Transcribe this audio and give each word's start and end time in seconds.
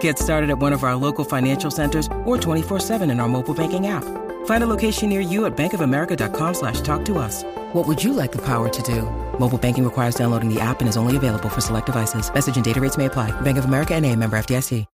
Get 0.00 0.18
started 0.18 0.50
at 0.50 0.58
one 0.58 0.74
of 0.74 0.84
our 0.84 0.94
local 0.94 1.24
financial 1.24 1.70
centers 1.70 2.06
or 2.24 2.36
24-7 2.36 3.10
in 3.10 3.20
our 3.20 3.28
mobile 3.28 3.54
banking 3.54 3.86
app. 3.86 4.04
Find 4.44 4.62
a 4.64 4.66
location 4.66 5.08
near 5.08 5.20
you 5.20 5.46
at 5.46 5.56
bankofamerica.com 5.56 6.54
slash 6.54 6.82
talk 6.82 7.04
to 7.06 7.18
us. 7.18 7.44
What 7.72 7.86
would 7.86 8.02
you 8.02 8.12
like 8.12 8.32
the 8.32 8.44
power 8.44 8.68
to 8.68 8.82
do? 8.82 9.02
Mobile 9.38 9.58
banking 9.58 9.84
requires 9.84 10.14
downloading 10.14 10.52
the 10.52 10.60
app 10.60 10.80
and 10.80 10.88
is 10.88 10.98
only 10.98 11.16
available 11.16 11.48
for 11.48 11.62
select 11.62 11.86
devices. 11.86 12.32
Message 12.32 12.56
and 12.56 12.64
data 12.64 12.80
rates 12.80 12.98
may 12.98 13.06
apply. 13.06 13.38
Bank 13.40 13.56
of 13.56 13.64
America 13.64 13.94
and 13.94 14.04
a 14.04 14.14
member 14.14 14.38
FDIC. 14.38 14.86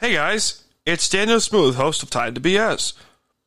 Hey 0.00 0.12
guys, 0.12 0.62
it's 0.86 1.08
Staniel 1.08 1.42
Smooth, 1.42 1.74
host 1.74 2.04
of 2.04 2.10
Time 2.10 2.32
to 2.34 2.40
BS. 2.40 2.92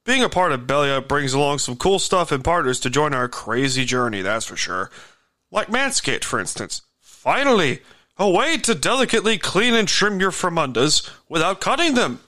Being 0.04 0.22
a 0.22 0.28
part 0.28 0.52
of 0.52 0.68
Belly 0.68 0.92
Up 0.92 1.08
brings 1.08 1.32
along 1.32 1.60
some 1.60 1.78
cool 1.78 1.98
stuff 1.98 2.30
and 2.30 2.44
partners 2.44 2.78
to 2.82 2.90
join 2.90 3.14
our 3.14 3.30
crazy 3.30 3.86
journey, 3.86 4.22
that's 4.22 4.48
for 4.48 4.58
sure. 4.58 4.92
Like 5.50 5.70
Manscaped, 5.70 6.26
for 6.26 6.42
instance. 6.42 6.82
Finally, 7.00 7.80
a 8.22 8.30
way 8.30 8.58
to 8.58 8.76
delicately 8.76 9.38
clean 9.38 9.74
and 9.74 9.88
trim 9.88 10.20
your 10.20 10.32
frumundas 10.32 11.10
without 11.28 11.60
cutting 11.60 11.96
them. 11.96 12.20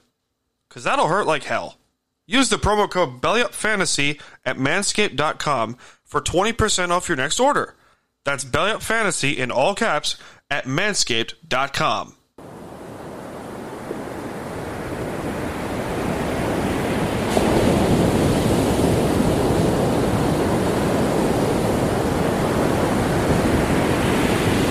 Cause 0.70 0.84
that'll 0.84 1.08
hurt 1.08 1.28
like 1.28 1.44
hell. 1.44 1.78
Use 2.26 2.50
the 2.50 2.56
promo 2.56 2.90
code 2.90 3.22
BellyUpFantasy 3.22 4.20
at 4.46 4.58
manscaped.com 4.58 5.78
for 6.04 6.22
20% 6.22 6.90
off 6.90 7.08
your 7.08 7.18
next 7.18 7.40
order. 7.40 7.76
That's 8.24 8.46
BellyUpFantasy 8.46 9.36
in 9.38 9.52
all 9.52 9.76
caps 9.76 10.18
at 10.50 10.66
manscaped.com. 10.66 12.16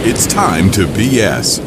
It's 0.04 0.26
time 0.26 0.68
to 0.72 0.80
BS. 0.80 1.58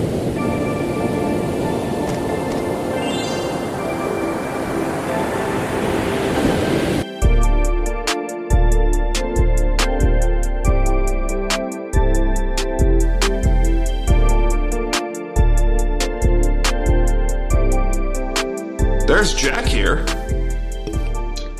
There's 19.07 19.33
Jack 19.33 19.65
here. 19.65 20.05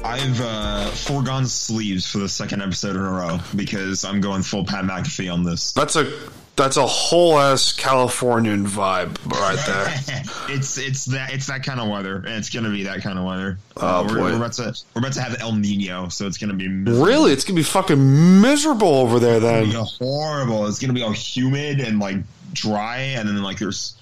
I've 0.04 0.42
uh, 0.42 0.88
foregone 0.90 1.46
sleeves 1.46 2.06
for 2.12 2.18
the 2.18 2.28
second 2.28 2.62
episode 2.62 2.98
in 2.98 3.02
a 3.02 3.10
row 3.10 3.40
because 3.56 4.04
I'm 4.04 4.20
going 4.20 4.44
full 4.44 4.66
Pat 4.66 4.84
McAfee 4.84 5.32
on 5.34 5.44
this. 5.44 5.72
That's 5.72 5.96
a 5.96 6.12
that's 6.56 6.78
a 6.78 6.86
whole 6.86 7.38
ass 7.38 7.74
Californian 7.74 8.66
vibe 8.66 9.18
right 9.30 9.60
there. 9.66 10.24
it's 10.56 10.78
it's 10.78 11.06
that 11.06 11.34
it's 11.34 11.48
that 11.48 11.64
kind 11.64 11.80
of 11.80 11.90
weather, 11.90 12.16
and 12.18 12.28
it's 12.36 12.50
gonna 12.50 12.70
be 12.70 12.84
that 12.84 13.02
kind 13.02 13.20
of 13.20 13.26
weather. 13.26 13.58
Oh, 13.78 13.88
Uh, 13.88 14.08
we're, 14.08 14.20
we're 14.22 14.36
about 14.38 14.54
to 14.54 14.74
we're 14.94 15.00
about 15.02 15.14
to 15.14 15.22
have 15.22 15.36
El 15.42 15.54
Nino, 15.54 16.08
so 16.10 16.28
it's 16.28 16.38
gonna 16.38 16.54
be 16.54 16.68
really, 16.68 17.32
it's 17.34 17.44
gonna 17.44 17.58
be 17.58 17.64
fucking 17.64 18.42
miserable 18.42 18.88
over 18.88 19.20
there 19.20 19.36
It's 19.36 19.44
then. 19.44 19.66
be 19.70 19.74
horrible. 19.76 20.68
It's 20.68 20.80
gonna 20.80 20.94
be 20.94 21.04
all 21.04 21.12
humid 21.12 21.80
and 21.82 22.00
like 22.00 22.18
dry, 22.54 23.00
and 23.00 23.28
then 23.28 23.42
like 23.44 23.60
there's. 23.60 23.96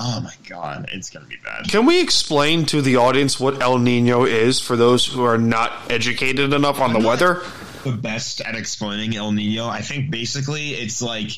Oh 0.00 0.20
my 0.20 0.32
god, 0.48 0.88
it's 0.92 1.10
gonna 1.10 1.26
be 1.26 1.36
bad. 1.44 1.68
Can 1.68 1.84
we 1.84 2.00
explain 2.00 2.64
to 2.66 2.80
the 2.80 2.96
audience 2.96 3.40
what 3.40 3.60
El 3.60 3.78
Nino 3.78 4.24
is 4.24 4.60
for 4.60 4.76
those 4.76 5.04
who 5.06 5.24
are 5.24 5.36
not 5.38 5.72
educated 5.90 6.52
enough 6.52 6.80
on 6.80 6.92
the 6.92 7.00
weather? 7.00 7.42
The 7.84 7.92
best 7.92 8.40
at 8.40 8.54
explaining 8.54 9.16
El 9.16 9.32
Nino. 9.32 9.66
I 9.66 9.80
think 9.80 10.10
basically 10.10 10.70
it's 10.70 11.02
like 11.02 11.30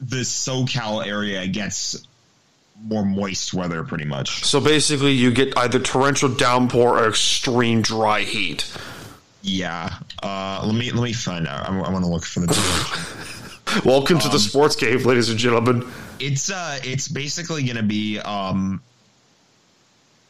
the 0.00 0.18
SoCal 0.18 1.06
area 1.06 1.46
gets 1.46 2.06
more 2.84 3.04
moist 3.04 3.54
weather, 3.54 3.84
pretty 3.84 4.04
much. 4.04 4.44
So 4.44 4.60
basically, 4.60 5.12
you 5.12 5.30
get 5.30 5.56
either 5.56 5.78
torrential 5.78 6.28
downpour 6.28 6.98
or 6.98 7.08
extreme 7.08 7.82
dry 7.82 8.22
heat. 8.22 8.70
Yeah. 9.42 9.94
Uh, 10.22 10.62
let 10.64 10.74
me 10.74 10.90
let 10.90 11.02
me 11.02 11.12
find 11.12 11.46
out. 11.46 11.68
I, 11.68 11.90
want 11.90 12.04
to 12.04 12.10
look 12.10 12.24
for 12.24 12.40
the. 12.40 13.82
Welcome 13.84 14.18
to 14.18 14.28
the 14.28 14.38
sports 14.38 14.76
cave, 14.76 15.06
ladies 15.06 15.30
and 15.30 15.38
gentlemen. 15.38 15.88
it's 16.20 16.50
uh, 16.50 16.78
it's 16.84 17.08
basically 17.08 17.62
gonna 17.64 17.82
be 17.82 18.18
um. 18.18 18.82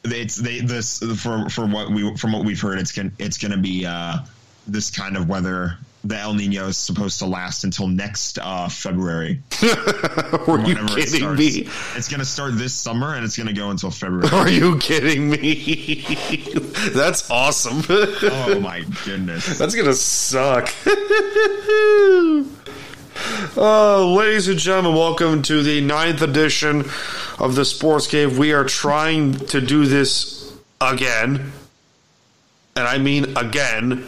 It's 0.04 0.36
they 0.36 0.60
this 0.60 0.98
for 0.98 1.48
for 1.48 1.66
what 1.66 1.90
we 1.90 2.16
from 2.16 2.32
what 2.32 2.44
we've 2.44 2.60
heard. 2.60 2.78
It's 2.78 2.92
gonna 2.92 3.12
it's 3.18 3.38
gonna 3.38 3.58
be 3.58 3.86
uh 3.86 4.18
this 4.66 4.90
kind 4.90 5.16
of 5.16 5.28
weather. 5.28 5.76
The 6.04 6.16
El 6.16 6.34
Nino 6.34 6.66
is 6.66 6.76
supposed 6.76 7.20
to 7.20 7.26
last 7.26 7.62
until 7.62 7.86
next 7.86 8.36
uh, 8.40 8.68
February. 8.68 9.40
Are 9.62 9.68
you 9.68 10.74
whenever 10.74 10.98
it 10.98 11.06
kidding 11.06 11.36
me? 11.36 11.68
It's 11.94 12.08
going 12.08 12.18
to 12.18 12.26
start 12.26 12.58
this 12.58 12.74
summer 12.74 13.14
and 13.14 13.24
it's 13.24 13.36
going 13.36 13.46
to 13.46 13.52
go 13.52 13.70
until 13.70 13.92
February. 13.92 14.28
Are 14.32 14.48
you 14.48 14.78
kidding 14.78 15.30
me? 15.30 16.04
That's 16.92 17.30
awesome. 17.30 17.82
oh 17.88 18.58
my 18.60 18.80
goodness. 19.04 19.56
That's 19.58 19.76
gonna 19.76 19.94
suck. 19.94 20.72
uh, 23.56 24.04
ladies 24.04 24.48
and 24.48 24.58
gentlemen, 24.58 24.94
welcome 24.94 25.42
to 25.42 25.62
the 25.62 25.80
ninth 25.80 26.22
edition 26.22 26.84
of 27.38 27.54
the 27.54 27.64
Sports 27.64 28.08
Cave. 28.08 28.38
We 28.38 28.52
are 28.52 28.64
trying 28.64 29.34
to 29.34 29.60
do 29.60 29.86
this 29.86 30.52
again, 30.80 31.52
and 32.74 32.88
I 32.88 32.98
mean 32.98 33.36
again, 33.36 34.04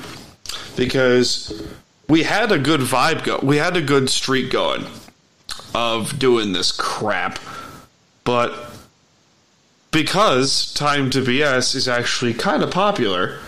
because 0.77 1.63
we 2.09 2.23
had 2.23 2.53
a 2.53 2.59
good 2.59 2.81
vibe 2.81 3.25
go. 3.25 3.39
We 3.43 3.57
had 3.57 3.77
a 3.77 3.83
good 3.83 4.11
streak 4.11 4.51
going 4.51 4.85
of 5.75 6.19
doing 6.19 6.53
this 6.53 6.73
crap, 6.73 7.39
but 8.25 8.71
because 9.91 10.73
Time 10.75 11.11
to 11.11 11.21
BS 11.21 11.75
is 11.75 11.89
actually 11.89 12.35
kind 12.35 12.63
of 12.63 12.71
popular 12.71 13.39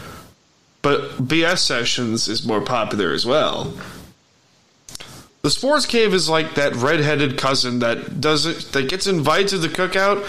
but 0.87 1.19
BS 1.19 1.59
Sessions 1.59 2.29
is 2.29 2.47
more 2.47 2.61
popular 2.61 3.13
as 3.13 3.27
well. 3.27 3.75
The 5.43 5.51
Sports 5.51 5.85
Cave 5.85 6.15
is 6.15 6.29
like 6.29 6.55
that 6.55 6.77
redheaded 6.77 7.37
cousin 7.37 7.81
that 7.81 8.21
doesn't 8.21 8.71
that 8.71 8.89
gets 8.89 9.09
invited 9.09 9.49
to 9.49 9.59
the 9.59 9.67
cookout, 9.67 10.25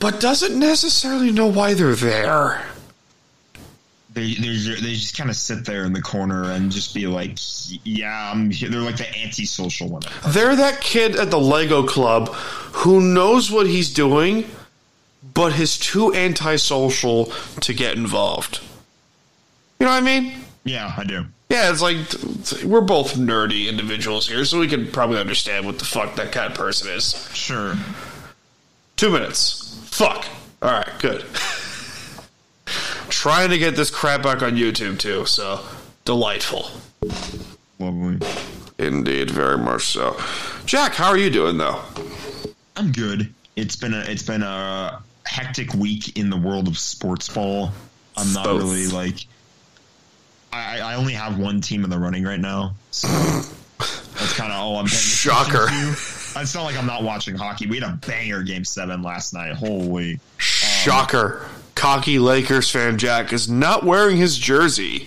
but 0.00 0.20
doesn't 0.20 0.58
necessarily 0.58 1.32
know 1.32 1.46
why 1.46 1.72
they're 1.72 1.94
there. 1.94 2.62
They, 4.14 4.34
they, 4.34 4.48
they 4.48 4.94
just 4.94 5.16
kind 5.16 5.28
of 5.28 5.36
sit 5.36 5.64
there 5.64 5.84
in 5.84 5.92
the 5.92 6.00
corner 6.00 6.50
and 6.52 6.70
just 6.70 6.94
be 6.94 7.08
like, 7.08 7.36
yeah, 7.84 8.30
I'm 8.32 8.50
here. 8.50 8.68
They're 8.68 8.80
like 8.80 8.96
the 8.96 9.18
antisocial 9.18 9.88
one. 9.88 10.02
They're 10.28 10.54
that 10.54 10.80
kid 10.80 11.16
at 11.16 11.30
the 11.30 11.40
Lego 11.40 11.84
Club 11.84 12.28
who 12.28 13.00
knows 13.00 13.50
what 13.50 13.66
he's 13.66 13.92
doing, 13.92 14.48
but 15.34 15.58
is 15.58 15.76
too 15.76 16.14
antisocial 16.14 17.26
to 17.60 17.74
get 17.74 17.96
involved. 17.96 18.60
You 19.80 19.86
know 19.86 19.92
what 19.92 20.02
I 20.02 20.20
mean? 20.20 20.32
Yeah, 20.64 20.92
I 20.96 21.04
do. 21.04 21.26
Yeah, 21.50 21.70
it's 21.70 21.82
like 21.82 21.96
we're 22.64 22.80
both 22.80 23.14
nerdy 23.14 23.68
individuals 23.68 24.28
here, 24.28 24.44
so 24.44 24.58
we 24.58 24.66
can 24.66 24.90
probably 24.90 25.18
understand 25.18 25.66
what 25.66 25.78
the 25.78 25.84
fuck 25.84 26.16
that 26.16 26.32
kind 26.32 26.50
of 26.50 26.58
person 26.58 26.90
is. 26.90 27.12
Sure. 27.34 27.74
Two 28.96 29.10
minutes. 29.10 29.78
Fuck. 29.86 30.24
All 30.62 30.70
right, 30.70 30.88
good. 30.98 31.24
Trying 33.24 33.48
to 33.48 33.58
get 33.58 33.74
this 33.74 33.88
crap 33.88 34.22
back 34.22 34.42
on 34.42 34.54
YouTube 34.54 34.98
too, 34.98 35.24
so 35.24 35.58
delightful. 36.04 36.68
Lovely. 37.78 38.18
Indeed, 38.76 39.30
very 39.30 39.56
much 39.56 39.86
so. 39.86 40.20
Jack, 40.66 40.92
how 40.92 41.08
are 41.08 41.16
you 41.16 41.30
doing 41.30 41.56
though? 41.56 41.80
I'm 42.76 42.92
good. 42.92 43.32
It's 43.56 43.76
been 43.76 43.94
a 43.94 44.00
it's 44.00 44.24
been 44.24 44.42
a 44.42 44.46
uh, 44.46 44.98
hectic 45.24 45.72
week 45.72 46.18
in 46.18 46.28
the 46.28 46.36
world 46.36 46.68
of 46.68 46.76
sports 46.76 47.26
ball. 47.30 47.70
I'm 48.14 48.30
not 48.34 48.44
Both. 48.44 48.60
really 48.60 48.88
like. 48.88 49.24
I, 50.52 50.80
I 50.80 50.94
only 50.96 51.14
have 51.14 51.38
one 51.38 51.62
team 51.62 51.82
in 51.82 51.88
the 51.88 51.98
running 51.98 52.24
right 52.24 52.38
now, 52.38 52.74
so 52.90 53.08
that's 53.78 54.36
kind 54.36 54.52
of 54.52 54.58
all 54.58 54.76
I'm. 54.76 54.84
paying 54.84 54.98
attention 54.98 55.30
Shocker. 55.30 55.66
to. 55.68 56.40
It's 56.42 56.54
not 56.54 56.64
like 56.64 56.76
I'm 56.76 56.84
not 56.84 57.02
watching 57.02 57.36
hockey. 57.36 57.68
We 57.68 57.80
had 57.80 57.88
a 57.88 57.96
banger 58.06 58.42
game 58.42 58.66
seven 58.66 59.00
last 59.00 59.32
night. 59.32 59.54
Holy! 59.54 60.20
Shocker. 60.36 61.46
Um, 61.46 61.50
Cocky 61.84 62.18
Lakers 62.18 62.70
fan 62.70 62.96
Jack 62.96 63.30
is 63.30 63.46
not 63.46 63.84
wearing 63.84 64.16
his 64.16 64.38
jersey. 64.38 65.06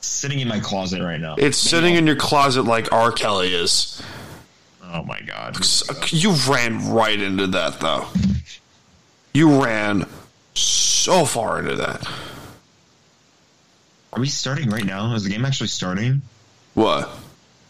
Sitting 0.00 0.40
in 0.40 0.48
my 0.48 0.58
closet 0.58 1.00
right 1.00 1.20
now. 1.20 1.36
It's 1.38 1.56
sitting 1.56 1.94
in 1.94 2.04
your 2.04 2.16
closet 2.16 2.64
like 2.64 2.92
R. 2.92 3.12
Kelly 3.12 3.54
is. 3.54 4.02
Oh 4.82 5.04
my 5.04 5.20
god! 5.20 5.56
You 6.08 6.32
ran 6.50 6.90
right 6.90 7.20
into 7.20 7.46
that 7.46 7.78
though. 7.78 8.08
You 9.34 9.62
ran 9.62 10.08
so 10.54 11.24
far 11.24 11.60
into 11.60 11.76
that. 11.76 12.04
Are 14.14 14.20
we 14.20 14.26
starting 14.26 14.68
right 14.68 14.84
now? 14.84 15.14
Is 15.14 15.22
the 15.22 15.30
game 15.30 15.44
actually 15.44 15.68
starting? 15.68 16.22
What? 16.74 17.08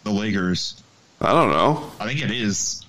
The 0.05 0.13
Lakers. 0.13 0.83
I 1.21 1.31
don't 1.35 1.51
know. 1.51 1.93
I 2.01 2.07
think 2.07 2.23
it 2.23 2.31
is. 2.31 2.86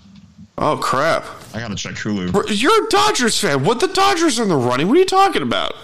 Oh 0.57 0.77
crap! 0.77 1.23
I 1.53 1.59
gotta 1.59 1.75
check 1.75 1.93
Hulu. 1.95 2.59
You're 2.59 2.85
a 2.85 2.89
Dodgers 2.89 3.39
fan. 3.39 3.63
What 3.63 3.79
the 3.79 3.87
Dodgers 3.87 4.39
are 4.39 4.43
in 4.43 4.49
the 4.49 4.55
running? 4.55 4.87
What 4.87 4.97
are 4.97 4.99
you 4.99 5.05
talking 5.05 5.43
about? 5.43 5.75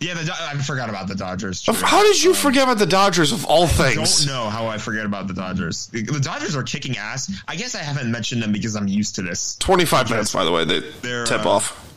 Yeah, 0.00 0.14
the, 0.14 0.32
I 0.36 0.54
forgot 0.56 0.88
about 0.88 1.06
the 1.06 1.14
Dodgers. 1.14 1.64
How 1.64 2.02
did 2.02 2.20
you 2.20 2.30
Um, 2.30 2.36
forget 2.36 2.64
about 2.64 2.78
the 2.78 2.86
Dodgers 2.86 3.30
of 3.30 3.44
all 3.44 3.68
things? 3.68 4.26
I 4.26 4.32
don't 4.32 4.34
know 4.44 4.50
how 4.50 4.66
I 4.66 4.78
forget 4.78 5.06
about 5.06 5.28
the 5.28 5.34
Dodgers. 5.34 5.86
The 5.86 6.02
Dodgers 6.20 6.56
are 6.56 6.64
kicking 6.64 6.96
ass. 6.98 7.30
I 7.46 7.54
guess 7.54 7.76
I 7.76 7.78
haven't 7.84 8.10
mentioned 8.10 8.42
them 8.42 8.50
because 8.50 8.74
I'm 8.74 8.88
used 8.88 9.14
to 9.14 9.22
this. 9.22 9.54
25 9.60 10.10
minutes, 10.10 10.32
by 10.32 10.44
the 10.44 10.50
way, 10.50 10.64
they 10.64 10.80
They're, 10.80 11.24
tip 11.24 11.46
uh, 11.46 11.50
off. 11.50 11.94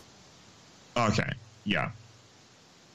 Okay, 0.96 1.31
yeah. 1.63 1.90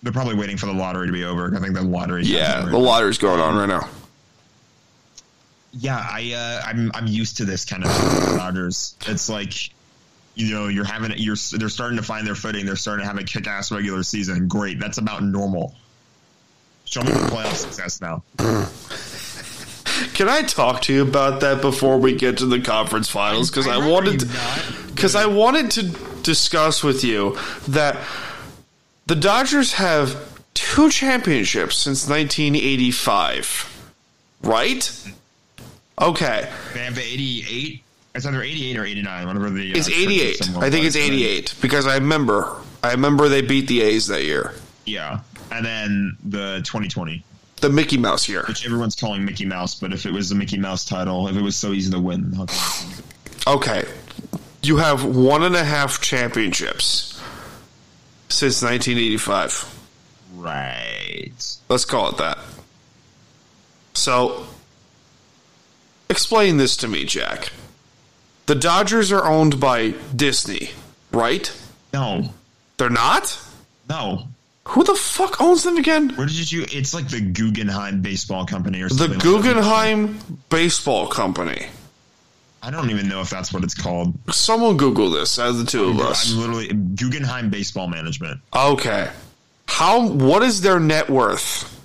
They're 0.05 0.13
probably 0.13 0.37
waiting 0.37 0.57
for 0.57 0.67
the 0.67 0.73
lottery 0.73 1.09
to 1.09 1.13
be 1.13 1.25
over. 1.25 1.53
I 1.55 1.59
think 1.59 1.75
the 1.75 1.83
lottery. 1.83 2.23
Yeah, 2.23 2.61
the 2.67 2.79
lottery's 2.79 3.19
going 3.19 3.41
on 3.41 3.57
right 3.57 3.69
now. 3.69 3.89
Yeah, 5.73 5.99
I 5.99 6.33
uh, 6.35 6.63
I'm 6.69 6.91
I'm 6.95 7.07
used 7.07 7.37
to 7.39 7.45
this 7.45 7.65
kind 7.65 7.85
of 7.85 7.93
thing 7.93 8.37
Dodgers. 8.37 8.97
It's 9.07 9.29
like 9.29 9.71
you 10.35 10.53
know 10.55 10.69
you're 10.69 10.85
having 10.85 11.13
you're 11.17 11.37
they're 11.53 11.69
starting 11.69 11.97
to 11.99 12.03
find 12.05 12.27
their 12.27 12.35
footing. 12.35 12.67
They're 12.67 12.77
starting 12.77 13.05
to 13.05 13.09
have 13.09 13.19
a 13.19 13.25
kick 13.25 13.47
ass 13.47 13.71
regular 13.71 14.03
season. 14.03 14.49
Great, 14.49 14.79
that's 14.81 14.99
about 14.99 15.23
normal. 15.23 15.75
Show 16.85 17.03
me 17.03 17.13
the 17.13 17.19
playoff 17.19 17.55
success 17.55 18.01
now. 18.01 18.23
Can 20.15 20.29
I 20.29 20.43
talk 20.43 20.83
to 20.83 20.93
you 20.93 21.03
about 21.03 21.41
that 21.41 21.61
before 21.61 21.99
we 21.99 22.15
get 22.15 22.39
to 22.39 22.47
the 22.47 22.61
conference 22.61 23.09
finals? 23.09 23.51
Because 23.51 23.67
I, 23.67 23.75
remember 23.75 23.93
wanted 23.93 24.13
you 24.13 24.19
to, 24.21 24.27
not- 24.27 24.73
because 24.95 25.15
I 25.15 25.27
wanted 25.27 25.71
to 25.73 25.83
discuss 26.23 26.83
with 26.83 27.05
you 27.05 27.39
that 27.69 27.97
the 29.07 29.15
Dodgers 29.15 29.75
have 29.75 30.17
two 30.55 30.91
championships 30.91 31.77
since 31.77 32.09
1985, 32.09 33.93
right? 34.43 34.91
Okay, 36.01 36.49
They 36.75 36.81
have 36.81 36.99
88. 36.99 37.83
It's 38.15 38.27
either 38.27 38.43
88 38.43 38.77
or 38.79 38.85
89. 38.85 39.27
Whatever 39.27 39.51
the. 39.51 39.73
uh, 39.73 39.77
it's 39.77 39.89
88. 39.89 40.41
I 40.57 40.71
think 40.71 40.85
it's 40.85 40.85
was. 40.87 40.95
Then- 40.95 41.13
88 41.13 41.55
because 41.61 41.87
I 41.87 41.95
remember. 41.97 42.57
I 42.83 42.93
remember 42.93 43.29
they 43.29 43.43
beat 43.43 43.67
the 43.69 43.83
A's 43.83 44.07
that 44.07 44.25
year, 44.25 44.55
Yeah, 44.87 45.21
and 45.53 45.65
then 45.65 46.17
the 46.25 46.63
2020, 46.65 47.23
the 47.61 47.69
Mickey 47.69 47.99
Mouse 47.99 48.27
year. 48.27 48.43
which 48.49 48.65
everyone's 48.65 48.97
calling 48.97 49.23
Mickey 49.27 49.45
Mouse, 49.45 49.75
but 49.75 49.93
if 49.93 50.07
it 50.07 50.13
was 50.15 50.31
the 50.31 50.35
Mickey 50.35 50.57
Mouse 50.57 50.87
title, 50.87 51.29
if 51.29 51.37
it 51.37 51.43
was 51.43 51.57
so 51.57 51.73
easy 51.73 51.91
to 51.91 52.01
win, 52.01 52.35
Okay. 53.47 53.85
You 54.63 54.79
have 54.79 55.05
one 55.05 55.43
and 55.43 55.55
a 55.55 55.63
half 55.65 56.01
championships 56.01 57.21
since 58.31 58.63
1985. 58.63 59.79
right? 60.37 61.33
Let's 61.69 61.85
call 61.85 62.09
it 62.11 62.17
that. 62.17 62.39
So, 63.95 64.47
explain 66.11 66.57
this 66.59 66.77
to 66.79 66.89
me, 66.89 67.05
Jack. 67.05 67.51
The 68.47 68.55
Dodgers 68.55 69.13
are 69.13 69.25
owned 69.25 69.61
by 69.61 69.91
Disney, 70.15 70.71
right? 71.13 71.51
No, 71.93 72.35
They're 72.77 72.91
not? 72.91 73.39
no. 73.89 74.27
Who 74.69 74.85
the 74.85 74.95
fuck 74.95 75.41
owns 75.41 75.65
them 75.65 75.79
again? 75.79 76.11
Where 76.11 76.27
did 76.29 76.53
you? 76.53 76.65
It's 76.71 76.95
like 76.95 77.09
the 77.09 77.21
Guggenheim 77.21 78.03
Baseball 78.03 78.47
Company 78.47 78.83
or 78.83 78.89
The 78.89 78.95
something. 78.95 79.19
like 79.19 79.19
that. 79.19 79.25
Guggenheim 79.25 80.19
Baseball 80.49 81.09
Company. 81.09 81.67
I 82.63 82.71
don't 82.71 82.91
even 82.91 83.09
know 83.09 83.21
if 83.21 83.31
that's 83.31 83.53
what 83.53 83.65
it's 83.65 83.75
called. 83.75 84.13
Someone 84.31 84.77
Google 84.77 85.11
this 85.11 85.39
of 85.39 85.57
the 85.59 85.65
two 85.65 85.85
of 85.89 85.99
us. 85.99 86.31
I'm 86.33 86.39
literally 86.41 86.69
Guggenheim 86.69 87.51
Baseball 87.51 87.89
Management. 87.89 88.41
Okay. 88.55 89.11
How 89.67 90.07
what 90.07 90.43
is 90.43 90.61
their 90.61 90.79
net 90.79 91.09
worth? 91.11 91.80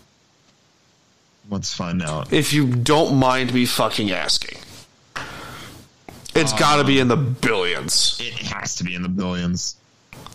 Let's 1.49 1.73
find 1.73 2.01
out. 2.01 2.33
if 2.33 2.53
you 2.53 2.67
don't 2.67 3.17
mind 3.17 3.53
me 3.53 3.65
fucking 3.65 4.11
asking. 4.11 4.57
It's 6.33 6.51
got 6.53 6.77
to 6.77 6.83
be 6.83 6.99
in 6.99 7.07
the 7.07 7.15
billions. 7.15 8.17
It 8.19 8.33
has 8.33 8.75
to 8.75 8.83
be 8.83 8.93
in 8.93 9.03
the 9.03 9.09
billions. 9.09 9.77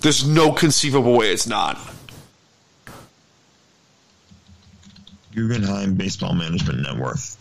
There's 0.01 0.27
no 0.27 0.53
conceivable 0.53 1.17
way 1.17 1.31
it's 1.31 1.47
not. 1.47 1.79
Guggenheim 5.35 5.95
Baseball 5.95 6.35
Management 6.35 6.81
net 6.81 6.97
worth. 6.97 7.37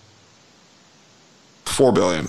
Four 1.65 1.91
billion. 1.93 2.27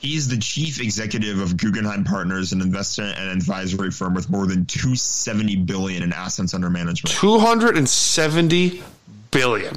He's 0.00 0.28
the 0.28 0.38
chief 0.38 0.80
executive 0.80 1.40
of 1.40 1.56
Guggenheim 1.56 2.04
Partners, 2.04 2.52
an 2.52 2.60
investment 2.60 3.18
and 3.18 3.30
advisory 3.30 3.90
firm 3.90 4.14
with 4.14 4.30
more 4.30 4.46
than 4.46 4.64
270 4.64 5.56
billion 5.64 6.02
in 6.02 6.12
assets 6.12 6.54
under 6.54 6.70
management. 6.70 7.14
Two 7.16 7.38
hundred 7.38 7.76
and 7.76 7.88
seventy 7.88 8.82
billion. 9.30 9.76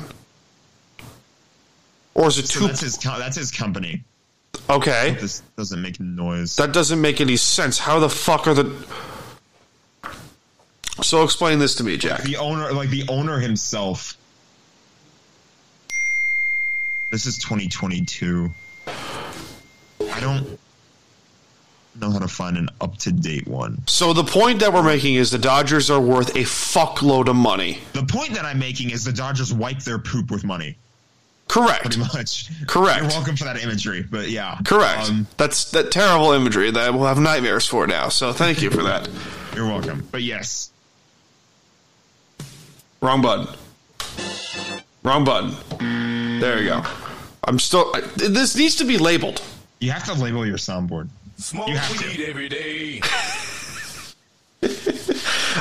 Or 2.14 2.28
is 2.28 2.38
it 2.38 2.48
So 2.48 2.60
two? 2.62 2.68
that's 2.68 2.82
his 2.82 2.98
co- 2.98 3.18
that's 3.18 3.38
his 3.38 3.52
company. 3.52 4.04
Okay, 4.70 5.18
This 5.20 5.42
doesn't 5.58 5.82
make 5.82 6.00
noise. 6.00 6.56
that 6.58 6.72
doesn't 6.74 7.00
make 7.02 7.20
any 7.22 7.36
sense. 7.38 7.78
How 7.80 8.00
the 8.00 8.10
fuck 8.10 8.48
are 8.48 8.54
the? 8.54 8.72
So 11.02 11.24
explain 11.24 11.60
this 11.60 11.76
to 11.76 11.84
me, 11.84 11.98
Jack. 11.98 12.24
the 12.24 12.38
owner, 12.38 12.72
like 12.74 12.90
the 12.90 13.06
owner 13.10 13.40
himself. 13.40 14.16
This 17.12 17.26
is 17.26 17.38
2022. 17.40 18.52
I 18.88 20.20
don't 20.20 20.60
know 22.00 22.10
how 22.12 22.20
to 22.20 22.28
find 22.28 22.58
an 22.58 22.70
up 22.80 22.98
to 23.00 23.12
date 23.12 23.48
one. 23.48 23.78
So 23.88 24.14
the 24.14 24.24
point 24.24 24.60
that 24.62 24.74
we're 24.74 24.84
making 24.84 25.16
is 25.16 25.30
the 25.32 25.38
Dodgers 25.38 25.90
are 25.90 26.00
worth 26.00 26.30
a 26.36 26.40
fuckload 26.44 27.28
of 27.28 27.36
money. 27.36 27.80
The 27.94 28.06
point 28.06 28.34
that 28.34 28.46
I'm 28.46 28.60
making 28.60 28.92
is 28.92 29.04
the 29.04 29.12
Dodgers 29.12 29.54
wipe 29.54 29.80
their 29.80 30.00
poop 30.00 30.32
with 30.32 30.44
money, 30.44 30.78
Correct. 31.48 31.82
pretty 31.84 32.00
much. 32.00 32.50
Correct. 32.68 33.02
You're 33.02 33.10
welcome 33.10 33.36
for 33.36 33.44
that 33.44 33.62
imagery, 33.62 34.04
but 34.04 34.30
yeah, 34.30 34.58
Correct. 34.64 35.10
Um, 35.10 35.28
That's 35.38 35.70
that 35.72 35.92
terrible 35.92 36.32
imagery 36.32 36.72
that 36.72 36.94
we'll 36.94 37.06
have 37.08 37.20
nightmares 37.20 37.68
for 37.68 37.86
now. 37.88 38.08
So 38.10 38.32
thank 38.34 38.62
you 38.62 38.70
for 38.72 38.84
that. 38.84 39.10
you're 39.56 39.68
welcome, 39.68 40.08
but 40.12 40.22
yes, 40.24 40.70
Wrong 43.02 43.22
button. 43.22 43.48
Wrong 45.04 45.24
button. 45.26 46.40
There 46.40 46.62
you 46.62 46.70
go. 46.70 46.84
I'm 47.44 47.58
still. 47.58 47.90
I, 47.96 48.02
this 48.16 48.56
needs 48.56 48.76
to 48.76 48.86
be 48.86 49.00
labeled. 49.00 49.42
you 49.80 49.90
have 49.92 50.06
to 50.06 50.14
label 50.14 50.46
your 50.46 50.58
soundboard. 50.58 51.10
Smoke 51.42 51.68
You 51.70 51.76
have 51.78 51.98
to. 51.98 52.26
every 52.28 52.48
day. 52.50 53.02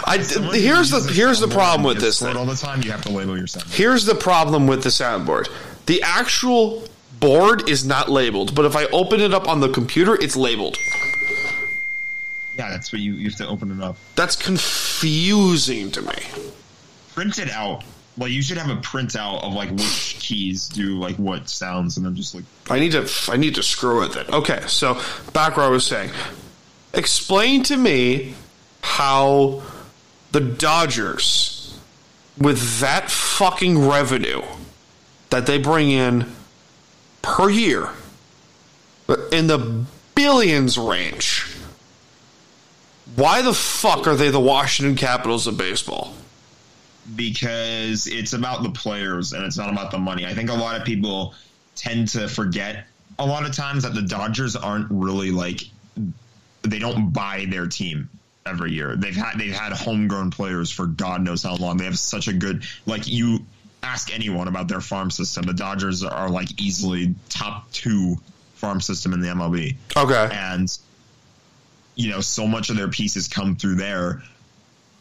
I, 0.04 0.18
here's 0.52 0.90
the 0.90 1.10
here's 1.12 1.40
the 1.40 1.48
problem 1.48 1.84
with 1.84 2.00
this 2.00 2.20
thing. 2.20 2.36
all 2.36 2.44
the 2.44 2.54
time. 2.54 2.82
You 2.82 2.90
have 2.90 3.02
to 3.02 3.10
label 3.10 3.36
your 3.36 3.46
soundboard. 3.46 3.74
Here's 3.74 4.04
the 4.04 4.14
problem 4.14 4.66
with 4.66 4.82
the 4.82 4.90
soundboard. 4.90 5.48
The 5.86 6.02
actual 6.02 6.84
board 7.18 7.68
is 7.68 7.84
not 7.86 8.10
labeled, 8.10 8.54
but 8.54 8.64
if 8.66 8.76
I 8.76 8.84
open 8.86 9.20
it 9.20 9.32
up 9.32 9.48
on 9.48 9.60
the 9.60 9.68
computer, 9.70 10.14
it's 10.20 10.36
labeled. 10.36 10.76
Yeah, 12.58 12.68
that's 12.70 12.92
what 12.92 13.00
you 13.00 13.14
you 13.14 13.30
have 13.30 13.38
to 13.38 13.48
open 13.48 13.70
it 13.70 13.82
up. 13.82 13.96
That's 14.16 14.36
confusing 14.36 15.90
to 15.92 16.02
me. 16.02 16.12
print 17.14 17.38
it 17.38 17.50
out. 17.50 17.82
Like 18.18 18.32
you 18.32 18.42
should 18.42 18.58
have 18.58 18.70
a 18.70 18.80
printout 18.80 19.44
of 19.44 19.54
like 19.54 19.70
which 19.70 20.16
keys 20.18 20.68
do 20.68 20.98
like 20.98 21.16
what 21.16 21.48
sounds, 21.48 21.96
and 21.96 22.04
then 22.04 22.14
just 22.14 22.34
like 22.34 22.44
I 22.68 22.78
need 22.78 22.92
to 22.92 23.08
I 23.28 23.36
need 23.36 23.54
to 23.54 23.62
screw 23.62 24.00
with 24.00 24.16
it. 24.16 24.28
Okay, 24.28 24.62
so 24.66 25.00
back 25.32 25.56
where 25.56 25.64
I 25.64 25.68
was 25.68 25.86
saying, 25.86 26.10
explain 26.92 27.62
to 27.64 27.76
me 27.76 28.34
how 28.82 29.62
the 30.32 30.40
Dodgers, 30.40 31.78
with 32.36 32.80
that 32.80 33.10
fucking 33.10 33.88
revenue 33.88 34.42
that 35.30 35.46
they 35.46 35.58
bring 35.58 35.90
in 35.90 36.30
per 37.22 37.48
year, 37.48 37.90
in 39.32 39.46
the 39.46 39.84
billions 40.14 40.76
range, 40.76 41.46
why 43.16 43.42
the 43.42 43.54
fuck 43.54 44.06
are 44.06 44.14
they 44.14 44.30
the 44.30 44.40
Washington 44.40 44.96
Capitals 44.96 45.46
of 45.46 45.56
baseball? 45.56 46.14
Because 47.16 48.06
it's 48.06 48.32
about 48.32 48.62
the 48.62 48.70
players 48.70 49.32
and 49.32 49.44
it's 49.44 49.56
not 49.56 49.70
about 49.70 49.90
the 49.90 49.98
money. 49.98 50.26
I 50.26 50.34
think 50.34 50.50
a 50.50 50.54
lot 50.54 50.78
of 50.78 50.84
people 50.84 51.34
tend 51.76 52.08
to 52.08 52.28
forget 52.28 52.86
a 53.18 53.26
lot 53.26 53.44
of 53.46 53.54
times 53.54 53.82
that 53.82 53.94
the 53.94 54.02
Dodgers 54.02 54.56
aren't 54.56 54.86
really 54.90 55.30
like 55.30 55.62
they 56.62 56.78
don't 56.78 57.10
buy 57.10 57.46
their 57.48 57.66
team 57.66 58.08
every 58.46 58.72
year. 58.72 58.96
They've 58.96 59.16
had 59.16 59.38
they've 59.38 59.52
had 59.54 59.72
homegrown 59.72 60.30
players 60.30 60.70
for 60.70 60.86
God 60.86 61.22
knows 61.22 61.42
how 61.42 61.56
long. 61.56 61.76
They 61.76 61.84
have 61.84 61.98
such 61.98 62.28
a 62.28 62.32
good 62.32 62.64
like 62.86 63.06
you 63.06 63.40
ask 63.82 64.12
anyone 64.14 64.46
about 64.48 64.68
their 64.68 64.80
farm 64.80 65.10
system. 65.10 65.44
The 65.44 65.54
Dodgers 65.54 66.02
are 66.02 66.28
like 66.28 66.60
easily 66.60 67.14
top 67.28 67.70
two 67.72 68.16
farm 68.54 68.80
system 68.80 69.14
in 69.14 69.20
the 69.20 69.28
MLB 69.28 69.74
Okay. 69.96 70.28
and 70.32 70.70
you 71.94 72.10
know 72.10 72.20
so 72.20 72.46
much 72.46 72.68
of 72.68 72.76
their 72.76 72.88
pieces 72.88 73.26
come 73.26 73.56
through 73.56 73.74
there 73.76 74.22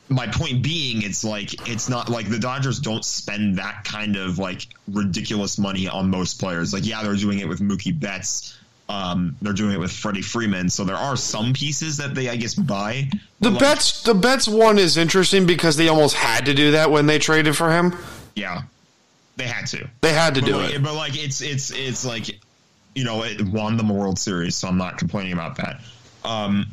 my 0.09 0.25
point 0.27 0.63
being 0.63 1.01
it's 1.03 1.23
like 1.23 1.69
it's 1.69 1.87
not 1.87 2.09
like 2.09 2.27
the 2.29 2.39
dodgers 2.39 2.79
don't 2.79 3.05
spend 3.05 3.57
that 3.57 3.83
kind 3.83 4.15
of 4.15 4.39
like 4.39 4.65
ridiculous 4.91 5.57
money 5.59 5.87
on 5.87 6.09
most 6.09 6.39
players 6.39 6.73
like 6.73 6.85
yeah 6.85 7.03
they're 7.03 7.15
doing 7.15 7.39
it 7.39 7.47
with 7.47 7.59
mookie 7.59 7.97
betts 7.97 8.57
Um, 8.89 9.35
they're 9.43 9.53
doing 9.53 9.73
it 9.75 9.79
with 9.79 9.91
Freddie 9.91 10.23
Freeman, 10.23 10.67
so 10.71 10.83
there 10.83 10.95
are 10.95 11.15
some 11.15 11.53
pieces 11.53 11.97
that 11.97 12.15
they, 12.15 12.27
I 12.27 12.37
guess, 12.37 12.55
buy. 12.55 13.07
The 13.39 13.51
like, 13.51 13.59
Betts 13.59 14.01
the 14.01 14.15
bets 14.15 14.47
one 14.47 14.79
is 14.79 14.97
interesting 14.97 15.45
because 15.45 15.77
they 15.77 15.89
almost 15.89 16.15
had 16.15 16.45
to 16.45 16.55
do 16.55 16.71
that 16.71 16.89
when 16.89 17.05
they 17.05 17.19
traded 17.19 17.55
for 17.55 17.69
him. 17.69 17.93
yeah, 18.35 18.63
they 19.37 19.45
had 19.45 19.67
to. 19.67 19.87
They 20.01 20.11
had 20.11 20.33
to 20.35 20.41
But 20.41 20.47
do 20.47 20.57
like, 20.57 20.73
it. 20.73 20.81
but 20.81 20.95
like 20.95 21.15
it's 21.23 21.39
it's 21.41 21.69
it's 21.69 22.03
like 22.03 22.39
you 22.95 23.03
know 23.03 23.21
it 23.23 23.45
won 23.45 23.77
them 23.77 23.91
a 23.91 23.93
World 23.93 24.17
Series, 24.17 24.55
so 24.55 24.67
I'm 24.67 24.77
not 24.79 24.97
complaining 24.97 25.33
about 25.33 25.55
that. 25.57 25.81
Um, 26.25 26.65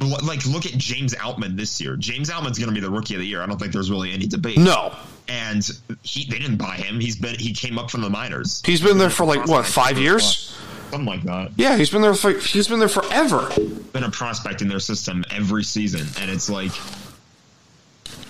like 0.00 0.44
look 0.46 0.66
at 0.66 0.72
James 0.72 1.14
Outman 1.14 1.56
this 1.56 1.80
year. 1.80 1.96
James 1.96 2.30
Outman's 2.30 2.58
going 2.58 2.68
to 2.68 2.74
be 2.74 2.80
the 2.80 2.90
rookie 2.90 3.14
of 3.14 3.20
the 3.20 3.26
year. 3.26 3.42
I 3.42 3.46
don't 3.46 3.58
think 3.58 3.72
there's 3.72 3.90
really 3.90 4.12
any 4.12 4.26
debate. 4.26 4.58
No. 4.58 4.94
and 5.28 5.68
he 6.02 6.24
they 6.24 6.38
didn't 6.38 6.56
buy 6.56 6.76
him. 6.76 6.98
He's 7.00 7.16
been 7.16 7.36
he 7.38 7.52
came 7.52 7.78
up 7.78 7.90
from 7.90 8.00
the 8.00 8.10
minors. 8.10 8.62
He's 8.64 8.80
been 8.80 8.98
there 8.98 9.10
for 9.10 9.24
like 9.24 9.46
what, 9.46 9.66
5 9.66 9.98
years? 9.98 10.56
something 10.90 11.06
like 11.06 11.22
that. 11.22 11.52
Yeah, 11.56 11.76
he's 11.76 11.88
been 11.90 12.02
there 12.02 12.14
for 12.14 12.32
he's 12.32 12.68
been 12.68 12.78
there 12.78 12.88
forever. 12.88 13.50
Been 13.92 14.04
a 14.04 14.10
prospect 14.10 14.60
in 14.62 14.68
their 14.68 14.80
system 14.80 15.24
every 15.30 15.64
season, 15.64 16.06
and 16.20 16.30
it's 16.30 16.50
like, 16.50 16.72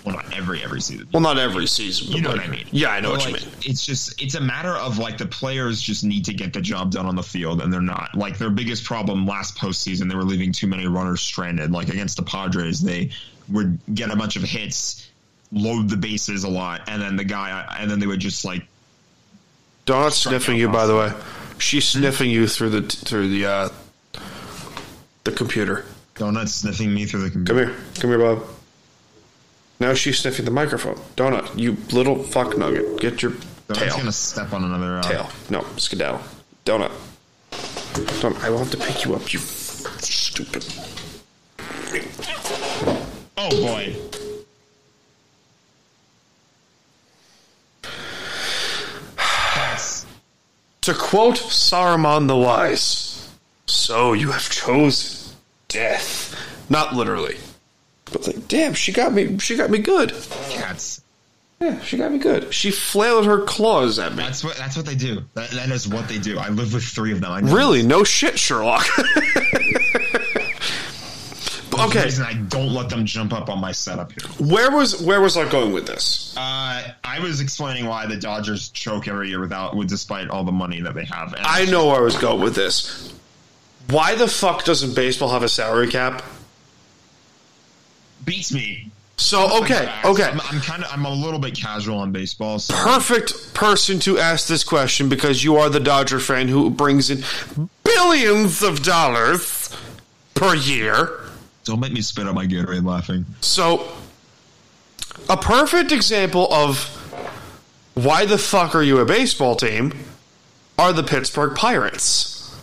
well, 0.05 0.17
not 0.17 0.37
every 0.37 0.63
every 0.65 0.81
season. 0.81 1.09
Well, 1.13 1.23
not 1.23 1.39
every 1.39 1.67
season. 1.67 2.13
You 2.13 2.23
know 2.23 2.31
like- 2.31 2.39
what 2.41 2.49
I 2.49 2.51
mean? 2.51 2.67
Yeah, 2.73 2.89
I 2.89 3.01
know 3.01 3.11
But, 3.13 3.19
what 3.21 3.29
you 3.29 3.35
mean. 3.49 3.57
It's 3.63 3.87
just 3.87 4.21
it's 4.21 4.35
a 4.35 4.41
matter 4.41 4.71
of 4.77 4.99
like 4.99 5.19
the 5.19 5.27
players 5.27 5.81
just 5.81 6.05
need 6.05 6.25
to 6.25 6.35
get 6.35 6.53
the 6.53 6.61
job 6.61 6.91
done 6.91 7.07
on 7.07 7.15
the 7.17 7.23
field, 7.23 7.63
and 7.63 7.73
they're 7.73 7.81
not. 7.81 8.15
Like 8.17 8.39
their 8.39 8.51
biggest 8.51 8.85
problem 8.85 9.27
last 9.27 9.57
postseason, 9.57 10.09
they 10.09 10.17
were 10.17 10.25
leaving 10.25 10.53
too 10.53 10.67
many 10.67 10.87
runners 10.87 11.21
stranded. 11.21 11.71
Like 11.71 11.89
against 11.89 12.17
the 12.17 12.23
Padres, 12.25 12.81
they 12.81 13.11
would 13.49 13.79
get 13.95 14.11
a 14.11 14.17
bunch 14.17 14.37
of 14.37 14.43
hits, 14.43 15.09
load 15.53 15.89
the 15.89 15.97
bases 15.97 16.45
a 16.45 16.49
lot, 16.49 16.83
and 16.89 17.01
then 17.01 17.17
the 17.17 17.25
guy, 17.25 17.65
and 17.79 17.91
then 17.91 18.01
they 18.01 18.07
would 18.07 18.21
just 18.21 18.45
like 18.45 18.67
Strike 19.85 20.13
sniffing 20.13 20.57
you, 20.57 20.69
by 20.69 20.87
the 20.87 20.97
way. 20.97 21.13
She's 21.59 21.87
sniffing 21.87 22.31
you 22.31 22.47
through 22.47 22.71
the 22.71 22.83
through 22.83 23.29
the 23.29 23.47
uh, 23.47 23.69
the 25.25 25.33
computer. 25.33 25.85
donut 26.15 26.49
sniffing 26.49 26.93
me 26.95 27.05
through 27.07 27.23
the 27.23 27.31
computer. 27.31 27.67
Come 27.67 27.75
here, 27.75 27.85
come 28.01 28.11
here, 28.11 28.19
Bob. 28.19 28.43
Now 29.81 29.95
she's 29.95 30.19
sniffing 30.19 30.45
the 30.45 30.51
microphone. 30.51 30.97
Donut, 31.17 31.59
you 31.59 31.77
little 31.93 32.23
fuck 32.23 32.57
nugget, 32.57 33.01
get 33.01 33.23
your 33.23 33.33
Donut's 33.33 33.79
tail. 33.79 33.97
gonna 33.97 34.13
step 34.13 34.53
on 34.53 34.65
another 34.65 34.99
uh, 34.99 35.03
Tail. 35.03 35.29
No, 35.51 35.65
skedaddle. 35.77 36.21
Donut. 36.65 36.93
Donut, 37.51 38.43
I 38.45 38.51
will 38.51 38.59
have 38.59 38.71
to 38.71 38.77
pick 38.77 39.05
you 39.05 39.15
up, 39.15 39.33
you 39.33 39.39
stupid. 39.41 40.65
Oh 43.37 43.51
boy. 43.51 43.97
To 50.83 50.95
quote 50.95 51.37
Saruman 51.37 52.27
the 52.27 52.37
Wise, 52.37 53.29
so 53.67 54.15
you 54.15 54.33
have 54.33 54.51
chosen 54.51 55.37
death. 55.69 56.35
Not 56.69 56.95
literally. 56.97 57.37
But 58.13 58.27
like, 58.27 58.49
damn, 58.49 58.75
she 58.75 58.93
got 58.93 59.13
me 59.13 59.39
she 59.39 59.57
got 59.57 59.71
me 59.71 59.79
good. 59.79 60.13
cats. 60.51 61.01
Yeah, 61.61 61.81
she 61.81 61.97
got 61.97 62.11
me 62.11 62.19
good. 62.19 62.53
She 62.53 62.73
flailed 62.73 63.25
her 63.27 63.43
claws 63.43 63.99
at 64.01 64.13
me. 64.13 64.25
That's 64.25 64.43
what 64.43 64.57
that's 64.57 64.77
what 64.77 64.85
they 64.85 64.97
do. 64.97 65.23
That, 65.35 65.51
that 65.51 65.71
is 65.71 65.87
what 65.89 66.09
they 66.09 66.19
do. 66.19 66.39
I 66.39 66.49
live 66.49 66.75
with 66.75 66.83
three 66.83 67.13
of 67.13 67.21
them. 67.21 67.47
Really? 67.47 67.83
No 67.83 68.05
shit, 68.05 68.39
Sherlock. 68.39 68.87
Okay, 71.81 72.05
reason 72.05 72.25
I 72.25 72.35
don't 72.35 72.73
let 72.73 72.91
them 72.91 73.07
jump 73.07 73.33
up 73.33 73.49
on 73.49 73.61
my 73.61 73.73
setup 73.73 74.13
here. 74.13 74.29
where 74.47 74.71
was 74.71 75.03
where 75.03 75.21
was 75.21 75.37
I 75.37 75.49
going 75.49 75.73
with 75.73 75.87
this? 75.87 76.35
Uh, 76.37 76.93
I 77.03 77.19
was 77.21 77.41
explaining 77.41 77.87
why 77.87 78.07
the 78.07 78.17
Dodgers 78.17 78.69
choke 78.71 79.09
every 79.09 79.31
year 79.31 79.41
without, 79.41 79.75
with 79.75 79.89
despite 79.89 80.29
all 80.29 80.45
the 80.45 80.53
money 80.53 80.81
that 80.83 80.95
they 80.95 81.05
have. 81.07 81.33
And 81.33 81.45
I 81.47 81.65
know 81.65 81.87
where 81.87 81.97
I 81.97 82.01
was 82.01 82.17
going 82.17 82.41
with 82.41 82.55
this. 82.55 83.13
Why 83.89 84.15
the 84.15 84.29
fuck 84.29 84.65
doesn't 84.65 84.95
baseball 84.95 85.31
have 85.31 85.43
a 85.43 85.49
salary 85.49 85.89
cap? 85.89 86.23
Beats 88.25 88.53
me. 88.53 88.91
So 89.17 89.63
okay, 89.63 89.91
okay. 90.05 90.25
I'm, 90.25 90.41
I'm 90.41 90.61
kind 90.61 90.83
of 90.83 90.93
I'm 90.93 91.05
a 91.05 91.13
little 91.13 91.39
bit 91.39 91.55
casual 91.55 91.99
on 91.99 92.13
baseball. 92.13 92.59
So 92.59 92.75
perfect 92.75 93.55
person 93.55 93.99
to 94.01 94.19
ask 94.19 94.49
this 94.49 94.65
question 94.65 95.09
because 95.09 95.45
you 95.45 95.57
are 95.57 95.69
the 95.69 95.81
Dodger 95.81 96.19
fan 96.19 96.49
who 96.49 96.71
brings 96.71 97.11
in 97.11 97.23
billions 97.85 98.63
of 98.63 98.83
dollars 98.83 99.75
per 100.35 100.55
year. 100.55 101.21
don't 101.65 101.79
make 101.79 101.93
me 101.93 102.01
spit 102.01 102.27
out 102.27 102.35
my 102.35 102.47
Gatorade 102.47 102.85
laughing. 102.85 103.25
So, 103.41 103.93
a 105.29 105.37
perfect 105.37 105.93
example 105.93 106.53
of 106.53 106.79
why 107.95 108.25
the 108.25 108.39
fuck 108.39 108.75
are 108.75 108.83
you 108.83 108.99
a 108.99 109.05
baseball 109.05 109.55
team 109.55 109.93
are 110.79 110.93
the 110.93 111.03
Pittsburgh 111.03 111.55
Pirates. 111.55 112.59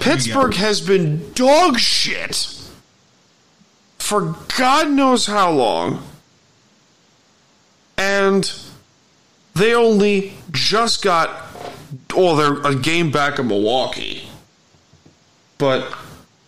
Pittsburgh 0.00 0.54
has 0.54 0.80
been 0.80 1.32
dog 1.32 1.78
shit 1.78 2.59
for 4.10 4.34
God 4.58 4.90
knows 4.90 5.24
how 5.24 5.52
long. 5.52 6.02
And 7.96 8.52
they 9.54 9.72
only 9.72 10.32
just 10.50 11.00
got, 11.04 11.30
well, 12.12 12.34
they're 12.34 12.60
a 12.66 12.74
game 12.74 13.12
back 13.12 13.38
of 13.38 13.46
Milwaukee. 13.46 14.28
But 15.58 15.94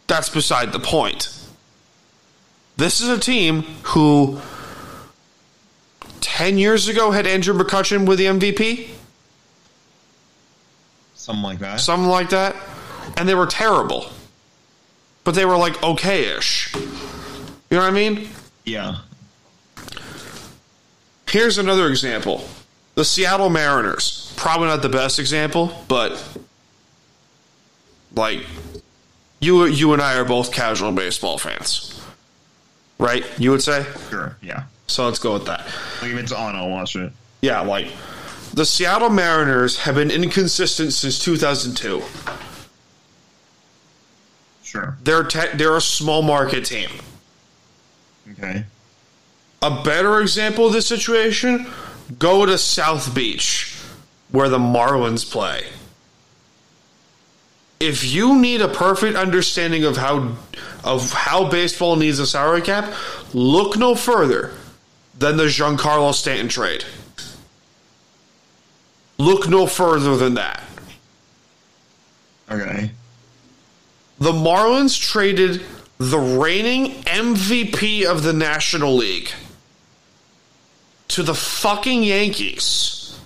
that's 0.09 0.29
beside 0.29 0.73
the 0.73 0.81
point. 0.81 1.29
This 2.79 3.01
is 3.01 3.09
a 3.09 3.19
team 3.21 3.63
who 3.85 4.41
10 6.21 6.59
years 6.59 6.89
ago 6.89 7.13
had 7.13 7.29
Andrew 7.29 7.55
McCutchen 7.57 8.09
with 8.09 8.19
the 8.19 8.25
MVP, 8.25 8.89
Something 11.15 11.45
like 11.45 11.61
that. 11.61 11.79
something 11.79 12.09
like 12.09 12.31
that, 12.31 12.57
and 13.17 13.29
they 13.29 13.37
were 13.37 13.47
terrible. 13.47 14.11
But 15.23 15.37
they 15.37 15.45
were 15.45 15.57
like 15.57 15.81
okay 15.85 16.37
ish. 16.37 16.75
You 17.73 17.79
know 17.79 17.85
what 17.85 17.91
I 17.91 17.95
mean? 17.95 18.29
yeah. 18.67 18.97
Here's 21.27 21.57
another 21.57 21.89
example 21.89 22.47
the 22.97 23.05
Seattle 23.07 23.49
Mariners. 23.49 24.35
Probably 24.37 24.67
not 24.67 24.83
the 24.83 24.91
best 24.91 25.19
example, 25.19 25.73
but 25.89 26.23
like 28.15 28.45
you, 29.41 29.65
you 29.65 29.95
and 29.95 30.03
I 30.03 30.19
are 30.19 30.27
both 30.27 30.53
casual 30.53 30.93
baseball 30.93 31.39
fans, 31.39 31.99
right? 32.99 33.25
You 33.41 33.53
would 33.53 33.63
say? 33.63 33.87
Sure. 34.11 34.37
Yeah. 34.43 34.65
So 34.87 35.07
let's 35.07 35.19
go 35.19 35.33
with 35.33 35.47
that. 35.47 35.61
Like 36.03 36.11
if 36.11 36.19
it's 36.19 36.33
on, 36.33 36.55
I'll 36.55 36.69
watch 36.69 36.95
it. 36.95 37.11
Yeah, 37.41 37.61
like 37.61 37.91
the 38.53 38.67
Seattle 38.67 39.09
Mariners 39.09 39.79
have 39.79 39.95
been 39.95 40.11
inconsistent 40.11 40.93
since 40.93 41.19
2002. 41.25 42.03
Sure. 44.63 44.99
They're 45.03 45.25
te- 45.25 45.57
they're 45.57 45.79
a 45.79 45.81
small 45.81 46.21
market 46.21 46.67
team. 46.67 46.91
Okay. 48.33 48.65
A 49.61 49.83
better 49.83 50.21
example 50.21 50.67
of 50.67 50.73
this 50.73 50.87
situation: 50.87 51.67
go 52.19 52.47
to 52.47 52.59
South 52.59 53.15
Beach, 53.15 53.77
where 54.31 54.49
the 54.49 54.59
Marlins 54.59 55.31
play. 55.31 55.67
If 57.79 58.05
you 58.05 58.39
need 58.41 58.61
a 58.61 58.69
perfect 58.69 59.17
understanding 59.17 59.85
of 59.85 59.97
how 59.97 60.37
of 60.85 61.13
how 61.13 61.49
baseball 61.49 61.97
needs 61.97 62.19
a 62.19 62.27
salary 62.27 62.63
cap, 62.63 62.93
look 63.33 63.77
no 63.77 63.95
further 63.95 64.53
than 65.19 65.37
the 65.37 65.45
Giancarlo 65.45 66.15
Stanton 66.15 66.49
trade. 66.49 66.85
Look 69.19 69.49
no 69.49 69.67
further 69.67 70.17
than 70.17 70.35
that. 70.35 70.63
Okay. 72.51 72.91
The 74.19 74.33
Marlins 74.33 75.01
traded 75.01 75.63
the 76.11 76.19
reigning 76.19 76.93
MVP 77.03 78.05
of 78.05 78.23
the 78.23 78.33
National 78.33 78.97
League 78.97 79.31
to 81.09 81.23
the 81.23 81.35
fucking 81.35 82.03
Yankees 82.03 83.21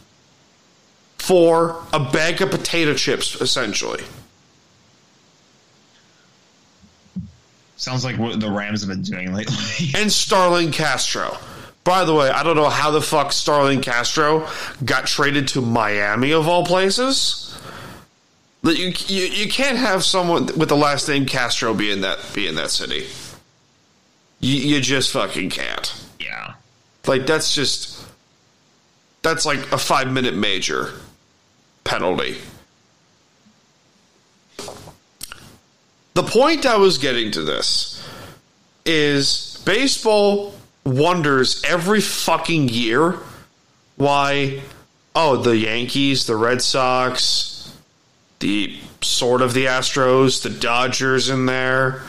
for 1.16 1.82
a 1.92 1.98
bag 1.98 2.42
of 2.42 2.50
potato 2.50 2.92
chips, 2.94 3.40
essentially. 3.40 4.02
Sounds 7.76 8.04
like 8.04 8.18
what 8.18 8.40
the 8.40 8.50
Rams 8.50 8.82
have 8.82 8.90
been 8.90 9.02
doing 9.02 9.32
lately. 9.32 9.54
And 9.94 10.12
Starlin 10.12 10.70
Castro. 10.70 11.38
By 11.84 12.04
the 12.04 12.14
way, 12.14 12.28
I 12.28 12.42
don't 12.42 12.56
know 12.56 12.68
how 12.68 12.90
the 12.90 13.00
fuck 13.00 13.32
Starlin 13.32 13.80
Castro 13.80 14.48
got 14.84 15.06
traded 15.06 15.48
to 15.48 15.60
Miami 15.60 16.32
of 16.32 16.48
all 16.48 16.66
places. 16.66 17.45
You, 18.66 18.92
you 19.06 19.22
you 19.26 19.48
can't 19.48 19.78
have 19.78 20.04
someone 20.04 20.46
with 20.56 20.68
the 20.68 20.76
last 20.76 21.08
name 21.08 21.24
Castro 21.24 21.72
be 21.72 21.90
in 21.90 22.00
that 22.00 22.18
be 22.34 22.48
in 22.48 22.56
that 22.56 22.70
city. 22.70 23.06
You, 24.40 24.54
you 24.54 24.80
just 24.80 25.12
fucking 25.12 25.50
can't. 25.50 25.94
yeah. 26.18 26.54
Like 27.06 27.26
that's 27.26 27.54
just 27.54 28.04
that's 29.22 29.46
like 29.46 29.70
a 29.72 29.78
five 29.78 30.10
minute 30.12 30.34
major 30.34 30.92
penalty. 31.84 32.36
The 36.14 36.22
point 36.22 36.66
I 36.66 36.76
was 36.76 36.98
getting 36.98 37.30
to 37.32 37.42
this 37.42 38.02
is 38.84 39.62
baseball 39.64 40.54
wonders 40.84 41.62
every 41.64 42.00
fucking 42.00 42.68
year 42.68 43.16
why 43.96 44.62
oh 45.14 45.36
the 45.36 45.56
Yankees, 45.56 46.26
the 46.26 46.36
Red 46.36 46.62
Sox, 46.62 47.55
the 48.40 48.78
sort 49.00 49.42
of 49.42 49.54
the 49.54 49.66
Astros, 49.66 50.42
the 50.42 50.50
Dodgers 50.50 51.28
in 51.28 51.46
there, 51.46 52.02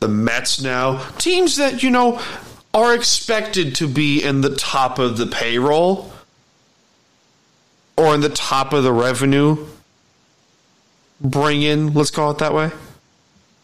the 0.00 0.08
Mets 0.08 0.60
now. 0.60 0.98
Teams 1.18 1.56
that, 1.56 1.82
you 1.82 1.90
know, 1.90 2.20
are 2.74 2.94
expected 2.94 3.74
to 3.76 3.88
be 3.88 4.22
in 4.22 4.40
the 4.40 4.54
top 4.54 4.98
of 4.98 5.16
the 5.16 5.26
payroll 5.26 6.12
or 7.96 8.14
in 8.14 8.20
the 8.20 8.28
top 8.28 8.72
of 8.72 8.84
the 8.84 8.92
revenue 8.92 9.66
bring 11.20 11.62
in, 11.62 11.94
let's 11.94 12.10
call 12.10 12.30
it 12.30 12.38
that 12.38 12.54
way. 12.54 12.70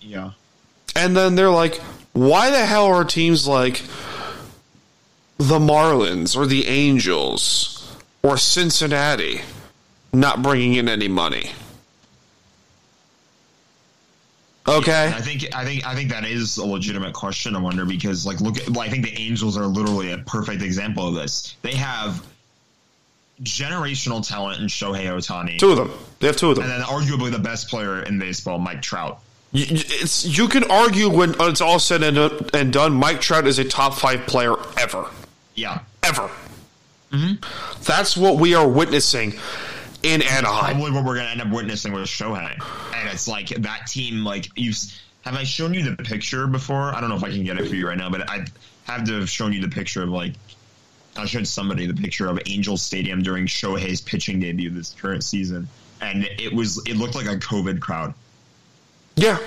Yeah. 0.00 0.32
And 0.96 1.16
then 1.16 1.34
they're 1.34 1.50
like, 1.50 1.76
why 2.12 2.50
the 2.50 2.64
hell 2.64 2.86
are 2.86 3.04
teams 3.04 3.46
like 3.46 3.82
the 5.38 5.58
Marlins 5.58 6.36
or 6.36 6.46
the 6.46 6.66
Angels 6.66 7.96
or 8.22 8.36
Cincinnati 8.36 9.42
not 10.14 10.42
bringing 10.42 10.74
in 10.74 10.88
any 10.88 11.08
money? 11.08 11.50
Okay. 14.66 15.12
I 15.14 15.20
think 15.20 15.54
I 15.54 15.64
think 15.64 15.86
I 15.86 15.94
think 15.94 16.10
that 16.10 16.24
is 16.24 16.56
a 16.56 16.64
legitimate 16.64 17.12
question. 17.12 17.54
I 17.54 17.60
wonder 17.60 17.84
because 17.84 18.24
like 18.24 18.40
look, 18.40 18.58
at, 18.58 18.70
well, 18.70 18.80
I 18.80 18.88
think 18.88 19.04
the 19.04 19.14
Angels 19.18 19.58
are 19.58 19.66
literally 19.66 20.12
a 20.12 20.18
perfect 20.18 20.62
example 20.62 21.06
of 21.06 21.14
this. 21.14 21.56
They 21.60 21.74
have 21.74 22.24
generational 23.42 24.26
talent 24.26 24.60
in 24.60 24.68
Shohei 24.68 25.04
Ohtani. 25.04 25.58
Two 25.58 25.72
of 25.72 25.76
them. 25.76 25.90
They 26.20 26.28
have 26.28 26.36
two 26.36 26.50
of 26.50 26.56
them. 26.56 26.64
and 26.64 26.72
then 26.72 26.80
arguably 26.80 27.30
the 27.30 27.38
best 27.38 27.68
player 27.68 28.02
in 28.02 28.18
baseball, 28.18 28.58
Mike 28.58 28.80
Trout. 28.80 29.20
You, 29.52 29.66
it's, 29.68 30.24
you 30.24 30.48
can 30.48 30.64
argue 30.70 31.10
when 31.10 31.34
it's 31.40 31.60
all 31.60 31.78
said 31.78 32.02
and, 32.02 32.16
and 32.54 32.72
done, 32.72 32.94
Mike 32.94 33.20
Trout 33.20 33.46
is 33.46 33.58
a 33.58 33.64
top 33.64 33.94
five 33.94 34.26
player 34.26 34.54
ever. 34.78 35.06
Yeah, 35.54 35.80
Ever. 36.04 36.30
Mm-hmm. 37.12 37.82
That's 37.84 38.16
what 38.16 38.36
we 38.36 38.54
are 38.54 38.68
witnessing 38.68 39.34
in 40.04 40.22
Anaheim. 40.22 40.76
probably 40.76 40.92
what 40.92 41.04
we're 41.04 41.16
gonna 41.16 41.30
end 41.30 41.40
up 41.40 41.50
witnessing 41.50 41.92
with 41.92 42.04
Shohei, 42.04 42.52
and 42.94 43.08
it's 43.08 43.26
like 43.26 43.48
that 43.48 43.86
team. 43.86 44.24
Like 44.24 44.48
you've 44.56 44.78
have 45.24 45.34
I 45.34 45.44
shown 45.44 45.72
you 45.72 45.82
the 45.82 46.02
picture 46.02 46.46
before? 46.46 46.94
I 46.94 47.00
don't 47.00 47.08
know 47.08 47.16
if 47.16 47.24
I 47.24 47.30
can 47.30 47.44
get 47.44 47.58
it 47.58 47.66
for 47.66 47.74
you 47.74 47.88
right 47.88 47.96
now, 47.96 48.10
but 48.10 48.28
I 48.28 48.44
have 48.84 49.04
to 49.04 49.20
have 49.20 49.30
shown 49.30 49.52
you 49.52 49.60
the 49.60 49.68
picture 49.68 50.02
of 50.02 50.10
like 50.10 50.34
I 51.16 51.24
showed 51.24 51.46
somebody 51.46 51.86
the 51.86 51.94
picture 51.94 52.28
of 52.28 52.38
Angel 52.46 52.76
Stadium 52.76 53.22
during 53.22 53.46
Shohei's 53.46 54.00
pitching 54.00 54.40
debut 54.40 54.70
this 54.70 54.94
current 55.00 55.24
season, 55.24 55.68
and 56.00 56.24
it 56.38 56.52
was 56.52 56.82
it 56.86 56.96
looked 56.96 57.14
like 57.14 57.26
a 57.26 57.36
COVID 57.36 57.80
crowd. 57.80 58.12
Yeah. 59.16 59.38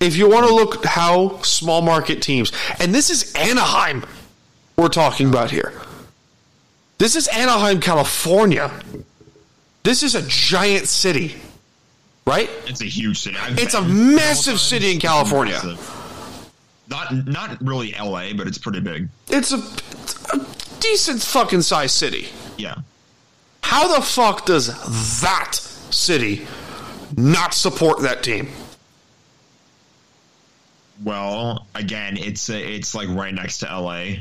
If 0.00 0.16
you 0.16 0.28
want 0.28 0.48
to 0.48 0.52
look 0.52 0.84
how 0.84 1.40
small 1.42 1.80
market 1.80 2.22
teams, 2.22 2.50
and 2.80 2.92
this 2.92 3.08
is 3.08 3.32
Anaheim 3.34 4.04
we're 4.76 4.88
talking 4.88 5.28
about 5.28 5.52
here. 5.52 5.72
This 7.02 7.16
is 7.16 7.26
Anaheim, 7.26 7.80
California. 7.80 8.70
This 9.82 10.04
is 10.04 10.14
a 10.14 10.22
giant 10.22 10.86
city, 10.86 11.34
right? 12.28 12.48
It's 12.68 12.80
a 12.80 12.84
huge 12.84 13.18
city. 13.18 13.36
I've 13.40 13.58
It's 13.58 13.74
a 13.74 13.82
massive 13.82 14.60
city 14.60 14.92
in. 14.92 15.00
California. 15.00 15.54
Massive. 15.54 16.46
Not 16.88 17.26
not 17.26 17.60
really 17.60 17.92
L.A., 17.96 18.34
but 18.34 18.46
it's 18.46 18.56
pretty 18.56 18.78
big. 18.78 19.08
It's 19.26 19.52
a, 19.52 19.56
it's 19.56 20.32
a 20.32 20.46
decent 20.78 21.22
fucking 21.22 21.62
size 21.62 21.90
city. 21.90 22.28
Yeah. 22.56 22.76
How 23.64 23.96
the 23.96 24.00
fuck 24.00 24.46
does 24.46 24.68
that 25.22 25.54
city 25.56 26.46
not 27.16 27.52
support 27.52 28.02
that 28.02 28.22
team? 28.22 28.48
Well, 31.02 31.66
again, 31.74 32.16
it's 32.16 32.48
a, 32.48 32.62
it's 32.62 32.94
like 32.94 33.08
right 33.08 33.34
next 33.34 33.58
to 33.58 33.66
LA. 33.66 34.18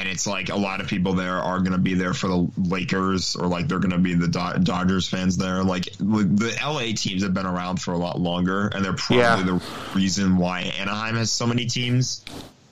And 0.00 0.08
it's 0.08 0.26
like 0.26 0.48
a 0.50 0.56
lot 0.56 0.80
of 0.80 0.86
people 0.88 1.12
there 1.14 1.38
are 1.38 1.58
going 1.58 1.72
to 1.72 1.78
be 1.78 1.94
there 1.94 2.14
for 2.14 2.28
the 2.28 2.48
Lakers 2.56 3.34
or 3.36 3.46
like 3.46 3.66
they're 3.68 3.78
going 3.78 3.90
to 3.92 3.98
be 3.98 4.14
the 4.14 4.28
Do- 4.28 4.62
Dodgers 4.62 5.08
fans 5.08 5.36
there. 5.36 5.62
Like 5.64 5.84
the 5.98 6.56
LA 6.62 6.92
teams 6.94 7.22
have 7.22 7.34
been 7.34 7.46
around 7.46 7.80
for 7.80 7.92
a 7.92 7.98
lot 7.98 8.20
longer 8.20 8.68
and 8.68 8.84
they're 8.84 8.92
probably 8.92 9.18
Yeah. 9.18 9.42
the 9.42 9.62
reason 9.94 10.36
why 10.36 10.60
Anaheim 10.78 11.16
has 11.16 11.30
so 11.30 11.46
many 11.46 11.66
teams. 11.66 12.24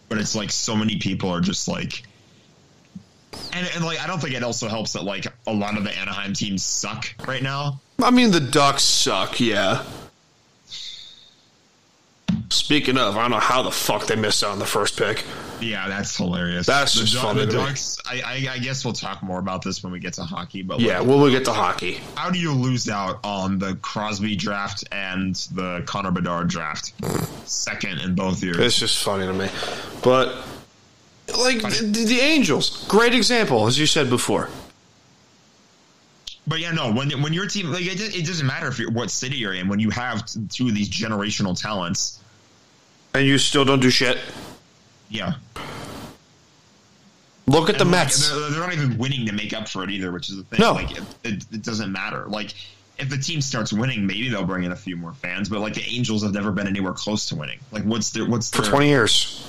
But 0.09 0.19
it's 0.19 0.35
like 0.35 0.51
so 0.53 0.77
many 0.77 0.97
people 0.99 1.31
are 1.31 1.41
just 1.41 1.67
like 1.67 2.03
and, 3.53 3.69
and 3.75 3.85
like 3.85 4.01
I 4.01 4.07
don't 4.07 4.21
think 4.21 4.35
it 4.35 4.43
also 4.45 4.69
helps 4.69 4.93
that 4.93 5.03
like 5.05 5.27
a 5.47 5.53
lot 5.53 5.77
of 5.77 5.85
the 5.85 5.91
Anaheim 5.99 6.35
teams 6.35 6.65
suck 6.65 7.13
right 7.27 7.43
now. 7.43 7.81
I 8.03 8.11
mean, 8.11 8.31
the 8.31 8.41
Ducks 8.41 8.83
suck, 8.83 9.41
yeah. 9.41 9.85
Speaking 12.51 12.97
of, 12.99 13.17
I 13.17 13.23
don't 13.23 13.31
know 13.31 13.39
how 13.39 13.63
the 13.63 13.71
fuck 13.71 14.07
they 14.07 14.17
missed 14.17 14.43
out 14.45 14.51
on 14.51 14.59
the 14.59 14.67
first 14.67 14.97
pick. 14.97 15.25
Yeah, 15.61 15.89
that's 15.89 16.17
hilarious. 16.17 16.67
That's 16.67 16.95
the, 16.95 17.05
just 17.05 17.23
funny 17.23 17.47
The. 17.47 17.53
Ducks. 17.53 17.99
I, 18.05 18.21
I, 18.21 18.55
I 18.55 18.59
guess 18.59 18.85
we'll 18.85 18.95
talk 18.95 19.23
more 19.23 19.39
about 19.39 19.63
this 19.63 19.83
when 19.83 19.93
we 19.93 20.01
get 20.01 20.15
to 20.15 20.25
hockey. 20.25 20.63
But 20.63 20.81
Yeah, 20.81 20.99
like, 20.99 21.09
when 21.09 21.21
we 21.23 21.31
get 21.31 21.45
to 21.47 21.53
hockey. 21.53 22.01
how 22.17 22.31
do 22.31 22.39
you 22.39 22.53
lose 22.53 22.89
out 22.89 23.21
on 23.25 23.59
the 23.59 23.77
Crosby 23.77 24.37
draft 24.37 24.85
and 24.93 25.35
the 25.53 25.83
Connor 25.87 26.11
Bedard 26.11 26.49
draft? 26.49 26.93
Second 27.49 28.01
in 28.01 28.15
both 28.15 28.43
years. 28.43 28.59
It's 28.59 28.79
just 28.79 29.03
funny 29.03 29.27
to 29.27 29.33
me. 29.33 29.49
But, 30.03 30.37
like, 31.39 31.63
the, 31.63 32.05
the 32.07 32.21
Angels, 32.21 32.87
great 32.89 33.15
example, 33.15 33.67
as 33.67 33.79
you 33.79 33.87
said 33.87 34.11
before. 34.11 34.49
But 36.47 36.61
yeah, 36.61 36.73
no. 36.73 36.93
When 36.93 37.11
when 37.23 37.33
your 37.33 37.47
team 37.47 37.73
like 37.73 37.87
it, 37.87 38.15
it 38.15 38.27
doesn't 38.27 38.47
matter 38.47 38.69
if 38.69 38.79
you're 38.79 38.91
what 38.91 39.11
city 39.11 39.37
you're 39.37 39.55
in. 39.55 39.67
When 39.67 39.81
you 39.81 39.89
have 39.89 40.27
t- 40.27 40.41
two 40.51 40.69
of 40.69 40.75
these 40.75 40.91
generational 40.91 41.59
talents, 41.59 42.21
And 43.15 43.27
you 43.27 43.39
still 43.39 43.65
don't 43.65 43.81
do 43.81 43.89
shit. 43.89 44.19
Yeah. 45.15 45.35
Look 47.47 47.69
at 47.69 47.79
the 47.79 47.85
like, 47.85 47.93
Mets. 47.93 48.31
they're, 48.31 48.51
they're 48.51 48.61
not 48.61 48.73
even 48.73 48.99
winning 48.99 49.27
to 49.27 49.33
make 49.33 49.53
up 49.53 49.69
for 49.69 49.85
it 49.85 49.91
either, 49.91 50.11
which 50.11 50.29
is 50.29 50.37
the 50.37 50.43
thing. 50.45 50.61
No. 50.61 50.73
Like 50.73 50.91
it, 50.91 51.05
it, 51.23 51.45
it 51.53 51.63
doesn't 51.63 51.93
matter. 51.93 52.25
Like 52.27 52.55
if 52.99 53.09
the 53.11 53.19
team 53.19 53.41
starts 53.41 53.73
winning, 53.73 54.07
maybe 54.07 54.29
they'll 54.29 54.45
bring 54.45 54.65
in 54.65 54.73
a 54.73 54.77
few 54.77 54.97
more 54.97 55.13
fans. 55.13 55.49
But 55.49 55.61
like 55.61 55.75
the 55.75 55.85
Angels 55.85 56.23
have 56.25 56.33
never 56.33 56.51
been 56.51 56.67
anywhere 56.67 56.95
close 56.95 57.27
to 57.27 57.37
winning. 57.37 57.59
Like 57.71 57.85
what's 57.85 58.11
their 58.11 58.27
what's 58.27 58.51
For 58.51 58.63
20 58.63 58.89
years. 58.89 59.47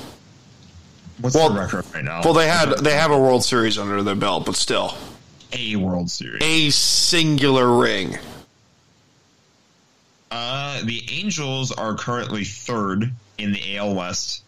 what's 1.19 1.35
well, 1.35 1.49
their 1.49 1.63
record 1.63 1.85
right 1.93 2.03
now? 2.03 2.21
Well, 2.23 2.33
they 2.33 2.47
had 2.47 2.77
they 2.79 2.93
have 2.93 3.11
a 3.11 3.19
World 3.19 3.43
Series 3.43 3.77
under 3.77 4.03
their 4.03 4.15
belt, 4.15 4.45
but 4.45 4.55
still. 4.55 4.93
a 5.53 5.75
World 5.77 6.11
Series. 6.11 6.43
A 6.43 6.69
singular 6.69 7.75
ring. 7.77 8.17
Uh, 10.29 10.83
the 10.83 11.01
Angels 11.11 11.71
are 11.71 11.95
currently 11.95 12.43
third 12.43 13.11
in 13.37 13.53
the 13.53 13.77
AL 13.77 13.95
West. 13.95 14.43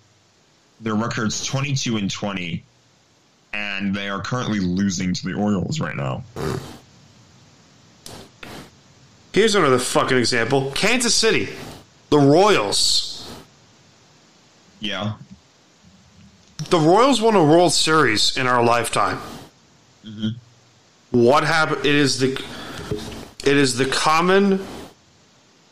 Their 0.81 0.95
record's 0.95 1.45
twenty 1.45 1.73
two 1.73 1.97
and 1.97 2.09
twenty, 2.09 2.63
and 3.53 3.95
they 3.95 4.09
are 4.09 4.21
currently 4.21 4.59
losing 4.59 5.13
to 5.13 5.25
the 5.25 5.33
Orioles 5.33 5.79
right 5.79 5.95
now. 5.95 6.23
Here's 9.33 9.55
another 9.55 9.79
fucking 9.79 10.17
example 10.17 10.71
Kansas 10.71 11.15
City, 11.15 11.49
the 12.09 12.17
Royals. 12.17 13.13
Yeah, 14.79 15.13
The 16.69 16.79
Royals 16.79 17.19
won 17.21 17.35
a 17.35 17.43
World 17.43 17.73
Series 17.73 18.37
in 18.37 18.45
our 18.45 18.63
lifetime. 18.63 19.17
Mm-hmm. 20.05 20.29
What 21.11 21.43
happened? 21.43 21.85
It 21.85 21.95
is 21.95 22.19
the 22.19 22.33
it 23.43 23.57
is 23.57 23.77
the 23.77 23.85
common 23.85 24.65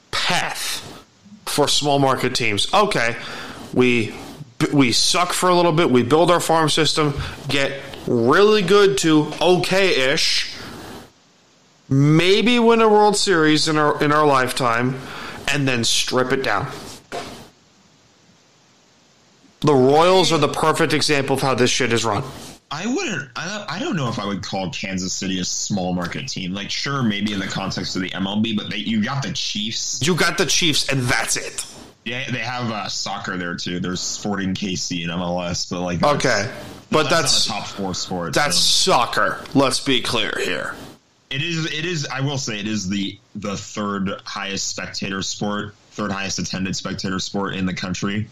path 0.09 0.81
for 1.45 1.67
small 1.67 1.99
market 1.99 2.33
teams. 2.33 2.73
Okay, 2.73 3.15
we 3.73 4.15
we 4.73 4.91
suck 4.91 5.33
for 5.33 5.49
a 5.49 5.55
little 5.55 5.71
bit. 5.71 5.89
We 5.89 6.03
build 6.03 6.31
our 6.31 6.39
farm 6.39 6.69
system, 6.69 7.13
get 7.47 7.81
really 8.07 8.61
good 8.61 8.97
to 8.99 9.31
okay-ish, 9.41 10.53
maybe 11.89 12.59
win 12.59 12.81
a 12.81 12.89
World 12.89 13.17
Series 13.17 13.67
in 13.67 13.77
our 13.77 14.01
in 14.03 14.11
our 14.11 14.25
lifetime, 14.25 14.99
and 15.51 15.67
then 15.67 15.83
strip 15.83 16.31
it 16.31 16.43
down. 16.43 16.71
The 19.61 19.73
Royals 19.73 20.31
are 20.31 20.37
the 20.37 20.47
perfect 20.47 20.93
example 20.93 21.35
of 21.35 21.41
how 21.41 21.55
this 21.55 21.71
shit 21.71 21.91
is 21.91 22.05
run. 22.05 22.23
I 22.71 22.85
wouldn't. 22.87 23.29
I 23.35 23.47
don't, 23.47 23.71
I 23.71 23.79
don't 23.79 23.95
know 23.95 24.09
if 24.09 24.19
I 24.19 24.25
would 24.25 24.43
call 24.43 24.69
Kansas 24.71 25.13
City 25.13 25.39
a 25.39 25.45
small 25.45 25.93
market 25.93 26.27
team. 26.27 26.53
Like, 26.53 26.69
sure, 26.69 27.03
maybe 27.03 27.33
in 27.33 27.39
the 27.39 27.47
context 27.47 27.95
of 27.95 28.01
the 28.01 28.09
MLB, 28.09 28.57
but 28.57 28.69
they, 28.69 28.77
you 28.77 29.03
got 29.03 29.23
the 29.23 29.31
Chiefs. 29.31 30.05
You 30.05 30.15
got 30.15 30.37
the 30.37 30.45
Chiefs, 30.45 30.89
and 30.89 31.01
that's 31.01 31.37
it. 31.37 31.65
Yeah, 32.05 32.29
they 32.29 32.39
have 32.39 32.69
uh, 32.71 32.87
soccer 32.87 33.35
there 33.35 33.55
too. 33.55 33.79
There's 33.79 33.99
Sporting 33.99 34.53
KC 34.53 35.03
and 35.03 35.11
MLS, 35.11 35.69
but 35.69 35.81
like, 35.81 36.03
Okay, 36.03 36.51
but 36.91 37.09
that's, 37.09 37.33
that's 37.33 37.45
top 37.47 37.65
four 37.65 37.95
sport. 37.95 38.33
that's 38.33 38.55
so. 38.57 38.91
soccer. 38.91 39.43
Let's 39.55 39.79
be 39.79 40.01
clear 40.01 40.31
here. 40.37 40.75
It 41.31 41.41
is. 41.41 41.65
It 41.65 41.83
is. 41.83 42.05
I 42.07 42.21
will 42.21 42.37
say 42.37 42.59
it 42.59 42.67
is 42.67 42.87
the 42.87 43.17
the 43.35 43.57
third 43.57 44.21
highest 44.23 44.67
spectator 44.69 45.23
sport, 45.23 45.73
third 45.91 46.11
highest 46.11 46.37
attended 46.37 46.75
spectator 46.75 47.17
sport 47.19 47.55
in 47.55 47.65
the 47.65 47.73
country, 47.73 48.27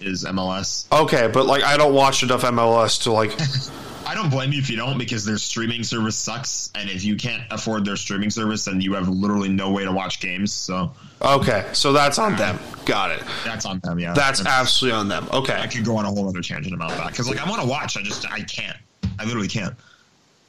is 0.00 0.24
MLS. 0.24 0.86
Okay, 0.90 1.28
but 1.32 1.44
like 1.44 1.62
I 1.62 1.76
don't 1.76 1.92
watch 1.92 2.22
enough 2.22 2.42
MLS 2.42 3.02
to 3.02 3.12
like. 3.12 3.32
I 4.06 4.14
don't 4.14 4.30
blame 4.30 4.52
you 4.52 4.58
if 4.58 4.68
you 4.70 4.76
don't 4.76 4.98
because 4.98 5.24
their 5.24 5.38
streaming 5.38 5.82
service 5.84 6.16
sucks, 6.16 6.70
and 6.74 6.90
if 6.90 7.04
you 7.04 7.16
can't 7.16 7.42
afford 7.50 7.84
their 7.84 7.96
streaming 7.96 8.30
service, 8.30 8.64
then 8.64 8.80
you 8.80 8.94
have 8.94 9.08
literally 9.08 9.48
no 9.48 9.70
way 9.70 9.84
to 9.84 9.92
watch 9.92 10.20
games. 10.20 10.52
So 10.52 10.92
Okay, 11.22 11.68
so 11.72 11.92
that's 11.92 12.18
on 12.18 12.36
them. 12.36 12.58
Got 12.86 13.10
it. 13.12 13.22
that's 13.44 13.66
on 13.66 13.78
them. 13.80 13.98
Yeah, 13.98 14.12
That's 14.14 14.38
That's- 14.40 14.60
absolutely 14.60 14.98
on 14.98 15.08
them. 15.08 15.28
Okay, 15.32 15.54
I 15.54 15.66
could 15.66 15.84
go 15.84 15.96
on 15.96 16.04
a 16.06 16.08
whole 16.08 16.28
other 16.28 16.40
tangent 16.40 16.74
about 16.74 16.90
that 16.90 17.08
because 17.08 17.28
like 17.28 17.38
I 17.44 17.48
want 17.48 17.62
to 17.62 17.68
watch, 17.68 17.96
I 17.96 18.02
just 18.02 18.30
I 18.30 18.40
can't. 18.42 18.76
I 19.18 19.24
literally 19.24 19.48
can't. 19.48 19.74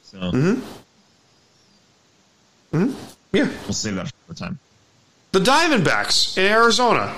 So. 0.02 0.18
Mm-hmm. 0.18 0.62
Mm-hmm. 2.76 2.94
Yeah. 3.32 3.48
We'll 3.64 3.72
save 3.74 3.96
that 3.96 4.08
for 4.08 4.14
the 4.28 4.34
time. 4.34 4.58
The 5.32 5.40
Diamondbacks 5.40 6.36
in 6.38 6.44
Arizona. 6.50 7.14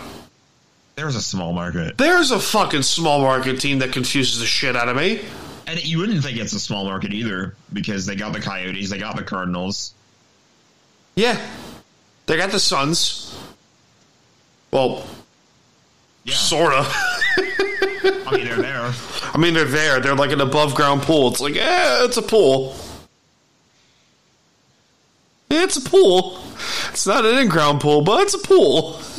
There's 0.97 1.17
a 1.17 1.23
small 1.23 1.53
market, 1.53 1.99
There's 1.99 2.31
a 2.31 2.39
fucking 2.39 2.83
small 2.83 3.21
market 3.21 3.61
team 3.61 3.81
that 3.81 3.91
confuses 3.93 4.39
the 4.39 4.47
shit 4.47 4.77
out 4.77 4.89
of 4.89 4.97
me. 4.97 5.23
And 5.67 5.83
you 5.85 5.99
wouldn't 5.99 6.23
think 6.23 6.39
it's 6.39 6.53
a 6.53 6.61
small 6.61 6.85
market 6.85 7.13
either 7.13 7.55
because 7.73 8.07
they 8.07 8.17
got 8.17 8.33
the 8.33 8.41
Coyotes, 8.41 8.91
they 8.91 8.99
got 8.99 9.17
the 9.17 9.23
Cardinals. 9.23 9.93
Yeah. 11.15 11.41
They 12.27 12.37
got 12.37 12.51
the 12.51 12.61
Suns. 12.61 13.39
Well, 14.71 15.07
Yeah, 16.25 16.35
sorta. 16.35 16.85
I 16.87 18.31
mean 18.33 18.47
they're 18.47 18.57
there. 18.57 18.93
I 19.35 19.39
mean, 19.39 19.53
they're 19.55 19.65
there. 19.65 19.99
They're 19.99 20.15
like 20.15 20.31
an 20.31 20.41
above 20.41 20.77
ground 20.77 21.03
pool. 21.03 21.29
It's 21.29 21.41
like, 21.41 21.57
eh, 21.57 22.05
it's 22.05 22.17
a 22.17 22.23
pool. 22.23 22.77
It's 25.51 25.77
a 25.77 25.81
pool. 25.81 26.39
It's 26.91 27.05
not 27.05 27.27
an 27.27 27.39
in 27.39 27.49
ground 27.49 27.81
pool, 27.81 28.03
but 28.03 28.21
it's 28.23 28.35
a 28.35 28.39
pool. 28.39 29.01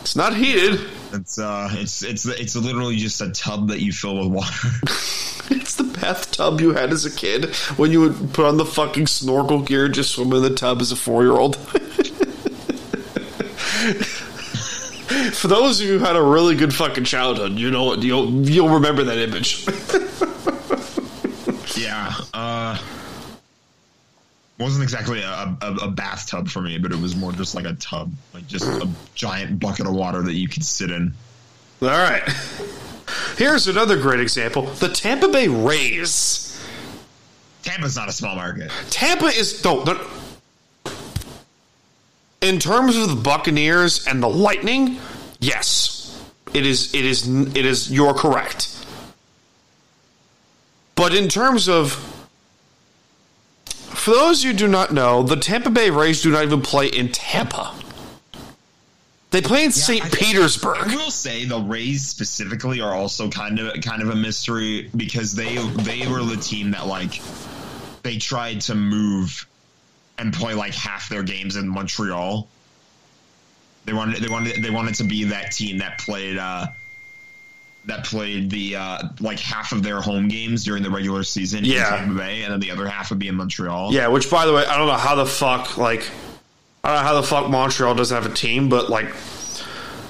it's 0.00 0.14
not 0.14 0.36
heated. 0.36 0.80
It's 1.12 1.38
uh, 1.38 1.68
it's 1.72 2.02
it's 2.02 2.26
it's 2.26 2.56
literally 2.56 2.96
just 2.96 3.20
a 3.20 3.30
tub 3.30 3.68
that 3.68 3.80
you 3.80 3.92
fill 3.92 4.18
with 4.18 4.28
water. 4.28 4.68
It's 5.50 5.74
the 5.74 5.82
bathtub 5.82 6.60
you 6.60 6.74
had 6.74 6.92
as 6.92 7.04
a 7.04 7.10
kid 7.10 7.56
when 7.76 7.90
you 7.90 8.00
would 8.02 8.32
put 8.32 8.46
on 8.46 8.56
the 8.56 8.64
fucking 8.64 9.08
snorkel 9.08 9.60
gear 9.60 9.86
and 9.86 9.94
just 9.94 10.12
swim 10.12 10.32
in 10.32 10.42
the 10.42 10.54
tub 10.54 10.80
as 10.80 10.92
a 10.92 10.96
four 10.96 11.24
year 11.24 11.32
old. 11.32 11.56
For 15.32 15.48
those 15.48 15.80
of 15.80 15.86
you 15.86 15.98
who 15.98 16.04
had 16.04 16.14
a 16.14 16.22
really 16.22 16.54
good 16.54 16.72
fucking 16.72 17.02
childhood, 17.04 17.58
you 17.58 17.70
know 17.70 17.82
what 17.84 18.02
you'll 18.02 18.30
you'll 18.48 18.68
remember 18.68 19.02
that 19.02 19.18
image. 19.18 19.66
yeah, 21.76 22.14
uh, 22.32 22.78
wasn't 24.60 24.82
exactly 24.82 25.22
a, 25.22 25.56
a, 25.62 25.74
a 25.82 25.88
bathtub 25.88 26.48
for 26.48 26.60
me, 26.60 26.78
but 26.78 26.92
it 26.92 26.98
was 27.00 27.16
more 27.16 27.32
just 27.32 27.54
like 27.54 27.64
a 27.64 27.72
tub, 27.74 28.12
like 28.34 28.46
just 28.46 28.64
a 28.64 28.88
giant 29.14 29.58
bucket 29.58 29.86
of 29.86 29.94
water 29.94 30.22
that 30.22 30.34
you 30.34 30.48
could 30.48 30.64
sit 30.64 30.90
in. 30.90 31.12
All 31.82 31.88
right. 31.88 32.22
Here's 33.36 33.66
another 33.66 34.00
great 34.00 34.20
example: 34.20 34.62
the 34.66 34.88
Tampa 34.88 35.28
Bay 35.28 35.48
Rays. 35.48 36.46
Tampa's 37.62 37.96
not 37.96 38.08
a 38.08 38.12
small 38.12 38.36
market. 38.36 38.70
Tampa 38.90 39.26
is 39.26 39.62
no. 39.64 39.82
they're- 39.84 40.00
In 42.40 42.58
terms 42.58 42.96
of 42.96 43.08
the 43.08 43.16
Buccaneers 43.16 44.06
and 44.06 44.22
the 44.22 44.28
Lightning, 44.28 44.98
yes, 45.40 46.18
it 46.54 46.64
is. 46.64 46.94
It 46.94 47.04
is. 47.04 47.28
It 47.28 47.66
is. 47.66 47.90
You're 47.92 48.14
correct. 48.14 48.76
But 50.94 51.14
in 51.14 51.28
terms 51.28 51.68
of, 51.68 52.19
for 54.00 54.12
those 54.12 54.42
you 54.42 54.54
do 54.54 54.66
not 54.66 54.92
know, 54.92 55.22
the 55.22 55.36
Tampa 55.36 55.68
Bay 55.68 55.90
Rays 55.90 56.22
do 56.22 56.30
not 56.30 56.42
even 56.42 56.62
play 56.62 56.86
in 56.86 57.12
Tampa. 57.12 57.74
They 59.30 59.42
play 59.42 59.64
in 59.64 59.70
St. 59.70 60.04
I 60.04 60.08
Petersburg. 60.08 60.88
I 60.88 60.96
will 60.96 61.10
say 61.10 61.44
the 61.44 61.60
Rays 61.60 62.08
specifically 62.08 62.80
are 62.80 62.94
also 62.94 63.28
kind 63.28 63.60
of 63.60 63.80
kind 63.82 64.02
of 64.02 64.08
a 64.08 64.16
mystery 64.16 64.90
because 64.96 65.34
they 65.34 65.56
they 65.56 66.08
were 66.08 66.24
the 66.24 66.36
team 66.36 66.70
that 66.72 66.86
like 66.86 67.20
they 68.02 68.16
tried 68.16 68.62
to 68.62 68.74
move 68.74 69.46
and 70.18 70.32
play 70.32 70.54
like 70.54 70.74
half 70.74 71.08
their 71.08 71.22
games 71.22 71.56
in 71.56 71.68
Montreal. 71.68 72.48
They 73.84 73.92
wanted 73.92 74.22
they 74.22 74.28
wanted 74.28 74.62
they 74.62 74.70
wanted 74.70 74.94
to 74.96 75.04
be 75.04 75.24
that 75.24 75.52
team 75.52 75.78
that 75.78 75.98
played 75.98 76.38
uh 76.38 76.66
that 77.90 78.04
played 78.04 78.50
the 78.50 78.76
uh 78.76 78.98
like 79.20 79.38
half 79.38 79.72
of 79.72 79.82
their 79.82 80.00
home 80.00 80.28
games 80.28 80.64
during 80.64 80.82
the 80.82 80.90
regular 80.90 81.22
season 81.22 81.64
Yeah. 81.64 81.92
in 81.94 81.98
Tampa 82.08 82.14
Bay 82.18 82.42
and 82.42 82.52
then 82.52 82.60
the 82.60 82.70
other 82.70 82.86
half 82.88 83.10
would 83.10 83.18
be 83.18 83.28
in 83.28 83.34
Montreal. 83.36 83.92
Yeah, 83.92 84.08
which 84.08 84.30
by 84.30 84.46
the 84.46 84.52
way, 84.54 84.64
I 84.64 84.76
don't 84.76 84.86
know 84.86 84.94
how 84.94 85.14
the 85.14 85.26
fuck 85.26 85.76
like 85.76 86.08
I 86.82 86.88
don't 86.88 86.96
know 87.02 87.08
how 87.08 87.14
the 87.20 87.26
fuck 87.26 87.50
Montreal 87.50 87.94
doesn't 87.94 88.22
have 88.22 88.30
a 88.30 88.34
team, 88.34 88.68
but 88.68 88.88
like 88.88 89.12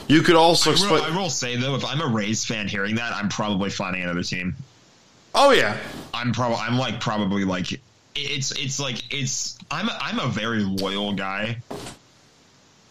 you 0.09 0.23
could 0.23 0.37
also 0.37 0.73
I 0.73 0.90
will. 0.90 1.03
I 1.03 1.16
will 1.16 1.31
say 1.31 1.57
though, 1.57 1.75
if 1.77 1.85
I'm 1.85 2.01
a 2.01 2.07
Rays 2.07 2.45
fan 2.45 2.66
hearing 2.69 2.97
that, 2.97 3.12
I'm 3.14 3.29
probably 3.29 3.71
finding 3.71 4.03
another 4.03 4.23
team. 4.23 4.57
Oh 5.35 5.51
yeah, 5.53 5.77
I'm 6.12 6.33
probably 6.33 6.59
I'm 6.59 6.77
like 6.79 7.01
probably 7.01 7.45
like 7.45 7.81
it's 8.16 8.51
it's 8.53 8.81
like 8.81 9.03
it's 9.14 9.57
I'm 9.71 9.88
a, 9.88 9.97
I'm 10.01 10.19
a 10.19 10.27
very 10.27 10.64
loyal 10.64 11.12
guy. 11.12 11.59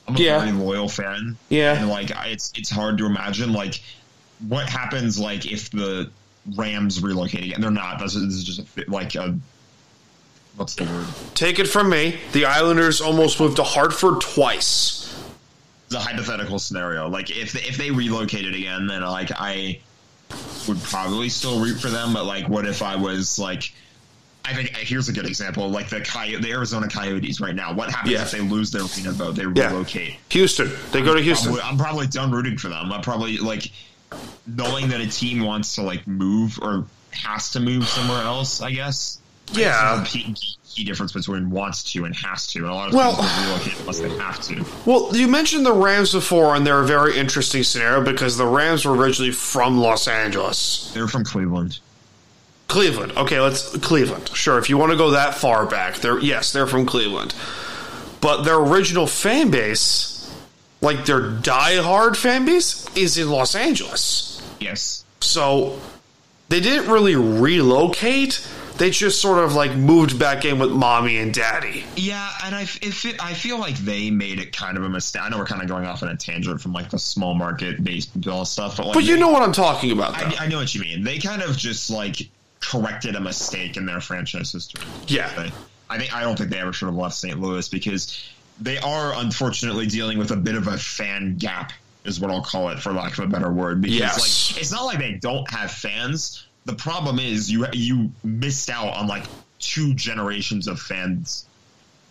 I'm 0.08 0.16
a 0.16 0.20
Yeah. 0.20 0.40
very 0.40 0.54
loyal 0.54 0.88
fan. 0.90 1.38
Yeah. 1.50 1.74
and 1.78 1.90
like 1.90 2.10
it's 2.26 2.54
it's 2.56 2.70
hard 2.70 2.98
to 3.00 3.06
imagine 3.06 3.52
like 3.54 3.82
what 4.48 4.70
happens 4.70 5.20
like 5.20 5.52
if 5.52 5.70
the 5.72 6.10
Rams 6.56 7.02
relocate 7.02 7.44
again. 7.44 7.62
They're 7.62 7.72
not. 7.72 8.00
This 8.00 8.16
is, 8.16 8.44
just 8.44 8.60
a, 8.78 8.90
like 8.90 9.16
a 9.16 9.38
what's 10.56 10.76
the 10.76 10.86
word? 10.86 11.06
take 11.36 11.60
it 11.60 11.68
from 11.68 11.90
me. 11.90 12.20
The 12.32 12.46
Islanders 12.46 13.02
almost 13.02 13.40
moved 13.40 13.58
to 13.58 13.64
Hartford 13.64 14.22
twice. 14.22 15.06
It's 15.88 15.96
a 15.96 16.00
hypothetical 16.00 16.60
scenario. 16.60 17.08
Like 17.10 17.30
if 17.32 17.56
if 17.56 17.78
they 17.78 17.92
relocated 17.92 18.56
again, 18.56 18.88
then 18.88 19.02
like 19.02 19.32
I 19.36 19.80
would 20.68 20.82
probably 20.84 21.30
still 21.30 21.60
root 21.60 21.80
for 21.80 21.90
them. 21.90 22.14
But 22.14 22.26
like, 22.26 22.48
what 22.48 22.66
if 22.66 22.82
I 22.82 22.96
was 22.96 23.40
like? 23.40 23.72
I 24.46 24.54
think 24.54 24.74
uh, 24.74 24.78
here's 24.80 25.10
a 25.10 25.14
good 25.14 25.26
example, 25.26 25.70
like 25.70 25.90
the 25.90 26.02
Coy- 26.02 26.38
the 26.40 26.52
Arizona 26.52 26.88
Coyotes 26.88 27.42
right 27.42 27.54
now. 27.56 27.74
What 27.74 27.92
happens 27.92 28.14
Yeah. 28.14 28.22
if 28.22 28.32
they 28.32 28.40
lose 28.40 28.72
their 28.72 28.84
arena 28.84 29.12
vote? 29.12 29.36
They 29.36 29.44
Yeah. 29.60 29.70
relocate. 29.72 30.16
Houston, 30.30 30.72
they 30.92 31.02
go 31.02 31.14
to 31.14 31.22
Houston. 31.22 31.54
Probably- 31.54 31.70
I'm 31.70 31.78
probably 31.78 32.08
done 32.08 32.32
rooting 32.32 32.58
for 32.58 32.70
them. 32.70 32.92
I'm 32.92 33.02
probably 33.02 33.38
like 33.38 33.72
knowing 34.48 34.90
that 34.90 35.02
a 35.02 35.08
team 35.08 35.44
wants 35.44 35.76
to 35.76 35.82
like 35.82 36.06
move 36.08 36.60
or 36.62 36.86
has 37.12 37.52
to 37.52 37.60
move 37.60 37.88
somewhere 37.88 38.22
else. 38.24 38.62
I 38.62 38.72
guess. 38.72 39.20
Yeah. 39.52 40.04
key, 40.08 40.36
key 40.70 40.84
difference 40.84 41.12
between 41.12 41.50
wants 41.50 41.84
to 41.94 42.06
and 42.06 42.16
has 42.16 42.46
to. 42.48 42.60
And 42.60 42.68
a 42.68 42.74
lot 42.74 42.88
of 42.90 42.94
Well- 42.94 43.16
teams 43.16 43.48
relocate 43.48 43.80
unless 43.80 44.00
they 44.00 44.10
have 44.18 44.40
to. 44.44 44.64
Well, 44.86 45.10
you 45.16 45.28
mentioned 45.28 45.66
the 45.66 45.74
Rams 45.74 46.12
before, 46.12 46.56
and 46.56 46.68
they're 46.68 46.82
a 46.82 46.86
very 46.86 47.18
interesting 47.18 47.64
scenario 47.64 48.04
because 48.04 48.38
the 48.38 48.46
Rams 48.46 48.86
were 48.86 48.94
originally 48.96 49.32
from 49.32 49.80
Los 49.80 50.08
Angeles. 50.08 50.92
They're 50.94 51.08
from 51.08 51.24
Cleveland. 51.24 51.80
Cleveland. 52.68 53.14
Okay, 53.18 53.40
let's 53.40 53.76
Cleveland. 53.78 54.30
Sure, 54.36 54.60
if 54.60 54.70
you 54.70 54.78
want 54.78 54.92
to 54.92 54.98
go 54.98 55.10
that 55.12 55.34
far 55.34 55.66
back, 55.66 55.96
they're 55.98 56.20
yes, 56.20 56.54
they're 56.54 56.68
from 56.68 56.86
Cleveland. 56.86 57.34
But 58.22 58.44
their 58.44 58.58
original 58.58 59.08
fan 59.08 59.50
base, 59.50 60.19
like 60.82 61.06
their 61.06 61.22
die-hard 61.22 62.18
fan 62.18 62.46
base, 62.46 62.86
is 62.96 63.18
in 63.18 63.30
Los 63.30 63.56
Angeles. 63.56 64.42
Yes. 64.60 65.04
So 65.20 65.80
they 66.50 66.60
didn't 66.60 66.90
really 66.90 67.16
relocate. 67.16 68.46
They 68.78 68.92
just 68.92 69.22
sort 69.22 69.44
of 69.44 69.56
like 69.56 69.76
moved 69.76 70.18
back 70.18 70.46
in 70.46 70.58
with 70.58 70.72
mommy 70.72 71.18
and 71.18 71.34
daddy. 71.34 71.84
Yeah, 71.98 72.30
and 72.46 72.56
I, 72.56 72.62
if 72.62 73.06
it, 73.06 73.22
I 73.22 73.34
feel 73.34 73.60
like 73.60 73.76
they 73.76 74.10
made 74.10 74.40
it 74.40 74.56
kind 74.56 74.78
of 74.78 74.84
a 74.84 74.90
mistake. 74.90 75.22
I 75.22 75.28
know 75.28 75.38
we're 75.38 75.46
kind 75.46 75.62
of 75.62 75.68
going 75.68 75.86
off 75.86 76.02
on 76.02 76.08
a 76.08 76.16
tangent 76.16 76.62
from 76.62 76.72
like 76.72 76.90
the 76.90 76.98
small 77.00 77.34
market 77.34 77.84
baseball 77.84 78.46
stuff, 78.46 78.78
but 78.78 78.86
like, 78.86 78.94
But 78.94 79.04
you 79.04 79.18
know 79.18 79.30
what 79.30 79.42
I'm 79.42 79.52
talking 79.52 79.92
about. 79.92 80.16
I, 80.16 80.46
I 80.46 80.48
know 80.48 80.60
what 80.60 80.74
you 80.74 80.80
mean. 80.80 81.04
They 81.04 81.20
kind 81.20 81.42
of 81.42 81.58
just 81.58 81.90
like 81.90 82.30
corrected 82.62 83.16
a 83.16 83.20
mistake 83.20 83.76
in 83.76 83.86
their 83.86 84.00
franchise 84.00 84.54
history. 84.54 84.86
Yeah. 85.08 85.50
I 85.90 85.98
think 85.98 86.16
I 86.16 86.22
don't 86.22 86.38
think 86.38 86.50
they 86.50 86.60
ever 86.60 86.72
should 86.72 86.86
have 86.86 86.96
left 86.96 87.16
St. 87.16 87.40
Louis 87.40 87.68
because 87.68 88.32
they 88.62 88.78
are 88.80 89.14
unfortunately 89.16 89.88
dealing 89.88 90.18
with 90.18 90.32
a 90.32 90.36
bit 90.36 90.56
of 90.56 90.68
a 90.68 90.78
fan 90.78 91.38
gap, 91.38 91.72
is 92.04 92.20
what 92.20 92.32
I'll 92.32 92.44
call 92.44 92.70
it, 92.70 92.80
for 92.80 92.92
lack 92.92 93.18
of 93.18 93.26
a 93.26 93.28
better 93.28 93.52
word. 93.52 93.82
Because 93.82 93.98
Yes. 94.00 94.52
like 94.52 94.62
it's 94.62 94.72
not 94.72 94.86
like 94.86 95.00
they 95.00 95.14
don't 95.14 95.50
have 95.50 95.72
fans. 95.72 96.46
The 96.66 96.76
problem 96.76 97.20
is 97.20 97.52
you 97.52 97.66
you 97.74 98.12
missed 98.24 98.70
out 98.70 98.94
on 98.96 99.08
like 99.08 99.24
two 99.60 99.94
generations 99.94 100.68
of 100.68 100.80
fans 100.80 101.46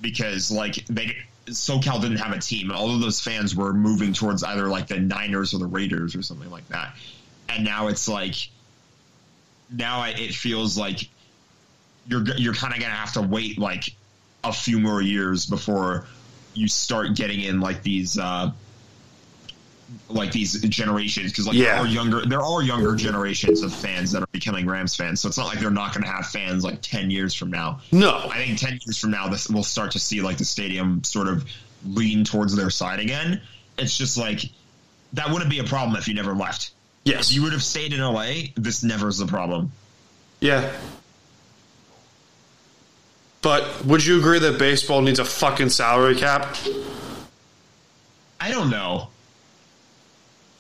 because 0.00 0.50
like 0.50 0.84
they 0.86 1.16
SoCal 1.46 2.00
didn't 2.00 2.18
have 2.18 2.36
a 2.36 2.40
team. 2.40 2.70
All 2.70 2.94
of 2.94 3.00
those 3.00 3.20
fans 3.20 3.54
were 3.54 3.72
moving 3.72 4.12
towards 4.12 4.42
either 4.42 4.68
like 4.68 4.86
the 4.86 4.98
Niners 4.98 5.54
or 5.54 5.58
the 5.58 5.66
Raiders 5.66 6.14
or 6.14 6.22
something 6.22 6.50
like 6.50 6.68
that. 6.68 6.94
And 7.48 7.64
now 7.64 7.88
it's 7.88 8.08
like 8.08 8.34
now 9.70 10.04
it 10.04 10.34
feels 10.34 10.76
like 10.78 11.08
you're 12.06 12.24
you're 12.36 12.54
kind 12.54 12.74
of 12.74 12.80
gonna 12.80 12.94
have 12.94 13.12
to 13.14 13.22
wait 13.22 13.58
like 13.58 13.94
a 14.44 14.52
few 14.52 14.78
more 14.78 15.02
years 15.02 15.46
before 15.46 16.06
you 16.58 16.68
start 16.68 17.14
getting 17.14 17.40
in 17.40 17.60
like 17.60 17.82
these 17.82 18.18
uh 18.18 18.50
like 20.10 20.32
these 20.32 20.60
generations 20.68 21.30
because 21.32 21.46
like 21.46 21.56
Yeah. 21.56 21.76
there 21.76 21.84
are 21.84 21.86
younger 21.86 22.26
there 22.26 22.42
are 22.42 22.62
younger 22.62 22.94
generations 22.94 23.62
of 23.62 23.72
fans 23.72 24.12
that 24.12 24.22
are 24.22 24.28
becoming 24.32 24.66
Rams 24.66 24.94
fans 24.94 25.20
so 25.20 25.28
it's 25.28 25.38
not 25.38 25.46
like 25.46 25.60
they're 25.60 25.70
not 25.70 25.94
going 25.94 26.04
to 26.04 26.10
have 26.10 26.26
fans 26.26 26.62
like 26.62 26.82
10 26.82 27.10
years 27.10 27.32
from 27.34 27.50
now 27.50 27.80
no. 27.90 28.28
I 28.30 28.44
think 28.44 28.58
10 28.58 28.80
years 28.84 28.98
from 28.98 29.12
now, 29.12 29.28
this 29.28 29.48
we'll 29.48 29.62
start 29.62 29.92
to 29.92 29.98
see 29.98 30.20
like 30.20 30.36
the 30.36 30.44
stadium 30.44 31.02
sort 31.04 31.28
of 31.28 31.46
lean 31.86 32.24
towards 32.24 32.54
their 32.54 32.70
side 32.70 33.00
again. 33.00 33.40
It's 33.78 33.96
just 33.96 34.18
like 34.18 34.40
that 35.14 35.30
wouldn't 35.30 35.50
be 35.50 35.60
a 35.60 35.64
problem 35.64 35.96
if 35.96 36.06
you 36.08 36.14
never 36.14 36.34
left. 36.34 36.72
Yes. 37.04 37.30
If 37.30 37.36
you 37.36 37.42
would 37.44 37.52
have 37.52 37.62
stayed 37.62 37.92
in 37.94 38.00
LA, 38.00 38.48
this 38.56 38.82
never 38.82 39.08
is 39.08 39.20
a 39.20 39.26
problem. 39.26 39.72
Yeah. 40.40 40.70
But 43.42 43.84
would 43.84 44.04
you 44.04 44.18
agree 44.18 44.38
that 44.40 44.58
baseball 44.58 45.00
needs 45.00 45.18
a 45.18 45.24
fucking 45.24 45.70
salary 45.70 46.16
cap? 46.16 46.56
I 48.40 48.50
don't 48.50 48.70
know. 48.70 49.08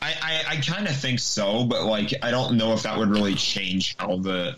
I, 0.00 0.14
I, 0.22 0.44
I 0.54 0.56
kind 0.56 0.86
of 0.86 0.96
think 0.96 1.18
so, 1.18 1.64
but 1.64 1.84
like 1.84 2.14
I 2.22 2.30
don't 2.30 2.56
know 2.56 2.72
if 2.72 2.84
that 2.84 2.96
would 2.96 3.08
really 3.08 3.34
change 3.34 3.96
how 3.98 4.16
the 4.16 4.56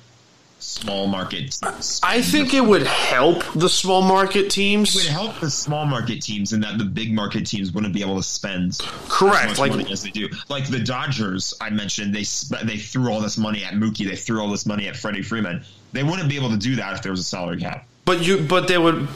small 0.58 1.06
market 1.06 1.50
teams. 1.50 2.00
I 2.02 2.20
think 2.20 2.52
it 2.52 2.60
would 2.60 2.86
help 2.86 3.42
the 3.54 3.68
small 3.68 4.02
market 4.02 4.50
teams. 4.50 4.94
It 4.94 5.04
would 5.04 5.12
help 5.12 5.40
the 5.40 5.50
small 5.50 5.86
market 5.86 6.20
teams 6.20 6.52
in 6.52 6.60
that 6.60 6.78
the 6.78 6.84
big 6.84 7.12
market 7.12 7.46
teams 7.46 7.72
wouldn't 7.72 7.94
be 7.94 8.02
able 8.02 8.16
to 8.16 8.22
spend 8.22 8.78
Correct. 9.08 9.44
as 9.44 9.48
much 9.48 9.58
Like 9.58 9.70
money 9.72 9.90
as 9.90 10.02
they 10.02 10.10
do. 10.10 10.28
Like 10.48 10.68
the 10.68 10.80
Dodgers, 10.80 11.54
I 11.60 11.70
mentioned, 11.70 12.14
they 12.14 12.24
sp- 12.24 12.60
they 12.64 12.76
threw 12.76 13.10
all 13.10 13.20
this 13.20 13.38
money 13.38 13.64
at 13.64 13.74
Mookie, 13.74 14.06
they 14.06 14.16
threw 14.16 14.40
all 14.40 14.50
this 14.50 14.66
money 14.66 14.88
at 14.88 14.96
Freddie 14.96 15.22
Freeman. 15.22 15.64
They 15.92 16.02
wouldn't 16.02 16.28
be 16.28 16.36
able 16.36 16.50
to 16.50 16.58
do 16.58 16.76
that 16.76 16.94
if 16.94 17.02
there 17.02 17.12
was 17.12 17.20
a 17.20 17.24
salary 17.24 17.58
cap. 17.58 17.86
But 18.10 18.26
you, 18.26 18.38
but 18.38 18.66
they 18.66 18.76
would, 18.76 19.06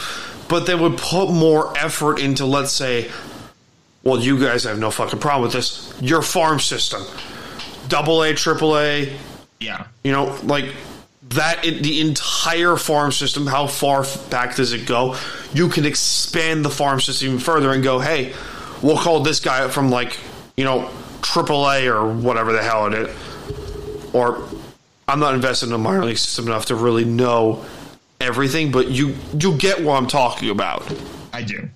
but 0.49 0.67
they 0.67 0.75
would 0.77 0.99
put 0.99 1.29
more 1.29 1.77
effort 1.77 2.21
into, 2.21 2.47
let's 2.47 2.71
say, 2.71 3.11
well, 4.05 4.21
you 4.21 4.39
guys 4.39 4.63
have 4.63 4.79
no 4.79 4.93
fucking 4.93 5.19
problem 5.19 5.43
with 5.43 5.53
this. 5.53 5.93
Your 6.01 6.23
farm 6.23 6.61
system, 6.61 7.03
double 7.89 8.23
A, 8.23 8.35
triple 8.35 8.79
A, 8.79 9.13
Yeah, 9.59 9.89
you 10.05 10.13
know, 10.13 10.39
like 10.45 10.67
that. 11.31 11.63
The 11.63 12.01
entire 12.03 12.77
farm 12.77 13.11
system. 13.11 13.49
How 13.49 13.67
far 13.67 14.05
back 14.31 14.55
does 14.55 14.73
it 14.73 14.87
go? 14.87 15.17
You 15.53 15.69
can 15.69 15.87
expand 15.87 16.65
the 16.65 16.71
farm 16.71 17.01
system 17.01 17.31
even 17.31 17.41
further 17.41 17.73
and 17.73 17.83
go, 17.83 17.99
hey, 17.99 18.33
we'll 18.81 18.99
call 18.99 19.25
this 19.25 19.41
guy 19.41 19.67
from 19.71 19.91
like, 19.91 20.17
you 20.57 20.63
know, 20.63 20.89
triple 21.21 21.69
A 21.69 21.89
or 21.89 22.07
whatever 22.07 22.53
the 22.53 22.63
hell 22.63 22.87
it 22.87 22.95
is, 22.95 24.15
or 24.15 24.49
I'm 25.09 25.19
not 25.19 25.35
invested 25.35 25.67
in 25.67 25.73
the 25.73 25.79
minor 25.79 26.05
league 26.05 26.17
system 26.17 26.47
enough 26.47 26.67
to 26.67 26.77
really 26.77 27.05
know 27.05 27.65
everything, 28.21 28.71
but 28.71 28.89
you 28.89 29.15
you 29.39 29.57
get 29.57 29.83
what 29.83 29.97
I'm 29.97 30.07
talking 30.07 30.51
about. 30.51 30.83
I 31.33 31.43
do. 31.43 31.69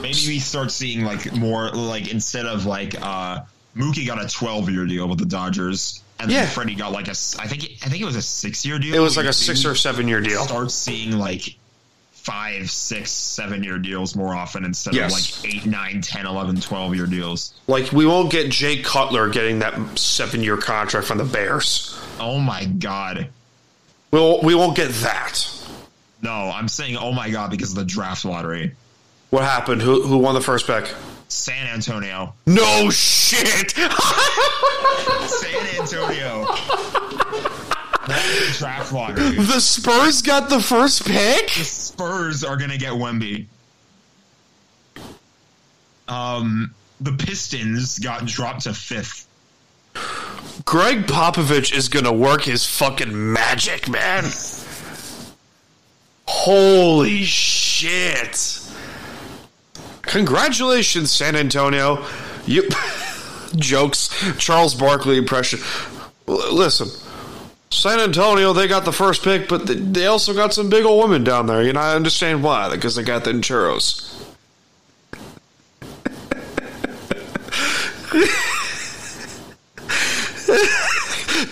Maybe 0.00 0.18
we 0.28 0.38
start 0.38 0.70
seeing 0.70 1.04
like 1.04 1.32
more 1.34 1.70
like 1.70 2.10
instead 2.12 2.46
of 2.46 2.66
like 2.66 2.94
uh 3.00 3.40
Mookie 3.76 4.06
got 4.06 4.22
a 4.22 4.28
12 4.28 4.70
year 4.70 4.86
deal 4.86 5.08
with 5.08 5.18
the 5.18 5.24
Dodgers, 5.26 6.00
and 6.20 6.30
then 6.30 6.36
Yeah. 6.44 6.46
Freddie 6.48 6.74
got 6.74 6.92
like 6.92 7.08
a 7.08 7.12
I 7.38 7.46
think 7.48 7.64
I 7.84 7.88
think 7.88 8.02
it 8.02 8.04
was 8.04 8.16
a 8.16 8.22
six 8.22 8.64
year 8.64 8.78
deal. 8.78 8.94
It 8.94 8.98
was 9.00 9.16
like 9.16 9.26
a 9.26 9.32
six 9.32 9.64
or 9.64 9.74
seven 9.74 10.06
year 10.08 10.20
deal. 10.20 10.44
Start 10.44 10.70
seeing 10.70 11.18
like 11.18 11.56
five, 12.12 12.70
six, 12.70 13.10
seven 13.10 13.62
year 13.64 13.78
deals 13.78 14.14
more 14.16 14.34
often 14.34 14.64
instead 14.64 14.94
Yes. 14.94 15.12
of 15.38 15.44
like 15.44 15.54
eight, 15.54 15.66
nine, 15.66 16.00
10, 16.00 16.24
11, 16.24 16.58
12 16.60 16.94
year 16.94 17.06
deals. 17.06 17.52
Like 17.66 17.90
we 17.92 18.06
won't 18.06 18.30
get 18.30 18.50
Jay 18.50 18.80
Cutler 18.82 19.28
getting 19.28 19.58
that 19.58 19.98
seven 19.98 20.42
year 20.42 20.56
contract 20.56 21.06
from 21.06 21.18
the 21.18 21.24
Bears. 21.24 21.98
Oh 22.20 22.38
my 22.38 22.64
god. 22.66 23.28
We'll, 24.14 24.40
we 24.42 24.54
won't 24.54 24.76
get 24.76 24.92
that. 24.92 25.40
No, 26.22 26.30
I'm 26.30 26.68
saying 26.68 26.96
oh 26.96 27.10
my 27.10 27.30
god 27.30 27.50
because 27.50 27.70
of 27.70 27.76
the 27.76 27.84
draft 27.84 28.24
lottery. 28.24 28.76
What 29.30 29.42
happened? 29.42 29.82
Who 29.82 30.02
who 30.02 30.18
won 30.18 30.34
the 30.34 30.40
first 30.40 30.68
pick? 30.68 30.88
San 31.26 31.66
Antonio. 31.66 32.32
No 32.46 32.90
shit. 32.90 33.70
San 33.72 33.90
Antonio. 35.80 36.44
The 38.06 38.54
draft 38.56 38.92
lottery. 38.92 39.34
the 39.34 39.58
Spurs 39.58 40.22
got 40.22 40.48
the 40.48 40.60
first 40.60 41.04
pick. 41.04 41.48
The 41.48 41.64
Spurs 41.64 42.44
are 42.44 42.56
gonna 42.56 42.78
get 42.78 42.92
Wemby. 42.92 43.46
Um, 46.06 46.72
the 47.00 47.14
Pistons 47.14 47.98
got 47.98 48.26
dropped 48.26 48.60
to 48.62 48.74
fifth. 48.74 49.26
Gregg 50.64 51.06
Popovich 51.06 51.74
is 51.74 51.88
gonna 51.88 52.12
work 52.12 52.42
his 52.42 52.64
fucking 52.64 53.32
magic, 53.32 53.88
man. 53.88 54.24
Holy 56.26 57.22
shit! 57.24 58.60
Congratulations, 60.02 61.10
San 61.10 61.36
Antonio. 61.36 62.04
You 62.46 62.68
jokes. 63.56 64.08
Charles 64.38 64.74
Barkley 64.74 65.16
impression. 65.18 65.60
L- 66.28 66.54
listen, 66.54 66.88
San 67.70 68.00
Antonio, 68.00 68.52
they 68.52 68.66
got 68.68 68.84
the 68.84 68.92
first 68.92 69.22
pick, 69.22 69.48
but 69.48 69.66
they- 69.66 69.74
they 69.74 70.06
also 70.06 70.32
got 70.34 70.54
some 70.54 70.70
big 70.70 70.84
old 70.84 71.02
women 71.02 71.24
down 71.24 71.46
there. 71.46 71.62
You 71.62 71.72
know, 71.72 71.80
I 71.80 71.94
understand 71.94 72.42
why 72.42 72.70
because 72.70 72.94
they 72.96 73.02
got 73.02 73.24
the 73.24 73.32
churros. 73.32 74.10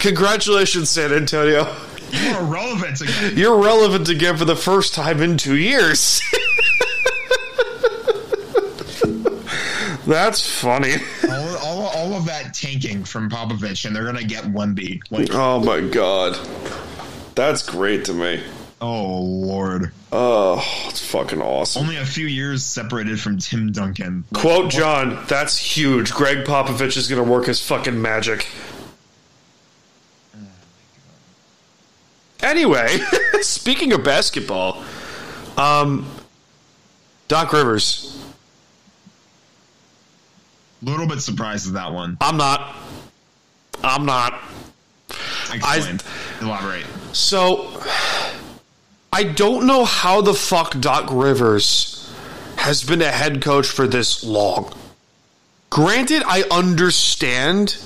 Congratulations, 0.02 0.90
San 0.90 1.12
Antonio. 1.12 1.64
You 2.10 2.30
are 2.34 2.44
relevant 2.44 3.00
again. 3.00 3.36
You're 3.36 3.56
relevant 3.62 4.08
again 4.08 4.36
for 4.36 4.44
the 4.44 4.56
first 4.56 4.94
time 4.94 5.22
in 5.22 5.36
two 5.38 5.56
years. 5.56 6.20
That's 10.04 10.60
funny. 10.60 10.94
all, 11.30 11.56
all, 11.58 11.82
all 11.86 12.14
of 12.14 12.24
that 12.26 12.52
tanking 12.52 13.04
from 13.04 13.30
Popovich, 13.30 13.84
and 13.84 13.94
they're 13.94 14.04
gonna 14.04 14.24
get 14.24 14.42
Wemby. 14.44 15.00
Like, 15.10 15.28
Oh 15.32 15.60
my 15.60 15.80
god. 15.80 16.36
That's 17.36 17.62
great 17.68 18.04
to 18.06 18.12
me. 18.12 18.42
oh 18.80 19.20
lord. 19.20 19.92
Oh, 20.10 20.62
it's 20.88 21.06
fucking 21.08 21.40
awesome. 21.40 21.82
Only 21.84 21.96
a 21.96 22.04
few 22.04 22.26
years 22.26 22.64
separated 22.64 23.20
from 23.20 23.38
Tim 23.38 23.70
Duncan. 23.72 24.24
Like, 24.32 24.42
Quote 24.42 24.70
John, 24.70 25.24
that's 25.28 25.56
huge. 25.56 26.12
Gregg 26.12 26.44
Popovich 26.44 26.96
is 26.96 27.08
going 27.08 27.24
to 27.24 27.30
work 27.30 27.46
his 27.46 27.66
fucking 27.66 28.02
magic. 28.02 28.46
Anyway, 32.42 32.98
speaking 33.40 33.92
of 33.92 34.02
basketball, 34.02 34.82
um, 35.56 36.06
Doc 37.28 37.52
Rivers. 37.52 38.18
A 40.82 40.84
little 40.84 41.06
bit 41.06 41.20
surprised 41.20 41.68
at 41.68 41.74
that 41.74 41.92
one. 41.92 42.16
I'm 42.20 42.36
not. 42.36 42.74
I'm 43.82 44.04
not. 44.04 44.40
Explain. 45.52 46.00
Elaborate. 46.40 46.86
So, 47.12 47.80
I 49.12 49.22
don't 49.22 49.66
know 49.66 49.84
how 49.84 50.20
the 50.20 50.34
fuck 50.34 50.80
Doc 50.80 51.08
Rivers 51.10 52.12
has 52.56 52.82
been 52.82 53.02
a 53.02 53.10
head 53.10 53.42
coach 53.42 53.66
for 53.66 53.86
this 53.86 54.24
long. 54.24 54.72
Granted, 55.70 56.22
I 56.26 56.44
understand 56.50 57.76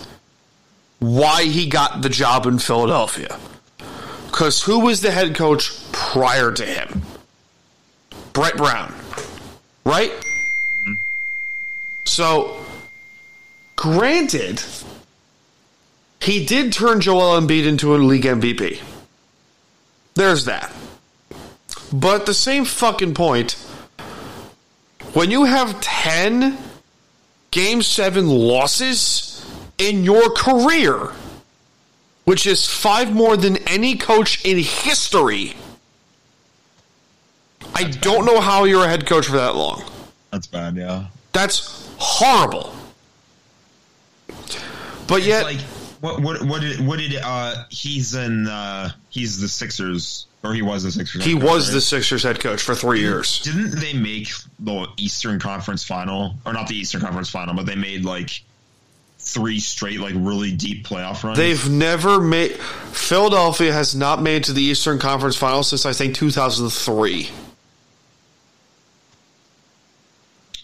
why 0.99 1.45
he 1.45 1.69
got 1.69 2.03
the 2.03 2.09
job 2.09 2.47
in 2.47 2.59
Philadelphia. 2.59 3.39
Because 4.37 4.63
who 4.63 4.81
was 4.81 5.01
the 5.01 5.11
head 5.11 5.35
coach 5.35 5.73
prior 5.93 6.53
to 6.53 6.63
him? 6.63 7.01
Brett 8.35 8.55
Brown. 8.59 8.95
Right? 9.83 10.13
So, 12.05 12.63
granted, 13.77 14.63
he 16.21 16.45
did 16.45 16.75
turn 16.75 17.01
Joel 17.01 17.41
Embiid 17.41 17.65
into 17.65 17.95
a 17.95 17.97
league 17.97 18.25
MVP. 18.25 18.83
There's 20.17 20.45
that. 20.45 20.71
But 21.91 22.21
at 22.21 22.27
the 22.27 22.35
same 22.35 22.67
fucking 22.67 23.15
point, 23.15 23.53
when 25.15 25.31
you 25.31 25.45
have 25.45 25.81
10 25.81 26.59
game 27.51 27.81
7 27.81 28.29
losses 28.29 29.47
in 29.79 30.05
your 30.05 30.29
career, 30.29 31.15
which 32.27 32.47
is 32.47 32.67
five 32.67 33.13
more 33.15 33.37
than 33.37 33.57
any 33.69 33.97
coach 33.97 34.45
in 34.45 34.59
history, 34.59 35.55
I 37.75 37.85
don't 37.85 38.25
know 38.27 38.41
how 38.41 38.65
you're 38.65 38.85
a 38.85 38.89
head 38.89 39.07
coach 39.07 39.27
for 39.27 39.37
that 39.37 39.55
long. 39.57 39.83
That's 40.31 40.47
bad. 40.47 40.77
Yeah. 40.77 41.07
That's 41.33 41.89
horrible. 41.99 42.73
But 45.07 45.23
yet, 45.23 45.45
like 45.45 45.61
what 46.01 46.21
what 46.21 46.43
what 46.45 46.61
did 46.61 46.85
what 46.87 46.99
did 46.99 47.15
uh 47.23 47.65
he's 47.71 48.15
in 48.15 48.49
uh 48.49 48.91
he's 49.11 49.41
the 49.41 49.49
Sixers 49.49 50.27
or 50.43 50.53
he 50.53 50.63
was 50.63 50.83
the 50.83 50.91
Sixers. 50.91 51.25
he 51.25 51.35
coach, 51.35 51.43
was 51.45 51.69
right? 51.69 51.75
the 51.75 51.81
Sixers 51.81 52.23
head 52.25 52.41
coach 52.41 52.61
for 52.61 52.75
three 52.75 53.01
years. 53.01 53.41
Didn't 53.43 53.71
they 53.79 53.93
make 53.93 54.29
the 54.59 54.89
Eastern 54.97 55.39
Conference 55.39 55.85
final 55.85 56.35
or 56.45 56.53
not 56.53 56.67
the 56.67 56.77
Eastern 56.77 57.01
Conference 57.01 57.31
final, 57.31 57.55
but 57.55 57.67
they 57.67 57.77
made 57.77 58.05
like 58.05 58.43
three 59.27 59.59
straight 59.59 60.01
like 60.01 60.15
really 60.17 60.53
deep 60.53 60.87
playoff 60.87 61.25
runs. 61.25 61.37
They've 61.37 61.69
never 61.69 62.21
made. 62.21 62.53
Philadelphia 62.53 63.73
has 63.73 63.95
not 63.95 64.23
made 64.23 64.45
to 64.45 64.53
the 64.53 64.63
Eastern 64.63 64.99
Conference 64.99 65.37
Finals 65.37 65.69
since 65.69 65.85
I 65.85 65.93
think 65.93 66.15
2003. 66.15 67.29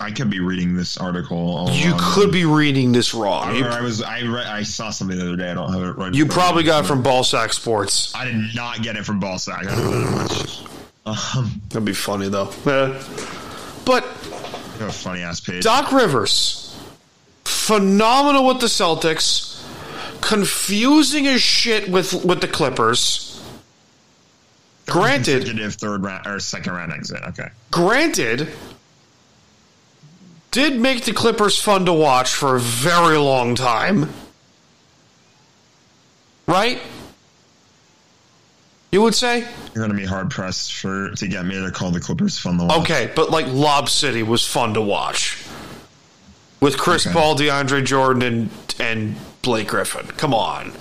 I 0.00 0.10
could 0.10 0.30
be 0.30 0.40
reading 0.40 0.74
this 0.74 0.96
article. 0.96 1.68
You 1.70 1.94
could 1.96 2.32
be 2.32 2.44
reading 2.44 2.90
this 2.90 3.14
wrong. 3.14 3.62
I, 3.62 3.78
I 3.78 3.80
was 3.82 4.02
I 4.02 4.22
read, 4.22 4.46
I 4.46 4.64
saw 4.64 4.90
something 4.90 5.16
the 5.16 5.24
other 5.24 5.36
day. 5.36 5.50
I 5.50 5.54
don't 5.54 5.72
have 5.72 5.82
it 5.82 5.92
right. 5.92 6.12
you 6.12 6.24
in 6.24 6.28
front 6.28 6.30
of 6.30 6.34
probably 6.34 6.62
got 6.64 6.84
it 6.84 6.88
from 6.88 7.04
Ballsack 7.04 7.52
Sports. 7.52 8.12
I 8.14 8.24
did 8.24 8.54
not 8.54 8.82
get 8.82 8.96
it 8.96 9.04
from 9.04 9.20
Ballsack. 9.20 9.62
That 9.64 11.36
um, 11.36 11.62
That'd 11.68 11.84
be 11.84 11.92
funny 11.92 12.28
though. 12.28 12.48
Eh. 12.66 13.02
But 13.84 14.04
funny 14.90 15.22
ass 15.22 15.40
page. 15.40 15.62
Doc 15.62 15.92
Rivers, 15.92 16.71
phenomenal 17.62 18.46
with 18.46 18.60
the 18.60 18.66
Celtics, 18.66 19.62
confusing 20.20 21.26
as 21.26 21.40
shit 21.40 21.88
with 21.88 22.24
with 22.24 22.40
the 22.40 22.48
Clippers. 22.48 23.28
Granted, 24.86 25.42
Consecutive 25.42 25.74
third 25.74 26.02
round 26.02 26.26
or 26.26 26.40
second 26.40 26.72
round 26.72 26.92
exit. 26.92 27.22
Okay. 27.28 27.48
granted, 27.70 28.48
did 30.50 30.78
make 30.80 31.04
the 31.04 31.12
Clippers 31.12 31.60
fun 31.60 31.86
to 31.86 31.92
watch 31.92 32.30
for 32.34 32.56
a 32.56 32.60
very 32.60 33.16
long 33.16 33.54
time. 33.54 34.12
Right? 36.48 36.82
You 38.90 39.00
would 39.02 39.14
say? 39.14 39.48
You're 39.74 39.86
gonna 39.86 39.98
be 39.98 40.04
hard 40.04 40.30
pressed 40.30 40.74
for 40.74 41.12
to 41.12 41.28
get 41.28 41.46
me 41.46 41.54
to 41.54 41.70
call 41.70 41.92
the 41.92 42.00
Clippers 42.00 42.36
fun 42.36 42.58
to 42.58 42.64
watch. 42.64 42.80
Okay, 42.80 43.10
but 43.14 43.30
like 43.30 43.46
Lob 43.46 43.88
City 43.88 44.22
was 44.22 44.46
fun 44.46 44.74
to 44.74 44.82
watch. 44.82 45.38
With 46.62 46.78
Chris 46.78 47.06
Okay. 47.06 47.12
Paul, 47.12 47.36
DeAndre 47.36 47.84
Jordan, 47.84 48.22
and 48.22 48.50
and 48.78 49.16
Blake 49.42 49.68
Griffin. 49.68 50.06
Come 50.16 50.32
on. 50.32 50.72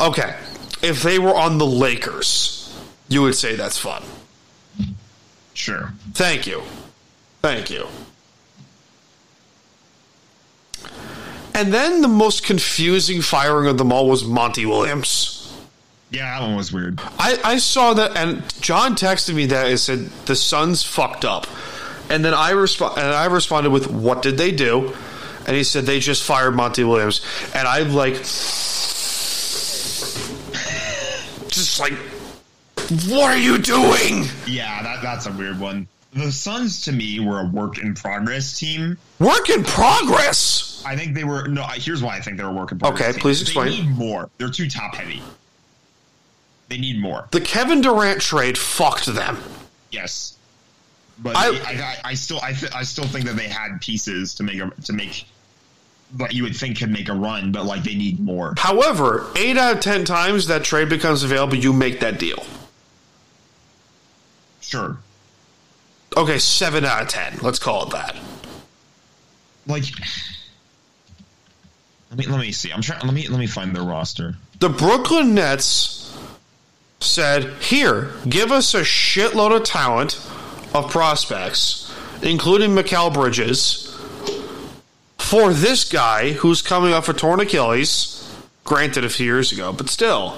Okay. 0.00 0.34
If 0.82 1.02
they 1.02 1.18
were 1.18 1.34
on 1.34 1.56
the 1.58 1.66
Lakers, 1.66 2.76
you 3.08 3.22
would 3.22 3.36
say 3.36 3.54
that's 3.54 3.78
fun. 3.78 4.02
Sure. 5.54 5.94
Thank 6.12 6.46
you. 6.46 6.62
Thank 7.40 7.70
you. 7.70 7.86
And 11.54 11.72
then 11.72 12.02
the 12.02 12.08
most 12.08 12.42
confusing 12.44 13.22
firing 13.22 13.68
of 13.68 13.78
them 13.78 13.92
all 13.92 14.08
was 14.08 14.24
Monty 14.24 14.66
Williams. 14.66 15.56
Yeah, 16.10 16.38
that 16.40 16.46
one 16.46 16.56
was 16.56 16.72
weird. 16.72 17.00
I, 17.18 17.38
I 17.44 17.58
saw 17.58 17.94
that, 17.94 18.16
and 18.16 18.42
John 18.60 18.94
texted 18.96 19.34
me 19.34 19.46
that 19.46 19.68
and 19.68 19.78
said 19.78 20.10
the 20.26 20.34
Suns 20.36 20.82
fucked 20.82 21.24
up, 21.24 21.46
and 22.10 22.24
then 22.24 22.34
I 22.34 22.52
resp- 22.52 22.96
and 22.96 23.14
I 23.14 23.26
responded 23.26 23.70
with, 23.70 23.90
"What 23.90 24.22
did 24.22 24.36
they 24.38 24.52
do?" 24.52 24.94
And 25.46 25.56
he 25.56 25.64
said 25.64 25.84
they 25.84 26.00
just 26.00 26.22
fired 26.22 26.52
Monty 26.52 26.84
Williams, 26.84 27.20
and 27.54 27.68
I'm 27.68 27.92
like, 27.94 28.14
just 31.54 31.80
like, 31.80 31.92
what 33.08 33.30
are 33.30 33.36
you 33.36 33.58
doing? 33.58 34.24
Yeah, 34.46 34.82
that 34.82 35.02
that's 35.02 35.26
a 35.26 35.32
weird 35.32 35.60
one. 35.60 35.86
The 36.14 36.30
Suns 36.30 36.84
to 36.84 36.92
me 36.92 37.18
were 37.18 37.40
a 37.40 37.46
work 37.46 37.78
in 37.78 37.94
progress 37.94 38.58
team. 38.58 38.96
Work 39.18 39.50
in 39.50 39.64
progress. 39.64 40.82
I 40.86 40.96
think 40.96 41.14
they 41.14 41.24
were 41.24 41.48
no. 41.48 41.64
Here's 41.74 42.02
why 42.02 42.16
I 42.16 42.20
think 42.20 42.36
they 42.36 42.44
were 42.44 42.52
work 42.52 42.72
in 42.72 42.78
progress. 42.78 43.02
Okay, 43.02 43.12
team. 43.12 43.20
please 43.20 43.42
explain. 43.42 43.70
They 43.70 43.82
need 43.82 43.90
more. 43.90 44.30
They're 44.38 44.48
too 44.48 44.68
top 44.68 44.94
heavy. 44.94 45.22
They 46.68 46.78
need 46.78 47.00
more. 47.00 47.28
The 47.32 47.40
Kevin 47.40 47.80
Durant 47.80 48.20
trade 48.20 48.56
fucked 48.56 49.06
them. 49.06 49.38
Yes, 49.90 50.33
but 51.18 51.36
I- 51.36 51.48
I 51.50 51.96
I, 52.04 52.14
still 52.14 52.40
I, 52.42 52.52
th- 52.52 52.72
I 52.74 52.82
still 52.82 53.04
think 53.04 53.24
that 53.26 53.36
they 53.36 53.48
had 53.48 53.80
pieces 53.80 54.34
to 54.34 54.42
make 54.42 54.58
a 54.58 54.70
to 54.84 54.92
make 54.92 55.26
what 56.16 56.32
you 56.32 56.42
would 56.44 56.54
think 56.56 56.78
could 56.78 56.90
make 56.90 57.08
a 57.08 57.12
run, 57.14 57.50
but 57.52 57.64
like 57.66 57.82
they 57.82 57.94
need 57.94 58.20
more. 58.20 58.54
However, 58.58 59.26
eight 59.36 59.56
out 59.56 59.74
of 59.76 59.80
ten 59.80 60.04
times 60.04 60.46
that 60.48 60.62
trade 60.64 60.88
becomes 60.88 61.22
available, 61.22 61.56
you 61.56 61.72
make 61.72 62.00
that 62.00 62.18
deal. 62.18 62.44
Sure, 64.60 64.96
Okay, 66.16 66.38
seven 66.38 66.84
out 66.84 67.02
of 67.02 67.08
ten. 67.08 67.38
Let's 67.42 67.58
call 67.58 67.84
it 67.86 67.90
that. 67.90 68.16
like 69.66 69.84
let 72.10 72.18
me 72.18 72.26
let 72.26 72.40
me 72.40 72.52
see. 72.52 72.70
I'm 72.72 72.80
trying. 72.80 73.00
Let 73.04 73.12
me 73.14 73.26
let 73.28 73.38
me 73.40 73.46
find 73.46 73.74
the 73.74 73.82
roster. 73.82 74.36
The 74.60 74.68
Brooklyn 74.68 75.34
Nets 75.34 76.16
said, 77.00 77.52
Here, 77.60 78.12
give 78.28 78.52
us 78.52 78.72
a 78.74 78.80
shitload 78.82 79.54
of 79.56 79.64
talent 79.64 80.12
of 80.74 80.90
prospects, 80.90 81.92
including 82.22 82.70
Mikal 82.70 83.12
Bridges, 83.14 83.90
for 85.18 85.52
this 85.52 85.84
guy 85.90 86.32
who's 86.32 86.60
coming 86.62 86.92
off 86.92 87.08
a 87.08 87.12
torn 87.14 87.40
Achilles, 87.40 88.20
granted 88.64 89.04
a 89.04 89.08
few 89.08 89.26
years 89.26 89.52
ago, 89.52 89.72
but 89.72 89.88
still, 89.88 90.36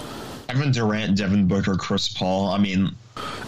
Kevin 0.49 0.70
Durant, 0.70 1.16
Devin 1.16 1.49
Booker, 1.49 1.77
Chris 1.77 2.09
Paul. 2.09 2.49
I 2.49 2.59
mean, 2.59 2.94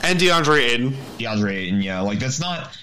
and 0.03 0.19
DeAndre 0.19 0.61
Ayton. 0.61 0.97
DeAndre 1.19 1.53
Ayton. 1.55 1.83
Yeah, 1.83 2.01
like 2.01 2.19
that's 2.19 2.41
not. 2.41 2.77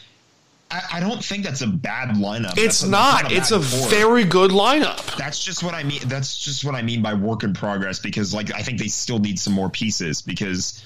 I, 0.71 0.81
I 0.93 0.99
don't 0.99 1.23
think 1.23 1.43
that's 1.43 1.61
a 1.61 1.67
bad 1.67 2.09
lineup. 2.15 2.51
It's 2.57 2.81
That's 2.81 2.83
a- 2.83 2.89
not. 2.89 3.31
It's 3.31 3.51
a 3.51 3.59
bad 3.59 3.79
core. 3.81 3.89
very 3.89 4.23
good 4.23 4.51
lineup. 4.51 5.15
That's 5.17 5.43
just 5.43 5.63
what 5.63 5.73
I 5.75 5.83
mean. 5.83 5.99
That's 6.05 6.37
just 6.37 6.63
what 6.65 6.73
I 6.75 6.81
mean 6.81 7.01
by 7.01 7.13
work 7.13 7.43
in 7.43 7.53
progress. 7.53 7.99
Because 7.99 8.33
like 8.33 8.53
I 8.53 8.61
think 8.61 8.79
they 8.79 8.87
still 8.87 9.19
need 9.19 9.37
some 9.39 9.53
more 9.53 9.69
pieces. 9.69 10.21
Because 10.21 10.83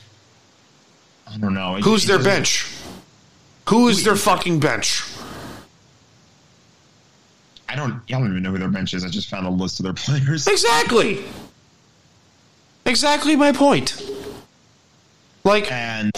I 1.31 1.37
don't 1.37 1.53
know. 1.53 1.75
It- 1.77 1.83
Who's 1.83 2.03
it 2.05 2.07
their 2.07 2.21
bench? 2.23 2.65
Who 3.69 3.87
is 3.87 4.03
their 4.03 4.15
fucking 4.15 4.59
bench? 4.59 5.03
I 7.67 7.75
don't. 7.75 7.93
I 7.93 8.13
don't 8.13 8.31
even 8.31 8.41
know 8.41 8.51
who 8.51 8.57
their 8.57 8.69
bench 8.69 8.93
is. 8.93 9.03
I 9.03 9.09
just 9.09 9.29
found 9.29 9.45
a 9.45 9.49
list 9.49 9.79
of 9.79 9.83
their 9.83 9.93
players. 10.05 10.47
Exactly. 10.47 11.23
Exactly 12.85 13.35
my 13.35 13.51
point. 13.51 14.01
Like, 15.43 15.71
and 15.71 16.11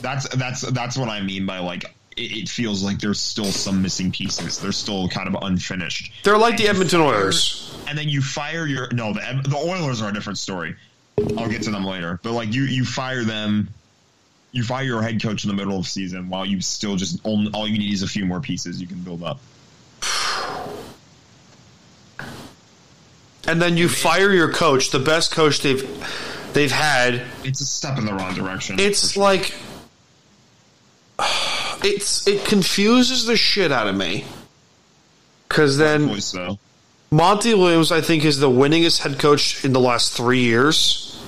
that's 0.00 0.28
that's 0.36 0.60
that's 0.70 0.96
what 0.96 1.08
I 1.08 1.20
mean 1.20 1.46
by 1.46 1.58
like 1.58 1.84
it, 2.16 2.36
it 2.36 2.48
feels 2.48 2.84
like 2.84 3.00
there's 3.00 3.20
still 3.20 3.46
some 3.46 3.82
missing 3.82 4.12
pieces. 4.12 4.60
They're 4.60 4.72
still 4.72 5.08
kind 5.08 5.26
of 5.28 5.42
unfinished. 5.42 6.12
they're 6.22 6.38
like 6.38 6.56
the 6.56 6.68
Edmonton 6.68 7.00
Oilers. 7.00 7.76
And 7.88 7.98
then 7.98 8.08
you 8.08 8.22
fire 8.22 8.66
your 8.66 8.88
no 8.92 9.12
the 9.12 9.40
the 9.48 9.56
Oilers 9.56 10.00
are 10.00 10.10
a 10.10 10.12
different 10.12 10.38
story. 10.38 10.76
I'll 11.36 11.48
get 11.48 11.62
to 11.62 11.70
them 11.70 11.84
later. 11.84 12.20
But 12.22 12.32
like 12.32 12.54
you 12.54 12.62
you 12.62 12.84
fire 12.84 13.24
them, 13.24 13.68
you 14.54 14.62
fire 14.62 14.84
your 14.84 15.02
head 15.02 15.20
coach 15.20 15.44
in 15.44 15.48
the 15.48 15.54
middle 15.54 15.78
of 15.78 15.86
season 15.86 16.28
while 16.28 16.46
you 16.46 16.60
still 16.60 16.94
just 16.96 17.20
all, 17.26 17.46
all 17.54 17.68
you 17.68 17.76
need 17.76 17.92
is 17.92 18.02
a 18.02 18.08
few 18.08 18.24
more 18.24 18.40
pieces 18.40 18.80
you 18.80 18.86
can 18.86 19.00
build 19.00 19.22
up. 19.22 19.40
and 23.46 23.60
then 23.60 23.76
you 23.76 23.88
fire 23.88 24.32
your 24.32 24.52
coach, 24.52 24.90
the 24.90 24.98
best 24.98 25.32
coach 25.32 25.60
they've 25.60 25.82
they've 26.54 26.70
had. 26.70 27.22
It's 27.42 27.60
a 27.60 27.66
step 27.66 27.98
in 27.98 28.06
the 28.06 28.14
wrong 28.14 28.34
direction. 28.34 28.78
It's 28.78 29.12
sure. 29.12 29.22
like 29.24 29.54
it's 31.84 32.26
it 32.28 32.44
confuses 32.44 33.26
the 33.26 33.36
shit 33.36 33.72
out 33.72 33.88
of 33.88 33.96
me. 33.96 34.24
Cause 35.48 35.76
then 35.76 36.20
so. 36.20 36.58
Monty 37.10 37.54
Williams, 37.54 37.92
I 37.92 38.00
think, 38.00 38.24
is 38.24 38.38
the 38.38 38.50
winningest 38.50 39.00
head 39.00 39.18
coach 39.18 39.64
in 39.64 39.72
the 39.72 39.80
last 39.80 40.12
three 40.12 40.40
years. 40.40 41.23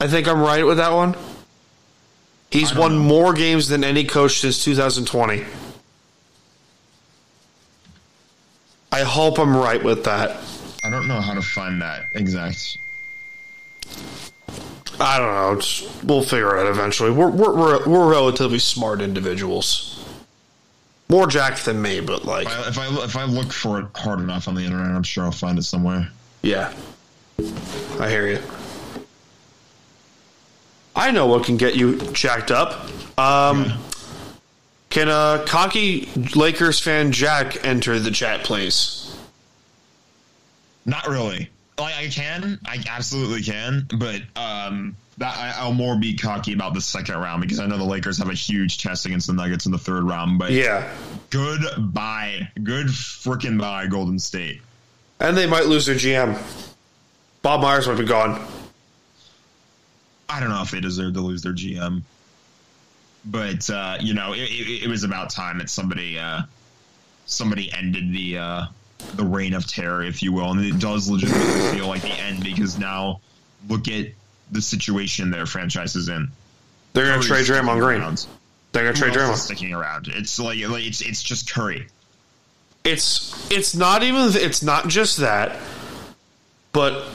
I 0.00 0.08
think 0.08 0.28
I'm 0.28 0.40
right 0.40 0.64
with 0.64 0.76
that 0.76 0.92
one. 0.92 1.16
He's 2.50 2.74
won 2.74 2.92
know. 2.96 3.02
more 3.02 3.32
games 3.32 3.68
than 3.68 3.82
any 3.82 4.04
coach 4.04 4.40
since 4.40 4.62
2020. 4.64 5.44
I 8.92 9.00
hope 9.00 9.38
I'm 9.38 9.56
right 9.56 9.82
with 9.82 10.04
that. 10.04 10.36
I 10.84 10.90
don't 10.90 11.08
know 11.08 11.20
how 11.20 11.34
to 11.34 11.42
find 11.42 11.82
that 11.82 12.04
exact. 12.14 12.78
I 14.98 15.18
don't 15.18 15.34
know. 15.34 15.58
It's, 15.58 16.02
we'll 16.04 16.22
figure 16.22 16.56
it 16.56 16.60
out 16.60 16.66
eventually. 16.68 17.10
We're, 17.10 17.28
we're, 17.30 17.54
we're, 17.54 17.86
we're 17.86 18.10
relatively 18.10 18.58
smart 18.58 19.00
individuals. 19.02 19.92
More 21.08 21.26
jacked 21.26 21.64
than 21.64 21.82
me, 21.82 22.00
but 22.00 22.24
like, 22.24 22.46
If 22.46 22.78
I 22.78 23.04
if 23.04 23.16
I 23.16 23.24
look 23.24 23.52
for 23.52 23.80
it 23.80 23.86
hard 23.94 24.18
enough 24.20 24.48
on 24.48 24.54
the 24.54 24.62
internet, 24.62 24.90
I'm 24.90 25.02
sure 25.04 25.24
I'll 25.24 25.30
find 25.32 25.58
it 25.58 25.62
somewhere. 25.62 26.08
yeah. 26.42 26.72
I 28.00 28.08
hear 28.08 28.26
you. 28.26 28.40
I 30.96 31.10
know 31.12 31.26
what 31.26 31.44
can 31.44 31.56
get 31.58 31.76
you 31.76 31.98
jacked 32.12 32.50
up. 32.50 32.88
Um, 33.18 33.72
Can 34.90 35.08
a 35.08 35.44
cocky 35.46 36.08
Lakers 36.34 36.80
fan 36.80 37.12
Jack 37.12 37.64
enter 37.64 37.98
the 38.00 38.10
chat, 38.10 38.44
please? 38.44 39.14
Not 40.86 41.06
really. 41.06 41.50
Like 41.78 41.94
I 41.96 42.06
can, 42.08 42.58
I 42.64 42.82
absolutely 42.88 43.42
can, 43.42 43.86
but 43.98 44.22
um, 44.36 44.96
that 45.18 45.36
I, 45.36 45.52
I'll 45.58 45.74
more 45.74 45.98
be 45.98 46.16
cocky 46.16 46.54
about 46.54 46.72
the 46.72 46.80
second 46.80 47.16
round 47.16 47.42
because 47.42 47.60
I 47.60 47.66
know 47.66 47.76
the 47.76 47.84
Lakers 47.84 48.16
have 48.18 48.30
a 48.30 48.34
huge 48.34 48.78
test 48.82 49.04
against 49.04 49.26
the 49.26 49.34
Nuggets 49.34 49.66
in 49.66 49.72
the 49.72 49.78
third 49.78 50.04
round. 50.04 50.38
But 50.38 50.52
Yeah. 50.52 50.90
goodbye, 51.28 52.48
good 52.62 52.86
freaking 52.86 53.60
bye, 53.60 53.86
Golden 53.88 54.18
State. 54.18 54.62
And 55.20 55.36
they 55.36 55.46
might 55.46 55.66
lose 55.66 55.84
their 55.84 55.96
GM. 55.96 56.38
Bob 57.42 57.60
Myers 57.60 57.86
might 57.86 57.98
be 57.98 58.04
gone. 58.06 58.42
I 60.28 60.40
don't 60.40 60.48
know 60.48 60.62
if 60.62 60.70
they 60.70 60.80
deserve 60.80 61.14
to 61.14 61.20
lose 61.20 61.42
their 61.42 61.52
GM, 61.52 62.02
but 63.24 63.68
uh, 63.70 63.98
you 64.00 64.14
know, 64.14 64.32
it, 64.32 64.38
it, 64.40 64.84
it 64.84 64.88
was 64.88 65.04
about 65.04 65.30
time 65.30 65.58
that 65.58 65.70
somebody 65.70 66.18
uh, 66.18 66.42
somebody 67.26 67.72
ended 67.72 68.12
the 68.12 68.38
uh, 68.38 68.64
the 69.14 69.24
reign 69.24 69.54
of 69.54 69.66
terror, 69.66 70.02
if 70.02 70.22
you 70.22 70.32
will, 70.32 70.50
and 70.50 70.64
it 70.64 70.78
does 70.78 71.08
legitimately 71.08 71.78
feel 71.78 71.86
like 71.86 72.02
the 72.02 72.08
end 72.08 72.42
because 72.42 72.78
now 72.78 73.20
look 73.68 73.88
at 73.88 74.06
the 74.50 74.62
situation 74.62 75.30
their 75.30 75.46
franchise 75.46 75.96
is 75.96 76.08
in. 76.08 76.28
They're 76.92 77.06
going 77.06 77.20
to 77.20 77.26
trade 77.26 77.46
Draymond 77.46 77.80
Green. 77.80 78.00
around. 78.00 78.26
They're 78.72 78.84
going 78.84 78.94
to 78.94 79.00
trade 79.00 79.14
Draymond. 79.14 79.36
sticking 79.36 79.72
around. 79.72 80.08
It's 80.08 80.38
like, 80.38 80.58
like 80.68 80.84
it's 80.84 81.00
it's 81.02 81.22
just 81.22 81.52
Curry. 81.52 81.88
it's 82.84 83.50
it's 83.50 83.74
not 83.74 84.02
even 84.02 84.30
it's 84.34 84.62
not 84.62 84.88
just 84.88 85.18
that 85.18 85.56
but 86.76 87.08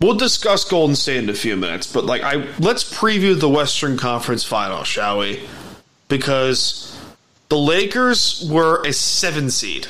we'll 0.00 0.14
discuss 0.14 0.64
golden 0.64 0.96
state 0.96 1.18
in 1.18 1.28
a 1.28 1.34
few 1.34 1.56
minutes 1.56 1.92
but 1.92 2.04
like 2.04 2.22
i 2.22 2.34
let's 2.58 2.84
preview 2.84 3.38
the 3.38 3.48
western 3.48 3.96
conference 3.96 4.44
final 4.44 4.82
shall 4.82 5.18
we 5.18 5.46
because 6.08 6.96
the 7.48 7.58
lakers 7.58 8.48
were 8.50 8.82
a 8.84 8.92
seven 8.92 9.50
seed 9.50 9.86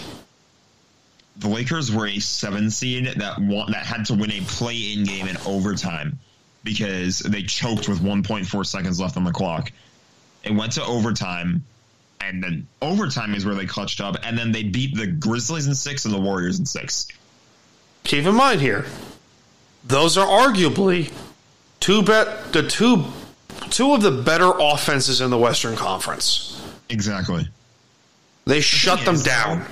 The 1.37 1.49
Lakers 1.49 1.91
were 1.91 2.07
a 2.07 2.19
seven 2.19 2.71
seed 2.71 3.07
that 3.17 3.39
won, 3.39 3.73
that 3.73 3.87
had 3.87 4.05
to 4.07 4.15
win 4.15 4.31
a 4.31 4.41
play-in 4.43 5.05
game 5.05 5.27
in 5.27 5.39
overtime 5.47 6.19
because 6.65 7.21
they 7.21 7.43
choked 7.43 7.89
with 7.89 8.01
1.4 8.01 8.67
seconds 8.67 9.01
left 9.01 9.17
on 9.17 9.25
the 9.25 9.33
clock. 9.33 9.73
It 10.45 10.53
went 10.53 10.73
to 10.73 10.85
overtime, 10.85 11.65
and 12.21 12.43
then 12.43 12.67
overtime 12.83 13.35
is 13.35 13.47
where 13.47 13.55
they 13.55 13.65
clutched 13.65 14.03
up, 14.03 14.17
and 14.23 14.37
then 14.37 14.53
they 14.53 14.65
beat 14.65 14.95
the 14.95 15.07
Grizzlies 15.07 15.67
in 15.67 15.75
six 15.75 16.05
and 16.05 16.13
the 16.13 16.21
Warriors 16.21 16.59
in 16.59 16.67
six. 16.67 17.09
keep 18.05 18.27
in 18.27 18.35
mind 18.35 18.61
here 18.61 18.85
those 19.85 20.17
are 20.19 20.27
arguably 20.27 21.13
two 21.81 22.03
bet 22.03 22.53
the 22.53 22.69
two 22.69 23.05
two 23.71 23.95
of 23.95 24.03
the 24.03 24.11
better 24.11 24.51
offenses 24.59 25.21
in 25.21 25.31
the 25.31 25.39
Western 25.39 25.77
Conference. 25.77 26.63
Exactly. 26.89 27.49
They 28.45 28.61
shut 28.61 29.05
them 29.05 29.15
is, 29.15 29.23
down. 29.23 29.65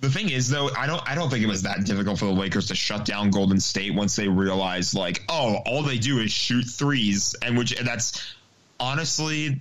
The 0.00 0.10
thing 0.10 0.30
is, 0.30 0.48
though, 0.48 0.70
I 0.76 0.86
don't 0.86 1.02
I 1.08 1.14
don't 1.14 1.28
think 1.30 1.42
it 1.42 1.48
was 1.48 1.62
that 1.62 1.84
difficult 1.84 2.18
for 2.18 2.26
the 2.26 2.32
Lakers 2.32 2.68
to 2.68 2.74
shut 2.74 3.04
down 3.04 3.30
Golden 3.30 3.58
State 3.58 3.94
once 3.94 4.14
they 4.14 4.28
realized, 4.28 4.94
like, 4.94 5.24
oh, 5.28 5.56
all 5.66 5.82
they 5.82 5.98
do 5.98 6.20
is 6.20 6.30
shoot 6.30 6.64
threes, 6.64 7.34
and 7.42 7.58
which 7.58 7.72
and 7.72 7.86
that's 7.86 8.34
honestly 8.78 9.60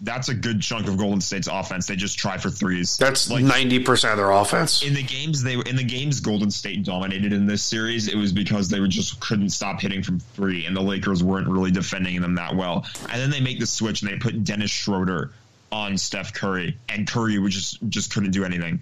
that's 0.00 0.28
a 0.28 0.34
good 0.34 0.60
chunk 0.60 0.86
of 0.86 0.96
Golden 0.96 1.20
State's 1.20 1.48
offense. 1.48 1.86
They 1.86 1.96
just 1.96 2.18
try 2.18 2.38
for 2.38 2.50
threes. 2.50 2.96
That's 2.96 3.30
like 3.30 3.44
ninety 3.44 3.80
percent 3.80 4.12
of 4.12 4.18
their 4.18 4.30
offense. 4.30 4.82
in 4.82 4.94
the 4.94 5.02
games 5.02 5.42
they 5.42 5.56
were 5.56 5.64
in 5.64 5.76
the 5.76 5.84
games 5.84 6.20
Golden 6.20 6.50
State 6.50 6.84
dominated 6.84 7.32
in 7.32 7.46
this 7.46 7.62
series. 7.62 8.08
It 8.08 8.16
was 8.16 8.32
because 8.32 8.68
they 8.68 8.80
were 8.80 8.88
just 8.88 9.18
couldn't 9.20 9.50
stop 9.50 9.80
hitting 9.80 10.02
from 10.02 10.20
three, 10.20 10.66
and 10.66 10.76
the 10.76 10.82
Lakers 10.82 11.22
weren't 11.24 11.48
really 11.48 11.70
defending 11.70 12.20
them 12.20 12.36
that 12.36 12.54
well. 12.54 12.86
And 13.10 13.20
then 13.20 13.30
they 13.30 13.40
make 13.40 13.58
the 13.58 13.66
switch 13.66 14.02
and 14.02 14.10
they 14.10 14.16
put 14.16 14.44
Dennis 14.44 14.70
Schroeder 14.70 15.32
on 15.72 15.98
Steph 15.98 16.32
Curry, 16.32 16.76
and 16.88 17.06
Curry 17.06 17.38
was 17.38 17.54
just 17.54 17.78
just 17.88 18.12
couldn't 18.14 18.30
do 18.30 18.44
anything. 18.44 18.80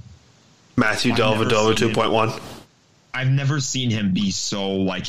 Matthew 0.77 1.13
Dellavedova 1.13 1.77
two 1.77 1.93
point 1.93 2.13
one. 2.13 2.33
I've 3.15 3.31
never 3.31 3.61
seen 3.61 3.89
him 3.91 4.13
be 4.13 4.31
so 4.31 4.73
like 4.73 5.07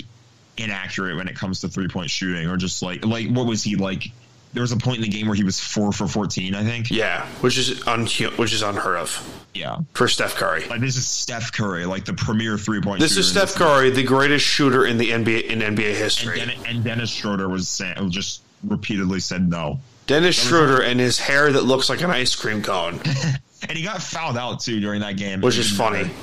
inaccurate 0.58 1.18
when 1.18 1.28
it 1.28 1.36
comes 1.36 1.62
to 1.62 1.68
three 1.68 1.90
point 1.90 2.10
shooting, 2.10 2.48
or 2.50 2.56
just 2.56 2.82
like 2.82 3.06
like 3.06 3.28
what 3.28 3.46
was 3.46 3.62
he 3.62 3.76
like? 3.76 4.06
There 4.54 4.62
was 4.62 4.72
a 4.72 4.78
point 4.78 4.98
in 4.98 5.04
the 5.04 5.10
game 5.10 5.28
where 5.28 5.36
he 5.36 5.44
was 5.44 5.60
four 5.60 5.92
for 5.92 6.08
fourteen, 6.08 6.56
I 6.56 6.64
think. 6.64 6.90
Yeah, 6.90 7.26
which 7.42 7.58
is 7.58 7.86
un- 7.88 8.08
which 8.38 8.54
is 8.54 8.62
unheard 8.64 8.96
of 8.98 9.46
Yeah, 9.54 9.80
for 9.94 10.08
Steph 10.08 10.36
Curry. 10.36 10.66
like 10.68 10.80
this 10.82 10.96
is 10.96 11.06
Steph 11.06 11.52
Curry, 11.52 11.86
like 11.86 12.06
the 12.06 12.14
premier 12.14 12.58
three 12.58 12.82
point. 12.82 13.00
This 13.00 13.18
is 13.18 13.30
Steph 13.30 13.54
Curry, 13.56 13.90
the 13.92 14.04
greatest 14.04 14.46
shooter 14.46 14.86
in 14.86 14.98
the 14.98 15.12
NBA 15.12 15.44
in 15.44 15.60
NBA 15.60 15.68
and, 15.90 15.98
history. 15.98 16.40
Den- 16.40 16.54
and 16.66 16.84
Dennis 16.84 17.12
Schroeder 17.12 17.48
was 17.50 17.68
saying, 17.70 18.10
just 18.10 18.42
repeatedly 18.64 19.20
said 19.20 19.48
no, 19.50 19.80
Dennis 20.08 20.36
Schroeder 20.42 20.82
and 20.82 21.00
his 21.00 21.20
hair 21.20 21.52
that 21.52 21.64
looks 21.66 21.90
like 21.90 22.02
an 22.02 22.10
ice 22.10 22.34
cream 22.36 22.64
cone, 22.64 23.00
and 23.68 23.78
he 23.78 23.84
got 23.84 24.02
fouled 24.02 24.38
out 24.38 24.62
too 24.62 24.80
during 24.80 25.02
that 25.02 25.18
game, 25.18 25.42
which 25.42 25.58
is 25.58 25.70
funny. 25.70 26.04
matter. 26.04 26.14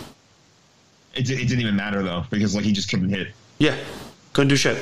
It, 1.15 1.31
it 1.31 1.47
didn't 1.47 1.61
even 1.61 1.77
matter 1.77 2.03
though 2.03 2.25
because 2.31 2.57
like 2.57 2.65
he 2.65 2.73
just 2.73 2.89
couldn't 2.91 3.11
hit. 3.11 3.29
Yeah, 3.59 3.77
couldn't 4.33 4.49
do 4.49 4.57
shit. 4.57 4.79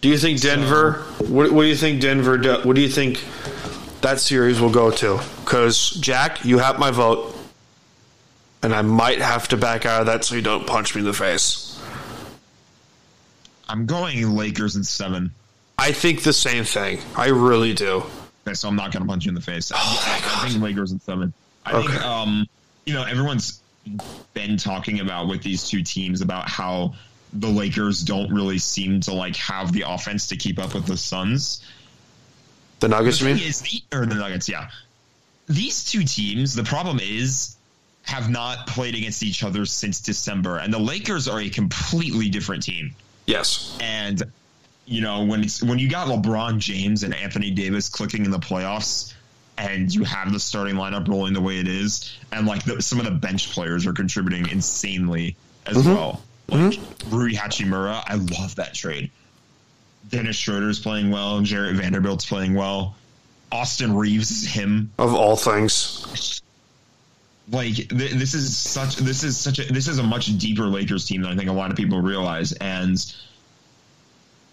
Do 0.00 0.08
you 0.08 0.16
think 0.18 0.40
Denver? 0.40 0.92
What, 1.18 1.52
what 1.52 1.62
do 1.62 1.68
you 1.68 1.76
think 1.76 2.00
Denver? 2.00 2.38
Do, 2.38 2.60
what 2.62 2.74
do 2.74 2.80
you 2.82 2.88
think 2.88 3.22
that 4.00 4.18
series 4.18 4.60
will 4.60 4.70
go 4.70 4.90
to? 4.90 5.20
Because 5.44 5.90
Jack, 5.90 6.44
you 6.44 6.58
have 6.58 6.78
my 6.78 6.90
vote, 6.90 7.36
and 8.62 8.74
I 8.74 8.82
might 8.82 9.20
have 9.20 9.48
to 9.48 9.56
back 9.58 9.84
out 9.84 10.00
of 10.00 10.06
that 10.06 10.24
so 10.24 10.34
you 10.36 10.42
don't 10.42 10.66
punch 10.66 10.94
me 10.94 11.00
in 11.00 11.04
the 11.06 11.12
face. 11.12 11.66
I'm 13.68 13.86
going 13.86 14.34
Lakers 14.34 14.76
in 14.76 14.84
seven. 14.84 15.32
I 15.78 15.92
think 15.92 16.22
the 16.22 16.32
same 16.32 16.64
thing. 16.64 17.00
I 17.16 17.28
really 17.28 17.74
do. 17.74 18.02
Okay, 18.46 18.54
so 18.54 18.68
I'm 18.68 18.76
not 18.76 18.92
going 18.92 19.02
to 19.02 19.08
punch 19.08 19.26
you 19.26 19.28
in 19.30 19.34
the 19.34 19.40
face. 19.40 19.70
Oh, 19.72 19.76
I, 19.78 20.20
my 20.20 20.46
I 20.46 20.48
think 20.48 20.62
Lakers 20.62 20.92
in 20.92 21.00
seven. 21.00 21.32
I 21.64 21.72
Okay. 21.74 21.88
think, 21.88 22.04
um, 22.04 22.46
you 22.86 22.94
know, 22.94 23.04
everyone's 23.04 23.60
been 24.34 24.56
talking 24.56 25.00
about 25.00 25.28
with 25.28 25.42
these 25.42 25.68
two 25.68 25.82
teams 25.82 26.20
about 26.20 26.48
how 26.48 26.94
the 27.32 27.48
Lakers 27.48 28.02
don't 28.02 28.32
really 28.32 28.58
seem 28.58 29.00
to 29.02 29.12
like 29.12 29.36
have 29.36 29.72
the 29.72 29.84
offense 29.86 30.26
to 30.28 30.36
keep 30.36 30.58
up 30.58 30.74
with 30.74 30.86
the 30.86 30.96
Suns. 30.96 31.62
The 32.80 32.88
Nuggets, 32.88 33.18
The 33.18 33.28
you 33.28 33.34
mean? 33.34 33.44
is, 33.44 33.60
the, 33.60 33.82
or 33.92 34.06
the 34.06 34.14
Nuggets, 34.14 34.48
yeah. 34.48 34.70
These 35.48 35.84
two 35.84 36.04
teams, 36.04 36.54
the 36.54 36.64
problem 36.64 36.98
is, 37.00 37.56
have 38.02 38.30
not 38.30 38.66
played 38.66 38.94
against 38.94 39.22
each 39.22 39.44
other 39.44 39.66
since 39.66 40.00
December, 40.00 40.58
and 40.58 40.72
the 40.72 40.78
Lakers 40.78 41.28
are 41.28 41.40
a 41.40 41.50
completely 41.50 42.28
different 42.28 42.62
team. 42.62 42.94
Yes. 43.26 43.76
And 43.80 44.22
you 44.86 45.00
know 45.00 45.24
when 45.24 45.42
it's 45.44 45.62
when 45.62 45.78
you 45.78 45.88
got 45.88 46.08
LeBron 46.08 46.58
James 46.58 47.04
and 47.04 47.14
Anthony 47.14 47.50
Davis 47.50 47.88
clicking 47.88 48.24
in 48.24 48.30
the 48.30 48.38
playoffs, 48.38 49.14
and 49.58 49.94
you 49.94 50.04
have 50.04 50.32
the 50.32 50.40
starting 50.40 50.74
lineup 50.74 51.06
rolling 51.06 51.34
the 51.34 51.40
way 51.40 51.58
it 51.58 51.68
is, 51.68 52.16
and 52.32 52.46
like 52.46 52.64
the, 52.64 52.82
some 52.82 52.98
of 52.98 53.04
the 53.04 53.10
bench 53.10 53.50
players 53.52 53.86
are 53.86 53.92
contributing 53.92 54.48
insanely 54.48 55.36
as 55.66 55.76
mm-hmm. 55.76 55.94
well. 55.94 56.22
Like 56.50 56.74
hmm? 56.74 57.14
Rui 57.14 57.32
Hachimura, 57.32 58.02
I 58.06 58.14
love 58.14 58.56
that 58.56 58.74
trade. 58.74 59.10
Dennis 60.08 60.36
Schroeder's 60.36 60.78
playing 60.78 61.10
well. 61.10 61.40
Jarred 61.40 61.76
Vanderbilt's 61.76 62.26
playing 62.26 62.54
well. 62.54 62.96
Austin 63.52 63.94
Reaves 63.94 64.30
is 64.30 64.48
him. 64.48 64.90
Of 64.98 65.14
all 65.14 65.36
things, 65.36 66.42
Like 67.50 67.74
th- 67.74 68.12
this 68.12 68.34
is 68.34 68.56
such 68.56 68.96
this 68.96 69.24
is 69.24 69.36
such 69.36 69.58
a 69.58 69.72
this 69.72 69.88
is 69.88 69.98
a 69.98 70.02
much 70.02 70.38
deeper 70.38 70.64
Lakers 70.64 71.06
team 71.06 71.22
than 71.22 71.32
I 71.32 71.36
think 71.36 71.48
a 71.48 71.52
lot 71.52 71.70
of 71.70 71.76
people 71.76 72.00
realize. 72.00 72.52
And 72.52 72.98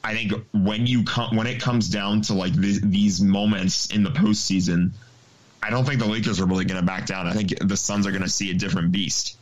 I 0.04 0.14
think 0.14 0.34
when 0.54 0.88
you 0.88 1.04
come 1.04 1.36
when 1.36 1.48
it 1.48 1.62
comes 1.62 1.90
down 1.90 2.22
to 2.24 2.34
like 2.34 2.60
th- 2.60 2.82
these 2.82 3.22
moments 3.22 3.88
in 3.88 4.04
the 4.04 4.10
postseason, 4.12 4.92
I 5.62 5.70
don't 5.70 5.86
think 5.86 6.00
the 6.00 6.08
Lakers 6.08 6.40
are 6.40 6.46
really 6.46 6.66
going 6.66 6.80
to 6.80 6.86
back 6.86 7.06
down. 7.06 7.28
I 7.28 7.34
think 7.34 7.54
the 7.60 7.78
Suns 7.78 8.08
are 8.08 8.12
going 8.12 8.24
to 8.24 8.30
see 8.30 8.50
a 8.52 8.54
different 8.54 8.92
beast. 8.92 9.38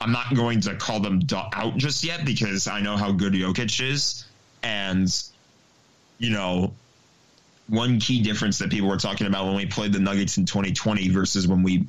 I'm 0.00 0.12
not 0.12 0.34
going 0.34 0.60
to 0.62 0.74
call 0.74 1.00
them 1.00 1.22
out 1.32 1.76
just 1.76 2.04
yet 2.04 2.24
because 2.24 2.66
I 2.68 2.80
know 2.80 2.96
how 2.96 3.12
good 3.12 3.32
Jokic 3.32 3.80
is, 3.80 4.24
and 4.62 5.08
you 6.18 6.30
know 6.30 6.72
one 7.68 7.98
key 7.98 8.20
difference 8.20 8.58
that 8.58 8.70
people 8.70 8.88
were 8.88 8.98
talking 8.98 9.26
about 9.26 9.46
when 9.46 9.56
we 9.56 9.66
played 9.66 9.92
the 9.92 9.98
Nuggets 9.98 10.36
in 10.36 10.44
2020 10.44 11.08
versus 11.08 11.48
when 11.48 11.62
we 11.62 11.86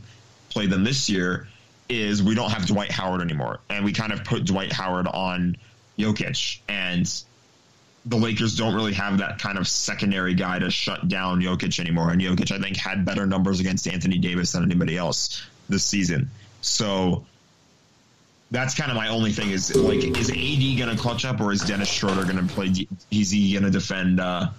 played 0.49 0.69
them 0.69 0.83
this 0.83 1.09
year 1.09 1.47
is 1.89 2.23
we 2.23 2.33
don't 2.33 2.49
have 2.51 2.65
Dwight 2.65 2.91
Howard 2.91 3.21
anymore, 3.21 3.59
and 3.69 3.83
we 3.83 3.91
kind 3.91 4.11
of 4.11 4.23
put 4.23 4.45
Dwight 4.45 4.71
Howard 4.71 5.07
on 5.07 5.57
Jokic, 5.99 6.59
and 6.67 7.23
the 8.05 8.15
Lakers 8.15 8.55
don't 8.55 8.73
really 8.73 8.93
have 8.93 9.17
that 9.17 9.39
kind 9.39 9.57
of 9.57 9.67
secondary 9.67 10.33
guy 10.33 10.59
to 10.59 10.69
shut 10.69 11.07
down 11.07 11.41
Jokic 11.41 11.79
anymore. 11.79 12.11
And 12.11 12.21
Jokic, 12.21 12.51
I 12.51 12.59
think, 12.59 12.77
had 12.77 13.03
better 13.03 13.25
numbers 13.25 13.59
against 13.59 13.87
Anthony 13.87 14.17
Davis 14.17 14.51
than 14.51 14.63
anybody 14.63 14.95
else 14.95 15.43
this 15.69 15.83
season. 15.83 16.29
So 16.61 17.25
that's 18.51 18.75
kind 18.75 18.91
of 18.91 18.95
my 18.95 19.07
only 19.07 19.31
thing 19.31 19.51
is 19.51 19.75
like, 19.75 20.03
is 20.03 20.29
AD 20.29 20.35
going 20.77 20.95
to 20.95 20.97
clutch 20.97 21.25
up 21.25 21.41
or 21.41 21.51
is 21.51 21.61
Dennis 21.61 21.89
Schroeder 21.89 22.23
going 22.23 22.47
to 22.47 22.53
play? 22.53 22.71
Is 23.11 23.31
he 23.31 23.53
going 23.53 23.63
to 23.63 23.71
defend 23.71 24.19
uh, 24.19 24.49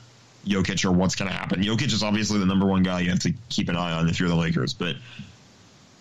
Jokic 0.47 0.85
or 0.85 0.93
what's 0.93 1.15
going 1.15 1.31
to 1.31 1.37
happen? 1.37 1.63
Jokic 1.63 1.93
is 1.93 2.03
obviously 2.03 2.39
the 2.39 2.47
number 2.47 2.67
one 2.67 2.83
guy 2.83 3.01
you 3.01 3.11
have 3.11 3.21
to 3.21 3.33
keep 3.49 3.69
an 3.69 3.77
eye 3.77 3.93
on 3.93 4.09
if 4.09 4.19
you're 4.19 4.29
the 4.29 4.35
Lakers, 4.35 4.75
but 4.75 4.97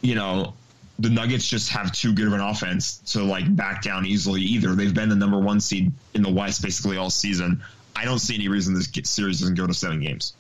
you 0.02 0.16
know, 0.16 0.54
the 1.00 1.10
Nuggets 1.10 1.48
just 1.48 1.70
have 1.70 1.92
too 1.92 2.14
good 2.14 2.28
of 2.28 2.34
an 2.34 2.40
offense 2.40 2.98
to 3.14 3.24
like 3.24 3.54
back 3.56 3.82
down 3.82 4.06
easily 4.06 4.42
either. 4.42 4.76
They've 4.76 4.94
been 4.94 5.10
the 5.10 5.16
number 5.16 5.40
one 5.40 5.60
seed 5.60 5.92
in 6.14 6.22
the 6.22 6.32
West 6.32 6.62
basically 6.62 6.98
all 6.98 7.10
season. 7.10 7.62
I 7.96 8.06
don't 8.06 8.20
see 8.20 8.36
any 8.36 8.48
reason 8.48 8.74
this 8.74 8.90
series 9.04 9.40
doesn't 9.40 9.56
go 9.56 9.68
to 9.68 9.74
seven 9.74 10.02
games. 10.02 10.34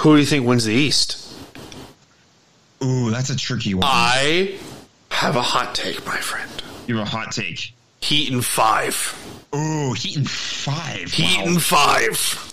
who 0.00 0.14
do 0.14 0.20
you 0.20 0.26
think 0.26 0.46
wins 0.46 0.64
the 0.64 0.72
East? 0.72 1.27
Ooh, 2.82 3.10
that's 3.10 3.30
a 3.30 3.36
tricky 3.36 3.74
one. 3.74 3.84
I 3.86 4.58
have 5.10 5.36
a 5.36 5.42
hot 5.42 5.74
take, 5.74 6.04
my 6.06 6.16
friend. 6.18 6.50
you 6.86 6.96
have 6.96 7.06
a 7.06 7.10
hot 7.10 7.32
take. 7.32 7.72
Heat 8.00 8.32
in 8.32 8.40
five. 8.40 8.94
Ooh, 9.54 9.92
Heat 9.94 10.16
in 10.16 10.24
five. 10.24 11.10
Heat 11.12 11.38
Wow. 11.38 11.44
in 11.46 11.58
five. 11.58 12.44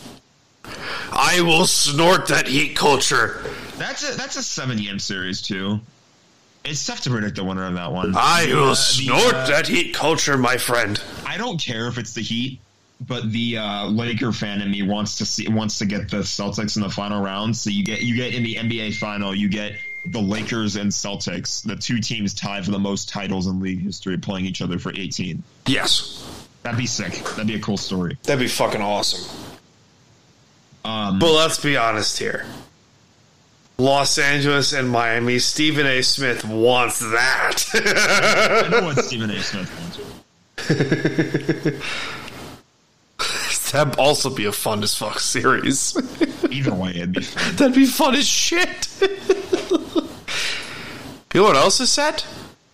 I 1.12 1.42
will 1.42 1.68
snort 1.68 2.28
that 2.28 2.48
heat 2.48 2.76
culture. 2.76 3.44
That's 3.78 4.04
a 4.10 4.18
that's 4.18 4.36
a 4.36 4.44
seven 4.44 4.78
game 4.78 5.00
series 5.00 5.42
too. 5.42 5.80
It's 6.64 6.84
tough 6.86 7.02
to 7.02 7.12
predict 7.12 7.36
the 7.36 7.44
winner 7.44 7.66
of 7.68 7.76
that 7.76 7.92
one. 7.92 8.16
I 8.18 8.48
The, 8.48 8.56
will 8.56 8.64
uh, 8.64 8.70
the, 8.70 8.76
snort 8.76 9.34
uh, 9.36 9.48
that 9.48 9.68
heat 9.68 9.94
culture, 9.94 10.36
my 10.38 10.58
friend. 10.58 11.00
I 11.26 11.38
don't 11.38 11.62
care 11.62 11.88
if 11.88 12.00
it's 12.00 12.14
the 12.14 12.22
Heat, 12.22 12.60
but 13.00 13.32
the 13.32 13.58
uh, 13.60 13.86
Laker 13.86 14.32
fan 14.32 14.62
in 14.62 14.72
me 14.72 14.82
wants 14.82 15.20
to 15.20 15.26
see 15.28 15.48
wants 15.48 15.78
to 15.80 15.86
get 15.86 16.10
the 16.10 16.18
Celtics 16.18 16.76
in 16.76 16.82
the 16.82 16.90
final 16.90 17.22
round. 17.22 17.56
So 17.56 17.70
you 17.70 17.84
get 17.84 18.02
you 18.02 18.16
get 18.16 18.34
in 18.34 18.42
the 18.42 18.56
NBA 18.56 18.96
final, 18.96 19.36
you 19.36 19.48
get 19.50 19.74
the 20.08 20.22
Lakers 20.22 20.76
and 20.76 20.92
Celtics, 20.92 21.64
the 21.64 21.76
two 21.76 22.00
teams 22.00 22.34
tied 22.34 22.66
for 22.66 22.72
the 22.72 22.80
most 22.80 23.10
titles 23.10 23.48
in 23.48 23.60
league 23.60 23.82
history, 23.82 24.18
playing 24.18 24.46
each 24.46 24.62
other 24.62 24.78
for 24.80 24.92
18. 24.94 25.42
Yes. 25.68 26.48
That'd 26.64 26.78
be 26.80 26.86
sick. 26.88 27.14
That'd 27.14 27.48
be 27.48 27.56
a 27.56 27.60
cool 27.60 27.78
story. 27.78 28.18
That'd 28.24 28.40
be 28.40 28.48
fucking 28.48 28.82
awesome. 28.82 29.30
Um, 30.84 31.20
But 31.20 31.32
let's 31.32 31.62
be 31.62 31.78
honest 31.78 32.18
here. 32.20 32.46
Los 33.78 34.18
Angeles 34.18 34.72
and 34.74 34.90
Miami, 34.90 35.38
Stephen 35.40 35.86
A. 35.86 36.02
Smith 36.02 36.46
wants 36.46 37.00
that. 37.00 37.64
I 37.74 38.70
know 38.70 38.84
what 38.86 38.98
Stephen 39.06 39.30
A. 39.30 39.40
Smith 39.42 39.70
wants. 39.80 40.00
That'd 43.72 43.96
also 44.00 44.30
be 44.30 44.46
a 44.46 44.52
fun 44.54 44.82
as 44.84 44.96
fuck 44.96 45.20
series. 45.20 45.98
Either 46.50 46.74
way, 46.74 46.92
it'd 46.92 47.12
be 47.14 47.22
fun. 47.22 47.56
That'd 47.58 47.76
be 47.76 47.86
fun 47.86 48.16
as 48.16 48.26
shit. 48.26 48.88
you 51.36 51.42
know 51.42 51.48
what 51.48 51.58
else 51.58 51.82
is 51.82 51.92
set? 51.92 52.26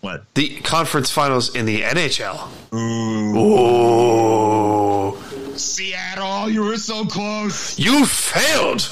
What? 0.01 0.23
The 0.35 0.59
conference 0.59 1.09
finals 1.09 1.55
in 1.55 1.65
the 1.65 1.81
NHL. 1.81 2.47
Ooh. 2.75 3.35
Ooh. 5.17 5.57
Seattle, 5.57 6.47
you 6.47 6.61
were 6.63 6.77
so 6.77 7.03
close. 7.05 7.79
You 7.79 8.05
failed. 8.05 8.87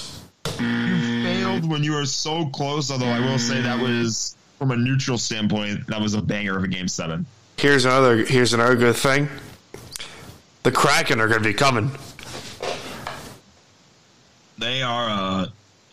You 0.60 1.24
failed 1.24 1.70
when 1.70 1.84
you 1.84 1.94
were 1.94 2.08
so 2.08 2.48
close. 2.48 2.90
Although 2.90 3.06
I 3.06 3.20
will 3.20 3.38
say 3.38 3.62
that 3.62 3.80
was 3.80 4.36
from 4.58 4.72
a 4.72 4.76
neutral 4.76 5.20
standpoint, 5.20 5.86
that 5.86 6.02
was 6.02 6.16
a 6.16 6.22
banger 6.22 6.58
of 6.58 6.64
a 6.64 6.68
game 6.68 6.88
seven. 6.88 7.28
Here's 7.58 7.86
another. 7.86 8.26
Here's 8.26 8.54
another 8.54 8.76
good 8.76 8.96
thing. 8.96 9.30
The 10.64 10.72
Kraken 10.72 11.20
are 11.22 11.28
going 11.28 11.44
to 11.44 11.48
be 11.48 11.54
coming. 11.54 11.92
They 14.58 14.82
are. 14.82 15.10
uh 15.10 15.46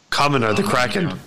Coming 0.09 0.45
are 0.45 0.55
the 0.55 0.63
Kraken. 0.63 1.21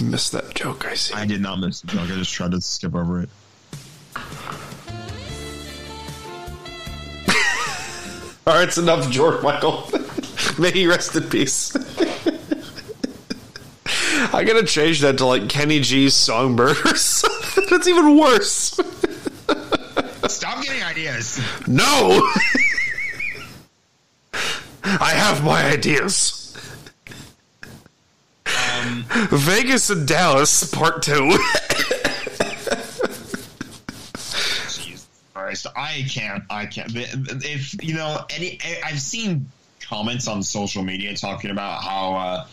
Missed 0.00 0.32
that 0.32 0.54
joke. 0.54 0.86
I 0.86 0.94
see. 0.94 1.12
I 1.14 1.26
did 1.26 1.40
not 1.40 1.58
miss 1.58 1.80
the 1.80 1.88
joke. 1.88 2.04
I 2.04 2.14
just 2.14 2.32
tried 2.32 2.52
to 2.52 2.60
skip 2.60 2.94
over 2.94 3.22
it. 3.22 3.28
All 8.46 8.54
right, 8.54 8.68
it's 8.68 8.78
enough, 8.78 9.10
George 9.10 9.42
Michael. 9.42 9.90
May 10.58 10.70
he 10.70 10.86
rest 10.86 11.16
in 11.16 11.24
peace. 11.24 11.74
I 14.32 14.44
gotta 14.44 14.64
change 14.64 15.00
that 15.00 15.18
to 15.18 15.26
like 15.26 15.48
Kenny 15.48 15.80
G's 15.80 16.14
Songbird 16.14 16.76
or 16.84 16.94
something. 16.96 17.64
That's 17.68 17.88
even 17.88 18.16
worse. 18.18 18.78
Stop 20.28 20.62
getting 20.62 20.82
ideas. 20.82 21.40
No! 21.66 22.22
I 24.84 25.10
have 25.10 25.42
my 25.44 25.64
ideas. 25.64 26.37
Vegas 29.26 29.90
and 29.90 30.06
Dallas, 30.06 30.70
part 30.70 31.02
two. 31.02 31.30
Jesus 34.68 35.08
Christ, 35.34 35.66
I 35.76 36.06
can't. 36.08 36.44
I 36.48 36.66
can't. 36.66 36.92
If 36.94 37.82
you 37.82 37.94
know 37.94 38.24
any, 38.30 38.60
I've 38.84 39.00
seen 39.00 39.50
comments 39.80 40.28
on 40.28 40.42
social 40.42 40.82
media 40.82 41.16
talking 41.16 41.50
about 41.50 41.82
how 41.82 42.14
uh, 42.14 42.46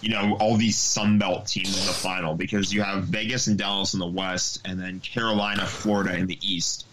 you 0.00 0.10
know 0.10 0.36
all 0.38 0.56
these 0.56 0.78
Sun 0.78 1.18
Belt 1.18 1.46
teams 1.46 1.80
in 1.80 1.86
the 1.86 1.92
final 1.92 2.34
because 2.34 2.72
you 2.72 2.82
have 2.82 3.04
Vegas 3.04 3.48
and 3.48 3.58
Dallas 3.58 3.94
in 3.94 4.00
the 4.00 4.06
West, 4.06 4.60
and 4.64 4.78
then 4.78 5.00
Carolina, 5.00 5.66
Florida 5.66 6.16
in 6.16 6.26
the 6.26 6.38
East. 6.40 6.86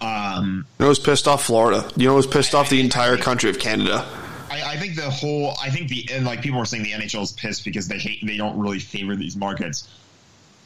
Um, 0.00 0.66
you 0.78 0.84
know 0.84 0.88
who's 0.88 0.98
pissed 0.98 1.26
off 1.26 1.44
Florida? 1.44 1.90
You 1.96 2.08
know 2.08 2.16
who's 2.16 2.26
pissed 2.26 2.54
off 2.54 2.68
the 2.68 2.80
entire 2.80 3.16
country 3.16 3.48
of 3.48 3.58
Canada? 3.58 4.06
I, 4.50 4.62
I 4.72 4.76
think 4.76 4.96
the 4.96 5.10
whole. 5.10 5.54
I 5.60 5.70
think 5.70 5.88
the 5.88 6.08
and 6.12 6.24
like 6.24 6.42
people 6.42 6.58
were 6.58 6.64
saying 6.64 6.82
the 6.82 6.92
NHL 6.92 7.22
is 7.22 7.32
pissed 7.32 7.64
because 7.64 7.88
they 7.88 7.98
hate. 7.98 8.24
They 8.24 8.36
don't 8.36 8.58
really 8.58 8.78
favor 8.78 9.16
these 9.16 9.36
markets. 9.36 9.88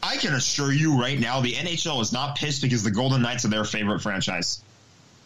I 0.03 0.17
can 0.17 0.35
assure 0.35 0.73
you 0.73 1.01
right 1.01 1.19
now, 1.19 1.41
the 1.41 1.53
NHL 1.53 2.01
is 2.01 2.13
not 2.13 2.37
pissed 2.37 2.63
because 2.63 2.85
the 2.85 2.91
Golden 2.91 3.21
Knights 3.21 3.45
are 3.45 3.49
their 3.49 3.65
favorite 3.65 4.01
franchise. 4.01 4.63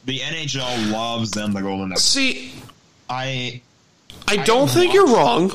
The 0.04 0.18
NHL 0.18 0.90
loves 0.90 1.30
them, 1.30 1.52
the 1.52 1.60
Golden 1.60 1.90
Knights. 1.90 2.02
See, 2.02 2.52
I 3.08 3.60
I 4.26 4.36
don't 4.36 4.68
think 4.68 4.94
you're 4.94 5.08
wrong. 5.08 5.52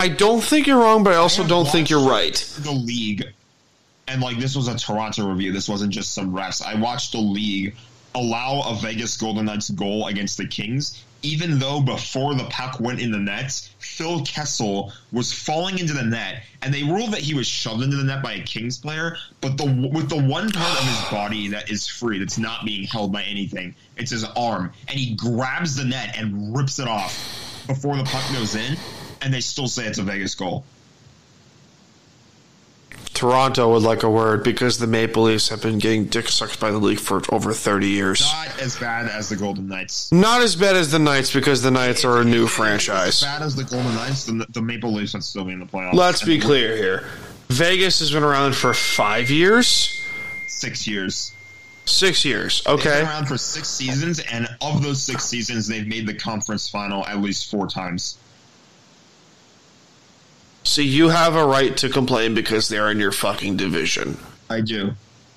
I 0.00 0.08
don't 0.08 0.42
think 0.42 0.66
you're 0.66 0.78
wrong, 0.78 1.02
but 1.02 1.12
I 1.12 1.16
also 1.16 1.42
have 1.42 1.48
don't 1.48 1.66
think 1.66 1.90
you're 1.90 2.08
right. 2.08 2.34
The 2.60 2.72
league, 2.72 3.24
and 4.06 4.20
like 4.20 4.38
this 4.38 4.54
was 4.54 4.68
a 4.68 4.76
Toronto 4.76 5.28
review. 5.28 5.52
This 5.52 5.68
wasn't 5.68 5.92
just 5.92 6.12
some 6.12 6.32
refs. 6.32 6.62
I 6.62 6.74
watched 6.74 7.12
the 7.12 7.18
league 7.18 7.74
allow 8.14 8.62
a 8.66 8.74
Vegas 8.74 9.16
Golden 9.16 9.46
Knights 9.46 9.70
goal 9.70 10.06
against 10.06 10.38
the 10.38 10.46
Kings, 10.46 11.02
even 11.22 11.58
though 11.58 11.80
before 11.80 12.34
the 12.34 12.44
puck 12.44 12.78
went 12.80 13.00
in 13.00 13.10
the 13.10 13.18
net, 13.18 13.52
Phil 13.78 14.24
Kessel 14.24 14.92
was 15.12 15.32
falling 15.32 15.78
into 15.78 15.92
the 15.92 16.04
net, 16.04 16.44
and 16.62 16.72
they 16.72 16.82
ruled 16.82 17.12
that 17.12 17.20
he 17.20 17.34
was 17.34 17.46
shoved 17.46 17.82
into 17.82 17.96
the 17.96 18.04
net 18.04 18.22
by 18.22 18.34
a 18.34 18.42
Kings 18.42 18.78
player. 18.78 19.16
But 19.40 19.56
the 19.56 19.64
with 19.92 20.08
the 20.08 20.22
one 20.22 20.50
part 20.50 20.80
of 20.80 20.86
his 20.86 21.10
body 21.10 21.48
that 21.48 21.70
is 21.70 21.86
free, 21.86 22.18
that's 22.18 22.38
not 22.38 22.64
being 22.64 22.86
held 22.86 23.12
by 23.12 23.22
anything, 23.24 23.74
it's 23.96 24.10
his 24.10 24.24
arm, 24.24 24.72
and 24.88 24.98
he 24.98 25.14
grabs 25.14 25.76
the 25.76 25.84
net 25.84 26.16
and 26.16 26.56
rips 26.56 26.78
it 26.78 26.88
off 26.88 27.64
before 27.66 27.96
the 27.96 28.04
puck 28.04 28.24
goes 28.32 28.54
in, 28.54 28.76
and 29.20 29.32
they 29.32 29.40
still 29.40 29.68
say 29.68 29.86
it's 29.86 29.98
a 29.98 30.02
Vegas 30.02 30.34
goal. 30.34 30.64
Toronto 33.22 33.72
would 33.72 33.82
like 33.82 34.04
a 34.04 34.08
word 34.10 34.44
because 34.44 34.78
the 34.78 34.86
Maple 34.86 35.24
Leafs 35.24 35.48
have 35.48 35.60
been 35.60 35.78
getting 35.78 36.04
dick 36.04 36.28
sucked 36.28 36.60
by 36.60 36.70
the 36.70 36.78
league 36.78 37.00
for 37.00 37.20
over 37.32 37.52
30 37.52 37.88
years. 37.88 38.20
Not 38.20 38.60
as 38.60 38.76
bad 38.78 39.08
as 39.10 39.28
the 39.28 39.34
Golden 39.34 39.66
Knights. 39.66 40.12
Not 40.12 40.40
as 40.40 40.54
bad 40.54 40.76
as 40.76 40.92
the 40.92 41.00
Knights 41.00 41.32
because 41.34 41.60
the 41.60 41.72
Knights 41.72 42.04
are 42.04 42.20
a 42.20 42.24
new 42.24 42.46
franchise. 42.46 43.20
As 43.20 43.24
bad 43.24 43.42
as 43.42 43.56
the 43.56 43.64
Golden 43.64 43.92
Knights, 43.96 44.24
the, 44.26 44.46
the 44.50 44.62
Maple 44.62 44.92
Leafs 44.92 45.14
would 45.14 45.24
still 45.24 45.42
be 45.44 45.52
in 45.52 45.58
the 45.58 45.66
playoffs. 45.66 45.94
Let's 45.94 46.22
be 46.22 46.38
clear 46.38 46.76
here. 46.76 47.08
Vegas 47.48 47.98
has 47.98 48.12
been 48.12 48.22
around 48.22 48.54
for 48.54 48.72
five 48.72 49.30
years, 49.30 50.00
Six 50.46 50.86
years. 50.86 51.32
six 51.86 52.24
years. 52.24 52.62
They've 52.66 52.74
Okay. 52.74 53.00
been 53.00 53.06
around 53.08 53.26
for 53.26 53.36
six 53.36 53.66
seasons, 53.68 54.20
and 54.30 54.46
of 54.60 54.80
those 54.80 55.02
six 55.02 55.24
seasons, 55.24 55.66
they've 55.66 55.88
made 55.88 56.06
the 56.06 56.14
conference 56.14 56.68
final 56.68 57.04
at 57.06 57.20
least 57.20 57.50
four 57.50 57.66
times. 57.66 58.16
So 60.68 60.82
you 60.82 61.08
have 61.08 61.34
a 61.34 61.46
right 61.46 61.74
to 61.78 61.88
complain 61.88 62.34
because 62.34 62.68
they're 62.68 62.90
in 62.90 63.00
your 63.00 63.10
fucking 63.10 63.56
division. 63.56 64.18
I 64.50 64.60
do, 64.60 64.92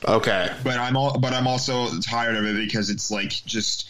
Okay. 0.06 0.54
but 0.62 0.78
I'm 0.78 0.98
all, 0.98 1.18
but 1.20 1.32
I'm 1.32 1.48
also 1.48 1.88
tired 2.02 2.36
of 2.36 2.44
it 2.46 2.56
because 2.58 2.90
it's 2.90 3.10
like 3.10 3.30
just 3.46 3.88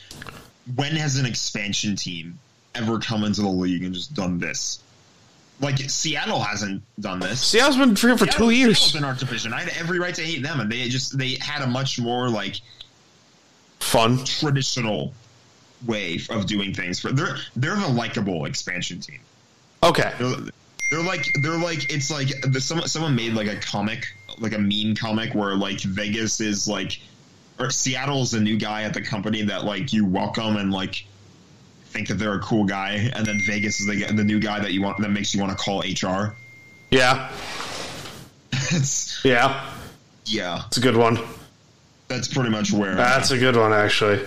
when 0.76 0.96
has 0.98 1.18
an 1.18 1.26
expansion 1.26 1.96
team 1.96 2.38
ever 2.76 3.00
come 3.00 3.24
into 3.24 3.42
the 3.42 3.50
league 3.50 3.84
and 3.84 3.92
just 3.92 4.14
done 4.14 4.38
this? 4.38 4.84
Like 5.60 5.80
Seattle 5.80 6.40
hasn't 6.42 6.84
done 7.00 7.20
this. 7.20 7.42
Seattle's 7.42 7.76
been 7.78 7.96
here 7.96 8.16
for 8.20 8.28
two 8.28 8.32
Seattle- 8.34 8.52
years. 8.52 8.78
Seattle's 8.78 8.96
in 8.98 9.04
our 9.04 9.16
division. 9.16 9.52
I 9.52 9.62
had 9.62 9.70
every 9.80 9.98
right 9.98 10.14
to 10.14 10.22
hate 10.22 10.44
them, 10.44 10.60
and 10.60 10.72
they 10.72 10.90
just 10.90 11.18
they 11.18 11.38
had 11.42 11.64
a 11.64 11.68
much 11.68 12.00
more 12.00 12.30
like 12.30 12.62
Fun. 13.80 14.24
traditional 14.26 15.12
way 15.88 16.20
of 16.30 16.46
doing 16.46 16.72
things. 16.72 17.00
For 17.00 17.12
they're 17.12 17.38
they're 17.56 17.76
the 17.78 17.88
likable 17.88 18.46
expansion 18.46 19.00
team. 19.00 19.22
Okay. 19.82 20.14
They're, 20.20 20.36
they're 20.92 21.02
like 21.02 21.26
they're 21.42 21.58
like 21.58 21.92
it's 21.92 22.12
like 22.12 22.28
the, 22.42 22.62
someone 22.62 22.88
someone 22.88 23.16
made 23.16 23.34
like 23.34 23.48
a 23.48 23.56
comic 23.56 24.06
like 24.38 24.54
a 24.54 24.60
mean 24.60 24.96
comic 24.96 25.34
where 25.34 25.56
like 25.56 25.80
Vegas 25.82 26.40
is 26.42 26.68
like 26.68 27.00
or 27.60 27.70
Seattle's 27.70 28.32
the 28.32 28.40
new 28.40 28.58
guy 28.58 28.84
at 28.84 28.94
the 28.94 29.02
company 29.02 29.42
that 29.44 29.64
like 29.64 29.94
you 29.94 30.06
welcome 30.06 30.58
and 30.58 30.72
like 30.72 31.06
think 31.86 32.08
that 32.08 32.16
they're 32.16 32.36
a 32.36 32.40
cool 32.40 32.64
guy, 32.64 33.12
and 33.16 33.26
then 33.26 33.40
Vegas 33.46 33.82
is 33.82 33.86
the 33.88 34.06
the 34.14 34.24
new 34.24 34.40
guy 34.40 34.60
that 34.62 34.72
you 34.72 34.82
want 34.82 34.98
that 35.00 35.10
makes 35.10 35.34
you 35.34 35.42
want 35.42 35.58
to 35.58 35.62
call 35.64 35.82
HR. 35.82 36.34
Yeah. 36.90 37.30
it's, 38.54 39.24
Yeah. 39.26 39.70
yeah, 40.26 40.64
It's 40.68 40.78
a 40.78 40.82
good 40.82 40.96
one. 40.96 41.20
that's 42.08 42.28
pretty 42.30 42.50
much 42.50 42.72
where 42.72 42.96
That's 42.96 43.32
a 43.32 43.38
good 43.38 43.56
one, 43.58 43.74
actually. 43.74 44.26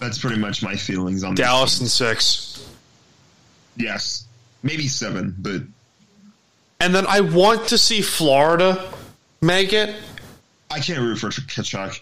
that's 0.00 0.18
pretty 0.18 0.38
much 0.38 0.62
my 0.62 0.74
feelings 0.76 1.22
on 1.24 1.34
this. 1.34 1.44
Dallas 1.46 1.80
and 1.80 1.88
six. 1.88 2.66
Yes, 3.76 4.25
maybe 4.62 4.88
seven, 4.88 5.34
but 5.38 5.62
And 6.80 6.94
then 6.94 7.06
I 7.06 7.20
want 7.20 7.68
to 7.68 7.78
see 7.78 8.02
Florida 8.02 8.90
make 9.40 9.72
it. 9.72 9.94
I 10.70 10.80
can't 10.80 11.00
root 11.00 11.16
for 11.18 11.28
Tkachuk. 11.28 12.00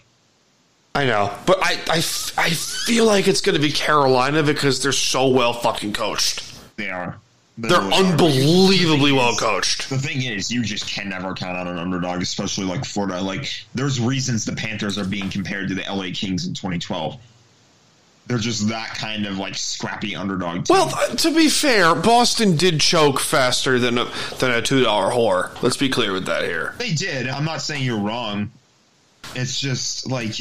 I 0.95 1.05
know, 1.05 1.33
but 1.45 1.57
I, 1.61 1.73
I, 1.89 1.97
I 2.37 2.49
feel 2.51 3.05
like 3.05 3.27
it's 3.27 3.41
going 3.41 3.55
to 3.55 3.61
be 3.61 3.71
Carolina 3.71 4.43
because 4.43 4.81
they're 4.81 4.91
so 4.93 5.27
well 5.27 5.51
fucking 5.53 5.91
coached. 5.93 6.41
They 6.77 6.89
are. 6.89 7.17
They 7.57 7.67
They're 7.69 7.79
really 7.79 7.93
are. 7.93 8.11
unbelievably 8.11 9.11
The 9.11 9.15
well 9.17 9.29
is- 9.31 9.39
coached. 9.39 9.89
The 9.89 9.97
thing 9.97 10.21
is, 10.23 10.49
you 10.51 10.63
just 10.63 10.87
can 10.87 11.09
never 11.09 11.33
count 11.33 11.57
out 11.57 11.67
an 11.67 11.77
underdog, 11.77 12.21
especially 12.21 12.65
like 12.65 12.85
Florida. 12.85 13.21
Like, 13.21 13.49
there's 13.75 13.99
reasons 13.99 14.45
the 14.45 14.55
Panthers 14.55 14.97
are 14.97 15.05
being 15.05 15.29
compared 15.29 15.67
to 15.69 15.75
the 15.75 15.83
LA 15.83 16.07
Kings 16.13 16.47
in 16.47 16.53
2012. 16.53 17.17
They're 18.27 18.37
just 18.39 18.69
that 18.69 18.89
kind 18.95 19.27
of 19.27 19.37
like 19.37 19.55
scrappy 19.55 20.15
underdog. 20.15 20.65
Team. 20.65 20.75
Well, 20.75 20.89
th- 20.89 21.21
to 21.21 21.35
be 21.35 21.47
fair, 21.47 21.93
Boston 21.93 22.55
did 22.57 22.79
choke 22.81 23.19
faster 23.19 23.77
than 23.77 23.99
a, 23.99 24.05
than 24.39 24.49
a 24.51 24.61
two 24.63 24.83
dollar 24.83 25.11
whore. 25.13 25.61
Let's 25.61 25.77
be 25.77 25.89
clear 25.89 26.11
with 26.11 26.25
that 26.25 26.43
here. 26.43 26.73
they 26.79 26.93
did. 26.93 27.27
I'm 27.27 27.45
not 27.45 27.61
saying 27.61 27.83
you're 27.83 27.99
wrong. 27.99 28.51
It's 29.35 29.59
just 29.59 30.09
like 30.09 30.33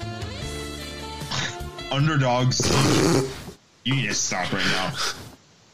underdogs. 1.92 2.60
you 3.84 3.94
need 3.94 4.08
to 4.08 4.14
stop 4.14 4.52
right 4.52 4.64
now. 4.66 4.92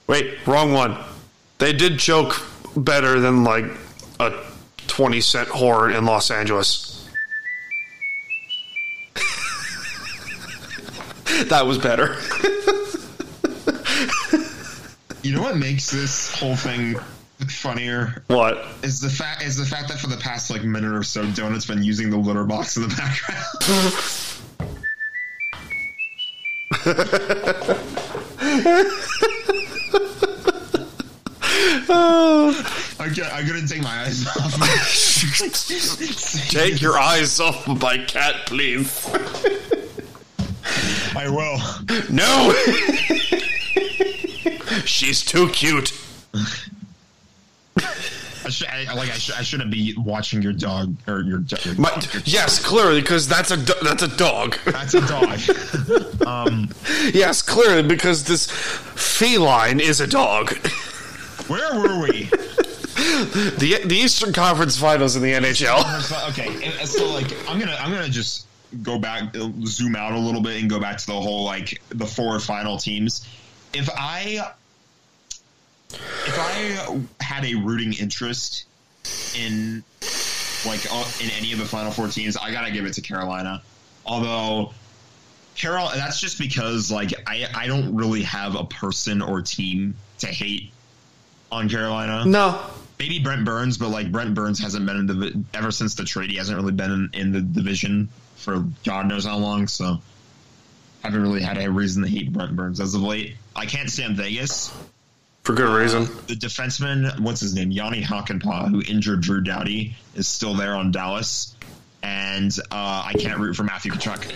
Wait, 0.06 0.46
wrong 0.46 0.72
one. 0.72 0.98
They 1.58 1.72
did 1.72 1.98
choke 1.98 2.40
better 2.76 3.20
than 3.20 3.42
like 3.42 3.64
a 4.20 4.34
twenty 4.86 5.20
cent 5.22 5.48
whore 5.48 5.96
in 5.96 6.04
Los 6.04 6.30
Angeles. 6.30 6.92
that 11.48 11.66
was 11.66 11.78
better. 11.78 12.16
You 15.22 15.34
know 15.34 15.42
what 15.42 15.56
makes 15.56 15.90
this 15.90 16.38
whole 16.38 16.54
thing 16.54 16.96
funnier 17.48 18.22
what? 18.28 18.64
is 18.82 19.00
the 19.00 19.10
fact 19.10 19.42
is 19.42 19.56
the 19.56 19.64
fact 19.64 19.88
that 19.88 19.98
for 19.98 20.06
the 20.06 20.16
past 20.16 20.50
like 20.50 20.62
minute 20.62 20.92
or 20.92 21.02
so, 21.02 21.28
Donut's 21.32 21.66
been 21.66 21.82
using 21.82 22.10
the 22.10 22.16
litter 22.16 22.44
box 22.44 22.76
in 22.76 22.84
the 22.84 22.88
background. 22.88 23.42
I 32.98 33.10
get, 33.12 33.30
I 33.32 33.42
couldn't 33.42 33.66
take 33.66 33.82
my 33.82 34.02
eyes 34.02 34.26
off. 34.26 34.54
Take 36.50 36.80
your 36.80 36.98
eyes 36.98 37.40
off 37.40 37.68
of 37.68 37.82
my 37.82 37.98
cat, 37.98 38.46
please. 38.46 39.06
I 41.16 41.28
will. 41.28 41.58
No. 42.10 42.52
She's 44.84 45.22
too 45.22 45.48
cute. 45.50 45.92
I 48.44 48.48
should, 48.48 48.68
I, 48.68 48.94
like 48.94 49.10
I, 49.10 49.14
should, 49.18 49.34
I 49.34 49.42
shouldn't 49.42 49.72
be 49.72 49.94
watching 49.98 50.40
your 50.40 50.52
dog 50.52 50.94
or 51.08 51.20
your, 51.22 51.38
do- 51.38 51.56
your 51.64 51.74
My, 51.80 51.90
dog. 51.90 52.12
Your- 52.14 52.22
yes, 52.26 52.64
clearly 52.64 53.00
because 53.00 53.26
that's 53.26 53.50
a 53.50 53.56
do- 53.56 53.72
that's 53.82 54.02
a 54.04 54.16
dog. 54.16 54.56
That's 54.66 54.94
a 54.94 55.00
dog. 55.00 55.40
um, 56.26 56.68
yes, 57.12 57.42
clearly 57.42 57.82
because 57.82 58.22
this 58.24 58.48
feline 58.50 59.80
is 59.80 60.00
a 60.00 60.06
dog. 60.06 60.52
where 61.48 61.74
were 61.80 62.02
we? 62.02 62.24
the 63.56 63.80
The 63.84 63.96
Eastern 63.96 64.32
Conference 64.32 64.76
Finals 64.78 65.16
in 65.16 65.22
the 65.22 65.32
NHL. 65.32 66.28
Okay, 66.30 66.70
so 66.84 67.10
like 67.12 67.32
I'm 67.48 67.58
gonna 67.58 67.76
I'm 67.80 67.90
gonna 67.90 68.08
just 68.08 68.45
go 68.82 68.98
back, 68.98 69.34
zoom 69.64 69.96
out 69.96 70.12
a 70.12 70.18
little 70.18 70.40
bit, 70.40 70.60
and 70.60 70.70
go 70.70 70.80
back 70.80 70.98
to 70.98 71.06
the 71.06 71.20
whole 71.20 71.44
like 71.44 71.80
the 71.90 72.06
four 72.06 72.38
final 72.40 72.78
teams. 72.78 73.26
If 73.72 73.88
I 73.90 74.52
if 75.92 76.38
I 76.38 77.00
had 77.24 77.44
a 77.44 77.54
rooting 77.54 77.92
interest 77.94 78.66
in 79.36 79.84
like 80.66 80.86
uh, 80.90 81.10
in 81.22 81.30
any 81.30 81.52
of 81.52 81.58
the 81.58 81.64
final 81.64 81.90
four 81.90 82.08
teams, 82.08 82.36
I 82.36 82.50
gotta 82.52 82.70
give 82.70 82.86
it 82.86 82.94
to 82.94 83.00
Carolina. 83.00 83.62
Although 84.04 84.72
Carol, 85.56 85.88
that's 85.94 86.20
just 86.20 86.38
because 86.38 86.90
like 86.90 87.12
I 87.26 87.46
I 87.54 87.66
don't 87.66 87.94
really 87.94 88.22
have 88.22 88.54
a 88.56 88.64
person 88.64 89.22
or 89.22 89.42
team 89.42 89.94
to 90.18 90.26
hate 90.26 90.72
on 91.52 91.68
Carolina 91.68 92.24
No, 92.24 92.60
maybe 92.98 93.18
Brent 93.20 93.44
Burns, 93.44 93.78
but 93.78 93.88
like 93.88 94.10
Brent 94.10 94.34
Burns 94.34 94.60
hasn't 94.60 94.86
been 94.86 94.96
in 94.96 95.06
the 95.06 95.44
ever 95.54 95.70
since 95.70 95.94
the 95.94 96.04
trade. 96.04 96.30
He 96.30 96.36
hasn't 96.36 96.58
really 96.58 96.72
been 96.72 96.90
in, 96.90 97.10
in 97.14 97.32
the 97.32 97.40
division 97.40 98.08
for 98.36 98.64
God 98.84 99.06
knows 99.08 99.24
how 99.24 99.38
long. 99.38 99.66
So 99.66 100.00
haven't 101.06 101.22
really 101.22 101.42
had 101.42 101.58
a 101.58 101.70
reason 101.70 102.02
to 102.02 102.08
hate 102.08 102.32
Brent 102.32 102.54
Burns 102.56 102.80
as 102.80 102.94
of 102.94 103.02
late. 103.02 103.36
I 103.54 103.66
can't 103.66 103.90
stand 103.90 104.16
Vegas. 104.16 104.72
for 105.42 105.54
good 105.54 105.72
reason. 105.72 106.04
The 106.26 106.34
defenseman, 106.34 107.20
what's 107.20 107.40
his 107.40 107.54
name, 107.54 107.70
Jani 107.70 108.02
Hakanpää, 108.02 108.70
who 108.70 108.82
injured 108.82 109.20
Drew 109.20 109.40
Doughty, 109.40 109.94
is 110.14 110.26
still 110.26 110.54
there 110.54 110.74
on 110.74 110.90
Dallas, 110.90 111.54
and 112.02 112.50
uh, 112.70 113.04
I 113.06 113.12
can't 113.18 113.38
root 113.38 113.54
for 113.54 113.62
Matthew 113.62 113.92
Tkachuk. 113.92 114.34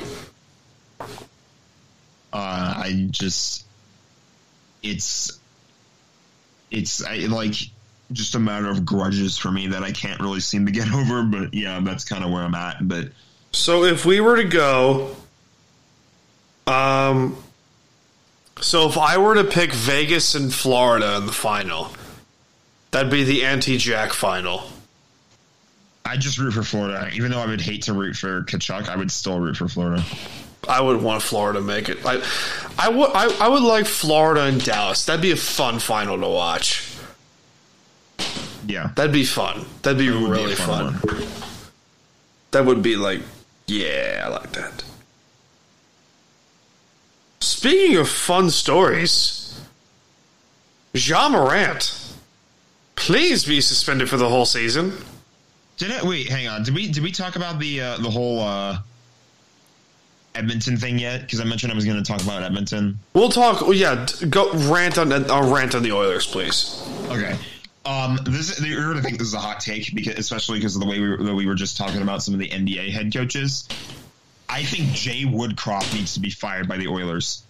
Uh, 1.01 1.07
I 2.33 3.09
just, 3.11 3.67
it's, 4.83 5.39
it's 6.71 7.05
I, 7.05 7.17
like 7.27 7.55
just 8.13 8.37
a 8.37 8.39
matter 8.39 8.71
of 8.71 8.85
grudges 8.85 9.37
for 9.37 9.51
me 9.51 9.69
that 9.69 9.83
I 9.83 9.91
can't 9.91 10.21
really 10.21 10.41
seem 10.41 10.67
to 10.67 10.73
get 10.73 10.89
over. 10.95 11.25
But 11.25 11.55
yeah, 11.55 11.81
that's 11.83 12.05
kind 12.05 12.25
of 12.25 12.31
where 12.31 12.43
I'm 12.43 12.55
at. 12.55 12.77
But 12.87 13.09
So 13.53 13.85
if 13.85 14.05
we 14.05 14.21
were 14.21 14.37
to 14.37 14.45
go, 14.45 15.17
um, 16.67 17.37
so 18.61 18.89
if 18.89 18.97
I 18.97 19.19
were 19.19 19.35
to 19.35 19.45
pick 19.45 19.73
Vegas 19.73 20.35
and 20.35 20.53
Florida 20.53 21.17
in 21.17 21.27
the 21.27 21.33
final, 21.33 21.91
that'd 22.91 23.11
be 23.11 23.25
the 23.25 23.45
anti-Jack 23.45 24.13
final. 24.13 24.69
I 26.05 26.17
just 26.17 26.39
root 26.39 26.53
for 26.53 26.63
Florida, 26.63 27.11
even 27.13 27.31
though 27.31 27.41
I 27.41 27.47
would 27.47 27.61
hate 27.61 27.83
to 27.83 27.93
root 27.93 28.17
for 28.17 28.43
Tkachuk. 28.43 28.89
I 28.89 28.97
would 28.97 29.11
still 29.11 29.39
root 29.39 29.57
for 29.57 29.69
Florida. 29.69 30.03
I 30.69 30.81
would 30.81 31.01
want 31.01 31.23
Florida 31.23 31.59
to 31.59 31.65
make 31.65 31.89
it. 31.89 32.05
I, 32.05 32.23
I 32.79 32.89
would. 32.89 33.11
I, 33.15 33.47
I 33.47 33.49
would 33.49 33.63
like 33.63 33.87
Florida 33.87 34.43
and 34.43 34.63
Dallas. 34.63 35.07
That'd 35.07 35.23
be 35.23 35.31
a 35.31 35.37
fun 35.37 35.79
final 35.79 36.19
to 36.19 36.29
watch. 36.29 36.97
Yeah, 38.67 38.91
That'd 38.95 39.13
be 39.13 39.25
fun. 39.25 39.65
That'd 39.83 39.99
be 39.99 40.11
would 40.11 40.19
be 40.19 40.31
really 40.31 40.55
fun 40.55 40.95
fun. 40.95 41.27
That 42.51 42.67
would 42.67 42.83
be 42.83 42.97
like, 42.97 43.21
yeah, 43.71 44.23
I 44.25 44.29
like 44.29 44.53
that. 44.53 44.83
Speaking 47.41 47.97
of 47.97 48.09
fun 48.09 48.51
stories, 48.51 49.61
Ja 50.93 51.29
Morant, 51.29 52.15
please 52.97 53.45
be 53.45 53.61
suspended 53.61 54.09
for 54.09 54.17
the 54.17 54.29
whole 54.29 54.45
season. 54.45 54.93
Did 55.79 55.91
it? 55.93 56.03
Wait, 56.03 56.29
hang 56.29 56.49
on. 56.49 56.65
Did 56.65 56.75
we 56.75 56.89
did 56.89 57.03
we 57.03 57.13
talk 57.13 57.37
about 57.37 57.59
the 57.59 57.81
uh, 57.81 57.97
the 57.99 58.11
whole 58.11 58.41
uh, 58.41 58.79
Edmonton 60.35 60.77
thing 60.77 60.99
yet? 60.99 61.23
Because 61.23 61.41
I 61.41 61.45
mentioned 61.45 61.73
I 61.73 61.77
was 61.77 61.85
going 61.85 61.97
to 61.97 62.05
talk 62.05 62.23
about 62.23 62.43
Edmonton. 62.43 62.99
We'll 63.15 63.31
talk. 63.31 63.63
Oh 63.63 63.71
yeah, 63.71 64.07
go 64.29 64.53
rant 64.69 64.99
on 64.99 65.13
uh, 65.13 65.51
rant 65.51 65.75
on 65.75 65.83
the 65.83 65.93
Oilers, 65.93 66.27
please. 66.27 66.87
Okay. 67.09 67.37
Um, 67.85 68.19
this 68.25 68.61
you're 68.61 68.83
going 68.85 68.97
to 68.97 69.03
think 69.03 69.19
this 69.19 69.29
is 69.29 69.35
a 69.35 69.39
hot 69.41 69.61
take 69.61 69.95
because, 69.95 70.19
especially 70.19 70.59
because 70.59 70.75
of 70.77 70.83
the 70.83 70.87
way 70.87 71.01
we 71.01 71.09
were, 71.09 71.35
we 71.35 71.47
were 71.47 71.55
just 71.55 71.77
talking 71.77 72.03
about 72.03 72.23
some 72.23 72.35
of 72.35 72.41
the 72.41 72.49
NBA 72.49 72.91
head 72.91 73.13
coaches. 73.13 73.67
I 74.49 74.63
think 74.65 74.89
Jay 74.93 75.23
Woodcroft 75.25 75.95
needs 75.95 76.15
to 76.15 76.21
be 76.21 76.31
fired 76.31 76.69
by 76.69 76.77
the 76.77 76.89
Oilers. 76.89 77.43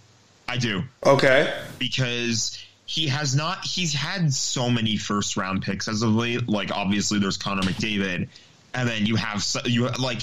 I 0.46 0.56
do 0.58 0.82
Okay. 1.04 1.52
because 1.78 2.58
he 2.86 3.06
has 3.08 3.34
not. 3.34 3.64
He's 3.64 3.92
had 3.94 4.32
so 4.32 4.68
many 4.70 4.96
first 4.96 5.36
round 5.36 5.62
picks 5.62 5.88
as 5.88 6.02
of 6.02 6.14
late. 6.14 6.48
Like 6.48 6.70
obviously, 6.76 7.18
there's 7.18 7.36
Connor 7.36 7.62
McDavid, 7.62 8.28
and 8.74 8.88
then 8.88 9.06
you 9.06 9.16
have 9.16 9.44
you 9.64 9.88
like 9.90 10.22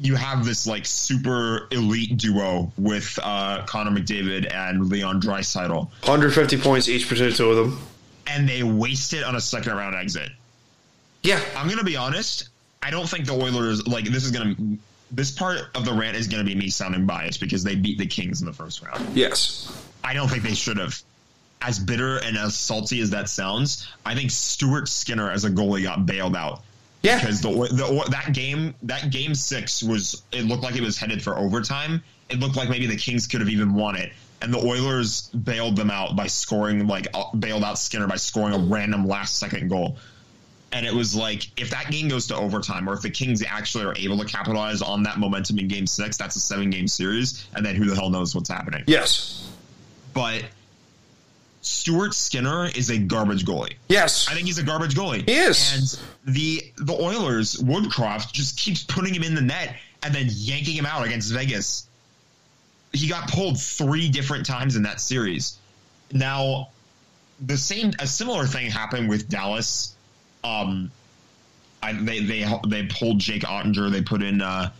you 0.00 0.14
have 0.14 0.44
this 0.44 0.66
like 0.66 0.86
super 0.86 1.68
elite 1.70 2.16
duo 2.18 2.70
with 2.78 3.18
uh, 3.22 3.64
Connor 3.66 3.90
McDavid 3.98 4.52
and 4.54 4.88
Leon 4.88 5.20
Draisaitl, 5.20 5.88
150 6.04 6.58
points 6.58 6.88
each 6.88 7.08
between 7.08 7.30
the 7.30 7.36
two 7.36 7.50
of 7.50 7.56
them. 7.56 7.80
And 8.30 8.48
they 8.48 8.62
wasted 8.62 9.20
it 9.20 9.24
on 9.24 9.36
a 9.36 9.40
second 9.40 9.76
round 9.76 9.94
exit. 9.94 10.30
Yeah. 11.22 11.40
I'm 11.56 11.68
gonna 11.68 11.84
be 11.84 11.96
honest. 11.96 12.48
I 12.82 12.90
don't 12.90 13.08
think 13.08 13.26
the 13.26 13.34
Oilers 13.34 13.86
like 13.86 14.06
this 14.06 14.24
is 14.24 14.30
gonna. 14.30 14.54
This 15.12 15.32
part 15.32 15.58
of 15.74 15.84
the 15.84 15.92
rant 15.92 16.16
is 16.16 16.28
gonna 16.28 16.44
be 16.44 16.54
me 16.54 16.70
sounding 16.70 17.04
biased 17.04 17.40
because 17.40 17.64
they 17.64 17.74
beat 17.74 17.98
the 17.98 18.06
Kings 18.06 18.40
in 18.40 18.46
the 18.46 18.52
first 18.52 18.82
round. 18.82 19.16
Yes. 19.16 19.70
I 20.02 20.14
don't 20.14 20.28
think 20.28 20.42
they 20.42 20.54
should 20.54 20.78
have. 20.78 21.00
As 21.62 21.78
bitter 21.78 22.16
and 22.16 22.38
as 22.38 22.56
salty 22.56 23.02
as 23.02 23.10
that 23.10 23.28
sounds, 23.28 23.86
I 24.06 24.14
think 24.14 24.30
Stuart 24.30 24.88
Skinner 24.88 25.30
as 25.30 25.44
a 25.44 25.50
goalie 25.50 25.82
got 25.82 26.06
bailed 26.06 26.34
out. 26.34 26.62
Yeah. 27.02 27.18
because 27.18 27.40
the, 27.40 27.50
the 27.50 28.06
that 28.10 28.32
game 28.32 28.74
that 28.82 29.10
game 29.10 29.34
six 29.34 29.82
was 29.82 30.22
it 30.32 30.46
looked 30.46 30.62
like 30.62 30.76
it 30.76 30.82
was 30.82 30.96
headed 30.96 31.22
for 31.22 31.36
overtime. 31.36 32.02
It 32.30 32.38
looked 32.38 32.56
like 32.56 32.68
maybe 32.70 32.86
the 32.86 32.96
Kings 32.96 33.26
could 33.26 33.40
have 33.40 33.50
even 33.50 33.74
won 33.74 33.96
it, 33.96 34.12
and 34.42 34.52
the 34.52 34.58
Oilers 34.58 35.22
bailed 35.28 35.76
them 35.76 35.90
out 35.90 36.16
by 36.16 36.26
scoring 36.26 36.86
like 36.86 37.08
uh, 37.14 37.34
bailed 37.36 37.64
out 37.64 37.78
Skinner 37.78 38.06
by 38.06 38.16
scoring 38.16 38.54
a 38.54 38.58
random 38.58 39.06
last 39.06 39.38
second 39.38 39.68
goal. 39.68 39.98
And 40.72 40.86
it 40.86 40.94
was 40.94 41.14
like 41.16 41.48
if 41.60 41.70
that 41.70 41.90
game 41.90 42.08
goes 42.08 42.28
to 42.28 42.36
overtime, 42.36 42.88
or 42.88 42.92
if 42.92 43.02
the 43.02 43.10
Kings 43.10 43.42
actually 43.46 43.84
are 43.84 43.94
able 43.96 44.18
to 44.18 44.24
capitalize 44.24 44.82
on 44.82 45.02
that 45.02 45.18
momentum 45.18 45.58
in 45.58 45.68
Game 45.68 45.86
Six, 45.86 46.16
that's 46.16 46.36
a 46.36 46.40
seven 46.40 46.70
game 46.70 46.86
series, 46.86 47.46
and 47.54 47.66
then 47.66 47.74
who 47.74 47.86
the 47.86 47.94
hell 47.94 48.10
knows 48.10 48.34
what's 48.34 48.48
happening? 48.48 48.84
Yes. 48.86 49.50
But 50.14 50.44
Stuart 51.60 52.14
Skinner 52.14 52.66
is 52.66 52.90
a 52.90 52.98
garbage 52.98 53.44
goalie. 53.44 53.74
Yes. 53.88 54.28
I 54.28 54.34
think 54.34 54.46
he's 54.46 54.58
a 54.58 54.62
garbage 54.62 54.94
goalie. 54.94 55.28
He 55.28 55.36
is. 55.36 55.74
And 55.74 56.34
the 56.34 56.72
the 56.78 56.94
Oilers, 56.94 57.56
Woodcroft 57.56 58.32
just 58.32 58.56
keeps 58.56 58.84
putting 58.84 59.12
him 59.12 59.22
in 59.22 59.34
the 59.34 59.42
net 59.42 59.76
and 60.02 60.14
then 60.14 60.26
yanking 60.30 60.74
him 60.74 60.86
out 60.86 61.04
against 61.04 61.32
Vegas. 61.32 61.88
He 62.92 63.08
got 63.08 63.30
pulled 63.30 63.60
three 63.60 64.08
different 64.08 64.46
times 64.46 64.76
in 64.76 64.82
that 64.82 65.00
series. 65.00 65.56
Now, 66.12 66.70
the 67.40 67.56
same 67.56 67.92
a 67.98 68.06
similar 68.06 68.46
thing 68.46 68.70
happened 68.70 69.08
with 69.08 69.28
Dallas. 69.28 69.94
Um, 70.42 70.90
I, 71.82 71.92
they 71.92 72.20
they 72.20 72.58
they 72.66 72.86
pulled 72.86 73.18
Jake 73.18 73.42
Oettinger. 73.42 73.90
They 73.90 74.02
put 74.02 74.22
in 74.22 74.42
uh, 74.42 74.70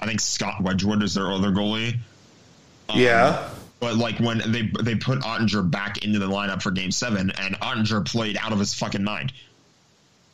I 0.00 0.06
think 0.06 0.20
Scott 0.20 0.62
Wedgewood 0.62 1.02
is 1.02 1.14
their 1.14 1.30
other 1.30 1.50
goalie. 1.50 1.96
Um, 2.88 2.98
yeah. 2.98 3.48
But 3.78 3.96
like 3.96 4.18
when 4.18 4.42
they 4.52 4.70
they 4.82 4.94
put 4.94 5.20
Oettinger 5.20 5.70
back 5.70 6.04
into 6.04 6.18
the 6.18 6.28
lineup 6.28 6.62
for 6.62 6.70
Game 6.70 6.90
Seven, 6.90 7.30
and 7.38 7.58
Oettinger 7.60 8.04
played 8.04 8.36
out 8.36 8.52
of 8.52 8.58
his 8.58 8.74
fucking 8.74 9.04
mind. 9.04 9.32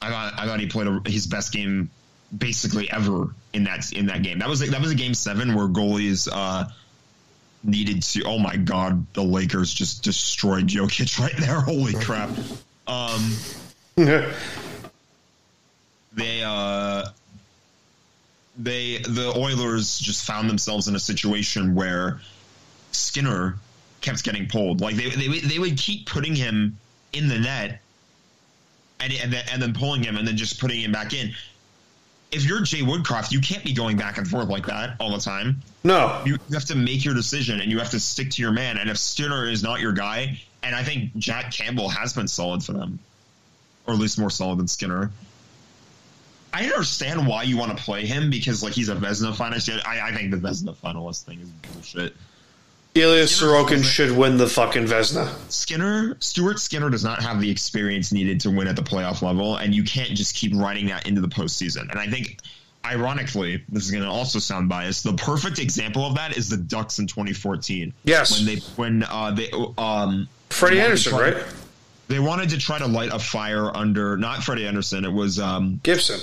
I 0.00 0.10
thought 0.10 0.32
I 0.36 0.46
thought 0.46 0.60
he 0.60 0.66
played 0.66 0.88
a, 0.88 1.00
his 1.06 1.26
best 1.26 1.52
game 1.52 1.90
basically 2.36 2.90
ever 2.90 3.28
in 3.52 3.64
that 3.64 3.92
in 3.92 4.06
that 4.06 4.22
game. 4.22 4.40
That 4.40 4.48
was 4.48 4.68
that 4.68 4.80
was 4.80 4.90
a 4.90 4.96
Game 4.96 5.14
Seven 5.14 5.54
where 5.54 5.68
goalies 5.68 6.28
uh, 6.30 6.66
needed 7.66 8.02
to. 8.02 8.22
Oh 8.24 8.38
my 8.38 8.56
god, 8.56 9.06
the 9.14 9.22
Lakers 9.22 9.72
just 9.72 10.02
destroyed 10.02 10.68
Jokic 10.68 11.18
right 11.20 11.36
there. 11.38 11.60
Holy 11.60 11.94
crap! 12.02 12.30
Um, 12.86 13.36
they 16.14 16.42
uh 16.44 17.04
they 18.58 18.98
the 18.98 19.32
Oilers 19.36 19.98
just 19.98 20.24
found 20.24 20.48
themselves 20.48 20.88
in 20.88 20.94
a 20.94 21.00
situation 21.00 21.74
where 21.74 22.20
Skinner 22.92 23.56
kept 24.00 24.24
getting 24.24 24.48
pulled. 24.48 24.80
Like 24.80 24.96
they 24.96 25.10
they 25.10 25.38
they 25.40 25.58
would 25.58 25.76
keep 25.76 26.06
putting 26.06 26.34
him 26.34 26.78
in 27.12 27.28
the 27.28 27.38
net 27.38 27.80
and 29.00 29.12
and 29.12 29.32
then, 29.32 29.44
and 29.52 29.62
then 29.62 29.74
pulling 29.74 30.02
him 30.02 30.16
and 30.16 30.26
then 30.26 30.36
just 30.36 30.60
putting 30.60 30.80
him 30.80 30.92
back 30.92 31.12
in. 31.12 31.34
If 32.36 32.44
you're 32.44 32.60
Jay 32.60 32.82
Woodcroft, 32.82 33.32
you 33.32 33.40
can't 33.40 33.64
be 33.64 33.72
going 33.72 33.96
back 33.96 34.18
and 34.18 34.28
forth 34.28 34.48
like 34.48 34.66
that 34.66 34.96
all 35.00 35.10
the 35.10 35.22
time. 35.22 35.62
no. 35.84 36.22
You, 36.26 36.34
you 36.50 36.54
have 36.54 36.66
to 36.66 36.76
make 36.76 37.02
your 37.02 37.14
decision 37.14 37.60
and 37.60 37.72
you 37.72 37.78
have 37.78 37.88
to 37.92 37.98
stick 37.98 38.30
to 38.32 38.42
your 38.42 38.52
man. 38.52 38.76
And 38.76 38.90
if 38.90 38.98
Skinner 38.98 39.48
is 39.48 39.62
not 39.62 39.80
your 39.80 39.92
guy, 39.92 40.38
and 40.62 40.76
I 40.76 40.82
think 40.82 41.16
Jack 41.16 41.50
Campbell 41.50 41.88
has 41.88 42.12
been 42.12 42.28
solid 42.28 42.62
for 42.62 42.74
them, 42.74 42.98
or 43.86 43.94
at 43.94 44.00
least 44.00 44.18
more 44.18 44.28
solid 44.28 44.58
than 44.58 44.68
Skinner. 44.68 45.10
I 46.52 46.64
understand 46.64 47.26
why 47.26 47.44
you 47.44 47.56
want 47.56 47.76
to 47.76 47.82
play 47.82 48.04
him 48.04 48.28
because 48.28 48.62
like 48.62 48.74
he's 48.74 48.90
a 48.90 48.96
Vezina 48.96 49.34
finalist. 49.34 49.80
I, 49.86 50.08
I 50.08 50.14
think 50.14 50.30
the 50.30 50.36
Vezina 50.36 50.74
finalist 50.74 51.24
thing 51.24 51.40
is 51.40 51.48
bullshit. 51.72 52.14
Ilya 52.96 53.24
Sorokin 53.24 53.84
should 53.84 54.10
win 54.10 54.36
the 54.36 54.46
fucking 54.46 54.84
Vezina. 54.86 55.28
Skinner, 55.50 56.16
Stuart 56.20 56.58
Skinner 56.58 56.88
does 56.90 57.04
not 57.04 57.22
have 57.22 57.40
the 57.40 57.50
experience 57.50 58.12
needed 58.12 58.40
to 58.40 58.50
win 58.50 58.66
at 58.68 58.76
the 58.76 58.82
playoff 58.82 59.22
level, 59.22 59.56
and 59.56 59.74
you 59.74 59.84
can't 59.84 60.10
just 60.10 60.34
keep 60.34 60.54
writing 60.54 60.86
that 60.86 61.06
into 61.06 61.20
the 61.20 61.28
postseason. 61.28 61.90
And 61.90 61.98
I 61.98 62.06
think, 62.08 62.38
ironically, 62.84 63.62
this 63.68 63.84
is 63.84 63.90
going 63.90 64.02
to 64.02 64.08
also 64.10 64.38
sound 64.38 64.68
biased. 64.68 65.04
The 65.04 65.14
perfect 65.14 65.58
example 65.58 66.06
of 66.06 66.14
that 66.16 66.36
is 66.36 66.48
the 66.48 66.56
Ducks 66.56 66.98
in 66.98 67.06
2014. 67.06 67.92
Yes. 68.04 68.36
when 68.36 68.46
they 68.46 68.60
when 68.76 69.02
uh, 69.04 69.30
they 69.32 69.50
um 69.78 70.28
Freddie 70.50 70.76
they 70.76 70.82
wanted 70.82 70.96
to 70.98 71.10
Andersen, 71.10 71.12
try- 71.12 71.30
right? 71.32 71.44
They 72.08 72.18
wanted 72.20 72.50
to 72.50 72.58
try 72.58 72.78
to 72.78 72.86
light 72.86 73.12
a 73.12 73.18
fire 73.18 73.76
under 73.76 74.16
not 74.16 74.42
Freddie 74.44 74.66
Andersen. 74.66 75.04
It 75.04 75.12
was 75.12 75.38
um 75.40 75.80
Gibson. 75.82 76.20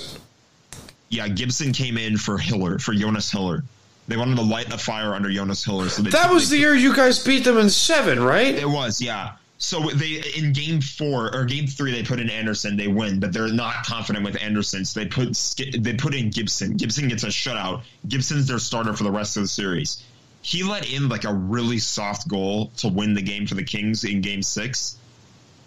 yeah 1.10 1.28
Gibson 1.28 1.72
came 1.72 1.98
in 1.98 2.16
for 2.16 2.38
Hiller 2.38 2.78
for 2.78 2.94
Jonas 2.94 3.30
Hiller. 3.30 3.64
They 4.06 4.16
wanted 4.16 4.36
to 4.36 4.42
light 4.42 4.72
a 4.72 4.78
fire 4.78 5.14
under 5.14 5.30
Jonas 5.30 5.64
Hiller. 5.64 5.88
So 5.88 6.02
they 6.02 6.10
That 6.10 6.30
was 6.30 6.50
the 6.50 6.58
year 6.58 6.74
you 6.74 6.94
guys 6.94 7.24
beat 7.24 7.44
them 7.44 7.56
in 7.56 7.70
seven, 7.70 8.22
right? 8.22 8.54
It 8.54 8.68
was, 8.68 9.00
yeah. 9.00 9.32
So 9.58 9.80
they 9.80 10.22
in 10.36 10.52
game 10.52 10.80
four 10.80 11.34
or 11.34 11.44
game 11.44 11.66
three 11.66 11.92
they 11.92 12.02
put 12.02 12.20
in 12.20 12.28
Andersen, 12.28 12.76
they 12.76 12.88
win, 12.88 13.18
but 13.20 13.32
they're 13.32 13.48
not 13.48 13.86
confident 13.86 14.24
with 14.24 14.40
Andersen. 14.42 14.84
So 14.84 15.00
they 15.00 15.06
put 15.06 15.38
they 15.78 15.94
put 15.94 16.14
in 16.14 16.30
Gibson. 16.30 16.76
Gibson 16.76 17.08
gets 17.08 17.22
a 17.22 17.28
shutout. 17.28 17.82
Gibson's 18.06 18.46
their 18.46 18.58
starter 18.58 18.92
for 18.92 19.04
the 19.04 19.12
rest 19.12 19.36
of 19.36 19.44
the 19.44 19.48
series. 19.48 20.02
He 20.42 20.62
let 20.62 20.92
in 20.92 21.08
like 21.08 21.24
a 21.24 21.32
really 21.32 21.78
soft 21.78 22.28
goal 22.28 22.72
to 22.78 22.88
win 22.88 23.14
the 23.14 23.22
game 23.22 23.46
for 23.46 23.54
the 23.54 23.62
Kings 23.62 24.04
in 24.04 24.20
game 24.20 24.42
six, 24.42 24.96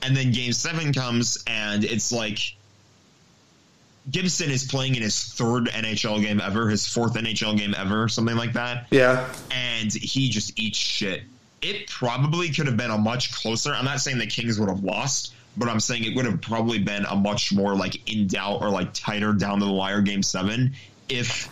and 0.04 0.16
then 0.16 0.32
game 0.32 0.54
seven 0.54 0.94
comes 0.94 1.44
and 1.48 1.84
it's 1.84 2.12
like 2.12 2.57
Gibson 4.10 4.50
is 4.50 4.64
playing 4.66 4.96
in 4.96 5.02
his 5.02 5.22
third 5.24 5.66
NHL 5.68 6.22
game 6.22 6.40
ever, 6.40 6.70
his 6.70 6.88
fourth 6.88 7.16
NHL 7.16 7.58
game 7.58 7.76
ever, 7.78 8.08
something 8.08 8.36
like 8.38 8.54
that 8.54 8.88
Yeah. 8.92 9.28
and 9.52 9.92
he 9.94 10.30
just 10.30 10.58
eats 10.60 10.78
shit. 10.78 11.24
It 11.62 11.88
probably 11.90 12.50
could 12.50 12.68
have 12.68 12.78
been 12.78 12.92
a 12.92 12.98
much 12.98 13.34
closer. 13.34 13.74
I'm 13.74 13.86
not 13.86 14.00
saying 14.00 14.18
the 14.20 14.28
Kings 14.28 14.60
would 14.60 14.70
have 14.70 14.84
lost, 14.84 15.34
but 15.58 15.68
I'm 15.68 15.80
saying 15.80 16.04
it 16.06 16.16
would 16.16 16.26
have 16.26 16.40
probably 16.42 16.80
been 16.80 17.04
a 17.06 17.16
much 17.16 17.52
more 17.52 17.76
like 17.76 18.10
in 18.10 18.28
doubt 18.28 18.62
or 18.62 18.70
like 18.70 18.94
tighter 18.94 19.34
down 19.34 19.60
to 19.60 19.66
the 19.66 19.72
wire 19.74 20.02
game 20.02 20.22
seven 20.24 20.74
if 21.10 21.50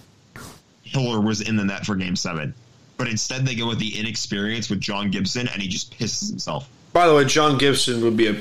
Hiller 0.84 1.20
was 1.20 1.42
in 1.42 1.56
the 1.58 1.64
net 1.66 1.86
for 1.86 1.96
game 1.96 2.16
seven. 2.16 2.54
But 2.98 3.08
instead, 3.10 3.46
they 3.46 3.56
go 3.56 3.68
with 3.68 3.80
the 3.80 3.98
inexperience 4.00 4.70
with 4.70 4.80
John 4.80 5.12
Gibson, 5.12 5.48
and 5.50 5.62
he 5.62 5.68
just 5.68 5.98
pisses 6.00 6.30
himself. 6.30 6.70
By 6.94 7.08
the 7.08 7.16
way, 7.16 7.26
John 7.26 7.58
Gibson 7.58 8.02
would 8.04 8.16
be 8.16 8.28
a 8.28 8.36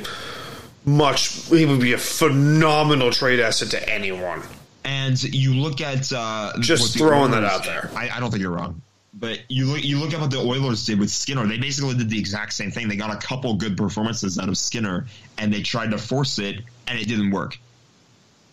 much. 0.84 1.46
He 1.46 1.64
would 1.64 1.80
be 1.80 1.92
a 1.92 1.98
phenomenal 1.98 3.10
trade 3.10 3.40
asset 3.40 3.70
to 3.70 3.88
anyone. 3.88 4.42
And 4.84 5.20
you 5.22 5.54
look 5.54 5.80
at 5.80 6.12
uh, 6.12 6.52
Just 6.60 6.98
throwing 6.98 7.30
that 7.30 7.44
out 7.44 7.64
there. 7.64 7.90
I, 7.94 8.10
I 8.10 8.20
don't 8.20 8.30
think 8.30 8.42
you're 8.42 8.52
wrong. 8.52 8.82
But 9.16 9.40
you 9.48 9.66
look 9.66 9.84
you 9.84 9.98
look 9.98 10.12
at 10.12 10.20
what 10.20 10.30
the 10.30 10.38
Oilers 10.38 10.84
did 10.84 10.98
with 10.98 11.08
Skinner. 11.08 11.46
They 11.46 11.56
basically 11.56 11.94
did 11.94 12.10
the 12.10 12.18
exact 12.18 12.52
same 12.52 12.70
thing. 12.70 12.88
They 12.88 12.96
got 12.96 13.12
a 13.12 13.26
couple 13.26 13.54
good 13.54 13.76
performances 13.76 14.38
out 14.38 14.48
of 14.48 14.58
Skinner, 14.58 15.06
and 15.38 15.52
they 15.54 15.62
tried 15.62 15.92
to 15.92 15.98
force 15.98 16.38
it, 16.38 16.60
and 16.88 16.98
it 16.98 17.06
didn't 17.06 17.30
work. 17.30 17.56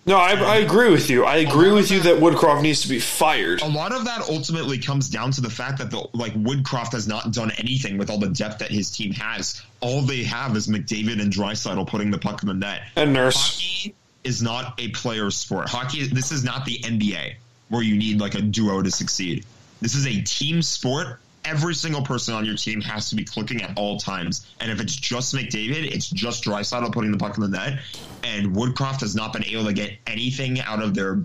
No, 0.05 0.17
I, 0.17 0.31
I 0.31 0.55
agree 0.57 0.89
with 0.89 1.09
you. 1.11 1.25
I 1.25 1.37
agree 1.37 1.71
with 1.71 1.91
you 1.91 1.99
that 2.01 2.15
Woodcroft 2.15 2.63
needs 2.63 2.81
to 2.81 2.89
be 2.89 2.99
fired. 2.99 3.61
A 3.61 3.67
lot 3.67 3.93
of 3.93 4.05
that 4.05 4.21
ultimately 4.27 4.79
comes 4.79 5.09
down 5.09 5.31
to 5.31 5.41
the 5.41 5.49
fact 5.49 5.77
that 5.77 5.91
the 5.91 6.07
like 6.13 6.33
Woodcroft 6.33 6.93
has 6.93 7.07
not 7.07 7.31
done 7.31 7.51
anything 7.59 7.99
with 7.99 8.09
all 8.09 8.17
the 8.17 8.29
depth 8.29 8.59
that 8.59 8.71
his 8.71 8.89
team 8.89 9.13
has. 9.13 9.61
All 9.79 10.01
they 10.01 10.23
have 10.23 10.55
is 10.57 10.67
McDavid 10.67 11.21
and 11.21 11.31
Draisaitl 11.31 11.87
putting 11.87 12.09
the 12.09 12.17
puck 12.17 12.41
in 12.41 12.47
the 12.47 12.55
net. 12.55 12.81
And 12.95 13.13
Nurse. 13.13 13.37
Hockey 13.37 13.95
is 14.23 14.41
not 14.41 14.79
a 14.79 14.89
player 14.89 15.29
sport. 15.29 15.69
Hockey. 15.69 16.07
This 16.07 16.31
is 16.31 16.43
not 16.43 16.65
the 16.65 16.79
NBA 16.79 17.35
where 17.69 17.83
you 17.83 17.95
need 17.95 18.19
like 18.19 18.35
a 18.35 18.41
duo 18.41 18.81
to 18.81 18.91
succeed. 18.91 19.45
This 19.81 19.95
is 19.95 20.05
a 20.07 20.21
team 20.21 20.61
sport. 20.61 21.20
Every 21.43 21.73
single 21.73 22.03
person 22.03 22.33
on 22.33 22.45
your 22.45 22.55
team 22.55 22.81
has 22.81 23.09
to 23.09 23.15
be 23.15 23.23
clicking 23.23 23.61
at 23.61 23.77
all 23.77 23.97
times. 23.97 24.45
And 24.59 24.71
if 24.71 24.79
it's 24.79 24.95
just 24.95 25.33
McDavid, 25.33 25.91
it's 25.91 26.09
just 26.09 26.43
Draisaitl 26.43 26.93
putting 26.93 27.11
the 27.11 27.17
puck 27.17 27.37
in 27.37 27.41
the 27.41 27.49
net. 27.49 27.79
And 28.23 28.55
Woodcroft 28.55 29.01
has 29.01 29.15
not 29.15 29.33
been 29.33 29.45
able 29.45 29.65
to 29.65 29.73
get 29.73 29.97
anything 30.05 30.59
out 30.59 30.81
of 30.81 30.93
their 30.93 31.19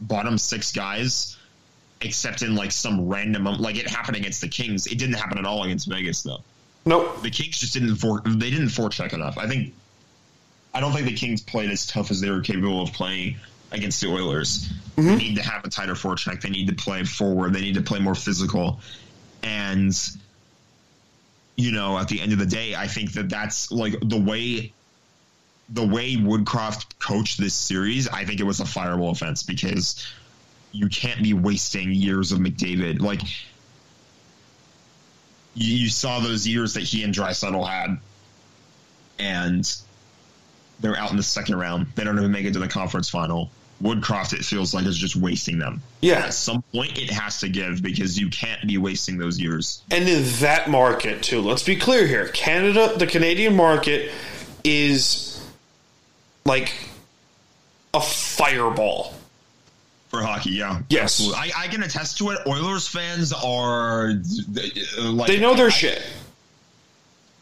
bottom 0.00 0.36
six 0.38 0.72
guys 0.72 1.36
except 2.00 2.42
in 2.42 2.54
like 2.54 2.72
some 2.72 3.08
random 3.08 3.46
um, 3.46 3.58
like 3.58 3.76
it 3.76 3.88
happened 3.88 4.16
against 4.16 4.40
the 4.40 4.48
Kings. 4.48 4.86
It 4.86 4.98
didn't 4.98 5.14
happen 5.14 5.38
at 5.38 5.44
all 5.44 5.64
against 5.64 5.88
Vegas 5.88 6.22
though. 6.22 6.42
Nope. 6.84 7.22
The 7.22 7.30
Kings 7.30 7.58
just 7.58 7.72
didn't 7.72 7.96
for 7.96 8.20
they 8.20 8.50
didn't 8.50 8.68
forecheck 8.68 9.12
enough. 9.12 9.38
I 9.38 9.48
think 9.48 9.74
I 10.72 10.80
don't 10.80 10.92
think 10.92 11.06
the 11.06 11.14
Kings 11.14 11.40
played 11.40 11.70
as 11.70 11.86
tough 11.86 12.10
as 12.10 12.20
they 12.20 12.30
were 12.30 12.40
capable 12.40 12.82
of 12.82 12.92
playing 12.92 13.36
against 13.72 14.00
the 14.00 14.08
Oilers. 14.08 14.68
Mm-hmm. 14.96 15.06
They 15.06 15.16
need 15.16 15.36
to 15.36 15.42
have 15.42 15.64
a 15.64 15.68
tighter 15.68 15.94
forecheck. 15.94 16.40
They 16.40 16.50
need 16.50 16.68
to 16.68 16.74
play 16.74 17.04
forward. 17.04 17.54
They 17.54 17.60
need 17.60 17.74
to 17.74 17.82
play 17.82 17.98
more 17.98 18.14
physical. 18.14 18.80
And 19.44 19.96
you 21.56 21.70
know, 21.70 21.96
at 21.98 22.08
the 22.08 22.20
end 22.20 22.32
of 22.32 22.38
the 22.38 22.46
day, 22.46 22.74
I 22.74 22.88
think 22.88 23.12
that 23.12 23.28
that's 23.28 23.70
like 23.70 23.94
the 24.00 24.18
way 24.18 24.72
the 25.68 25.86
way 25.86 26.16
Woodcroft 26.16 26.98
coached 26.98 27.38
this 27.38 27.54
series. 27.54 28.08
I 28.08 28.24
think 28.24 28.40
it 28.40 28.44
was 28.44 28.60
a 28.60 28.64
fireable 28.64 29.10
offense 29.10 29.42
because 29.42 30.04
you 30.72 30.88
can't 30.88 31.22
be 31.22 31.32
wasting 31.32 31.92
years 31.92 32.32
of 32.32 32.38
McDavid. 32.38 33.00
Like 33.00 33.22
you, 35.54 35.74
you 35.76 35.88
saw 35.88 36.20
those 36.20 36.46
years 36.46 36.74
that 36.74 36.82
he 36.82 37.02
and 37.04 37.14
Draisaitl 37.14 37.66
had, 37.66 37.98
and 39.18 39.76
they're 40.80 40.96
out 40.96 41.10
in 41.10 41.16
the 41.16 41.22
second 41.22 41.56
round. 41.56 41.86
They 41.94 42.04
don't 42.04 42.18
even 42.18 42.32
make 42.32 42.44
it 42.44 42.52
to 42.54 42.58
the 42.58 42.68
conference 42.68 43.08
final. 43.08 43.50
Woodcroft, 43.84 44.32
it 44.32 44.44
feels 44.44 44.72
like, 44.72 44.86
is 44.86 44.96
just 44.96 45.14
wasting 45.14 45.58
them. 45.58 45.82
Yeah. 46.00 46.20
At 46.26 46.34
some 46.34 46.62
point, 46.72 46.98
it 46.98 47.10
has 47.10 47.40
to 47.40 47.50
give 47.50 47.82
because 47.82 48.18
you 48.18 48.30
can't 48.30 48.66
be 48.66 48.78
wasting 48.78 49.18
those 49.18 49.38
years. 49.38 49.82
And 49.90 50.08
in 50.08 50.22
that 50.40 50.70
market 50.70 51.22
too, 51.22 51.42
let's 51.42 51.62
be 51.62 51.76
clear 51.76 52.06
here. 52.06 52.28
Canada, 52.28 52.94
the 52.96 53.06
Canadian 53.06 53.54
market 53.54 54.10
is 54.64 55.46
like 56.46 56.72
a 57.92 58.00
fireball. 58.00 59.12
For 60.08 60.22
hockey, 60.22 60.52
yeah. 60.52 60.80
Yes. 60.88 61.20
Absolutely. 61.20 61.52
I, 61.54 61.64
I 61.64 61.68
can 61.68 61.82
attest 61.82 62.18
to 62.18 62.30
it. 62.30 62.38
Oilers 62.46 62.86
fans 62.88 63.32
are 63.32 64.12
like 65.02 65.26
They 65.26 65.40
know 65.40 65.54
their 65.54 65.66
I- 65.66 65.70
shit. 65.70 66.02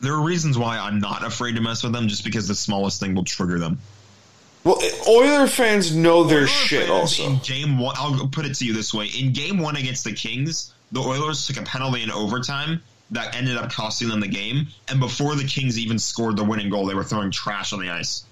There 0.01 0.15
are 0.15 0.21
reasons 0.23 0.59
why 0.59 0.79
I'm 0.79 0.99
not 0.99 1.23
afraid 1.25 1.55
to 1.55 1.61
mess 1.61 1.85
with 1.85 1.93
them, 1.93 2.09
just 2.09 2.25
because 2.25 2.49
the 2.49 2.57
smallest 2.57 2.99
thing 2.99 3.15
will 3.15 3.23
trigger 3.23 3.61
them. 3.61 3.79
Well, 4.65 4.81
Oiler 5.09 5.47
fans 5.49 5.95
know 5.95 6.23
their 6.25 6.39
Oilers 6.39 6.51
shit 6.51 6.87
fans 6.87 6.91
also. 6.91 7.25
In 7.25 7.39
game 7.39 7.79
one, 7.79 7.97
I'll 7.99 8.29
put 8.29 8.47
it 8.47 8.55
to 8.57 8.65
you 8.65 8.73
this 8.73 8.95
way: 8.95 9.07
in 9.07 9.33
game 9.33 9.59
one 9.59 9.77
against 9.77 10.05
the 10.05 10.13
Kings, 10.13 10.73
the 10.93 11.01
Oilers 11.01 11.47
took 11.47 11.57
a 11.57 11.63
penalty 11.63 12.03
in 12.03 12.11
overtime 12.11 12.81
that 13.11 13.35
ended 13.35 13.57
up 13.57 13.71
costing 13.71 14.09
them 14.09 14.21
the 14.21 14.29
game. 14.29 14.69
And 14.89 15.01
before 15.01 15.35
the 15.35 15.45
Kings 15.45 15.79
even 15.79 15.99
scored 15.99 16.37
the 16.37 16.45
winning 16.45 16.71
goal, 16.71 16.87
they 16.87 16.95
were 16.95 17.05
throwing 17.05 17.31
trash 17.31 17.73
on 17.73 17.81
the 17.81 17.91
ice. 17.91 18.25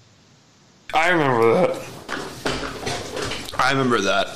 I 0.93 1.09
remember 1.09 1.53
that. 1.53 1.81
I 3.57 3.71
remember 3.71 4.01
that. 4.01 4.27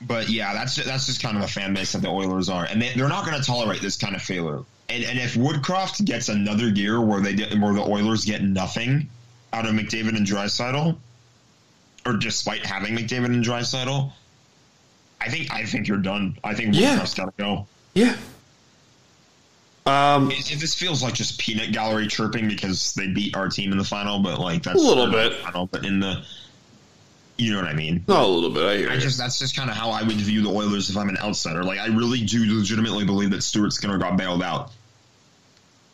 But 0.00 0.28
yeah, 0.28 0.52
that's 0.54 0.76
that's 0.76 1.06
just 1.06 1.20
kind 1.22 1.36
of 1.36 1.42
the 1.42 1.48
fan 1.48 1.74
base 1.74 1.92
that 1.92 2.02
the 2.02 2.08
Oilers 2.08 2.48
are, 2.48 2.64
and 2.64 2.80
they, 2.80 2.92
they're 2.94 3.08
not 3.08 3.24
going 3.26 3.36
to 3.36 3.44
tolerate 3.44 3.80
this 3.82 3.96
kind 3.96 4.14
of 4.14 4.22
failure. 4.22 4.60
And, 4.88 5.04
and 5.04 5.18
if 5.18 5.34
Woodcroft 5.34 6.04
gets 6.04 6.28
another 6.28 6.68
year 6.68 7.00
where 7.00 7.20
they 7.20 7.34
get, 7.34 7.52
where 7.58 7.74
the 7.74 7.82
Oilers 7.82 8.24
get 8.24 8.42
nothing 8.42 9.08
out 9.52 9.66
of 9.66 9.72
McDavid 9.74 10.16
and 10.16 10.24
Draisaitl, 10.26 10.96
or 12.06 12.12
despite 12.14 12.64
having 12.64 12.96
McDavid 12.96 13.26
and 13.26 13.44
Draisaitl, 13.44 14.12
I 15.20 15.28
think 15.30 15.52
I 15.52 15.64
think 15.64 15.88
you're 15.88 15.98
done. 15.98 16.38
I 16.44 16.54
think 16.54 16.74
Yeah. 16.76 16.96
Woodcroft's 16.98 17.14
got 17.14 17.24
to 17.26 17.32
go. 17.42 17.66
Yeah. 17.94 18.16
Um, 19.86 20.30
It, 20.30 20.52
it- 20.52 20.60
this 20.60 20.74
feels 20.74 21.02
like 21.02 21.14
just 21.14 21.38
peanut 21.38 21.72
gallery 21.72 22.06
chirping 22.06 22.46
because 22.46 22.94
they 22.94 23.08
beat 23.08 23.34
our 23.34 23.48
team 23.48 23.72
in 23.72 23.78
the 23.78 23.84
final, 23.84 24.20
but 24.20 24.38
like 24.38 24.62
that's 24.62 24.76
A 24.76 24.82
little 24.82 25.10
bit. 25.10 25.34
Final, 25.40 25.66
but 25.66 25.84
in 25.84 25.98
the, 26.00 26.22
you 27.38 27.52
know 27.52 27.60
what 27.62 27.68
I 27.68 27.72
mean. 27.74 28.04
not 28.08 28.24
a 28.24 28.26
little 28.26 28.50
bit. 28.50 28.64
I 28.64 28.76
hear 28.76 28.90
I 28.90 28.94
you. 28.94 29.00
just 29.00 29.16
that's 29.18 29.38
just 29.38 29.56
kind 29.56 29.70
of 29.70 29.76
how 29.76 29.90
I 29.90 30.02
would 30.02 30.16
view 30.16 30.42
the 30.42 30.50
Oilers 30.50 30.90
if 30.90 30.96
I'm 30.96 31.08
an 31.08 31.16
outsider. 31.18 31.62
Like 31.64 31.78
I 31.78 31.86
really 31.86 32.20
do 32.22 32.44
legitimately 32.58 33.04
believe 33.04 33.30
that 33.30 33.42
Stuart 33.42 33.72
Skinner 33.72 33.96
got 33.98 34.16
bailed 34.16 34.42
out 34.42 34.72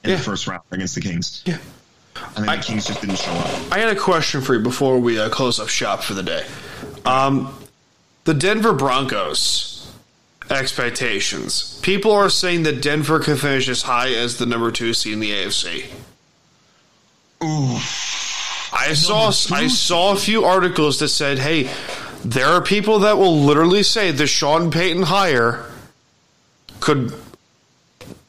in 0.03 0.11
Yeah. 0.11 0.17
the 0.17 0.23
first 0.23 0.47
round 0.47 0.63
against 0.71 0.95
the 0.95 1.01
Kings. 1.03 1.43
Yeah. 1.45 1.59
I 2.17 2.21
think 2.37 2.49
I- 2.49 2.57
the 2.57 2.63
Kings 2.63 2.87
just 2.87 3.01
didn't 3.01 3.17
show 3.19 3.31
up. 3.33 3.73
I 3.73 3.79
had 3.79 3.91
a 3.95 3.99
question 4.01 4.41
for 4.41 4.55
you 4.55 4.61
before 4.61 4.99
we 4.99 5.19
uh, 5.19 5.29
close 5.29 5.59
up 5.61 5.69
shop 5.69 6.03
for 6.03 6.15
the 6.15 6.23
day. 6.23 6.47
Um, 7.05 7.55
the 8.25 8.33
Denver 8.35 8.73
Broncos 8.73 9.93
expectations. 10.51 11.79
People 11.83 12.13
are 12.13 12.31
saying 12.31 12.63
that 12.65 12.81
Denver 12.83 13.19
could 13.21 13.39
finish 13.41 13.69
as 13.69 13.83
high 13.83 14.13
as 14.13 14.39
the 14.39 14.47
number 14.47 14.71
two 14.71 14.95
seed 14.95 15.13
in 15.15 15.21
the 15.21 15.31
AFC. 15.31 15.87
Ooh, 17.43 17.79
I 18.85 18.93
saw 18.95 19.29
I 19.53 19.67
saw 19.69 20.13
a 20.13 20.17
few 20.17 20.45
articles 20.45 20.99
that 20.99 21.09
said, 21.09 21.39
"Hey, 21.39 21.71
there 22.25 22.47
are 22.47 22.61
people 22.61 23.01
that 23.01 23.17
will 23.19 23.41
literally 23.41 23.83
say 23.83 24.11
the 24.11 24.27
Sean 24.27 24.71
Payton 24.71 25.05
hire 25.05 25.65
could 26.81 27.15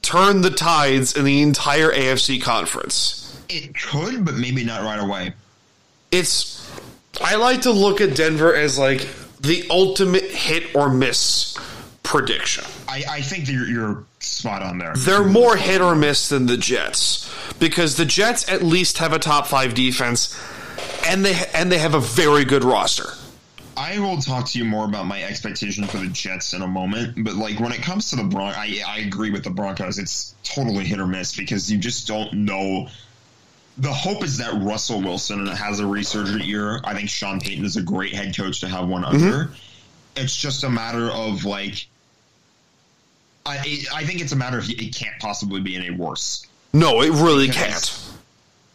turn 0.01 0.41
the 0.41 0.51
tides 0.51 1.15
in 1.15 1.25
the 1.25 1.41
entire 1.41 1.91
AFC 1.91 2.41
conference." 2.41 3.21
it 3.49 3.75
could, 3.79 4.25
but 4.25 4.35
maybe 4.35 4.63
not 4.63 4.83
right 4.83 4.99
away. 4.99 5.33
it's 6.11 6.61
I 7.21 7.35
like 7.35 7.61
to 7.61 7.71
look 7.71 8.01
at 8.01 8.15
Denver 8.15 8.53
as 8.53 8.77
like 8.77 9.07
the 9.39 9.65
ultimate 9.69 10.23
hit 10.23 10.75
or 10.75 10.89
miss 10.89 11.57
prediction. 12.03 12.65
I, 12.87 13.03
I 13.09 13.21
think 13.21 13.45
that 13.45 13.53
you're, 13.53 13.67
you're 13.67 14.03
spot 14.25 14.61
on 14.61 14.77
there. 14.77 14.93
They're 14.95 15.23
more 15.23 15.55
hit 15.55 15.81
or 15.81 15.95
miss 15.95 16.29
than 16.29 16.45
the 16.45 16.57
Jets 16.57 17.31
because 17.59 17.97
the 17.97 18.05
Jets 18.05 18.49
at 18.49 18.63
least 18.63 18.97
have 18.97 19.13
a 19.13 19.19
top 19.19 19.47
five 19.47 19.73
defense, 19.73 20.37
and 21.05 21.25
they 21.25 21.35
and 21.53 21.71
they 21.71 21.77
have 21.77 21.93
a 21.93 21.99
very 21.99 22.45
good 22.45 22.63
roster. 22.63 23.09
I 23.77 23.99
will 23.99 24.21
talk 24.21 24.47
to 24.49 24.59
you 24.59 24.65
more 24.65 24.85
about 24.85 25.05
my 25.05 25.21
expectation 25.23 25.85
for 25.85 25.97
the 25.97 26.07
Jets 26.07 26.53
in 26.53 26.61
a 26.61 26.67
moment, 26.67 27.23
but 27.23 27.35
like 27.35 27.59
when 27.59 27.73
it 27.73 27.81
comes 27.81 28.09
to 28.11 28.15
the 28.15 28.23
Bron, 28.23 28.53
I, 28.55 28.81
I 28.87 28.99
agree 28.99 29.31
with 29.31 29.43
the 29.43 29.49
Broncos. 29.49 29.99
It's 29.99 30.33
totally 30.43 30.85
hit 30.85 30.99
or 30.99 31.07
miss 31.07 31.35
because 31.35 31.69
you 31.69 31.77
just 31.77 32.07
don't 32.07 32.31
know. 32.33 32.87
The 33.77 33.91
hope 33.91 34.23
is 34.23 34.37
that 34.37 34.53
Russell 34.53 35.01
Wilson 35.01 35.45
has 35.47 35.81
a 35.81 35.87
resurgent 35.87 36.45
year. 36.45 36.79
I 36.85 36.93
think 36.93 37.09
Sean 37.09 37.41
Payton 37.41 37.65
is 37.65 37.75
a 37.75 37.81
great 37.81 38.13
head 38.13 38.35
coach 38.35 38.61
to 38.61 38.69
have 38.69 38.87
one 38.87 39.03
mm-hmm. 39.03 39.15
under. 39.15 39.51
It's 40.15 40.35
just 40.35 40.63
a 40.63 40.69
matter 40.69 41.09
of 41.09 41.43
like. 41.43 41.87
I 43.45 43.83
I 43.93 44.03
think 44.05 44.21
it's 44.21 44.31
a 44.31 44.35
matter 44.35 44.57
of 44.57 44.69
it 44.69 44.95
can't 44.95 45.17
possibly 45.19 45.61
be 45.61 45.75
any 45.75 45.91
worse. 45.91 46.45
No, 46.73 47.01
it 47.01 47.11
really 47.11 47.47
Because- 47.47 47.61
can't. 47.89 48.01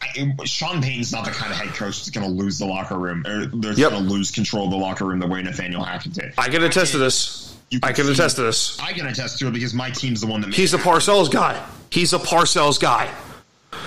I, 0.03 0.45
Sean 0.45 0.81
Payton's 0.81 1.11
not 1.11 1.25
the 1.25 1.31
kind 1.31 1.51
of 1.51 1.57
head 1.59 1.69
coach 1.75 1.97
that's 1.99 2.09
going 2.09 2.25
to 2.25 2.31
lose 2.33 2.57
the 2.57 2.65
locker 2.65 2.97
room 2.97 3.23
or 3.27 3.45
that's 3.45 3.77
Yep. 3.77 3.91
going 3.91 4.03
to 4.03 4.09
lose 4.09 4.31
control 4.31 4.65
of 4.65 4.71
the 4.71 4.77
locker 4.77 5.05
room 5.05 5.19
the 5.19 5.27
way 5.27 5.43
Nathaniel 5.43 5.83
Hackett 5.83 6.13
did. 6.13 6.33
I 6.39 6.49
can 6.49 6.63
attest 6.63 6.93
to 6.93 6.97
this. 6.97 7.55
You 7.69 7.79
I 7.83 7.93
can 7.93 8.05
see- 8.05 8.11
attest 8.13 8.37
to 8.37 8.41
this. 8.41 8.79
I 8.79 8.93
can 8.93 9.05
attest 9.05 9.37
to 9.39 9.47
it 9.47 9.51
because 9.53 9.73
my 9.75 9.91
team's 9.91 10.21
the 10.21 10.27
one 10.27 10.41
that 10.41 10.53
He's 10.53 10.73
a. 10.73 10.79
Parcells 10.79 11.29
guy. 11.31 11.63
He's 11.91 12.13
a 12.13 12.19
Parcells 12.19 12.79
guy. 12.79 13.13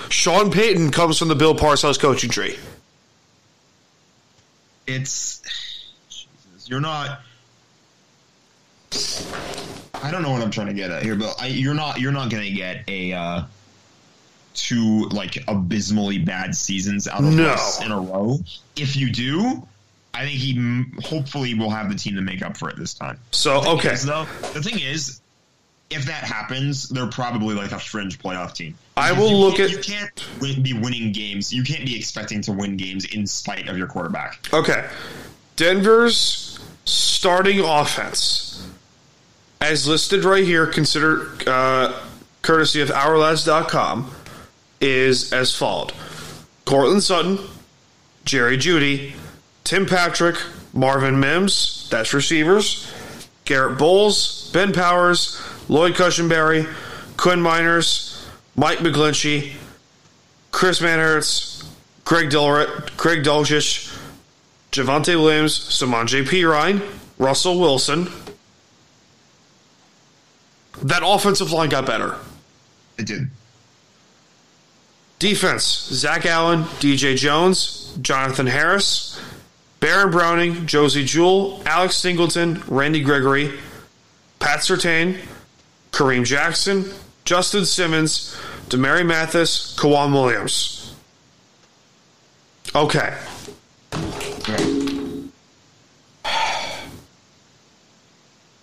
Sean 0.09 0.49
Payton 0.51 0.91
comes 0.91 1.17
from 1.19 1.27
the 1.27 1.35
Bill 1.35 1.53
Parcells 1.53 1.99
coaching 1.99 2.29
tree. 2.29 2.57
It's 4.87 5.41
Jesus, 6.09 6.69
you're 6.69 6.79
not. 6.79 7.19
I 10.03 10.11
don't 10.11 10.21
know 10.21 10.31
what 10.31 10.41
I'm 10.41 10.51
trying 10.51 10.67
to 10.67 10.73
get 10.73 10.91
at 10.91 11.03
here, 11.03 11.15
but 11.15 11.35
I, 11.41 11.47
you're 11.47 11.73
not 11.73 11.99
you're 11.99 12.11
not 12.11 12.29
going 12.29 12.43
to 12.43 12.51
get 12.51 12.83
a 12.87 13.13
uh, 13.13 13.43
two 14.53 15.05
like 15.09 15.43
abysmally 15.47 16.19
bad 16.19 16.55
seasons 16.55 17.07
out 17.07 17.19
of 17.23 17.33
No. 17.33 17.55
In 17.83 17.91
a 17.91 17.99
row. 17.99 18.39
If 18.75 18.95
you 18.95 19.11
do, 19.11 19.65
I 20.13 20.19
think 20.25 20.39
he 20.39 20.55
m- 20.57 20.97
hopefully 21.03 21.53
will 21.55 21.69
have 21.69 21.89
the 21.89 21.95
team 21.95 22.15
to 22.15 22.21
make 22.21 22.41
up 22.41 22.55
for 22.57 22.69
it 22.69 22.77
this 22.77 22.93
time. 22.93 23.19
So 23.31 23.57
okay, 23.59 23.73
Because, 23.89 24.05
though, 24.05 24.25
the 24.53 24.61
thing 24.61 24.79
is, 24.79 25.19
if 25.89 26.05
that 26.05 26.23
happens, 26.23 26.89
they're 26.89 27.07
probably 27.07 27.53
like 27.55 27.71
a 27.71 27.79
fringe 27.79 28.17
playoff 28.19 28.53
team. 28.53 28.77
I 28.97 29.11
will 29.11 29.29
you 29.29 29.35
look 29.37 29.59
at- 29.59 29.69
You 29.71 29.77
can't 29.79 30.25
win, 30.41 30.63
be 30.63 30.73
winning 30.73 31.11
games. 31.11 31.53
You 31.53 31.63
can't 31.63 31.85
be 31.85 31.95
expecting 31.97 32.41
to 32.43 32.51
win 32.53 32.75
games 32.77 33.05
in 33.05 33.27
spite 33.27 33.67
of 33.67 33.77
your 33.77 33.87
quarterback. 33.87 34.47
okay. 34.53 34.89
Denver's 35.57 36.59
starting 36.85 37.59
offense, 37.61 38.64
as 39.65 39.87
listed 39.87 40.23
right 40.23 40.43
here, 40.43 40.67
consider 40.67 41.27
uh, 41.47 41.99
courtesy 42.41 42.81
of 42.81 42.89
OurLads.com, 42.89 44.11
is 44.79 45.33
as 45.33 45.55
followed: 45.55 45.93
Courtland 46.65 47.03
Sutton, 47.03 47.39
Jerry 48.23 48.57
Jeudy, 48.57 49.13
Tim 49.63 49.85
Patrick, 49.85 50.37
Marvin 50.73 51.19
Mims, 51.19 51.87
that's 51.89 52.13
receivers, 52.13 52.91
Garett 53.45 53.77
Bolles, 53.77 54.49
Ben 54.53 54.73
Powers, 54.73 55.41
Lloyd 55.69 55.93
Cushenberry, 55.93 56.71
Quinn 57.17 57.39
Meinerz, 57.39 58.27
Mike 58.55 58.79
McGlinchey, 58.79 59.53
Chris 60.51 60.79
Manhertz, 60.81 61.63
Greg 62.05 62.29
Dulrett, 62.29 62.95
Greg 62.97 63.23
Javonte 63.23 65.15
Williams, 65.15 65.57
Samaje 65.57 66.23
Perine, 66.25 66.81
Russell 67.17 67.59
Wilson. 67.59 68.07
That 70.83 71.01
offensive 71.05 71.51
line 71.51 71.69
got 71.69 71.85
better. 71.85 72.15
It 72.97 73.07
did. 73.07 73.29
Defense 75.19 75.63
Zach 75.63 76.25
Allen, 76.25 76.63
DJ 76.79 77.15
Jones, 77.15 77.97
Jonathan 78.01 78.47
Harris, 78.47 79.19
Baron 79.79 80.11
Browning, 80.11 80.65
Josey 80.67 81.05
Jewell, 81.05 81.61
Alex 81.65 81.95
Singleton, 81.97 82.61
Randy 82.67 83.01
Gregory, 83.01 83.57
Pat 84.39 84.59
Surtain, 84.59 85.17
Kareem 85.91 86.25
Jackson, 86.25 86.85
Justin 87.23 87.65
Simmons, 87.65 88.35
Damarri 88.67 89.05
Mathis, 89.05 89.75
K'Waun 89.77 90.11
Williams. 90.11 90.93
Okay. 92.75 93.15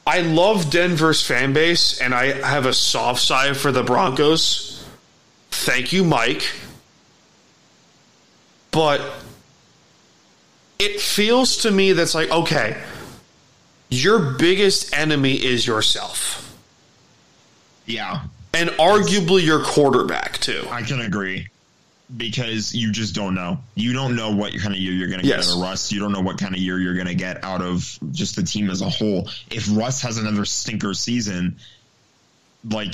I 0.07 0.21
love 0.21 0.71
Denver's 0.71 1.25
fan 1.25 1.53
base, 1.53 2.01
and 2.01 2.15
I 2.15 2.47
have 2.47 2.67
a 2.67 2.73
soft 2.73 3.21
side 3.21 3.57
for 3.57 3.71
the 3.71 3.83
Broncos. 3.83 4.85
Thank 5.51 5.93
you, 5.93 6.03
Mike. 6.03 6.43
But 8.73 9.01
it 10.79 11.01
feels 11.01 11.59
to 11.59 11.71
me 11.71 11.93
that's 11.93 12.15
like, 12.15 12.31
okay, 12.31 12.83
your 13.91 14.19
biggest 14.19 14.97
enemy 14.97 15.35
is 15.35 15.67
yourself. 15.67 16.39
Yeah, 17.87 18.23
And 18.55 18.71
arguably 18.71 19.45
your 19.45 19.63
quarterback, 19.63 20.39
too. 20.39 20.67
I 20.71 20.83
can 20.83 21.01
agree. 21.01 21.49
Because 22.15 22.75
you 22.75 22.93
just 22.93 23.15
don't 23.15 23.35
know. 23.35 23.59
You 23.75 23.93
don't 23.93 24.15
know 24.17 24.31
what 24.31 24.53
kind 24.59 24.75
of 24.75 24.81
year 24.81 24.93
you're 24.93 25.09
going 25.09 25.21
to 25.21 25.27
Yes. 25.27 25.47
get 25.47 25.53
out 25.53 25.57
of 25.57 25.63
Russ. 25.63 25.91
You 25.93 26.01
don't 26.01 26.13
know 26.13 26.21
what 26.21 26.39
kind 26.39 26.55
of 26.55 26.61
year 26.61 26.79
you're 26.79 26.95
going 26.95 27.07
to 27.07 27.15
get 27.15 27.43
out 27.43 27.63
of 27.63 27.99
just 28.11 28.37
the 28.37 28.43
team 28.43 28.69
as 28.71 28.83
a 28.83 28.89
whole. 28.91 29.29
If 29.51 29.67
Russ 29.75 30.03
has 30.03 30.19
another 30.19 30.45
stinker 30.45 30.93
season, 30.95 31.57
like 32.71 32.93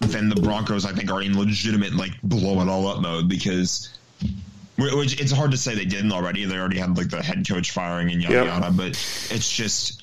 then 0.00 0.28
the 0.28 0.36
Broncos, 0.40 0.86
I 0.86 0.92
think, 0.92 1.10
are 1.10 1.20
in 1.20 1.36
legitimate 1.38 1.94
like 1.94 2.12
blow 2.22 2.60
it 2.62 2.68
all 2.68 2.86
up 2.88 3.00
mode 3.00 3.28
because. 3.28 3.88
Which 4.78 5.20
it's 5.20 5.30
hard 5.32 5.50
to 5.50 5.58
say 5.58 5.74
they 5.74 5.84
didn't 5.84 6.10
already. 6.10 6.46
They 6.46 6.56
already 6.56 6.78
had 6.78 6.96
like 6.96 7.10
the 7.10 7.22
head 7.22 7.46
coach 7.46 7.70
firing 7.72 8.10
and 8.12 8.22
yada 8.22 8.34
Yep. 8.36 8.46
yada. 8.46 8.70
But 8.74 8.88
it's 9.30 9.50
just 9.50 10.02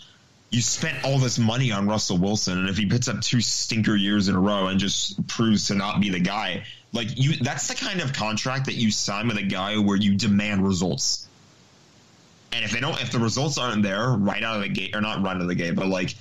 you 0.52 0.62
spent 0.62 1.04
all 1.04 1.18
this 1.18 1.40
money 1.40 1.72
on 1.72 1.88
Russell 1.88 2.20
Wilson, 2.20 2.60
and 2.60 2.70
if 2.70 2.78
he 2.78 2.86
puts 2.86 3.08
up 3.08 3.20
two 3.22 3.42
stinker 3.42 3.96
years 3.96 4.28
in 4.28 4.36
a 4.36 4.40
row 4.40 4.68
and 4.68 4.80
just 4.80 5.26
proves 5.28 5.66
to 5.68 5.76
not 5.76 6.00
be 6.00 6.12
the 6.12 6.20
guy, 6.20 6.64
like 6.94 7.10
you, 7.16 7.36
that's 7.38 7.68
the 7.68 7.76
kind 7.76 8.02
of 8.02 8.14
contract 8.14 8.66
that 8.66 8.76
you 8.76 8.92
sign 8.92 9.28
with 9.28 9.38
a 9.38 9.44
guy 9.44 9.78
where 9.78 9.98
you 9.98 10.16
demand 10.16 10.66
results. 10.66 11.28
And 12.52 12.64
if 12.64 12.72
they 12.72 12.80
don't, 12.80 13.00
if 13.02 13.12
the 13.12 13.20
results 13.20 13.58
aren't 13.58 13.84
there 13.84 14.10
right 14.10 14.42
out 14.42 14.56
of 14.56 14.62
the 14.64 14.70
gate, 14.70 14.96
or 14.96 15.02
not 15.02 15.22
right 15.22 15.36
out 15.36 15.42
of 15.42 15.48
the 15.48 15.56
gate, 15.56 15.76
but 15.76 15.88
like 15.88 16.16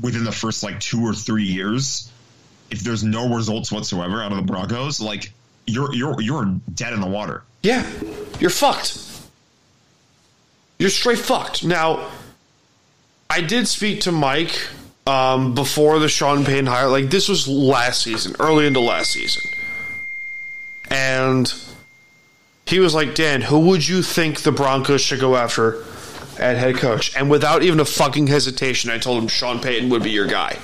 within 0.00 0.24
the 0.24 0.32
first 0.32 0.62
like 0.62 0.78
two 0.80 1.04
or 1.04 1.12
three 1.12 1.44
years, 1.44 2.10
if 2.70 2.80
there's 2.80 3.02
no 3.02 3.34
results 3.34 3.72
whatsoever 3.72 4.22
out 4.22 4.32
of 4.32 4.38
the 4.38 4.44
Broncos, 4.44 5.00
like 5.00 5.32
you're 5.66 5.92
you're 5.94 6.20
you're 6.20 6.44
dead 6.74 6.92
in 6.92 7.00
the 7.00 7.08
water. 7.08 7.42
Yeah, 7.62 7.86
you're 8.38 8.50
fucked. 8.50 9.06
You're 10.78 10.90
straight 10.90 11.18
fucked. 11.18 11.64
Now, 11.64 12.08
I 13.28 13.42
did 13.42 13.68
speak 13.68 14.00
to 14.02 14.12
Mike 14.12 14.68
um, 15.06 15.54
before 15.54 15.98
the 15.98 16.08
Sean 16.08 16.44
Payne 16.44 16.66
hire. 16.66 16.88
Like 16.88 17.10
this 17.10 17.28
was 17.28 17.48
last 17.48 18.02
season, 18.02 18.34
early 18.40 18.66
into 18.66 18.80
last 18.80 19.12
season, 19.12 19.50
and 20.90 21.52
he 22.66 22.80
was 22.80 22.94
like, 22.94 23.14
"Dan, 23.14 23.40
who 23.42 23.58
would 23.60 23.86
you 23.86 24.02
think 24.02 24.40
the 24.40 24.52
Broncos 24.52 25.00
should 25.00 25.20
go 25.20 25.36
after 25.36 25.82
at 26.38 26.56
head 26.56 26.76
coach?" 26.76 27.16
And 27.16 27.30
without 27.30 27.62
even 27.62 27.80
a 27.80 27.84
fucking 27.84 28.26
hesitation, 28.28 28.90
I 28.90 28.98
told 28.98 29.22
him 29.22 29.28
Sean 29.28 29.60
Payton 29.60 29.90
would 29.90 30.02
be 30.02 30.10
your 30.10 30.26
guy. 30.26 30.58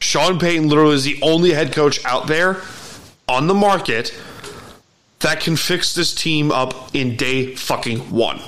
Sean 0.00 0.38
Payton 0.38 0.68
literally 0.68 0.94
is 0.94 1.04
the 1.04 1.18
only 1.22 1.50
head 1.50 1.72
coach 1.72 2.04
out 2.04 2.28
there 2.28 2.60
on 3.28 3.46
the 3.46 3.54
market 3.54 4.14
that 5.20 5.40
can 5.40 5.56
fix 5.56 5.94
this 5.94 6.14
team 6.14 6.52
up 6.52 6.94
in 6.94 7.16
day 7.16 7.54
fucking 7.54 8.10
one. 8.10 8.40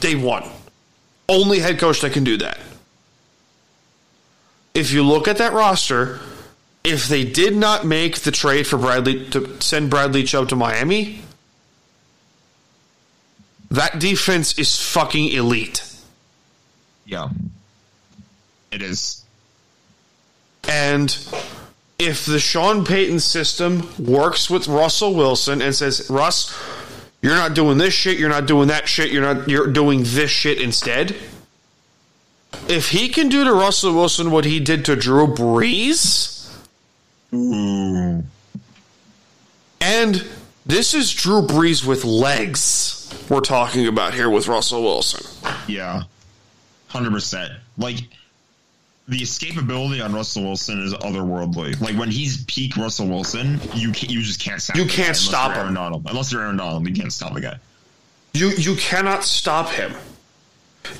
Day 0.00 0.14
one. 0.14 0.44
Only 1.28 1.60
head 1.60 1.78
coach 1.78 2.00
that 2.02 2.12
can 2.12 2.24
do 2.24 2.36
that. 2.38 2.58
If 4.74 4.92
you 4.92 5.02
look 5.02 5.28
at 5.28 5.38
that 5.38 5.52
roster, 5.52 6.20
if 6.84 7.08
they 7.08 7.24
did 7.24 7.56
not 7.56 7.86
make 7.86 8.20
the 8.20 8.30
trade 8.30 8.66
for 8.66 8.78
Bradley 8.78 9.28
to 9.30 9.60
send 9.60 9.90
Bradley 9.90 10.24
Chubb 10.24 10.48
to 10.48 10.56
Miami, 10.56 11.22
that 13.70 13.98
defense 13.98 14.58
is 14.58 14.78
fucking 14.80 15.28
elite. 15.28 15.88
Yeah, 17.04 17.28
it 18.70 18.82
is. 18.82 19.24
And 20.68 21.16
if 21.98 22.26
the 22.26 22.38
Sean 22.38 22.84
Payton 22.84 23.20
system 23.20 23.88
works 23.98 24.50
with 24.50 24.66
Russell 24.66 25.14
Wilson 25.14 25.62
and 25.62 25.74
says, 25.74 26.08
Russ, 26.10 26.56
you're 27.20 27.36
not 27.36 27.54
doing 27.54 27.78
this 27.78 27.94
shit, 27.94 28.18
you're 28.18 28.28
not 28.28 28.46
doing 28.46 28.68
that 28.68 28.88
shit, 28.88 29.12
you're 29.12 29.22
not 29.22 29.48
you're 29.48 29.68
doing 29.68 30.02
this 30.04 30.30
shit 30.30 30.60
instead. 30.60 31.14
If 32.68 32.90
he 32.90 33.08
can 33.08 33.28
do 33.28 33.44
to 33.44 33.52
Russell 33.52 33.94
Wilson 33.94 34.30
what 34.30 34.44
he 34.44 34.60
did 34.60 34.84
to 34.86 34.96
Drew 34.96 35.26
Brees, 35.26 36.48
and 39.80 40.24
this 40.66 40.94
is 40.94 41.12
Drew 41.12 41.42
Brees 41.42 41.84
with 41.86 42.04
legs 42.04 43.12
we're 43.28 43.40
talking 43.40 43.86
about 43.86 44.14
here 44.14 44.30
with 44.30 44.48
Russell 44.48 44.82
Wilson. 44.82 45.26
yeah, 45.66 46.02
hundred 46.88 47.12
percent. 47.12 47.52
Like 47.78 47.96
the 49.08 49.18
escapability 49.18 50.04
on 50.04 50.12
Russell 50.14 50.44
Wilson 50.44 50.82
is 50.82 50.94
otherworldly. 50.94 51.80
Like 51.80 51.96
when 51.96 52.10
he's 52.10 52.44
peak 52.44 52.76
Russell 52.76 53.08
Wilson, 53.08 53.60
you 53.74 53.92
can, 53.92 54.08
you 54.10 54.22
just 54.22 54.40
can't 54.40 54.60
stop. 54.62 54.76
You 54.76 54.86
can't 54.86 55.16
stop 55.16 55.48
you're 55.48 55.56
Aaron 55.56 55.68
him. 55.70 55.74
Donald. 55.74 56.06
Unless 56.08 56.32
you're 56.32 56.42
Aaron 56.42 56.56
Donald, 56.56 56.86
you 56.86 56.94
can't 56.94 57.12
stop 57.12 57.34
the 57.34 57.40
guy. 57.40 57.58
You 58.34 58.50
you 58.50 58.76
cannot 58.76 59.24
stop 59.24 59.68
him. 59.68 59.92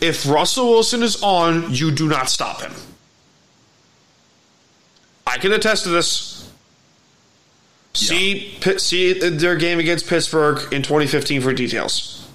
If 0.00 0.28
Russell 0.28 0.68
Wilson 0.70 1.02
is 1.02 1.22
on, 1.22 1.72
you 1.72 1.90
do 1.90 2.08
not 2.08 2.28
stop 2.28 2.60
him. 2.60 2.72
I 5.26 5.38
can 5.38 5.52
attest 5.52 5.84
to 5.84 5.90
this. 5.90 6.50
See 7.94 8.56
Pitt- 8.60 8.80
see 8.80 9.12
their 9.12 9.56
game 9.56 9.78
against 9.78 10.08
Pittsburgh 10.08 10.72
in 10.72 10.82
2015 10.82 11.42
for 11.42 11.52
details. 11.52 12.26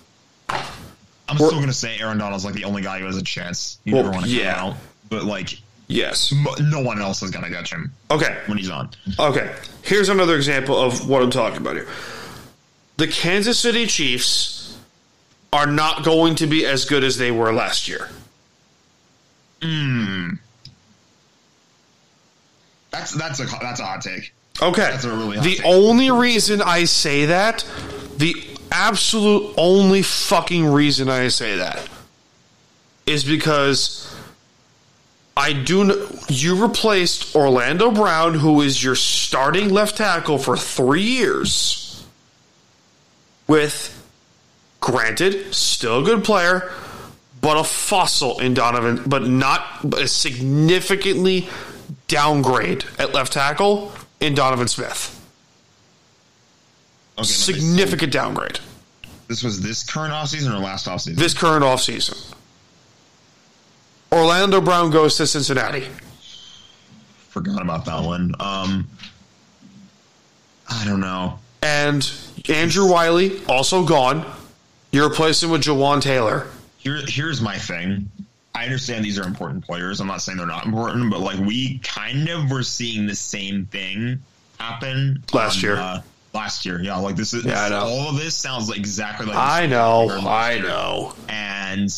I'm 0.49 1.35
still 1.35 1.51
going 1.51 1.67
to 1.67 1.73
say 1.73 1.99
Aaron 1.99 2.17
Donald's 2.19 2.45
like 2.45 2.53
the 2.53 2.63
only 2.63 2.81
guy 2.81 2.99
who 2.99 3.05
has 3.05 3.17
a 3.17 3.23
chance. 3.23 3.79
You 3.83 3.95
Well, 3.95 4.03
never 4.03 4.13
want 4.15 4.25
to 4.27 4.31
yeah. 4.31 4.61
out, 4.61 4.75
but 5.09 5.23
like 5.25 5.59
Yes. 5.87 6.33
no 6.59 6.79
one 6.81 7.01
else 7.01 7.21
is 7.23 7.31
going 7.31 7.43
to 7.45 7.51
catch 7.51 7.71
him 7.71 7.91
Okay. 8.11 8.37
when 8.45 8.57
he's 8.57 8.69
on. 8.69 8.89
Okay. 9.19 9.53
Here's 9.83 10.09
another 10.09 10.35
example 10.35 10.77
of 10.77 11.07
what 11.09 11.21
I'm 11.21 11.31
talking 11.31 11.57
about 11.57 11.75
here. 11.75 11.87
The 12.97 13.07
Kansas 13.07 13.59
City 13.59 13.87
Chiefs 13.87 14.56
are 15.57 15.65
not 15.65 16.03
going 16.03 16.35
to 16.35 16.45
be 16.45 16.67
as 16.67 16.85
good 16.85 17.03
as 17.03 17.17
they 17.17 17.31
were 17.31 17.51
last 17.51 17.87
year. 17.87 18.07
Hmm. 19.59 20.33
That's 22.91 23.11
that's 23.13 23.39
a 23.39 23.45
that's 23.59 23.79
a 23.79 23.83
hot 23.83 24.01
take. 24.03 24.33
Okay. 24.61 24.81
That's 24.81 25.03
a 25.03 25.09
really 25.09 25.37
hot 25.37 25.43
the 25.43 25.55
take. 25.55 25.65
only 25.65 26.11
reason 26.11 26.61
I 26.61 26.83
say 26.83 27.25
that, 27.25 27.65
the 28.17 28.35
absolute 28.71 29.55
only 29.57 30.03
fucking 30.03 30.63
reason 30.63 31.09
I 31.09 31.29
say 31.29 31.55
that 31.57 31.89
is 33.07 33.23
because 33.23 34.15
I 35.35 35.53
do 35.53 35.87
kn- 35.87 36.19
you 36.29 36.63
replaced 36.63 37.35
Orlando 37.35 37.89
Brown 37.89 38.35
who 38.35 38.61
is 38.61 38.83
your 38.83 38.95
starting 38.95 39.69
left 39.69 39.97
tackle 39.97 40.37
for 40.37 40.55
3 40.55 41.01
years 41.01 42.05
with 43.47 43.96
granted 44.87 45.53
still 45.53 45.99
a 45.99 46.03
good 46.03 46.23
player 46.23 46.71
but 47.41 47.57
a 47.57 47.63
fossil 47.63 48.39
in 48.39 48.53
Donovan 48.53 49.03
but 49.05 49.27
not 49.27 49.83
a 49.95 50.07
significantly 50.07 51.49
downgrade 52.07 52.85
at 52.97 53.13
left 53.13 53.33
tackle 53.33 53.91
in 54.21 54.33
Donovan 54.33 54.69
Smith. 54.69 55.13
Okay, 57.17 57.25
Significant 57.25 58.13
downgrade. 58.13 58.59
This 59.27 59.43
was 59.43 59.61
this 59.61 59.83
current 59.83 60.13
offseason 60.13 60.55
or 60.55 60.59
last 60.59 60.87
offseason? 60.87 61.17
This 61.17 61.33
current 61.33 61.65
offseason. 61.65 62.33
Orlando 64.13 64.61
Brown 64.61 64.89
goes 64.89 65.17
to 65.17 65.27
Cincinnati. 65.27 65.87
Forgot 67.27 67.61
about 67.61 67.83
that 67.85 68.03
one. 68.03 68.33
Um, 68.39 68.87
I 70.69 70.85
don't 70.85 71.01
know. 71.01 71.39
And 71.61 72.09
Andrew 72.47 72.89
Wylie, 72.89 73.43
also 73.47 73.83
gone. 73.83 74.25
You 74.91 75.05
replace 75.05 75.43
him 75.43 75.49
with 75.51 75.63
Jawaan 75.63 76.01
Taylor. 76.01 76.47
Here, 76.77 77.01
here's 77.07 77.41
my 77.41 77.57
thing. 77.57 78.09
I 78.55 78.63
understand 78.65 79.03
these 79.05 79.19
are 79.19 79.23
important 79.23 79.65
players. 79.65 79.99
I'm 79.99 80.07
not 80.07 80.21
saying 80.21 80.37
they're 80.37 80.47
not 80.47 80.65
important, 80.65 81.11
but 81.11 81.19
like 81.19 81.37
we 81.39 81.79
kind 81.79 82.27
of 82.29 82.49
were 82.49 82.63
seeing 82.63 83.05
the 83.05 83.15
same 83.15 83.65
thing 83.65 84.21
happen 84.59 85.23
Last 85.33 85.57
on, 85.57 85.61
year. 85.63 85.75
Uh, 85.77 86.01
last 86.33 86.65
year, 86.65 86.81
yeah. 86.81 86.97
Like 86.97 87.15
this 87.15 87.33
is 87.33 87.45
Yeah, 87.45 87.59
I 87.59 87.63
this- 87.63 87.71
know. 87.71 87.85
all 87.85 88.09
of 88.09 88.15
this 88.17 88.35
sounds 88.35 88.69
like 88.69 88.79
exactly 88.79 89.27
like 89.27 89.35
I 89.35 89.67
know. 89.67 90.09
I 90.27 90.53
year. 90.53 90.63
know. 90.63 91.13
And 91.29 91.89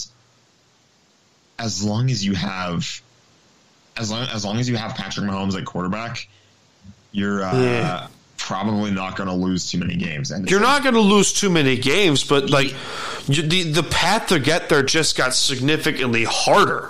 as 1.57 1.83
long 1.83 2.09
as 2.09 2.25
you 2.25 2.33
have, 2.35 3.01
as 3.95 4.11
long 4.11 4.23
as 4.33 4.43
long 4.43 4.57
as 4.59 4.67
you 4.67 4.75
have 4.75 4.95
Patrick 4.95 5.25
Mahomes 5.29 5.55
at 5.55 5.63
quarterback, 5.65 6.27
you're 7.11 7.43
uh, 7.43 7.57
Yeah. 7.61 8.07
Probably 8.49 8.89
not 8.89 9.15
going 9.15 9.29
to 9.29 9.35
lose 9.35 9.69
too 9.69 9.77
many 9.77 9.95
games. 9.95 10.31
And 10.31 10.49
You're 10.49 10.59
not 10.59 10.81
going 10.81 10.95
to 10.95 11.01
lose 11.01 11.33
too 11.33 11.51
many 11.51 11.77
games, 11.77 12.23
but 12.23 12.49
like 12.49 12.73
you, 13.27 13.43
the 13.43 13.61
the 13.61 13.83
path 13.83 14.29
to 14.29 14.39
get 14.39 14.69
there 14.69 14.81
just 14.81 15.15
got 15.15 15.35
significantly 15.35 16.23
harder. 16.23 16.89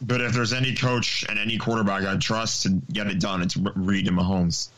But 0.00 0.20
if 0.20 0.34
there's 0.34 0.52
any 0.52 0.76
coach 0.76 1.24
and 1.28 1.36
any 1.36 1.58
quarterback 1.58 2.04
I 2.04 2.16
trust 2.16 2.62
to 2.62 2.80
get 2.92 3.08
it 3.08 3.18
done, 3.18 3.42
it's 3.42 3.56
Reid 3.56 4.06
and 4.06 4.16
Mahomes. 4.16 4.68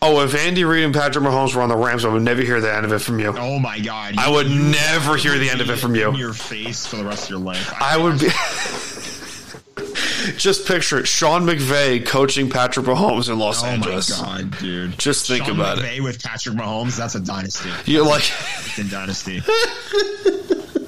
Oh, 0.00 0.20
if 0.20 0.36
Andy 0.36 0.62
Reid 0.62 0.84
and 0.84 0.94
Patrick 0.94 1.24
Mahomes 1.24 1.56
were 1.56 1.62
on 1.62 1.68
the 1.68 1.76
Rams, 1.76 2.04
I 2.04 2.12
would 2.12 2.22
never 2.22 2.42
hear 2.42 2.60
the 2.60 2.72
end 2.72 2.86
of 2.86 2.92
it 2.92 3.00
from 3.00 3.18
you. 3.18 3.34
Oh 3.36 3.58
my 3.58 3.80
god! 3.80 4.14
I 4.18 4.30
would 4.30 4.52
never 4.52 5.16
hear 5.16 5.36
the 5.36 5.50
end 5.50 5.62
of 5.62 5.70
it 5.70 5.80
from 5.80 5.96
you. 5.96 6.10
In 6.10 6.14
your 6.14 6.32
face 6.32 6.86
for 6.86 6.94
the 6.94 7.04
rest 7.04 7.24
of 7.24 7.30
your 7.30 7.40
life. 7.40 7.74
I 7.80 7.96
would 7.96 8.20
be. 8.20 8.28
Just 10.36 10.66
picture 10.66 10.98
it: 10.98 11.06
Sean 11.06 11.42
McVay 11.46 12.04
coaching 12.04 12.48
Patrick 12.50 12.86
Mahomes 12.86 13.28
in 13.30 13.38
Los 13.38 13.62
Oh 13.62 13.66
Angeles. 13.66 14.10
Oh 14.20 14.24
my 14.24 14.42
god, 14.42 14.58
dude! 14.58 14.98
Just 14.98 15.26
think 15.26 15.44
Sean 15.46 15.54
about 15.58 15.78
it. 15.78 15.84
McVay 15.84 16.00
with 16.02 16.22
Patrick 16.22 16.56
Mahomes. 16.56 16.96
That's 16.96 17.14
a 17.14 17.20
dynasty. 17.20 17.70
You're 17.90 18.06
like, 18.06 18.22
Fucking 18.22 18.88
dynasty. 18.90 19.42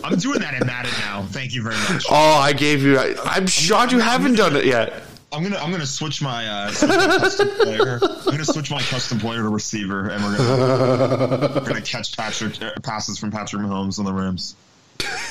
I'm 0.05 0.17
doing 0.19 0.39
that 0.41 0.55
in 0.61 0.67
Madden 0.67 0.93
now. 1.01 1.23
Thank 1.31 1.55
you 1.55 1.63
very 1.63 1.77
much. 1.93 2.07
oh, 2.11 2.15
I 2.15 2.53
gave 2.53 2.83
you. 2.83 2.99
I, 2.99 3.15
I'm 3.25 3.47
shocked 3.47 3.93
you 3.93 3.99
haven't 3.99 4.35
done 4.37 4.55
it 4.57 4.65
yet. 4.65 5.03
I'm 5.33 5.43
gonna 5.43 5.57
I'm 5.59 5.71
gonna 5.73 5.85
switch 5.85 6.23
my 6.23 6.47
uh, 6.47 6.71
switch 6.71 6.91
my 6.91 7.07
custom 7.19 7.49
player. 7.61 7.99
I'm 8.03 8.25
gonna 8.27 8.45
switch 8.45 8.71
my 8.71 8.81
custom 8.83 9.19
player 9.19 9.43
to 9.43 9.49
receiver, 9.49 10.09
and 10.09 10.23
we're 10.23 10.37
gonna 10.37 11.53
we're 11.55 11.67
gonna 11.67 11.81
catch 11.83 12.17
Patrick 12.17 12.63
uh, 12.63 12.71
passes 12.83 13.19
from 13.19 13.33
Patrick 13.33 13.63
Mahomes 13.63 13.99
on 13.99 14.05
the 14.05 14.13
Rams. 14.13 14.55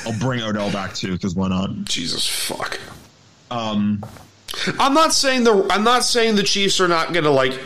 I'll 0.04 0.16
bring 0.20 0.42
Odell 0.42 0.70
back 0.70 0.94
too, 0.94 1.12
because 1.12 1.34
why 1.34 1.48
not? 1.48 1.70
Jesus 1.84 2.26
fuck. 2.26 2.78
Um, 3.50 4.04
I'm 4.78 4.94
not 4.94 5.12
saying 5.12 5.44
the. 5.44 5.66
I'm 5.70 5.84
not 5.84 6.04
saying 6.04 6.36
the 6.36 6.42
Chiefs 6.42 6.80
are 6.80 6.88
not 6.88 7.12
going 7.12 7.24
to 7.24 7.30
like 7.30 7.58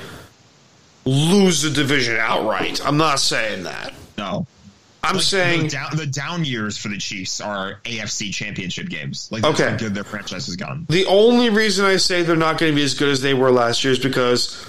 lose 1.05 1.63
the 1.63 1.71
division 1.71 2.17
outright. 2.17 2.85
I'm 2.87 2.97
not 2.97 3.21
saying 3.21 3.65
that. 3.65 3.95
no. 4.19 4.47
I'm 5.03 5.15
Like, 5.15 5.25
saying 5.25 5.63
the 5.63 5.69
down, 5.71 5.97
the 5.97 6.07
down 6.07 6.45
years 6.45 6.77
for 6.77 6.89
the 6.89 6.99
Chiefs 6.99 7.41
are 7.41 7.81
AFC 7.85 8.35
Championship 8.35 8.91
games. 8.91 9.31
Like 9.33 9.41
that's 9.41 9.59
Okay. 9.59 9.71
how 9.71 9.77
good 9.79 9.95
their 9.95 10.05
franchise 10.05 10.45
has 10.45 10.57
gone. 10.57 10.85
the 10.91 11.07
only 11.07 11.49
reason 11.49 11.87
I 11.87 11.97
say 11.97 12.23
they're 12.23 12.37
not 12.37 12.59
going 12.59 12.71
to 12.73 12.77
be 12.77 12.83
as 12.85 12.93
good 12.93 13.09
as 13.09 13.23
they 13.23 13.33
were 13.33 13.51
last 13.51 13.83
year 13.83 13.95
is 13.95 13.99
because 13.99 14.63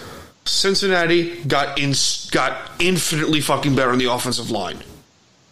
Cincinnati 0.45 1.43
got 1.43 1.77
in, 1.77 1.93
got 2.31 2.71
infinitely 2.79 3.41
fucking 3.41 3.75
better 3.75 3.89
on 3.91 3.97
the 3.97 4.09
offensive 4.09 4.49
line. 4.49 4.81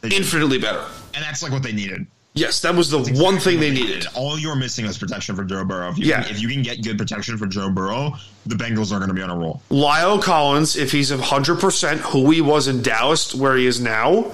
Infinitely 0.01 0.60
better. 0.60 0.86
and 1.14 1.22
that's 1.26 1.43
like 1.43 1.51
what 1.51 1.62
they 1.62 1.74
needed. 1.74 2.07
Yes, 2.39 2.59
that 2.61 2.73
was 2.75 2.89
the 2.89 2.99
one 3.21 3.37
thing 3.37 3.59
they 3.59 3.69
needed. 3.71 4.07
All 4.15 4.39
you're 4.39 4.55
missing 4.55 4.85
is 4.85 4.97
protection 4.97 5.35
for 5.35 5.43
Joe 5.43 5.63
Burrow. 5.65 5.89
If 5.91 5.97
you, 5.97 6.05
Yeah. 6.05 6.23
can, 6.23 6.31
if 6.35 6.41
you 6.41 6.47
can 6.47 6.61
get 6.61 6.81
good 6.83 6.97
protection 6.97 7.37
for 7.37 7.45
Joe 7.47 7.69
Burrow, 7.69 8.15
the 8.45 8.55
Bengals 8.55 8.91
are 8.91 8.97
going 8.97 9.09
to 9.09 9.13
be 9.13 9.21
on 9.21 9.29
a 9.29 9.35
roll. 9.37 9.61
La'el 9.69 10.21
Collins, 10.21 10.75
if 10.75 10.91
he's 10.91 11.11
100% 11.11 11.97
who 11.97 12.31
he 12.31 12.41
was 12.41 12.67
in 12.67 12.81
Dallas, 12.81 13.35
where 13.35 13.55
he 13.57 13.65
is 13.65 13.79
now, 13.81 14.31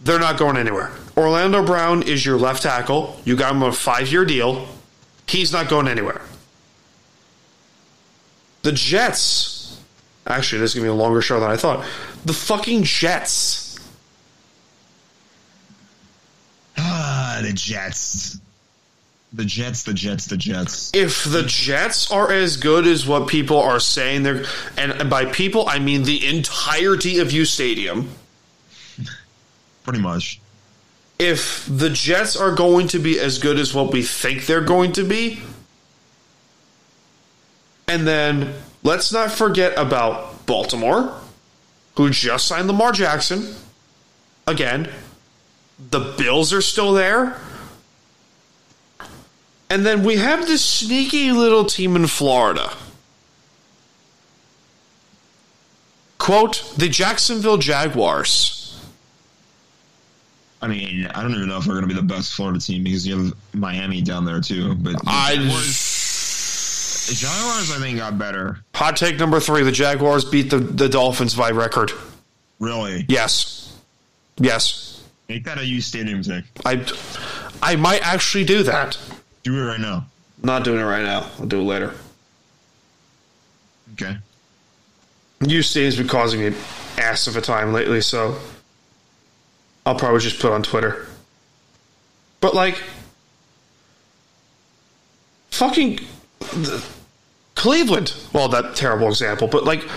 they're 0.00 0.18
not 0.18 0.38
going 0.38 0.56
anywhere. 0.56 0.90
Orlando 1.16 1.64
Brown 1.64 2.02
is 2.02 2.24
your 2.24 2.38
left 2.38 2.62
tackle. 2.62 3.20
You 3.24 3.36
got 3.36 3.52
him 3.52 3.62
a 3.62 3.70
five 3.72 4.10
year 4.10 4.24
deal. 4.24 4.66
He's 5.28 5.52
not 5.52 5.68
going 5.68 5.86
anywhere. 5.88 6.20
The 8.62 8.72
Jets. 8.72 9.80
Actually, 10.26 10.60
this 10.60 10.70
is 10.70 10.74
going 10.76 10.86
to 10.86 10.92
be 10.92 10.96
a 10.98 11.02
longer 11.02 11.20
show 11.20 11.40
than 11.40 11.50
I 11.50 11.56
thought. 11.56 11.84
The 12.24 12.32
fucking 12.32 12.84
Jets. 12.84 13.61
The 17.42 17.52
Jets. 17.52 18.38
The 19.34 19.44
Jets, 19.46 19.84
the 19.84 19.94
Jets, 19.94 20.26
the 20.26 20.36
Jets. 20.36 20.90
If 20.94 21.24
the 21.24 21.42
Jets 21.42 22.10
are 22.10 22.30
as 22.30 22.58
good 22.58 22.86
as 22.86 23.06
what 23.06 23.28
people 23.28 23.58
are 23.58 23.80
saying, 23.80 24.24
they're, 24.24 24.44
and, 24.76 24.92
and 24.92 25.08
by 25.08 25.24
people, 25.24 25.66
I 25.68 25.78
mean 25.78 26.02
the 26.02 26.26
entirety 26.26 27.18
of 27.18 27.32
U 27.32 27.44
Stadium. 27.46 28.10
Pretty 29.84 30.00
much. 30.00 30.38
if 31.18 31.66
the 31.66 31.88
Jets 31.88 32.36
are 32.36 32.54
going 32.54 32.88
to 32.88 32.98
be 32.98 33.18
as 33.18 33.38
good 33.38 33.58
as 33.58 33.72
what 33.72 33.92
we 33.92 34.02
think 34.02 34.44
they're 34.46 34.60
going 34.60 34.92
to 34.92 35.04
be, 35.04 35.40
and 37.88 38.06
then 38.06 38.52
let's 38.82 39.12
not 39.12 39.30
forget 39.32 39.72
about 39.78 40.44
Baltimore, 40.46 41.18
who 41.96 42.10
just 42.10 42.46
signed 42.46 42.66
Lamar 42.66 42.92
Jackson. 42.92 43.54
Again, 44.46 44.88
the 45.90 46.14
Bills 46.16 46.52
are 46.52 46.62
still 46.62 46.92
there. 46.92 47.38
And 49.70 49.86
then 49.86 50.04
we 50.04 50.16
have 50.16 50.46
this 50.46 50.62
sneaky 50.62 51.32
little 51.32 51.64
team 51.64 51.96
in 51.96 52.06
Florida. 52.06 52.72
Quote, 56.18 56.74
the 56.76 56.88
Jacksonville 56.88 57.56
Jaguars. 57.56 58.62
I 60.60 60.68
mean, 60.68 61.06
I 61.06 61.22
don't 61.22 61.32
even 61.32 61.48
know 61.48 61.58
if 61.58 61.64
they're 61.64 61.74
going 61.74 61.88
to 61.88 61.92
be 61.92 62.00
the 62.00 62.06
best 62.06 62.34
Florida 62.34 62.60
team 62.60 62.84
because 62.84 63.04
you 63.04 63.18
have 63.18 63.34
Miami 63.52 64.00
down 64.00 64.24
there 64.24 64.40
too. 64.40 64.76
But 64.76 64.92
the 64.92 65.04
I 65.06 65.34
Jaguars, 65.34 67.06
the 67.08 67.14
Jaguars, 67.14 67.72
I 67.72 67.78
think, 67.80 67.98
got 67.98 68.16
better. 68.16 68.58
Hot 68.74 68.96
take 68.96 69.18
number 69.18 69.40
three: 69.40 69.64
the 69.64 69.72
Jaguars 69.72 70.24
beat 70.24 70.50
the, 70.50 70.58
the 70.58 70.88
Dolphins 70.88 71.34
by 71.34 71.50
record. 71.50 71.90
Really, 72.60 73.04
Yes, 73.08 73.76
yes. 74.36 75.01
Make 75.32 75.44
that 75.44 75.58
a 75.58 75.64
U 75.64 75.80
Stadium 75.80 76.22
take. 76.22 76.44
I 76.64 76.84
I 77.62 77.76
might 77.76 78.06
actually 78.06 78.44
do 78.44 78.62
that. 78.64 78.98
Do 79.42 79.56
it 79.56 79.62
right 79.62 79.80
now. 79.80 80.06
Not 80.42 80.64
doing 80.64 80.80
it 80.80 80.84
right 80.84 81.02
now. 81.02 81.30
I'll 81.38 81.46
do 81.46 81.60
it 81.60 81.64
later. 81.64 81.94
Okay. 83.94 84.16
UC 85.40 85.84
has 85.84 85.96
been 85.96 86.08
causing 86.08 86.40
me 86.40 86.54
ass 86.98 87.26
of 87.26 87.36
a 87.36 87.40
time 87.40 87.72
lately, 87.72 88.00
so 88.00 88.36
I'll 89.86 89.94
probably 89.94 90.20
just 90.20 90.40
put 90.40 90.52
on 90.52 90.62
Twitter. 90.62 91.06
But 92.40 92.54
like, 92.54 92.82
fucking 95.50 96.00
the, 96.40 96.84
Cleveland. 97.54 98.14
Well, 98.32 98.48
that 98.48 98.76
terrible 98.76 99.08
example, 99.08 99.48
but 99.48 99.64
like, 99.64 99.88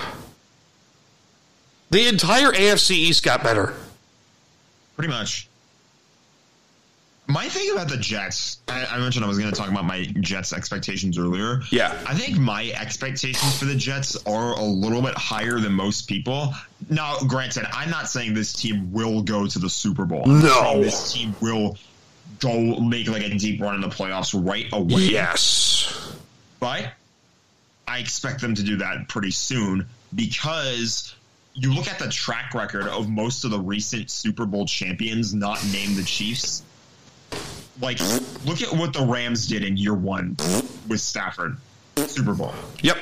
the 1.89 2.07
entire 2.07 2.51
AFC 2.51 2.91
East 2.91 3.23
got 3.23 3.43
better. 3.43 3.73
Pretty 4.95 5.09
much. 5.11 5.47
My 7.27 7.49
thing 7.49 7.71
about 7.71 7.89
the 7.89 7.97
Jets, 7.97 8.59
I, 8.67 8.85
I 8.85 8.99
mentioned 8.99 9.25
I 9.25 9.27
was 9.27 9.39
going 9.39 9.49
to 9.51 9.55
talk 9.59 9.69
about 9.71 9.85
my 9.85 10.03
Jets 10.19 10.53
expectations 10.53 11.17
earlier. 11.17 11.61
Yeah. 11.71 11.97
I 12.07 12.13
think 12.13 12.37
my 12.37 12.71
expectations 12.79 13.57
for 13.57 13.65
the 13.65 13.73
Jets 13.73 14.15
are 14.27 14.53
a 14.53 14.61
little 14.63 15.01
bit 15.01 15.15
higher 15.15 15.59
than 15.59 15.73
most 15.73 16.07
people. 16.07 16.53
Now, 16.87 17.17
granted, 17.27 17.65
I'm 17.73 17.89
not 17.89 18.09
saying 18.09 18.35
this 18.35 18.53
team 18.53 18.93
will 18.93 19.23
go 19.23 19.47
to 19.47 19.57
the 19.57 19.69
Super 19.71 20.05
Bowl. 20.05 20.21
I'm 20.29 20.39
No. 20.41 20.63
saying 20.63 20.81
this 20.81 21.13
team 21.13 21.35
will 21.41 21.77
go 22.39 22.79
make 22.79 23.07
like 23.07 23.23
a 23.23 23.29
deep 23.35 23.59
run 23.59 23.73
in 23.73 23.81
the 23.81 23.87
playoffs 23.87 24.33
right 24.47 24.67
away. 24.71 25.01
Yes. 25.01 26.15
But 26.59 26.91
I 27.87 27.99
expect 27.99 28.39
them 28.41 28.53
to 28.53 28.61
do 28.61 28.77
that 28.77 29.07
pretty 29.07 29.31
soon 29.31 29.87
because 30.13 31.15
you 31.55 31.73
look 31.73 31.87
at 31.87 31.99
the 31.99 32.09
track 32.09 32.53
record 32.53 32.87
of 32.87 33.09
most 33.09 33.45
of 33.45 33.51
the 33.51 33.59
recent 33.59 34.11
Super 34.11 34.45
Bowl 34.45 34.65
champions, 34.65 35.33
not 35.33 35.65
named 35.71 35.95
the 35.95 36.03
Chiefs. 36.03 36.63
Like, 37.81 37.99
look 38.45 38.61
at 38.61 38.73
what 38.73 38.93
the 38.93 39.05
Rams 39.05 39.47
did 39.47 39.63
in 39.63 39.77
year 39.77 39.93
one 39.93 40.37
with 40.87 40.99
Stafford, 41.01 41.57
Super 41.95 42.33
Bowl. 42.33 42.53
Yep. 42.81 42.97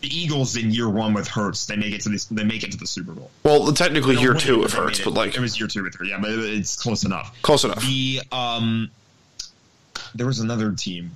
The 0.00 0.14
Eagles 0.14 0.56
in 0.56 0.70
year 0.70 0.88
one 0.88 1.14
with 1.14 1.28
Hurts, 1.28 1.66
they 1.66 1.76
make 1.76 1.94
it 1.94 2.02
to 2.02 2.10
the 2.10 2.26
they 2.30 2.44
make 2.44 2.62
it 2.62 2.72
to 2.72 2.76
the 2.76 2.86
Super 2.86 3.12
Bowl. 3.12 3.30
Well, 3.42 3.72
technically 3.72 4.16
year 4.16 4.34
two 4.34 4.62
it, 4.62 4.66
it 4.66 4.72
hurts, 4.72 5.00
but 5.00 5.14
like 5.14 5.34
it 5.34 5.40
was 5.40 5.58
year 5.58 5.68
two 5.68 5.82
with 5.82 5.94
her, 5.94 6.04
yeah, 6.04 6.18
but 6.20 6.30
it's 6.30 6.76
close 6.76 7.04
enough. 7.04 7.34
close 7.40 7.64
enough. 7.64 7.80
The 7.80 8.20
um, 8.30 8.90
there 10.14 10.26
was 10.26 10.40
another 10.40 10.72
team. 10.72 11.12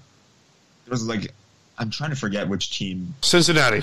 There 0.86 0.92
was 0.92 1.06
like, 1.06 1.32
I'm 1.76 1.90
trying 1.90 2.10
to 2.10 2.16
forget 2.16 2.48
which 2.48 2.70
team 2.78 3.14
Cincinnati. 3.20 3.82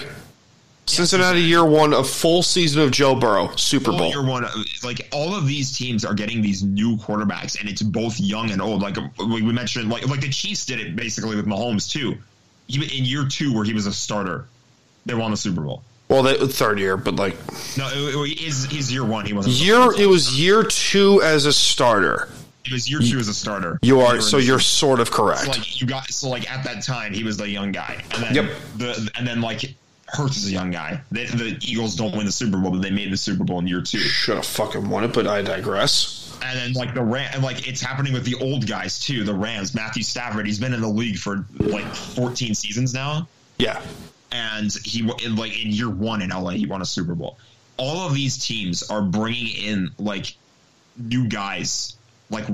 Cincinnati 0.87 1.41
year 1.41 1.65
one, 1.65 1.93
a 1.93 2.03
full 2.03 2.43
season 2.43 2.81
of 2.81 2.91
Joe 2.91 3.15
Burrow, 3.15 3.55
Super 3.55 3.91
Bowl. 3.91 4.07
year 4.09 4.23
one, 4.23 4.45
like 4.83 5.07
all 5.11 5.33
of 5.35 5.47
these 5.47 5.75
teams 5.75 6.05
are 6.05 6.13
getting 6.13 6.41
these 6.41 6.63
new 6.63 6.95
quarterbacks, 6.97 7.59
and 7.59 7.67
it's 7.67 7.81
both 7.81 8.19
young 8.19 8.51
and 8.51 8.61
old. 8.61 8.81
Like 8.81 8.97
we 9.17 9.41
mentioned, 9.41 9.89
like 9.89 10.07
like 10.07 10.21
the 10.21 10.29
Chiefs 10.29 10.65
did 10.65 10.79
it 10.79 10.95
basically 10.95 11.35
with 11.35 11.47
Mahomes 11.47 11.89
too. 11.89 12.15
He, 12.67 12.77
in 12.97 13.05
year 13.05 13.25
two, 13.27 13.53
where 13.53 13.63
he 13.63 13.73
was 13.73 13.85
a 13.87 13.93
starter, 13.93 14.45
they 15.05 15.13
won 15.15 15.31
the 15.31 15.37
Super 15.37 15.61
Bowl. 15.61 15.83
Well, 16.07 16.21
they, 16.21 16.35
third 16.47 16.77
year, 16.79 16.97
but 16.97 17.15
like 17.15 17.35
No, 17.77 17.89
it, 17.91 18.31
it, 18.31 18.39
his 18.39 18.65
his 18.65 18.93
year 18.93 19.03
one, 19.03 19.25
he 19.25 19.33
wasn't. 19.33 19.55
year 19.55 19.91
it 19.99 20.07
was 20.07 20.39
year 20.39 20.63
two 20.63 21.19
as 21.23 21.45
a 21.47 21.53
starter. 21.53 22.29
It 22.63 22.71
was 22.71 22.89
year 22.89 22.99
two 22.99 23.17
as 23.19 23.27
a 23.27 23.33
starter. 23.33 23.79
You 23.81 24.01
are 24.01 24.21
so 24.21 24.37
you're 24.37 24.59
sort 24.59 24.99
of 24.99 25.09
correct. 25.09 25.41
So, 25.41 25.51
like 25.51 25.81
you 25.81 25.87
got 25.87 26.11
so 26.11 26.29
like 26.29 26.49
at 26.51 26.63
that 26.63 26.83
time 26.83 27.13
he 27.13 27.23
was 27.23 27.37
the 27.37 27.49
young 27.49 27.71
guy, 27.71 28.03
and 28.11 28.23
then 28.23 28.35
Yep. 28.35 28.51
the 28.77 29.11
and 29.15 29.25
then 29.27 29.41
like 29.41 29.75
Hurts 30.07 30.37
is 30.37 30.47
a 30.49 30.51
young 30.51 30.71
guy. 30.71 31.01
They, 31.11 31.25
the 31.25 31.57
Eagles 31.61 31.95
don't 31.95 32.15
win 32.15 32.25
the 32.25 32.31
Super 32.31 32.57
Bowl, 32.57 32.71
but 32.71 32.81
they 32.81 32.91
made 32.91 33.11
the 33.11 33.17
Super 33.17 33.43
Bowl 33.43 33.59
in 33.59 33.67
year 33.67 33.81
two. 33.81 33.97
Should 33.97 34.35
have 34.35 34.45
fucking 34.45 34.87
won 34.87 35.03
it, 35.03 35.13
but 35.13 35.25
I 35.27 35.41
digress. 35.41 36.37
And 36.43 36.59
then 36.59 36.73
like 36.73 36.93
the 36.93 37.01
Ram, 37.01 37.31
and 37.33 37.43
like 37.43 37.67
it's 37.67 37.81
happening 37.81 38.13
with 38.13 38.23
the 38.23 38.35
old 38.35 38.67
guys 38.67 38.99
too. 38.99 39.23
The 39.23 39.33
Rams, 39.33 39.73
Matthew 39.73 40.03
Stafford, 40.03 40.45
he's 40.45 40.59
been 40.59 40.73
in 40.73 40.81
the 40.81 40.87
league 40.87 41.17
for 41.17 41.45
like 41.57 41.85
14 41.85 42.53
seasons 42.53 42.93
now, 42.93 43.27
Yeah, 43.57 43.81
and 44.31 44.71
he 44.83 44.99
in, 45.23 45.35
like 45.35 45.51
in 45.63 45.71
year 45.71 45.89
one 45.89 46.21
in 46.21 46.29
LA, 46.29 46.51
he 46.51 46.65
won 46.67 46.81
a 46.81 46.85
Super 46.85 47.15
Bowl. 47.15 47.37
All 47.77 48.05
of 48.05 48.13
these 48.13 48.37
teams 48.37 48.83
are 48.89 49.01
bringing 49.01 49.47
in 49.47 49.91
like 49.97 50.35
new 50.97 51.27
guys, 51.27 51.95
like 52.29 52.45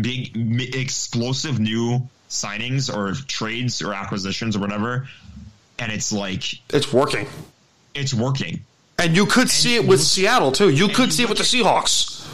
big, 0.00 0.74
explosive 0.74 1.58
new 1.60 2.08
signings 2.28 2.94
or 2.94 3.14
trades 3.26 3.82
or 3.82 3.92
acquisitions 3.92 4.56
or 4.56 4.60
whatever, 4.60 5.08
and 5.78 5.92
it's 5.92 6.12
like 6.12 6.44
it's 6.74 6.92
working, 6.92 7.26
it's 7.94 8.14
working. 8.14 8.64
and 8.98 9.16
you 9.16 9.26
could 9.26 9.48
see 9.50 9.76
it 9.76 9.86
with 9.86 10.00
Seattle 10.00 10.52
too. 10.52 10.70
You 10.70 10.88
could 10.88 11.06
you 11.06 11.10
see 11.12 11.22
it 11.24 11.28
with 11.28 11.38
the 11.38 11.44
Seahawks. 11.44 12.26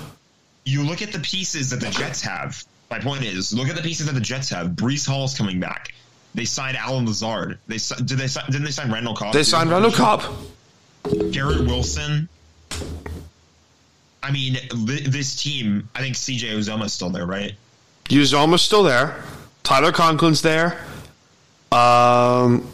you 0.64 0.82
look 0.82 1.02
at 1.02 1.12
the 1.12 1.18
pieces 1.20 1.70
that 1.70 1.80
the 1.80 1.90
Jets 1.90 2.22
have. 2.22 2.62
My 2.90 2.98
point 2.98 3.24
is, 3.24 3.52
look 3.54 3.68
at 3.68 3.76
the 3.76 3.82
pieces 3.82 4.06
that 4.06 4.12
the 4.12 4.20
Jets 4.20 4.50
have. 4.50 4.68
Breece 4.68 5.06
Hall's 5.08 5.36
coming 5.36 5.58
back. 5.60 5.94
They 6.34 6.44
signed 6.44 6.76
Allen 6.76 7.06
Lazard. 7.06 7.58
They 7.66 7.78
did 7.78 8.18
they 8.18 8.26
didn't 8.26 8.64
they 8.64 8.70
sign 8.70 8.92
Randall 8.92 9.14
Cobb? 9.14 9.32
They 9.32 9.40
too? 9.40 9.44
signed 9.44 9.70
Randall 9.70 9.92
Cobb. 9.92 10.22
Garrett 11.30 11.66
Wilson. 11.66 12.28
I 14.22 14.30
mean, 14.30 14.56
this 14.76 15.42
team. 15.42 15.88
I 15.96 16.00
think 16.00 16.14
CJ 16.16 16.52
Uzomah's 16.52 16.92
still 16.92 17.10
there, 17.10 17.26
right? 17.26 17.54
Uzomah's 18.04 18.62
still 18.62 18.82
there. 18.82 19.20
Tyler 19.62 19.90
Conklin's 19.92 20.42
there. 20.42 20.78
Um, 21.72 22.66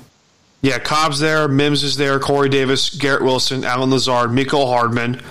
yeah, 0.63 0.79
Cobb's 0.79 1.21
there. 1.21 1.49
Mims 1.49 1.83
is 1.85 1.97
there. 1.97 2.19
Corey 2.19 2.49
Davis, 2.49 2.91
Garrett 2.91 3.23
Wilson, 3.23 3.65
Allen 3.65 3.91
Lazard, 3.91 4.31
Mecole 4.31 4.67
Hardman. 4.67 5.23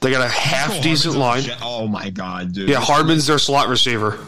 They 0.00 0.10
got 0.10 0.24
a 0.24 0.28
half 0.28 0.72
Mecole 0.72 0.82
decent 0.82 1.14
Hardman's 1.16 1.48
line. 1.48 1.58
Oh 1.62 1.86
my 1.88 2.10
god, 2.10 2.52
dude! 2.52 2.68
Yeah, 2.68 2.80
Hardman's 2.80 3.26
their 3.26 3.38
slot 3.38 3.68
receiver. 3.68 4.18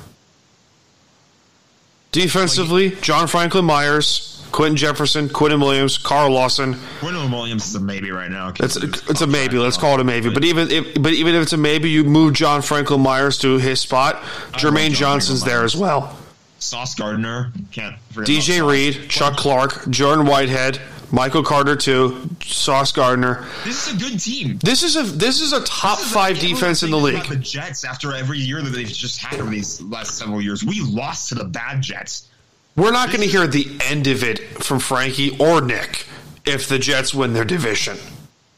Defensively, 2.13 2.91
John 3.01 3.27
Franklin 3.27 3.65
Myers, 3.65 4.47
Quinton 4.53 4.77
Jefferson, 4.77 5.29
Quinnen 5.29 5.59
Williams, 5.59 5.99
Carl 5.99 6.31
Lawson. 6.31 6.75
Quinnen 7.01 7.29
Williams 7.33 7.67
is 7.67 7.75
a 7.75 7.81
maybe 7.81 8.13
right 8.13 8.31
now. 8.31 8.53
It's 8.61 8.77
it's 8.77 9.21
a 9.21 9.27
maybe. 9.27 9.59
Let's 9.59 9.77
call 9.77 9.95
it 9.95 10.01
a 10.01 10.05
maybe. 10.05 10.31
But 10.31 10.45
even 10.45 10.71
if 10.71 10.95
but 11.03 11.13
even 11.13 11.35
if 11.35 11.43
it's 11.43 11.53
a 11.55 11.57
maybe, 11.57 11.91
you 11.91 12.05
move 12.05 12.35
John 12.35 12.63
Franklin 12.63 13.01
Myers 13.01 13.39
to 13.39 13.59
his 13.59 13.81
spot. 13.81 14.23
Jermaine 14.53 14.91
John 14.91 15.19
Johnson's 15.19 15.41
Franklin 15.41 15.51
there 15.51 15.59
Myers. 15.63 15.75
as 15.75 15.81
well. 15.81 16.17
Sauce 16.65 16.95
Gardner 16.95 17.53
can't. 17.73 17.97
DJ. 18.15 18.67
Reed, 18.69 19.09
Chuck 19.11 19.37
Clark, 19.37 19.89
Jordan 19.91 20.25
Whitehead, 20.27 20.81
Michael 21.13 21.43
Carter 21.43 21.77
too, 21.77 22.29
Sauce 22.45 22.91
Gardner. 22.91 23.47
This 23.65 23.87
is 23.87 23.95
a 23.95 23.99
good 23.99 24.19
team. 24.19 24.59
This 24.63 24.83
is 24.83 24.97
a 24.97 25.03
this 25.03 25.41
is 25.41 25.53
a 25.53 25.63
top 25.65 26.01
is 26.01 26.11
five 26.13 26.39
defense 26.39 26.83
in 26.83 26.91
the 26.91 26.97
league. 26.97 27.25
The 27.27 27.37
Jets, 27.37 27.85
after 27.85 28.15
every 28.15 28.39
year 28.39 28.63
that 28.63 28.71
they've 28.71 28.87
just 28.89 29.19
had 29.23 29.39
over 29.41 29.51
these 29.51 29.81
last 29.83 30.17
several 30.19 30.41
years, 30.41 30.65
we 30.65 30.81
lost 30.81 31.29
to 31.29 31.35
the 31.35 31.45
bad 31.45 31.83
Jets. 31.83 32.29
We're 32.77 32.91
not 32.93 33.09
going 33.09 33.21
to 33.21 33.29
hear 33.29 33.47
the 33.47 33.69
end 33.85 34.07
of 34.09 34.25
it 34.25 34.39
from 34.65 34.81
Frankie 34.81 35.37
or 35.39 35.61
Nick 35.61 36.07
if 36.45 36.67
the 36.69 36.79
Jets 36.79 37.15
win 37.15 37.33
their 37.33 37.45
division. 37.45 37.97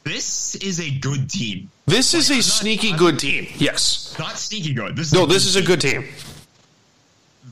This 0.05 0.55
is 0.55 0.81
a 0.81 0.91
good 1.01 1.29
team. 1.29 1.69
This 1.87 2.15
is 2.15 2.31
a 2.31 2.35
not- 2.35 2.45
sneaky 2.45 2.91
I'm- 2.91 2.99
good 2.99 3.19
team. 3.19 3.49
Yes. 3.59 4.15
Not 4.19 4.39
sneaky 4.39 4.73
good. 4.73 4.97
This 4.97 5.09
is 5.09 5.13
No, 5.13 5.27
this 5.27 5.45
is 5.45 5.57
a 5.57 5.61
team. 5.61 5.67
good 5.67 5.81
team. 5.81 6.05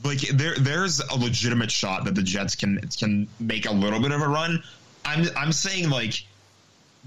Like 0.05 0.19
there 0.19 0.55
there's 0.55 0.99
a 0.99 1.15
legitimate 1.15 1.71
shot 1.71 2.05
that 2.05 2.15
the 2.15 2.23
Jets 2.23 2.55
can 2.55 2.79
can 2.97 3.27
make 3.39 3.65
a 3.65 3.71
little 3.71 3.99
bit 3.99 4.11
of 4.11 4.21
a 4.21 4.27
run. 4.27 4.61
I'm 5.03 5.25
I'm 5.35 5.51
saying 5.51 5.89
like 5.89 6.23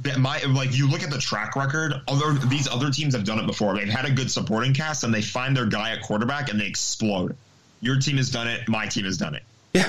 that 0.03 0.19
my 0.19 0.41
like 0.43 0.77
you 0.77 0.89
look 0.89 1.03
at 1.03 1.11
the 1.11 1.19
track 1.19 1.57
record. 1.57 1.95
Other 2.09 2.33
these 2.47 2.69
other 2.69 2.91
teams 2.91 3.15
have 3.15 3.25
done 3.25 3.39
it 3.39 3.47
before. 3.47 3.75
They've 3.77 3.89
had 3.89 4.05
a 4.05 4.11
good 4.11 4.31
supporting 4.31 4.75
cast 4.75 5.05
and 5.05 5.13
they 5.15 5.23
find 5.23 5.57
their 5.57 5.67
guy 5.67 5.93
at 5.93 6.03
quarterback 6.03 6.51
and 6.51 6.61
they 6.61 6.67
explode. 6.67 7.37
Your 7.81 7.99
team 7.99 8.17
has 8.17 8.31
done 8.31 8.49
it. 8.49 8.69
My 8.69 8.87
team 8.87 9.05
has 9.05 9.17
done 9.17 9.35
it. 9.35 9.43
Yeah. 9.73 9.89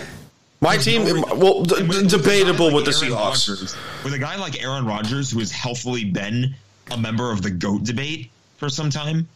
My 0.61 0.76
team, 0.77 1.06
No- 1.06 1.23
well, 1.36 1.64
d- 1.64 1.76
And 1.80 1.90
d- 1.90 1.98
with- 2.02 2.10
debatable 2.11 2.65
like 2.65 2.76
with 2.76 2.86
the 2.86 2.91
Seahawks. 2.91 3.48
Rodgers- 3.49 3.76
with 4.03 4.14
a 4.14 4.19
guy 4.19 4.36
like 4.36 4.61
Aaron 4.61 4.86
Rodgers, 4.86 5.31
who 5.31 5.40
has 5.40 5.52
healthily 5.52 6.03
been 6.06 6.53
a 6.91 6.98
member 6.98 7.31
of 7.31 7.41
the 7.41 7.49
GOAT 7.49 7.84
debate 7.86 8.30
for 8.57 8.68
some 8.69 8.90
time. 8.90 9.27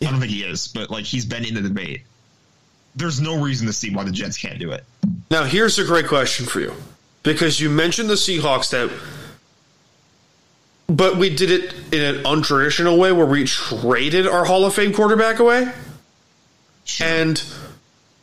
I 0.00 0.06
don't 0.06 0.18
think 0.18 0.32
he 0.32 0.42
is, 0.42 0.66
but 0.68 0.90
like 0.90 1.04
he's 1.04 1.24
been 1.24 1.44
in 1.44 1.54
the 1.54 1.60
debate. 1.62 2.02
There's 2.94 3.20
no 3.20 3.40
reason 3.40 3.66
to 3.66 3.72
see 3.72 3.94
why 3.94 4.04
the 4.04 4.10
Jets 4.10 4.36
can't 4.36 4.58
do 4.58 4.72
it. 4.72 4.84
Now, 5.30 5.44
here's 5.44 5.78
a 5.78 5.84
great 5.84 6.08
question 6.08 6.46
for 6.46 6.60
you. 6.60 6.74
Because 7.22 7.60
you 7.60 7.70
mentioned 7.70 8.10
the 8.10 8.14
Seahawks 8.14 8.70
that 8.70 8.90
but 10.88 11.16
we 11.16 11.34
did 11.34 11.50
it 11.50 11.74
in 11.92 12.16
an 12.16 12.24
untraditional 12.24 12.98
way 12.98 13.12
where 13.12 13.26
we 13.26 13.44
traded 13.44 14.26
our 14.26 14.44
Hall 14.44 14.66
of 14.66 14.74
Fame 14.74 14.92
quarterback 14.92 15.38
away. 15.38 15.72
And 17.00 17.42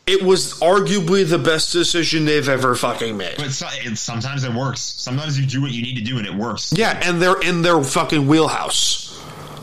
it 0.06 0.22
was 0.22 0.60
arguably 0.60 1.28
the 1.28 1.40
best 1.40 1.74
decision 1.74 2.26
they've 2.26 2.48
ever 2.48 2.76
fucking 2.76 3.18
made. 3.18 3.38
But 3.38 3.52
so, 3.52 3.68
sometimes 3.96 4.44
it 4.44 4.54
works. 4.54 4.82
Sometimes 4.82 5.40
you 5.40 5.48
do 5.48 5.62
what 5.62 5.72
you 5.72 5.82
need 5.82 5.96
to 5.96 6.04
do 6.04 6.18
and 6.18 6.28
it 6.28 6.34
works. 6.34 6.72
Yeah, 6.74 7.00
and 7.04 7.22
they're 7.22 7.42
in 7.42 7.64
their 7.64 7.82
fucking 7.82 8.28
wheelhouse. 8.28 9.20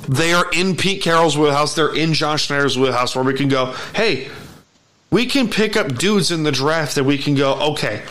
They 0.08 0.32
are 0.32 0.46
in 0.52 0.76
Pete 0.76 1.02
Carroll's 1.02 1.36
wheelhouse. 1.36 1.74
They're 1.74 1.94
in 1.94 2.12
John 2.12 2.38
Schneider's 2.38 2.78
wheelhouse 2.78 3.14
where 3.14 3.24
we 3.24 3.34
can 3.34 3.48
go, 3.48 3.74
hey, 3.94 4.30
we 5.16 5.24
can 5.24 5.48
pick 5.48 5.78
up 5.78 5.94
dudes 5.94 6.30
in 6.30 6.42
the 6.42 6.52
draft 6.52 6.96
that 6.96 7.04
we 7.04 7.16
can 7.16 7.34
go, 7.34 7.54
okay, 7.72 8.02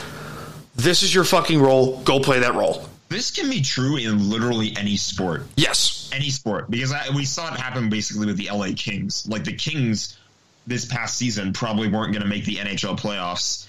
this 0.76 1.04
is 1.04 1.14
your 1.14 1.24
fucking 1.24 1.62
role. 1.62 2.02
Go 2.02 2.20
play 2.20 2.40
that 2.40 2.56
role. 2.56 2.90
This 3.10 3.30
can 3.30 3.48
be 3.48 3.62
true 3.62 3.98
in 3.98 4.28
literally 4.28 4.76
any 4.76 4.98
sport. 4.98 5.44
Yes. 5.56 6.10
Any 6.12 6.32
sport. 6.32 6.68
Because 6.68 6.92
I, 6.92 7.12
we 7.16 7.24
saw 7.24 7.54
it 7.54 7.60
happen 7.60 7.92
basically 7.92 8.26
with 8.26 8.38
the 8.38 8.50
LA 8.52 8.70
Kings. 8.76 9.30
Like 9.30 9.44
the 9.44 9.54
Kings 9.54 10.18
this 10.66 10.86
past 10.86 11.16
season 11.16 11.54
probably 11.54 11.90
weren't 11.90 12.12
going 12.12 12.24
to 12.24 12.28
make 12.28 12.44
the 12.44 12.56
NHL 12.56 13.00
playoffs 13.00 13.68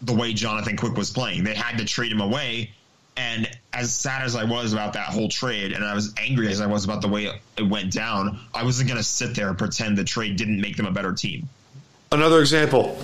the 0.00 0.14
way 0.14 0.32
Jonathan 0.32 0.74
Quick 0.78 0.96
was 0.96 1.10
playing. 1.10 1.44
They 1.44 1.54
had 1.54 1.76
to 1.76 1.84
trade 1.84 2.10
him 2.10 2.22
away. 2.22 2.70
And 3.18 3.50
as 3.74 3.92
sad 3.92 4.22
as 4.22 4.34
I 4.34 4.44
was 4.44 4.72
about 4.72 4.94
that 4.94 5.08
whole 5.08 5.28
trade, 5.28 5.72
and 5.72 5.84
I 5.84 5.92
was 5.92 6.14
angry 6.16 6.48
as 6.48 6.62
I 6.62 6.66
was 6.66 6.86
about 6.86 7.02
the 7.02 7.08
way 7.08 7.38
it 7.58 7.68
went 7.68 7.92
down, 7.92 8.40
I 8.54 8.64
wasn't 8.64 8.88
going 8.88 8.96
to 8.96 9.04
sit 9.04 9.34
there 9.34 9.48
and 9.48 9.58
pretend 9.58 9.98
the 9.98 10.04
trade 10.04 10.36
didn't 10.36 10.58
make 10.58 10.78
them 10.78 10.86
a 10.86 10.90
better 10.90 11.12
team. 11.12 11.50
Another 12.12 12.40
example. 12.40 12.98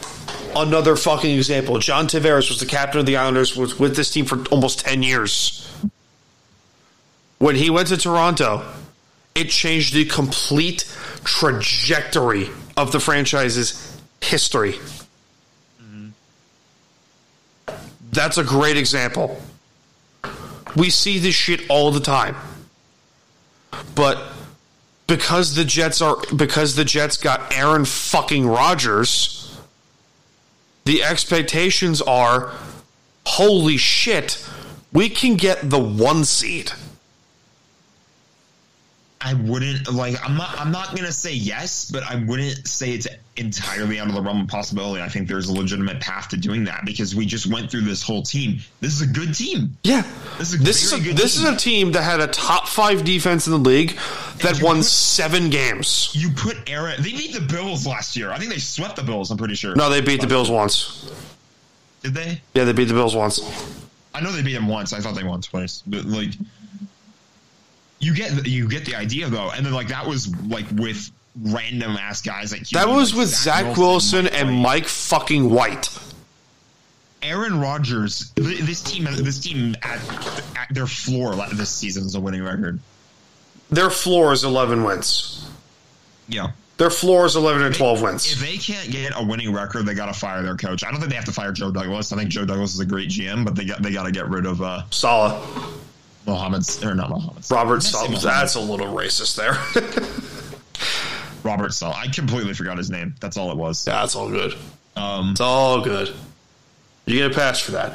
Another 0.55 0.95
fucking 0.95 1.35
example. 1.35 1.79
John 1.79 2.07
Tavares 2.07 2.51
was 2.51 2.61
the 2.61 2.67
captain 2.67 3.01
of 3.01 3.07
the 3.07 3.17
Islanders, 3.17 3.57
was 3.57 3.79
with 3.79 3.97
this 3.97 4.11
team 4.11 4.27
for 4.27 4.45
almost 4.51 4.81
10 4.81 5.03
years. 5.03 5.67
When 7.39 7.57
he 7.57 7.71
went 7.71 7.89
to 7.89 7.97
Toronto, 7.97 8.65
it 9.35 9.49
changed 9.49 9.95
the 9.95 10.05
complete 10.05 10.85
trajectory 11.25 12.51
of 12.77 12.93
the 12.93 13.01
franchise's 13.01 13.99
history. 14.21 14.75
That's 18.13 18.37
a 18.37 18.45
great 18.45 18.77
example. 18.77 19.41
We 20.77 20.91
see 20.91 21.19
this 21.19 21.35
shit 21.35 21.71
all 21.71 21.93
the 21.93 22.01
time. 22.01 22.37
But 23.95 24.19
because 25.09 25.57
the 25.57 25.65
Jets 25.65 26.01
are 26.01 26.17
because 26.37 26.77
the 26.77 26.85
Jets 26.85 27.17
got 27.17 27.53
Aaron 27.53 27.85
fucking 27.85 28.47
Rodgers, 28.47 29.59
the 30.85 31.03
expectations 31.03 32.01
are 32.01 32.53
holy 33.27 33.77
shit, 33.77 34.49
we 34.93 35.09
can 35.09 35.35
get 35.35 35.69
the 35.69 35.79
one 35.79 36.25
seed. 36.25 36.71
I 39.21 39.35
wouldn't 39.35 39.93
like. 39.93 40.15
I'm 40.25 40.37
not. 40.37 40.59
I'm 40.61 40.71
not 40.71 40.95
gonna 40.95 41.11
say 41.11 41.33
yes, 41.33 41.91
but 41.91 42.05
I 42.05 42.17
wouldn't 42.25 42.69
say 42.69 42.93
it's 42.93 43.09
entirely 43.37 43.99
out 43.99 44.09
of 44.09 44.15
the 44.15 44.23
realm 44.23 44.41
of 44.43 44.47
possibility. 44.49 45.03
I 45.03 45.09
think 45.09 45.27
there's 45.29 45.49
a 45.49 45.53
legitimate 45.53 46.01
path 46.01 46.29
to 46.29 46.37
doing 46.37 46.65
that 46.65 46.85
because 46.85 47.17
we 47.17 47.27
just 47.27 47.47
went 47.47 47.69
through 47.71 47.81
this 47.83 48.01
whole 48.03 48.23
team. 48.23 48.61
This 48.81 48.93
is 48.95 49.01
a 49.03 49.07
good 49.13 49.35
team. 49.35 49.77
Yeah, 49.83 50.03
This 50.39 50.53
is 50.53 50.61
a 50.61 50.63
this 50.63 50.83
is 50.85 50.93
a, 50.93 51.01
good 51.01 51.17
this 51.17 51.37
team. 51.37 51.47
is 51.47 51.53
a 51.53 51.57
team 51.57 51.93
that 51.93 52.03
had 52.03 52.21
a 52.21 52.29
top 52.29 52.69
five 52.69 53.03
defense 53.05 53.47
in 53.49 53.53
the 53.53 53.59
league 53.59 53.97
that 54.43 54.63
won 54.63 54.77
put- 54.77 54.85
seven 54.85 55.51
games. 55.51 56.11
You 56.15 56.31
put 56.31 56.57
Aaron. 56.71 57.03
They 57.03 57.11
beat 57.11 57.33
the 57.33 57.41
Bills 57.41 57.87
last 57.89 58.17
year. 58.17 58.31
I 58.31 58.39
think 58.39 58.51
they 58.53 58.59
swept 58.59 58.95
the 58.97 59.03
Bills. 59.03 59.33
I'm 59.33 59.37
pretty 59.39 59.55
sure. 59.57 59.75
No, 59.75 59.91
they 59.91 60.01
beat 60.01 60.21
the 60.21 60.27
Bills 60.29 60.49
once. 60.51 61.11
did 62.03 62.15
they? 62.15 62.41
Yeah, 62.55 62.65
they 62.65 62.73
beat 62.73 62.85
the 62.89 62.95
Bills 62.95 63.17
once. 63.17 63.41
I 64.15 64.21
know 64.21 64.31
they 64.33 64.43
beat 64.43 64.55
them 64.55 64.69
once. 64.69 64.93
I 64.93 65.01
thought 65.01 65.15
they 65.17 65.25
won 65.25 65.43
twice, 65.43 65.83
but 65.87 66.05
like, 66.05 66.31
you 68.01 68.15
get 68.15 68.47
you 68.47 68.69
get 68.69 68.85
the 68.85 68.95
idea 68.95 69.29
though. 69.29 69.51
And 69.51 69.65
then 69.65 69.73
like 69.73 69.89
that 69.89 70.07
was 70.07 70.35
like 70.47 70.67
with 70.73 71.11
random 71.43 71.93
ass 71.93 72.23
guys 72.23 72.53
like 72.53 72.69
That 72.71 72.89
was 72.89 73.13
like 73.13 73.21
with 73.21 73.29
Zach 73.29 73.77
Wilson 73.77 74.25
Mike 74.25 74.35
and 74.35 74.51
Mike 74.57 74.87
fucking 74.87 75.51
White. 75.51 75.91
Aaron 77.23 77.61
Rodgers. 77.61 78.31
This 78.37 78.83
team, 78.83 79.05
this 79.05 79.41
team 79.41 79.75
at, 79.83 80.01
at 80.57 80.69
their 80.71 80.87
floor 80.87 81.35
this 81.53 81.71
season 81.71 82.05
is 82.05 82.15
a 82.15 82.21
winning 82.21 82.43
record. 82.43 82.79
Their 83.71 83.91
floor 83.91 84.33
is 84.33 84.45
11 84.45 84.85
wins. 84.85 85.51
Yeah. 86.29 86.53
Their 86.79 86.91
floor 86.91 87.27
is 87.27 87.35
11 87.35 87.63
and 87.63 87.75
12 87.75 88.03
wins. 88.03 88.33
If 88.33 88.39
they 88.39 88.57
can't 88.57 88.91
get 88.91 89.13
a 89.17 89.25
winning 89.25 89.53
record, 89.53 89.85
they 89.85 89.95
got 89.95 90.07
to 90.07 90.19
fire 90.19 90.43
their 90.43 90.57
coach. 90.57 90.85
I 90.85 90.91
don't 90.91 91.01
think 91.01 91.11
they 91.11 91.17
have 91.17 91.25
to 91.25 91.33
fire 91.33 91.51
Joe 91.51 91.73
Douglas. 91.73 92.13
I 92.13 92.17
think 92.17 92.31
Joe 92.31 92.45
Douglas 92.45 92.73
is 92.73 92.81
a 92.81 92.87
great 92.87 93.09
GM, 93.09 93.45
but 93.45 93.57
they 93.57 93.65
got 93.65 93.83
they 93.83 93.93
got 93.93 94.05
to 94.05 94.13
get 94.13 94.29
rid 94.29 94.47
of 94.47 94.63
uh, 94.63 94.83
Saleh. 94.91 95.43
Mohammed 96.29 96.63
or 96.85 96.95
not 96.95 97.11
Mohammed. 97.11 97.51
Robert 97.51 97.83
Saleh. 97.83 98.21
That's 98.21 98.55
a 98.55 98.61
little 98.61 98.87
racist 98.95 99.35
there. 99.37 99.55
Robert 101.45 101.73
Saleh. 101.73 101.97
I 101.97 102.09
completely 102.09 102.55
forgot 102.55 102.79
his 102.79 102.91
name. 102.91 103.15
That's 103.21 103.37
all 103.37 103.51
it 103.51 103.57
was. 103.57 103.87
Yeah, 103.87 104.01
That's 104.01 104.15
all 104.15 104.29
good. 104.29 104.55
Um, 104.97 105.31
It's 105.33 105.41
all 105.41 105.81
good. 105.83 106.15
You 107.07 107.17
get 107.19 107.31
a 107.31 107.35
pass 107.35 107.59
for 107.61 107.73
that. 107.73 107.93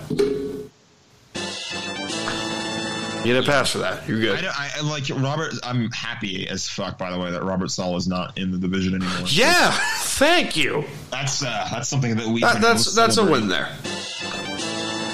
You 3.19 3.33
get 3.33 3.41
a 3.43 3.45
pass 3.49 3.69
for 3.71 3.77
that. 3.77 4.05
You're 4.07 4.19
good. 4.19 4.43
I 4.43 4.69
I 4.77 4.81
like 4.81 5.03
Robert. 5.09 5.53
I'm 5.63 5.89
happy 5.91 6.45
as 6.49 6.67
fuck, 6.67 6.97
by 6.97 7.09
the 7.11 7.17
way, 7.17 7.31
that 7.31 7.41
Robert 7.43 7.69
Saleh 7.71 7.95
is 7.97 8.07
not 8.07 8.37
in 8.37 8.51
the 8.51 8.57
division 8.57 8.95
anymore. 8.95 9.27
Yeah, 9.27 9.71
thank 10.01 10.57
you. 10.57 10.83
that's 11.09 11.41
uh, 11.41 11.67
that's 11.71 11.87
something 11.87 12.17
that 12.17 12.27
we. 12.27 12.41
That, 12.41 12.59
that's 12.61 12.93
that's 12.93 13.15
a 13.17 13.23
win 13.23 13.47
there. 13.47 13.69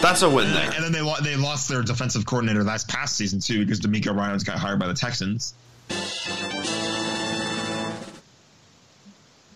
That's 0.01 0.21
a 0.21 0.29
win 0.29 0.51
there. 0.53 0.71
And 0.71 0.83
then 0.83 0.91
they 0.91 1.01
lo- 1.01 1.19
they 1.21 1.35
lost 1.35 1.67
their 1.67 1.81
defensive 1.81 2.25
coordinator 2.25 2.63
last 2.63 2.87
past 2.87 3.15
season 3.17 3.39
too 3.39 3.65
because 3.65 3.81
DeMeco 3.81 4.15
Ryans 4.15 4.43
got 4.43 4.57
hired 4.57 4.79
by 4.79 4.87
the 4.87 4.93
Texans. 4.93 5.53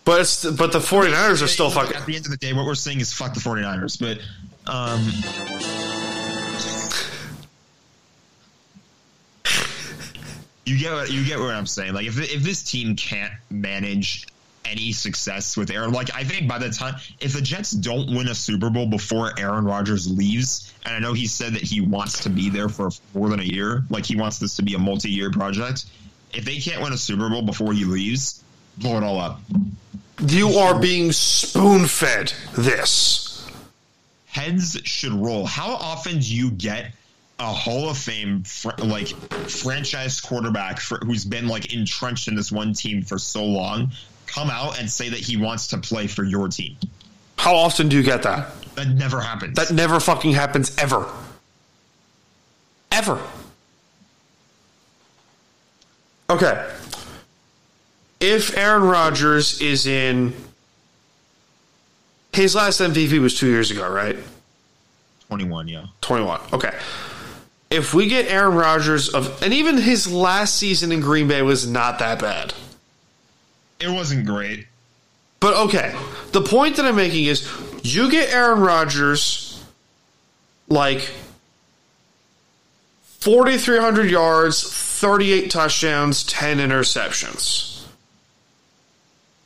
But 0.04 0.20
it's 0.20 0.44
but 0.44 0.72
the 0.72 0.80
49ers 0.80 1.42
are 1.42 1.46
still 1.46 1.70
fucking 1.70 1.96
At 1.96 2.04
the 2.04 2.16
end 2.16 2.26
of 2.26 2.30
the 2.30 2.36
day, 2.36 2.52
what 2.52 2.66
we're 2.66 2.74
saying 2.74 3.00
is 3.00 3.12
fuck 3.12 3.32
the 3.32 3.40
49ers. 3.40 3.98
But 3.98 4.18
um, 4.70 5.00
you 10.66 10.78
get 10.78 10.92
what 10.92 11.10
you 11.10 11.24
get 11.24 11.38
what 11.38 11.54
I'm 11.54 11.66
saying. 11.66 11.94
Like 11.94 12.06
if 12.06 12.18
if 12.18 12.42
this 12.42 12.62
team 12.62 12.96
can't 12.96 13.32
manage 13.50 14.26
any 14.64 14.92
success 14.92 15.56
with 15.56 15.70
Aaron, 15.70 15.92
like 15.92 16.14
I 16.14 16.24
think 16.24 16.48
by 16.48 16.58
the 16.58 16.70
time 16.70 16.96
if 17.20 17.32
the 17.32 17.40
Jets 17.40 17.70
don't 17.70 18.14
win 18.14 18.28
a 18.28 18.34
Super 18.34 18.70
Bowl 18.70 18.86
before 18.86 19.32
Aaron 19.38 19.64
Rodgers 19.64 20.10
leaves, 20.10 20.72
and 20.84 20.94
I 20.94 20.98
know 20.98 21.12
he 21.12 21.26
said 21.26 21.54
that 21.54 21.62
he 21.62 21.80
wants 21.80 22.22
to 22.24 22.30
be 22.30 22.50
there 22.50 22.68
for 22.68 22.90
more 23.14 23.28
than 23.28 23.40
a 23.40 23.44
year, 23.44 23.84
like 23.90 24.04
he 24.06 24.16
wants 24.16 24.38
this 24.38 24.56
to 24.56 24.62
be 24.62 24.74
a 24.74 24.78
multi-year 24.78 25.30
project. 25.30 25.86
If 26.32 26.44
they 26.44 26.56
can't 26.58 26.82
win 26.82 26.92
a 26.92 26.96
Super 26.96 27.28
Bowl 27.28 27.42
before 27.42 27.72
he 27.72 27.84
leaves, 27.84 28.42
blow 28.78 28.96
it 28.96 29.02
all 29.02 29.20
up. 29.20 29.40
You 30.26 30.48
are 30.50 30.78
being 30.78 31.12
spoon 31.12 31.86
fed 31.86 32.32
this. 32.56 33.46
heads 34.26 34.80
should 34.84 35.12
roll. 35.12 35.46
How 35.46 35.74
often 35.74 36.18
do 36.18 36.34
you 36.34 36.50
get 36.50 36.92
a 37.38 37.52
Hall 37.52 37.90
of 37.90 37.98
Fame 37.98 38.44
fr- 38.44 38.70
like 38.78 39.08
franchise 39.48 40.20
quarterback 40.20 40.80
for, 40.80 40.98
who's 40.98 41.24
been 41.24 41.48
like 41.48 41.74
entrenched 41.74 42.28
in 42.28 42.34
this 42.34 42.52
one 42.52 42.72
team 42.72 43.02
for 43.02 43.18
so 43.18 43.44
long 43.44 43.90
come 44.26 44.50
out 44.50 44.78
and 44.78 44.90
say 44.90 45.08
that 45.08 45.18
he 45.20 45.36
wants 45.36 45.68
to 45.68 45.78
play 45.78 46.06
for 46.06 46.24
your 46.24 46.48
team? 46.48 46.76
How 47.36 47.54
often 47.56 47.88
do 47.88 47.96
you 47.96 48.02
get 48.02 48.22
that? 48.22 48.48
That 48.74 48.88
never 48.88 49.20
happens. 49.20 49.56
That 49.56 49.70
never 49.72 50.00
fucking 50.00 50.32
happens 50.32 50.76
ever. 50.78 51.08
Ever. 52.90 53.20
Okay. 56.30 56.70
If 58.20 58.56
Aaron 58.56 58.84
Rodgers 58.84 59.60
is 59.60 59.86
in 59.86 60.32
his 62.32 62.54
last 62.54 62.80
MVP 62.80 63.20
was 63.20 63.38
2 63.38 63.46
years 63.46 63.70
ago, 63.70 63.88
right? 63.88 64.16
21, 65.28 65.68
yeah. 65.68 65.86
21. 66.00 66.40
Okay. 66.52 66.76
If 67.70 67.92
we 67.92 68.06
get 68.06 68.30
Aaron 68.30 68.54
Rodgers 68.54 69.08
of 69.08 69.42
and 69.42 69.52
even 69.52 69.78
his 69.78 70.10
last 70.10 70.56
season 70.56 70.92
in 70.92 71.00
Green 71.00 71.28
Bay 71.28 71.42
was 71.42 71.68
not 71.68 71.98
that 71.98 72.20
bad. 72.20 72.54
It 73.84 73.90
wasn't 73.90 74.24
great. 74.24 74.66
But 75.40 75.54
okay, 75.66 75.94
the 76.32 76.40
point 76.40 76.76
that 76.76 76.86
I'm 76.86 76.96
making 76.96 77.26
is 77.26 77.46
you 77.82 78.10
get 78.10 78.32
Aaron 78.32 78.60
Rodgers 78.60 79.62
like 80.68 81.10
4,300 83.02 84.10
yards, 84.10 84.62
38 84.72 85.50
touchdowns, 85.50 86.24
10 86.24 86.58
interceptions, 86.58 87.84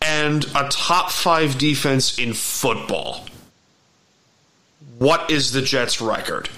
and 0.01 0.45
a 0.55 0.69
top 0.69 1.11
five 1.11 1.59
defense 1.59 2.17
in 2.17 2.33
football. 2.33 3.27
What 4.99 5.33
is 5.33 5.51
the 5.51 5.63
Jets' 5.63 6.01
record? 6.01 6.49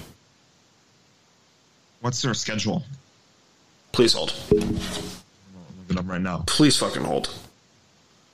What's 2.02 2.20
their 2.20 2.34
schedule? 2.34 2.84
Please 3.92 4.12
hold. 4.12 4.34
Look 4.50 4.70
it 5.88 5.96
up 5.96 6.06
right 6.06 6.20
now. 6.20 6.44
Please 6.46 6.76
fucking 6.76 7.04
hold. 7.04 7.30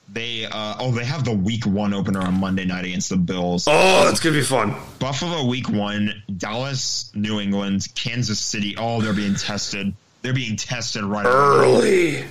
They 0.09 0.45
uh, 0.45 0.75
oh 0.79 0.91
they 0.91 1.03
have 1.03 1.25
the 1.25 1.33
week 1.35 1.65
one 1.65 1.93
opener 1.93 2.21
on 2.21 2.39
Monday 2.39 2.63
night 2.65 2.85
against 2.85 3.09
the 3.09 3.17
Bills. 3.17 3.67
Oh, 3.67 4.05
that's 4.05 4.19
gonna 4.21 4.35
be 4.35 4.41
fun. 4.41 4.73
Buffalo 4.99 5.45
week 5.45 5.69
one, 5.69 6.23
Dallas, 6.37 7.11
New 7.13 7.39
England, 7.41 7.87
Kansas 7.93 8.39
City. 8.39 8.75
Oh, 8.77 9.01
they're 9.01 9.13
being 9.13 9.35
tested. 9.35 9.93
They're 10.21 10.33
being 10.33 10.55
tested 10.55 11.03
right. 11.03 11.25
Early. 11.25 12.23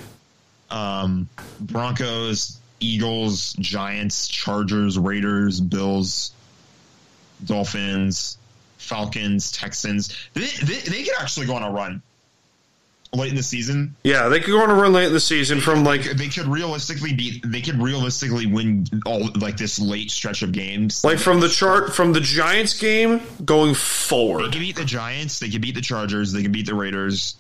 um, 0.71 1.29
Broncos, 1.61 2.59
Eagles, 2.81 3.53
Giants, 3.55 4.27
Chargers, 4.29 4.99
Raiders, 4.99 5.61
Bills, 5.61 6.33
Dolphins, 7.45 8.39
Falcons, 8.79 9.53
Texans. 9.53 10.17
They, 10.35 10.47
they, 10.47 10.79
they 10.81 11.03
could 11.05 11.15
actually 11.21 11.47
go 11.47 11.55
on 11.55 11.63
a 11.63 11.71
run 11.71 12.03
late 13.17 13.31
in 13.31 13.37
the 13.37 13.43
season. 13.43 13.97
Yeah, 14.05 14.29
they 14.29 14.39
could 14.41 14.51
go 14.51 14.63
on 14.63 14.71
a 14.71 14.75
run 14.75 14.93
late 14.93 15.07
in 15.07 15.13
the 15.13 15.21
season 15.21 15.61
from 15.61 15.83
like 15.85 16.03
They 16.03 16.29
could 16.29 16.47
realistically 16.47 17.13
beat. 17.15 17.43
They 17.45 17.61
could 17.61 17.81
realistically 17.83 18.47
win 18.47 18.87
all 19.05 19.29
like 19.35 19.57
this 19.57 19.79
late 19.79 20.11
stretch 20.11 20.43
of 20.43 20.53
games. 20.53 21.03
like 21.05 21.19
from 21.19 21.41
the 21.41 21.49
chart 21.49 21.95
from 21.95 22.13
the 22.13 22.21
Giants 22.21 22.79
game 22.79 23.21
going 23.45 23.75
forward. 23.75 24.45
they 24.47 24.51
could 24.51 24.61
beat 24.61 24.77
the 24.77 24.85
Giants. 24.85 25.39
They 25.41 25.49
could 25.51 25.61
beat 25.63 25.75
the 25.75 25.81
Chargers. 25.81 26.33
They 26.33 26.43
can 26.43 26.53
beat 26.53 26.67
the 26.67 26.75
Raiders. 26.75 27.37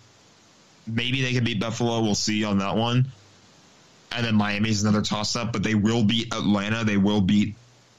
Maybe 0.87 1.23
they 1.23 1.33
can 1.33 1.45
beat 1.45 1.61
Buffalo. 1.61 2.01
We'll 2.01 2.15
see 2.15 2.45
on 2.45 2.59
that 2.59 2.77
one. 2.77 3.07
and 4.13 4.25
then 4.25 4.35
Miami's 4.35 4.83
another 4.83 5.03
toss 5.03 5.37
up, 5.37 5.53
but 5.53 5.63
they 5.63 5.75
will 5.75 6.05
beat 6.05 6.33
Atlanta. 6.33 6.85
They 6.85 6.97
will 6.97 7.21
beat 7.21 7.55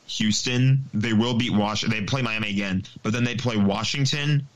Houston. 0.08 0.86
They 0.94 1.12
will 1.12 1.34
beat 1.34 1.52
Washington. 1.54 1.99
They 1.99 2.06
play 2.06 2.22
Miami 2.22 2.49
again, 2.49 2.84
but 3.04 3.12
then 3.12 3.26
they 3.26 3.36
play 3.36 3.58
Washington, 3.58 4.48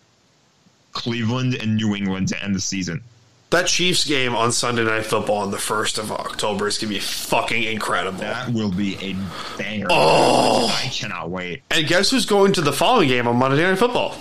Cleveland, 0.93 1.55
and 1.55 1.75
New 1.75 1.93
England 1.95 2.29
to 2.29 2.41
end 2.41 2.55
the 2.55 2.61
season. 2.61 3.03
That 3.51 3.67
Chiefs 3.67 4.05
game 4.05 4.33
on 4.33 4.53
Sunday 4.53 4.85
Night 4.85 5.05
Football 5.05 5.39
on 5.39 5.51
the 5.51 5.57
1st 5.57 5.99
of 5.99 6.09
October 6.09 6.67
is 6.67 6.77
going 6.77 6.87
to 6.89 6.95
be 6.95 7.01
fucking 7.01 7.63
incredible. 7.63 8.19
That 8.19 8.53
will 8.53 8.71
be 8.71 8.95
a 8.95 9.15
banger. 9.57 9.87
Oh. 9.89 10.67
I 10.73 10.87
cannot 10.87 11.29
wait. 11.29 11.61
And 11.69 11.85
guess 11.85 12.09
who's 12.11 12.25
going 12.25 12.53
to 12.53 12.61
the 12.61 12.71
following 12.71 13.09
game 13.09 13.27
on 13.27 13.35
Monday 13.35 13.61
Night 13.61 13.77
Football? 13.77 14.15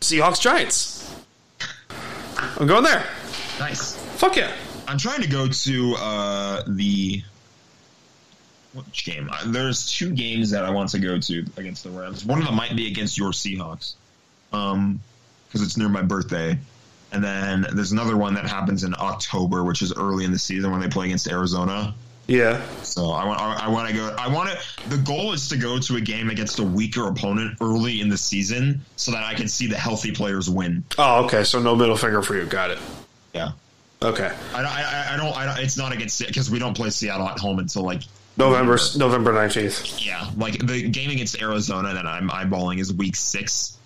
Seahawks 0.00 0.40
Giants. 0.40 1.08
I'm 2.58 2.66
going 2.66 2.82
there. 2.82 3.06
Nice. 3.60 3.94
Fuck 4.16 4.34
yeah. 4.36 4.52
I'm 4.88 4.98
trying 4.98 5.22
to 5.22 5.28
go 5.28 5.46
to 5.46 5.94
uh, 5.98 6.62
the 6.66 7.22
which 8.72 9.04
game? 9.04 9.30
Uh, 9.32 9.52
There's 9.52 9.86
two 9.86 10.10
games 10.10 10.50
that 10.50 10.64
I 10.64 10.70
want 10.70 10.90
to 10.90 10.98
go 10.98 11.18
to 11.18 11.44
against 11.56 11.84
the 11.84 11.90
Rams. 11.90 12.24
One 12.24 12.40
of 12.40 12.46
them 12.46 12.56
might 12.56 12.74
be 12.74 12.88
against 12.88 13.16
your 13.16 13.30
Seahawks, 13.30 13.94
um, 14.52 15.00
because 15.46 15.62
it's 15.62 15.76
near 15.76 15.88
my 15.88 16.02
birthday. 16.02 16.58
And 17.10 17.24
then 17.24 17.66
there's 17.72 17.92
another 17.92 18.16
one 18.16 18.34
that 18.34 18.46
happens 18.46 18.84
in 18.84 18.94
October, 18.98 19.64
which 19.64 19.80
is 19.80 19.92
early 19.94 20.24
in 20.24 20.32
the 20.32 20.38
season 20.38 20.70
when 20.70 20.80
they 20.80 20.88
play 20.88 21.06
against 21.06 21.26
Arizona. 21.26 21.94
Yeah. 22.26 22.62
So 22.82 23.10
I 23.10 23.24
want, 23.24 23.40
I, 23.40 23.66
I 23.66 23.68
want 23.68 23.88
to 23.88 23.94
go. 23.94 24.14
I 24.18 24.28
want 24.28 24.50
to. 24.50 24.90
The 24.90 24.98
goal 24.98 25.32
is 25.32 25.48
to 25.48 25.56
go 25.56 25.78
to 25.78 25.96
a 25.96 26.00
game 26.00 26.28
against 26.28 26.58
a 26.58 26.62
weaker 26.62 27.08
opponent 27.08 27.56
early 27.62 28.02
in 28.02 28.10
the 28.10 28.18
season, 28.18 28.82
so 28.96 29.12
that 29.12 29.24
I 29.24 29.32
can 29.34 29.48
see 29.48 29.66
the 29.66 29.78
healthy 29.78 30.12
players 30.12 30.50
win. 30.50 30.84
Oh, 30.98 31.24
okay. 31.24 31.42
So 31.44 31.60
no 31.60 31.74
middle 31.74 31.96
finger 31.96 32.20
for 32.20 32.36
you. 32.36 32.44
Got 32.44 32.72
it. 32.72 32.78
Yeah. 33.32 33.52
Okay. 34.02 34.30
I, 34.54 34.62
I, 34.62 35.14
I 35.14 35.16
don't. 35.16 35.34
I 35.34 35.46
don't. 35.46 35.64
It's 35.64 35.78
not 35.78 35.92
against 35.92 36.24
because 36.24 36.50
we 36.50 36.58
don't 36.58 36.76
play 36.76 36.90
Seattle 36.90 37.26
at 37.26 37.38
home 37.38 37.60
until 37.60 37.82
like 37.82 38.02
November 38.36 38.78
November 38.96 39.32
19th. 39.32 40.04
Yeah, 40.04 40.30
like 40.36 40.64
the 40.64 40.86
game 40.88 41.10
against 41.10 41.40
Arizona 41.40 41.94
that 41.94 42.06
I'm 42.06 42.28
eyeballing 42.28 42.78
is 42.78 42.92
week 42.92 43.16
six. 43.16 43.77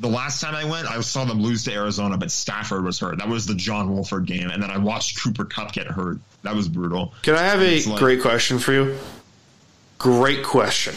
The 0.00 0.08
last 0.08 0.40
time 0.40 0.54
I 0.54 0.64
went, 0.64 0.90
I 0.90 1.00
saw 1.02 1.24
them 1.24 1.42
lose 1.42 1.64
to 1.64 1.72
Arizona, 1.72 2.16
but 2.16 2.30
Stafford 2.30 2.84
was 2.84 2.98
hurt. 2.98 3.18
That 3.18 3.28
was 3.28 3.46
the 3.46 3.54
John 3.54 3.92
Wolford 3.92 4.26
game, 4.26 4.48
and 4.50 4.62
then 4.62 4.70
I 4.70 4.78
watched 4.78 5.22
Cooper 5.22 5.44
Kupp 5.44 5.72
get 5.72 5.86
hurt. 5.86 6.18
That 6.42 6.54
was 6.56 6.68
brutal. 6.68 7.12
Can 7.22 7.34
I 7.34 7.42
have 7.42 7.60
a 7.60 7.82
like- 7.84 7.98
great 7.98 8.22
question 8.22 8.58
for 8.58 8.72
you? 8.72 8.98
Great 9.98 10.42
question. 10.42 10.94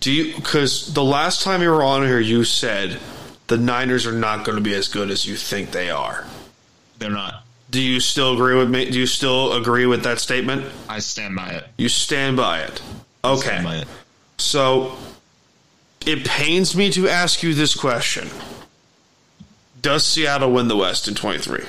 Do 0.00 0.12
you 0.12 0.34
because 0.34 0.92
the 0.92 1.04
last 1.04 1.42
time 1.42 1.62
you 1.62 1.70
were 1.70 1.82
on 1.82 2.02
here, 2.02 2.20
you 2.20 2.44
said 2.44 2.98
the 3.46 3.56
Niners 3.56 4.06
are 4.06 4.12
not 4.12 4.44
going 4.44 4.56
to 4.56 4.62
be 4.62 4.74
as 4.74 4.88
good 4.88 5.10
as 5.10 5.26
you 5.26 5.36
think 5.36 5.70
they 5.70 5.90
are. 5.90 6.26
They're 6.98 7.10
not. 7.10 7.44
Do 7.70 7.80
you 7.80 8.00
still 8.00 8.34
agree 8.34 8.54
with 8.54 8.70
me? 8.70 8.90
Do 8.90 8.98
you 8.98 9.06
still 9.06 9.54
agree 9.54 9.86
with 9.86 10.04
that 10.04 10.20
statement? 10.20 10.66
I 10.88 10.98
stand 10.98 11.36
by 11.36 11.50
it. 11.50 11.66
You 11.76 11.88
stand 11.88 12.36
by 12.36 12.60
it. 12.62 12.82
Okay. 13.24 13.60
By 13.62 13.76
it. 13.76 13.88
So 14.38 14.96
it 16.06 16.26
pains 16.26 16.76
me 16.76 16.90
to 16.92 17.08
ask 17.08 17.42
you 17.42 17.54
this 17.54 17.74
question. 17.74 18.28
Does 19.80 20.04
Seattle 20.04 20.52
win 20.52 20.68
the 20.68 20.76
West 20.76 21.08
in 21.08 21.14
23? 21.14 21.64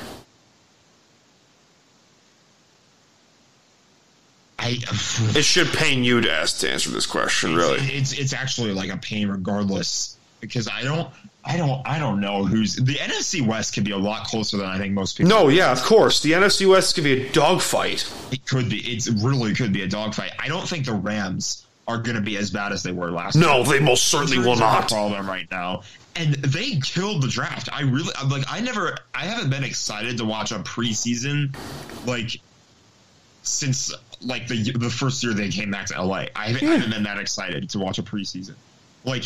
I. 4.59 4.77
It 5.35 5.43
should 5.43 5.67
pain 5.67 6.03
you 6.03 6.21
to 6.21 6.31
ask 6.31 6.59
to 6.59 6.71
answer 6.71 6.89
this 6.89 7.05
question, 7.05 7.55
really. 7.55 7.79
It's 7.79 8.13
it's 8.13 8.33
actually 8.33 8.73
like 8.73 8.89
a 8.89 8.97
pain 8.97 9.27
regardless 9.27 10.17
because 10.41 10.67
I 10.67 10.83
don't 10.83 11.09
I 11.45 11.57
don't 11.57 11.81
I 11.85 11.99
don't 11.99 12.19
know 12.19 12.45
who's 12.45 12.75
the 12.75 12.95
NFC 12.95 13.45
West 13.45 13.73
could 13.73 13.83
be 13.83 13.91
a 13.91 13.97
lot 13.97 14.25
closer 14.25 14.57
than 14.57 14.65
I 14.65 14.77
think 14.77 14.93
most 14.93 15.17
people. 15.17 15.29
No, 15.29 15.49
yeah, 15.49 15.71
of 15.71 15.81
course. 15.83 16.21
The 16.21 16.31
NFC 16.31 16.67
West 16.67 16.95
could 16.95 17.03
be 17.03 17.27
a 17.27 17.31
dogfight. 17.31 18.11
It 18.31 18.45
could 18.45 18.69
be. 18.69 18.79
It's 18.79 19.07
it 19.07 19.15
really 19.21 19.53
could 19.53 19.73
be 19.73 19.83
a 19.83 19.87
dogfight. 19.87 20.31
I 20.39 20.47
don't 20.47 20.67
think 20.67 20.85
the 20.85 20.93
Rams 20.93 21.65
are 21.87 21.97
going 21.97 22.15
to 22.15 22.21
be 22.21 22.37
as 22.37 22.49
bad 22.51 22.71
as 22.71 22.81
they 22.83 22.91
were 22.91 23.11
last. 23.11 23.35
year. 23.35 23.45
No, 23.45 23.63
they 23.63 23.79
most 23.79 24.07
certainly 24.07 24.37
will 24.37 24.53
Injuries 24.53 24.61
are 24.61 24.77
a 24.77 24.79
not. 24.81 24.89
problem 24.89 25.27
right 25.27 25.47
now, 25.51 25.81
and 26.15 26.35
they 26.35 26.75
killed 26.77 27.21
the 27.21 27.27
draft. 27.27 27.69
I 27.73 27.81
really 27.81 28.13
I'm 28.17 28.29
like. 28.29 28.45
I 28.49 28.59
never. 28.61 28.97
I 29.13 29.25
haven't 29.25 29.49
been 29.49 29.63
excited 29.63 30.17
to 30.19 30.25
watch 30.25 30.51
a 30.51 30.59
preseason 30.59 31.55
like 32.05 32.39
since 33.43 33.93
like 34.21 34.47
the 34.47 34.71
the 34.71 34.89
first 34.89 35.23
year 35.23 35.33
they 35.33 35.49
came 35.49 35.71
back 35.71 35.87
to 35.87 36.01
LA. 36.01 36.25
I 36.35 36.47
haven't, 36.49 36.67
I 36.67 36.73
haven't 36.75 36.91
been 36.91 37.03
that 37.03 37.17
excited 37.19 37.69
to 37.71 37.79
watch 37.79 37.97
a 37.99 38.03
preseason. 38.03 38.55
Like 39.03 39.25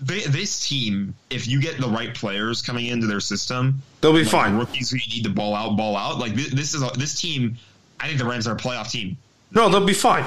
they, 0.00 0.20
this 0.22 0.66
team, 0.68 1.14
if 1.30 1.46
you 1.46 1.60
get 1.60 1.80
the 1.80 1.88
right 1.88 2.14
players 2.14 2.62
coming 2.62 2.86
into 2.86 3.06
their 3.06 3.20
system, 3.20 3.82
They'll 4.00 4.12
be 4.12 4.22
like 4.22 4.28
fine. 4.32 4.56
rookies 4.56 4.90
who 4.90 4.96
you 4.96 5.08
need 5.16 5.24
to 5.24 5.30
ball 5.30 5.54
out, 5.54 5.76
ball 5.76 5.96
out. 5.96 6.18
Like 6.18 6.34
this, 6.34 6.50
this 6.50 6.74
is 6.74 6.82
a, 6.82 6.90
this 6.98 7.20
team. 7.20 7.56
I 8.00 8.06
think 8.08 8.18
the 8.18 8.24
Rams 8.24 8.46
are 8.48 8.54
a 8.54 8.56
playoff 8.58 8.90
team. 8.90 9.16
No, 9.52 9.68
they'll 9.68 9.84
be 9.86 9.94
fine. 9.94 10.24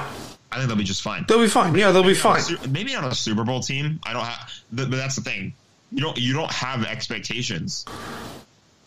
I 0.52 0.56
think 0.56 0.68
they'll 0.68 0.76
be 0.76 0.84
just 0.84 1.02
fine. 1.02 1.24
They'll 1.26 1.40
be 1.40 1.48
fine. 1.48 1.74
Yeah, 1.74 1.90
they'll 1.92 2.02
be 2.04 2.14
fine. 2.14 2.42
Maybe 2.68 2.92
not 2.92 3.04
a 3.10 3.14
Super 3.14 3.42
Bowl 3.44 3.60
team. 3.60 3.98
I 4.04 4.12
don't 4.12 4.24
have, 4.24 4.52
but 4.70 4.90
but 4.90 4.96
that's 4.96 5.16
the 5.16 5.22
thing. 5.22 5.54
You 5.90 6.00
don't 6.02 6.18
you 6.18 6.32
don't 6.34 6.52
have 6.52 6.84
expectations. 6.84 7.84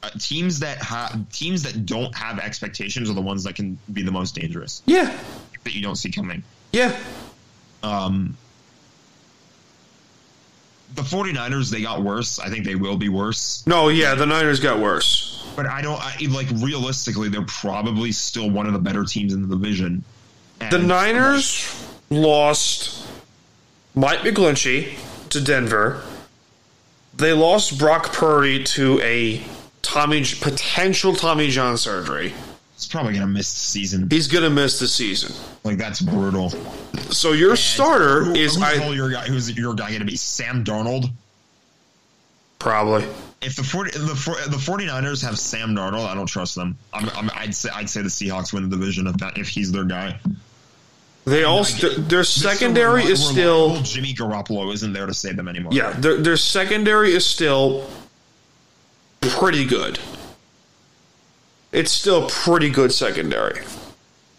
Uh, 0.03 0.09
teams 0.19 0.59
that 0.59 0.77
have 0.83 1.29
teams 1.31 1.63
that 1.63 1.85
don't 1.85 2.15
have 2.15 2.37
expectations 2.39 3.09
are 3.09 3.13
the 3.13 3.21
ones 3.21 3.43
that 3.43 3.55
can 3.55 3.77
be 3.91 4.03
the 4.03 4.11
most 4.11 4.35
dangerous 4.35 4.83
Yeah, 4.85 5.15
that 5.63 5.73
you 5.73 5.81
don't 5.81 5.95
see 5.95 6.11
coming. 6.11 6.43
yeah. 6.71 6.95
Um, 7.81 8.37
the 10.93 11.01
49ers 11.01 11.71
they 11.71 11.81
got 11.81 12.01
worse. 12.03 12.39
I 12.39 12.49
think 12.49 12.65
they 12.65 12.75
will 12.75 12.97
be 12.97 13.09
worse. 13.09 13.65
No, 13.67 13.89
yeah, 13.89 14.15
the 14.15 14.25
Niners 14.25 14.59
got 14.59 14.79
worse. 14.79 15.31
But 15.55 15.65
I 15.67 15.81
don't 15.81 15.99
I, 15.99 16.15
like 16.29 16.47
realistically 16.55 17.29
they're 17.29 17.41
probably 17.45 18.11
still 18.11 18.49
one 18.49 18.65
of 18.67 18.73
the 18.73 18.79
better 18.79 19.03
teams 19.03 19.33
in 19.33 19.41
the 19.47 19.55
division. 19.55 20.03
The 20.69 20.77
And- 20.77 20.87
Niners 20.87 21.65
lost 22.09 23.05
Mike 23.93 24.19
McGlinchey 24.19 24.95
to 25.29 25.41
Denver. 25.41 26.01
They 27.15 27.33
lost 27.33 27.77
Brock 27.77 28.11
Purdy 28.13 28.63
to 28.63 28.99
a 29.01 29.41
Tommy 29.81 30.23
potential 30.41 31.15
Tommy 31.15 31.49
John 31.49 31.77
surgery. 31.77 32.33
He's 32.75 32.87
probably 32.87 33.13
gonna 33.13 33.27
miss 33.27 33.53
the 33.53 33.59
season. 33.59 34.07
He's 34.09 34.27
gonna 34.27 34.49
miss 34.49 34.79
the 34.79 34.87
season. 34.87 35.33
Like 35.63 35.77
that's 35.77 36.01
brutal. 36.01 36.49
So 37.11 37.31
your 37.31 37.55
starter 37.55 38.25
Who- 38.25 38.33
is 38.35 38.55
who's 38.55 38.63
I 38.63 38.77
all 38.83 38.93
your 38.93 39.09
guy? 39.11 39.25
Who's 39.27 39.49
your 39.57 39.73
guy 39.73 39.89
going 39.89 39.99
to 39.99 40.05
be? 40.05 40.17
Sam 40.17 40.63
Darnold. 40.65 41.09
probably. 42.59 43.05
If 43.41 43.55
the 43.57 43.63
40, 43.63 43.91
the 43.97 44.15
four- 44.15 44.41
the 44.47 44.57
49ers 44.57 45.21
have 45.21 45.37
Sam 45.37 45.75
Darnold, 45.75 46.07
I 46.07 46.15
don't 46.15 46.25
trust 46.25 46.55
them. 46.55 46.75
I'm, 46.93 47.09
I'm, 47.09 47.29
I'd 47.35 47.53
say 47.53 47.69
I'd 47.73 47.89
say 47.89 48.01
the 48.01 48.09
Seahawks 48.09 48.51
win 48.53 48.67
the 48.67 48.75
division 48.75 49.05
if 49.07 49.17
that 49.17 49.37
if 49.37 49.47
he's 49.47 49.71
their 49.71 49.83
guy. 49.83 50.19
They 51.25 51.43
also 51.43 51.89
their 51.89 52.23
secondary 52.23 53.03
is 53.03 53.25
still 53.25 53.81
Jimmy 53.81 54.13
Garoppolo 54.13 54.71
isn't 54.73 54.93
there 54.93 55.07
to 55.07 55.13
save 55.13 55.35
them 55.35 55.47
anymore. 55.47 55.73
yeah. 55.73 55.91
Their 55.93 56.17
their 56.17 56.37
secondary 56.37 57.13
is 57.13 57.25
still 57.25 57.89
pretty 59.21 59.65
good. 59.65 59.97
It's 61.71 61.91
still 61.91 62.29
pretty 62.29 62.69
good 62.69 62.91
secondary. 62.93 63.61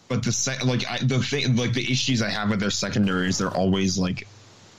but 0.09 0.23
the 0.23 0.31
sec, 0.33 0.65
like 0.65 0.89
I, 0.89 0.99
the 1.03 1.19
thing 1.19 1.57
like 1.57 1.73
the 1.73 1.91
issues 1.91 2.23
I 2.23 2.31
have 2.31 2.51
with 2.51 2.61
their 2.61 2.71
secondary 2.71 3.29
is 3.29 3.39
they're 3.39 3.51
always 3.51 3.99
like 3.99 4.27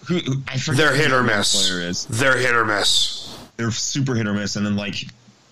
who 0.05 0.19
who- 0.19 0.41
I 0.47 0.57
forget 0.57 0.77
They're 0.77 0.95
hit 0.95 1.11
or 1.11 1.23
miss. 1.23 1.67
Player 1.67 1.81
is 1.81 2.05
They're 2.05 2.37
hit 2.37 2.55
or 2.55 2.63
miss. 2.65 3.37
they're 3.57 3.71
super 3.71 4.15
hit 4.15 4.27
or 4.27 4.33
miss, 4.33 4.55
and 4.55 4.65
then 4.65 4.77
like 4.77 4.95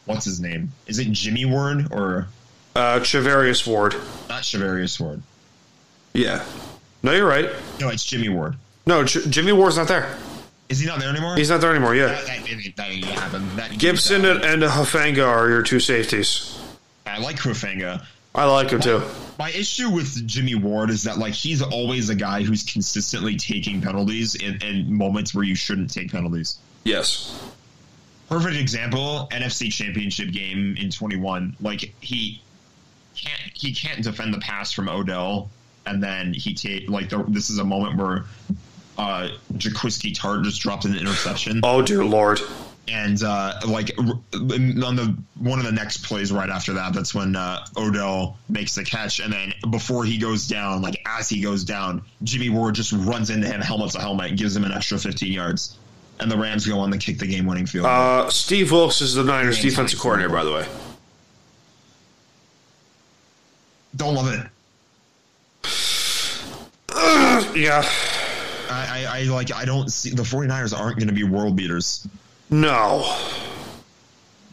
what's 0.06 0.24
his 0.26 0.40
name? 0.40 0.72
Is 0.88 1.00
it 1.00 1.12
Jimmy 1.12 1.44
Ward 1.46 1.88
or 1.92 2.28
Uh, 2.76 3.00
Charvarius 3.02 3.68
Ward. 3.68 3.94
not 4.30 4.44
Charvarius 4.44 5.00
Ward? 5.00 5.22
Yeah. 6.16 6.44
No, 7.04 7.12
you're 7.12 7.28
right. 7.28 7.50
No, 7.80 7.90
it's 7.90 8.04
Jimmy 8.04 8.30
Ward. 8.30 8.56
No, 8.88 9.04
J- 9.04 9.30
Jimmy 9.30 9.52
Ward's 9.52 9.78
not 9.78 9.88
there. 9.88 10.18
Is 10.70 10.80
he 10.80 10.88
not 10.88 11.00
there 11.00 11.10
anymore? 11.10 11.36
He's 11.36 11.50
not 11.50 11.62
there 11.62 11.70
anymore. 11.70 11.94
Yeah. 11.94 12.08
That, 12.08 12.26
that, 12.26 12.46
that, 12.46 12.76
that 12.78 12.90
ain't 12.90 13.06
happen. 13.06 13.56
That 13.56 13.72
Gipson 13.72 14.30
and, 14.30 14.44
and 14.44 14.64
Hufanga 14.64 15.28
are 15.28 15.50
your 15.50 15.62
two 15.62 15.80
safeties. 15.80 16.60
I 17.06 17.20
like 17.20 17.38
Hufanga. 17.38 18.04
I 18.34 18.46
like 18.46 18.70
him 18.72 18.82
too. 18.82 19.02
My 19.38 19.50
issue 19.52 19.90
with 19.90 20.26
Jimmy 20.28 20.56
Ward 20.56 20.90
is 20.90 21.04
that 21.04 21.18
like 21.18 21.34
he's 21.34 21.62
always 21.62 22.10
a 22.10 22.16
guy 22.16 22.44
who's 22.44 22.64
consistently 22.64 23.38
taking 23.38 23.82
penalties 23.82 24.36
in, 24.36 24.62
in 24.62 24.94
moments 24.94 25.34
where 25.34 25.44
you 25.44 25.56
shouldn't 25.56 25.94
take 25.94 26.12
penalties. 26.12 26.58
Yes. 26.84 27.42
Perfect 28.30 28.56
example: 28.58 29.28
NFC 29.32 29.72
Championship 29.72 30.32
game 30.32 30.76
in 30.78 30.90
21. 30.90 31.56
Like 31.62 31.94
he 32.02 32.42
can't 33.16 33.42
he 33.54 33.74
can't 33.74 34.04
defend 34.04 34.34
the 34.34 34.40
pass 34.40 34.72
from 34.72 34.90
Odell, 34.90 35.50
and 35.86 36.02
then 36.04 36.34
he 36.34 36.54
take 36.54 36.90
like 36.90 37.10
the, 37.10 37.24
this 37.28 37.50
is 37.50 37.58
a 37.60 37.64
moment 37.64 37.98
where 37.98 38.26
uh 38.98 39.30
Jaquiski 39.54 40.14
Tartt 40.16 40.44
just 40.44 40.62
dropped 40.62 40.86
an 40.86 40.96
interception. 40.96 41.62
Oh 41.64 41.82
dear 41.82 42.04
lord. 42.04 42.40
and 42.88 43.22
uh, 43.24 43.60
like 43.68 43.92
on 43.98 44.96
the 44.96 45.18
one 45.40 45.60
of 45.60 45.66
the 45.66 45.72
next 45.72 46.04
plays 46.06 46.32
right 46.32 46.50
after 46.50 46.74
that, 46.74 46.94
that's 46.94 47.14
when 47.16 47.36
uh, 47.36 47.66
Odell 47.78 48.38
makes 48.48 48.76
the 48.76 48.84
catch, 48.84 49.20
and 49.20 49.34
then 49.34 49.54
before 49.72 50.06
he 50.06 50.18
goes 50.20 50.48
down, 50.48 50.82
like 50.84 51.02
as 51.06 51.28
he 51.28 51.42
goes 51.42 51.64
down, 51.64 52.04
Jimmy 52.24 52.50
Ward 52.50 52.76
just 52.76 52.92
runs 52.94 53.30
into 53.32 53.48
him 53.48 53.60
helmet 53.60 53.92
to 53.92 54.00
helmet, 54.00 54.38
gives 54.38 54.56
him 54.56 54.64
an 54.66 54.72
extra 54.72 54.98
15 55.00 55.34
yards, 55.34 55.78
and 56.20 56.30
the 56.32 56.38
Rams 56.38 56.66
go 56.68 56.80
on 56.80 56.92
to 56.92 56.98
kick 57.00 57.18
the 57.18 57.26
game-winning 57.28 57.66
field. 57.66 57.86
Uh, 57.88 58.30
Steve 58.30 58.72
Wilks 58.72 59.02
is 59.02 59.16
the 59.16 59.24
Niners 59.24 59.60
defensive 59.62 60.00
coordinator, 60.00 60.32
by 60.34 60.44
the 60.44 60.52
way. 60.54 60.68
Don't 63.96 64.14
love 64.16 64.28
it. 64.32 64.46
Yeah. 66.96 67.84
I, 68.70 69.06
I, 69.08 69.20
I 69.20 69.24
like. 69.24 69.54
I 69.54 69.66
don't 69.66 69.90
see 69.92 70.10
the 70.12 70.24
49ers 70.24 70.78
aren't 70.78 70.98
going 70.98 71.08
to 71.10 71.14
be 71.14 71.24
world 71.24 71.56
beaters. 71.56 72.08
No. 72.50 73.04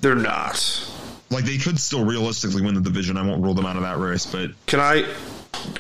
They're 0.01 0.15
not. 0.15 0.89
Like 1.31 1.45
they 1.45 1.57
could 1.57 1.79
still 1.79 2.05
realistically 2.05 2.63
win 2.63 2.75
the 2.75 2.81
division. 2.81 3.17
I 3.17 3.27
won't 3.27 3.43
rule 3.43 3.55
them 3.55 3.65
out 3.67 3.77
of 3.77 3.83
that 3.83 3.99
race, 3.99 4.27
but 4.27 4.51
Can 4.67 4.81
I 4.81 5.07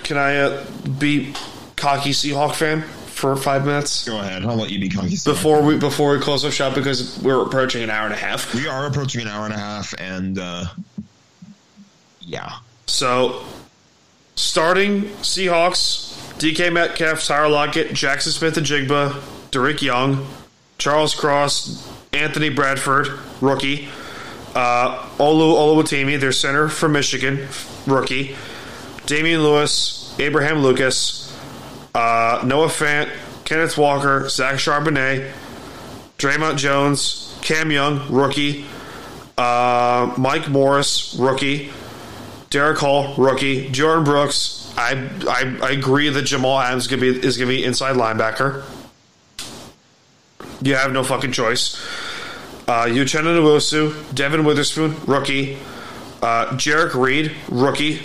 can 0.04 0.16
I 0.16 0.36
uh, 0.36 0.64
be 0.98 1.34
cocky 1.76 2.10
Seahawk 2.10 2.54
fan 2.54 2.82
for 2.82 3.36
five 3.36 3.66
minutes? 3.66 4.08
go 4.08 4.18
ahead. 4.20 4.44
I'll 4.44 4.56
let 4.56 4.70
you 4.70 4.78
be 4.80 4.88
cocky. 4.88 5.16
Before 5.24 5.60
we 5.62 5.76
before 5.78 6.12
we 6.16 6.20
close 6.20 6.44
up 6.44 6.52
shop 6.52 6.74
because 6.74 7.18
we're 7.22 7.42
approaching 7.44 7.82
an 7.82 7.90
hour 7.90 8.04
and 8.06 8.14
a 8.14 8.18
half. 8.18 8.54
we 8.54 8.66
are 8.68 8.86
approaching 8.86 9.20
an 9.20 9.28
hour 9.28 9.44
and 9.44 9.52
a 9.52 9.58
half, 9.58 9.92
and 9.98 10.38
uh, 10.38 10.64
yeah, 12.20 12.52
So, 12.86 13.42
starting 14.36 15.02
Seahawks, 15.22 16.11
DK 16.42 16.72
Metcalf, 16.72 17.24
Tyler 17.24 17.48
Lockett, 17.48 17.90
Jaxon 17.90 18.32
Smith-Njigba, 18.32 19.50
Derek 19.52 19.80
Young, 19.80 20.26
Charles 20.76 21.14
Cross, 21.14 21.88
Anthony 22.12 22.48
Bradford, 22.48 23.10
rookie, 23.40 23.88
uh, 24.56 25.06
Olu 25.18 25.54
Oluwatimi, 25.54 26.18
their 26.18 26.32
center 26.32 26.68
from 26.68 26.94
Michigan, 26.94 27.46
rookie, 27.86 28.34
Damien 29.06 29.40
Lewis, 29.44 30.16
Abraham 30.18 30.64
Lucas, 30.64 31.32
uh, 31.94 32.42
Noah 32.44 32.66
Fant, 32.66 33.08
Kenneth 33.44 33.78
Walker, 33.78 34.28
Zach 34.28 34.56
Charbonnet, 34.56 35.30
Dre'Mont 36.18 36.56
Jones, 36.56 37.38
Cam 37.42 37.70
Young, 37.70 38.12
rookie, 38.12 38.64
uh, 39.38 40.12
Mike 40.18 40.48
Morris, 40.48 41.14
rookie, 41.20 41.70
Derick 42.50 42.78
Hall, 42.78 43.14
rookie. 43.16 43.68
Jordyn 43.70 44.04
Brooks. 44.04 44.61
I 44.76 45.08
I, 45.28 45.66
I 45.68 45.70
agree 45.72 46.08
that 46.08 46.22
Jamal 46.22 46.58
Adams 46.60 46.84
is 46.84 46.88
gonna 46.88 47.02
be 47.02 47.08
is 47.08 47.36
gonna 47.36 47.48
be 47.48 47.64
inside 47.64 47.96
linebacker. 47.96 48.64
You 50.62 50.76
have 50.76 50.92
no 50.92 51.02
fucking 51.02 51.32
choice. 51.32 51.76
Uh, 52.68 52.84
Uchenna 52.86 53.36
Nwosu, 53.36 54.14
Devon 54.14 54.44
Witherspoon, 54.44 54.94
rookie. 55.06 55.58
Uh, 56.22 56.46
Jerrick 56.52 56.94
Reed, 56.94 57.32
rookie. 57.48 58.00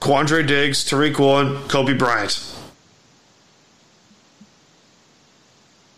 Quandre 0.00 0.46
Diggs, 0.46 0.84
Tariq 0.88 1.18
Woolen, 1.18 1.56
Coby 1.68 1.98
Bryant. 1.98 2.38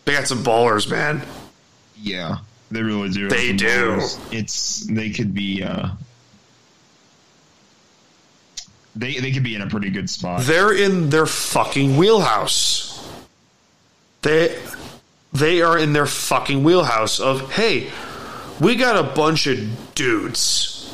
They 0.05 0.13
got 0.13 0.27
some 0.27 0.43
ballers, 0.43 0.89
man. 0.89 1.21
yeah, 1.97 2.37
they 2.71 2.81
really 2.81 3.09
do. 3.09 3.29
They 3.29 3.53
do. 3.53 3.99
It's 4.31 4.79
they 4.87 5.09
could 5.11 5.33
be. 5.33 5.61
Uh, 5.63 5.89
they 8.99 9.13
they 9.19 9.31
could 9.31 9.43
be 9.43 9.55
in 9.55 9.61
a 9.61 9.67
pretty 9.67 9.89
good 9.89 10.09
spot. 10.09 10.41
They're 10.41 10.73
in 10.73 11.09
their 11.09 11.25
fucking 11.25 11.95
wheelhouse. 11.95 12.87
They 14.21 14.61
they 15.31 15.61
are 15.61 15.77
in 15.77 15.93
their 15.93 16.05
fucking 16.05 16.63
wheelhouse 16.63 17.19
of 17.19 17.51
hey, 17.51 17.89
we 18.59 18.75
got 18.75 18.97
a 18.97 19.03
bunch 19.15 19.47
of 19.47 19.95
dudes 19.95 20.93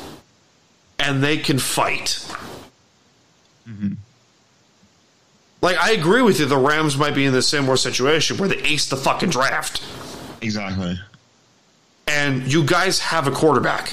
and 1.00 1.22
they 1.22 1.36
can 1.36 1.58
fight. 1.58 2.24
Mm-hmm. 3.68 3.94
Like 5.60 5.76
I 5.78 5.90
agree 5.90 6.22
with 6.22 6.38
you, 6.38 6.46
the 6.46 6.56
Rams 6.56 6.96
might 6.96 7.14
be 7.14 7.24
in 7.24 7.32
the 7.32 7.42
same 7.42 7.62
similar 7.62 7.76
situation 7.76 8.36
where 8.36 8.48
they 8.48 8.62
ace 8.62 8.88
the 8.88 8.96
fucking 8.96 9.30
draft. 9.30 9.82
exactly. 10.40 10.98
And 12.06 12.50
you 12.50 12.62
guys 12.62 13.00
have 13.00 13.26
a 13.26 13.32
quarterback. 13.32 13.92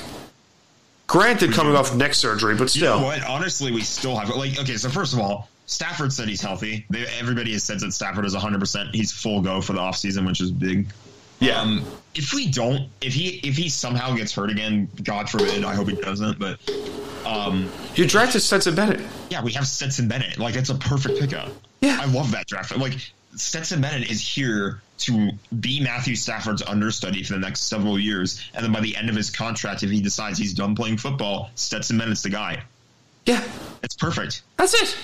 Granted, 1.14 1.54
coming 1.54 1.76
off 1.76 1.96
neck 1.96 2.16
surgery, 2.16 2.56
but 2.56 2.64
You 2.76 2.82
still. 2.82 3.00
know 3.00 3.06
what? 3.06 3.24
Honestly, 3.24 3.72
we 3.72 3.82
still 3.84 4.16
have 4.18 4.30
like 4.30 4.60
okay. 4.60 4.78
So 4.78 4.90
first 4.90 5.14
of 5.14 5.20
all, 5.20 5.48
Stafford 5.68 6.12
said 6.12 6.28
he's 6.28 6.42
healthy. 6.42 6.88
They, 6.90 7.06
everybody 7.20 7.54
has 7.54 7.64
said 7.64 7.80
that 7.82 7.92
Stafford 7.94 8.26
is 8.26 8.34
100. 8.34 8.60
percent 8.60 8.96
He's 8.96 9.12
full 9.12 9.40
go 9.40 9.62
for 9.62 9.74
the 9.74 9.80
offseason, 9.80 10.26
which 10.26 10.42
is 10.42 10.50
big. 10.52 10.88
Yeah. 11.40 11.62
Um, 11.62 11.86
if 12.16 12.34
we 12.34 12.48
don't, 12.50 12.90
if 13.02 13.14
he 13.14 13.40
if 13.48 13.56
he 13.56 13.70
somehow 13.70 14.16
gets 14.16 14.34
hurt 14.34 14.50
again, 14.50 14.90
God 15.04 15.30
forbid, 15.30 15.64
I 15.64 15.76
hope 15.76 15.88
he 15.90 15.96
doesn't. 15.98 16.40
But 16.40 16.58
um, 17.28 17.70
you 17.94 18.08
drafted 18.08 18.42
Stetson 18.42 18.74
Bennett. 18.74 19.00
yeah, 19.30 19.44
we 19.44 19.52
have 19.52 19.68
Stetson 19.68 20.08
Bennett. 20.08 20.40
Like 20.40 20.56
that's 20.56 20.72
a 20.72 20.76
perfect 20.76 21.20
pickup. 21.20 21.50
Yeah. 21.82 22.00
I 22.02 22.06
love 22.06 22.32
that 22.32 22.48
draft. 22.48 22.76
Like 22.76 22.94
Stetson 23.36 23.82
Bennett 23.82 24.10
is 24.10 24.20
here 24.20 24.82
to 25.06 25.32
be 25.60 25.82
Matthew 25.82 26.16
Stafford's 26.16 26.62
understudy 26.62 27.24
for 27.24 27.34
the 27.34 27.40
next 27.40 27.64
several 27.64 28.00
years, 28.00 28.44
and 28.54 28.64
then 28.64 28.72
by 28.72 28.80
the 28.82 28.96
end 28.96 29.10
of 29.10 29.16
his 29.16 29.30
contract, 29.30 29.84
if 29.84 29.90
he 29.90 30.02
decides 30.02 30.38
he's 30.38 30.54
done 30.54 30.76
playing 30.76 30.98
football, 30.98 31.50
Stetson 31.56 31.98
Bennett's 31.98 32.24
the 32.24 32.30
guy. 32.30 32.64
Yeah. 33.26 33.44
It's 33.82 33.96
perfect. 33.96 34.44
That's 34.58 34.74
it. 34.74 34.98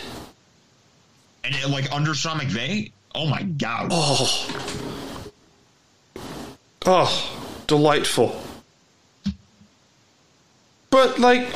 And 1.44 1.56
it, 1.56 1.70
like 1.70 1.92
under 1.92 2.14
Sean 2.14 2.40
McVay, 2.40 2.92
oh 3.16 3.28
my 3.28 3.44
god, 3.44 3.90
Oh, 3.92 4.66
Oh, 6.86 7.64
delightful. 7.68 8.42
But 10.90 11.20
like 11.20 11.48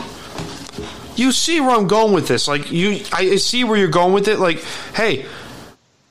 you 1.16 1.32
see 1.32 1.60
where 1.60 1.72
I'm 1.72 1.88
going 1.88 2.14
with 2.14 2.28
this. 2.28 2.48
Like 2.48 2.72
you 2.72 3.02
I 3.12 3.36
see 3.38 3.64
where 3.64 3.78
you're 3.78 3.88
going 3.88 4.14
with 4.14 4.28
it. 4.28 4.40
Like, 4.40 4.64
hey, 4.96 5.26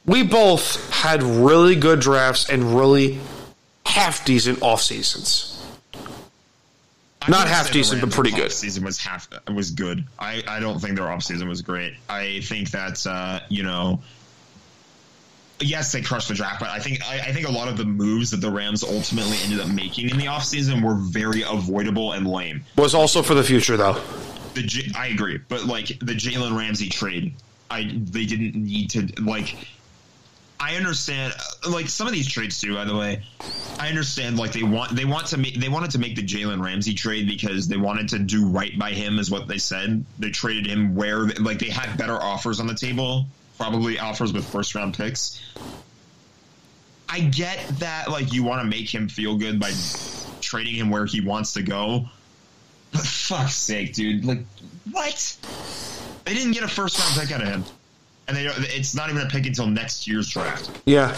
we 0.07 0.23
both 0.23 0.91
had 0.93 1.23
really 1.23 1.77
good 1.77 2.01
drafts 2.01 2.49
and 2.49 2.77
really 2.77 3.19
half 3.87 4.25
decent 4.25 4.63
off 4.63 4.83
seasons. 4.83 5.49
I 7.23 7.31
not 7.31 7.47
half 7.47 7.71
decent, 7.71 8.01
but 8.01 8.11
pretty 8.11 8.33
good. 8.33 8.51
Season 8.51 8.85
was 8.85 8.99
half 8.99 9.29
was 9.53 9.71
good. 9.71 10.05
I 10.19 10.43
I 10.49 10.59
don't 10.59 10.81
think 10.81 10.97
their 10.97 11.11
off 11.11 11.23
season 11.23 11.49
was 11.49 11.63
great. 11.63 11.95
I 12.09 12.41
think 12.41 12.71
that 12.71 13.07
uh, 13.07 13.41
you 13.49 13.63
know. 13.63 14.01
Yes, 15.61 15.93
they 15.93 16.03
crushed 16.03 16.27
the 16.27 16.35
draft, 16.35 16.59
but 16.59 16.71
I 16.71 16.81
think 16.81 17.09
I, 17.09 17.21
I 17.21 17.33
think 17.33 17.47
a 17.47 17.53
lot 17.53 17.69
of 17.69 17.77
the 17.77 17.85
moves 17.85 18.33
that 18.33 18.41
the 18.41 18.51
Rams 18.51 18.83
ultimately 18.83 19.37
ended 19.45 19.61
up 19.61 19.69
making 19.69 20.09
in 20.09 20.19
the 20.19 20.25
offseason 20.25 20.83
were 20.83 20.95
very 20.97 21.43
avoidable 21.43 22.15
and 22.15 22.27
lame. 22.27 22.65
Was 22.77 22.97
also 22.97 23.23
for 23.23 23.35
the 23.35 23.45
future 23.45 23.77
though. 23.77 24.01
The 24.55 24.63
J- 24.63 24.91
I 24.97 25.07
agree, 25.09 25.39
but 25.49 25.65
like 25.67 25.87
the 26.01 26.15
Jalen 26.15 26.59
Ramsey 26.59 26.89
trade, 26.89 27.35
I 27.71 27.83
they 27.97 28.27
didn't 28.27 28.57
need 28.57 28.91
to 28.91 29.09
like. 29.23 29.57
I 30.63 30.77
understand, 30.77 31.35
uh, 31.67 31.71
like 31.71 31.89
some 31.89 32.07
of 32.07 32.13
these 32.13 32.29
trades 32.29 32.61
too. 32.61 32.75
By 32.75 32.85
the 32.85 32.97
way, 32.97 33.21
I 33.81 33.89
understand 33.89 34.39
like 34.39 34.53
they 34.53 34.63
want 34.63 34.95
they 34.95 35.05
want 35.05 35.27
to 35.29 35.37
make 35.37 35.57
they 35.57 35.69
wanted 35.69 35.91
to 35.91 35.99
make 35.99 36.15
the 36.15 36.23
Jalen 36.23 36.65
Ramsey 36.65 36.95
trade 36.95 37.27
because 37.27 37.67
they 37.67 37.77
wanted 37.77 38.09
to 38.11 38.21
do 38.21 38.47
right 38.47 38.79
by 38.79 38.93
him, 38.93 39.19
is 39.19 39.29
what 39.29 39.49
they 39.49 39.59
said. 39.59 40.05
They 40.21 40.31
traded 40.31 40.69
him 40.69 40.95
where 40.95 41.27
like 41.41 41.59
they 41.59 41.69
had 41.69 41.99
better 41.99 42.15
offers 42.15 42.61
on 42.61 42.69
the 42.69 42.77
table, 42.77 43.27
probably 43.59 43.99
offers 43.99 44.33
with 44.33 44.47
first 44.47 44.77
round 44.77 44.95
picks. 44.95 45.43
I 47.09 47.21
get 47.21 47.59
that 47.81 48.09
like 48.09 48.33
you 48.33 48.45
want 48.45 48.63
to 48.63 48.69
make 48.69 48.89
him 48.89 49.09
feel 49.09 49.37
good 49.37 49.59
by 49.59 49.73
trading 50.41 50.77
him 50.77 50.91
where 50.91 51.07
he 51.07 51.21
wants 51.21 51.55
to 51.55 51.63
go, 51.63 52.05
but 52.93 53.01
fuck's 53.01 53.57
sake, 53.57 53.95
dude! 53.95 54.25
Like 54.25 54.45
what? 54.93 55.37
They 56.25 56.35
didn't 56.35 56.53
get 56.53 56.63
a 56.63 56.69
first 56.69 57.01
round 57.01 57.21
pick 57.21 57.35
out 57.35 57.43
of 57.43 57.49
him, 57.49 57.65
and 58.29 58.37
they 58.37 58.47
it's 58.47 58.95
not 58.95 59.11
even 59.11 59.23
a 59.23 59.29
pick 59.29 59.47
until 59.47 59.67
next 59.67 60.07
year's 60.07 60.29
draft. 60.29 60.71
Yeah. 60.85 61.17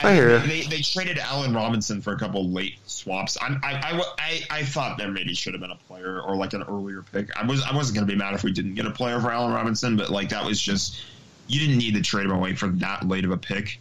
I 0.00 0.14
hear 0.14 0.30
you. 0.30 0.46
They, 0.46 0.62
they 0.62 0.80
traded 0.80 1.18
Allen 1.18 1.54
Robinson 1.54 2.00
for 2.00 2.12
a 2.12 2.18
couple 2.18 2.50
late 2.50 2.78
swaps. 2.86 3.38
I, 3.40 3.56
I, 3.62 4.02
I, 4.18 4.40
I 4.50 4.62
thought 4.64 4.98
there 4.98 5.10
maybe 5.10 5.34
should 5.34 5.54
have 5.54 5.62
been 5.62 5.70
a 5.70 5.78
player 5.88 6.20
or 6.20 6.36
like 6.36 6.52
an 6.52 6.62
earlier 6.64 7.02
pick. 7.12 7.34
I 7.36 7.46
was 7.46 7.62
I 7.62 7.74
wasn't 7.74 7.96
going 7.96 8.06
to 8.06 8.12
be 8.12 8.18
mad 8.18 8.34
if 8.34 8.42
we 8.42 8.52
didn't 8.52 8.74
get 8.74 8.86
a 8.86 8.90
player 8.90 9.20
for 9.20 9.30
Allen 9.30 9.52
Robinson, 9.52 9.96
but 9.96 10.10
like 10.10 10.28
that 10.30 10.44
was 10.44 10.60
just 10.60 11.00
you 11.46 11.60
didn't 11.60 11.78
need 11.78 11.94
to 11.94 12.02
trade 12.02 12.26
him 12.26 12.32
away 12.32 12.54
for 12.54 12.68
that 12.68 13.06
late 13.06 13.24
of 13.24 13.30
a 13.30 13.36
pick. 13.36 13.78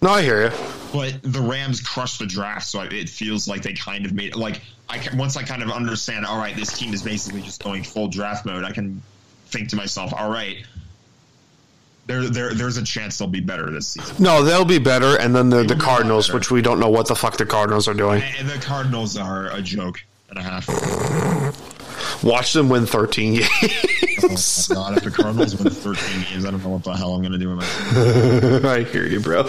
No, 0.00 0.10
I 0.10 0.22
hear 0.22 0.44
you. 0.44 0.52
But 0.92 1.20
the 1.22 1.40
Rams 1.40 1.80
crushed 1.80 2.18
the 2.18 2.26
draft, 2.26 2.66
so 2.66 2.80
it 2.80 3.08
feels 3.08 3.46
like 3.46 3.62
they 3.62 3.72
kind 3.72 4.04
of 4.04 4.12
made 4.12 4.34
like 4.34 4.60
I 4.88 5.00
once 5.16 5.36
I 5.36 5.42
kind 5.42 5.62
of 5.62 5.70
understand. 5.70 6.26
All 6.26 6.38
right, 6.38 6.56
this 6.56 6.76
team 6.76 6.92
is 6.92 7.02
basically 7.02 7.42
just 7.42 7.62
going 7.62 7.82
full 7.82 8.08
draft 8.08 8.44
mode. 8.44 8.64
I 8.64 8.72
can 8.72 9.02
think 9.52 9.68
to 9.68 9.76
myself, 9.76 10.12
all 10.16 10.30
right, 10.30 10.64
there, 12.06 12.28
there, 12.28 12.54
there's 12.54 12.78
a 12.78 12.82
chance 12.82 13.18
they'll 13.18 13.28
be 13.28 13.40
better 13.40 13.70
this 13.70 13.88
season. 13.88 14.16
No, 14.22 14.42
they'll 14.42 14.64
be 14.64 14.78
better, 14.78 15.18
and 15.18 15.34
then 15.34 15.50
the, 15.50 15.62
the 15.62 15.76
Cardinals, 15.76 16.32
which 16.32 16.50
we 16.50 16.60
don't 16.62 16.80
know 16.80 16.90
what 16.90 17.06
the 17.06 17.14
fuck 17.14 17.36
the 17.36 17.46
Cardinals 17.46 17.86
are 17.86 17.94
doing. 17.94 18.22
And 18.38 18.48
the 18.48 18.58
Cardinals 18.58 19.16
are 19.16 19.50
a 19.50 19.62
joke 19.62 20.02
and 20.28 20.38
a 20.38 20.42
half. 20.42 20.68
Watch 22.24 22.52
them 22.52 22.68
win 22.68 22.86
13 22.86 23.34
games. 23.34 24.68
Oh 24.70 24.74
god! 24.74 24.96
If 24.96 25.04
the 25.04 25.10
Cardinals 25.10 25.56
win 25.56 25.72
13 25.72 26.24
games, 26.30 26.44
I 26.44 26.50
don't 26.50 26.62
know 26.62 26.70
what 26.70 26.84
the 26.84 26.92
hell 26.92 27.14
I'm 27.14 27.20
going 27.20 27.32
to 27.32 27.38
do 27.38 27.54
with 27.54 28.62
my. 28.62 28.70
I 28.74 28.82
hear 28.84 29.06
you, 29.06 29.20
bro. 29.20 29.44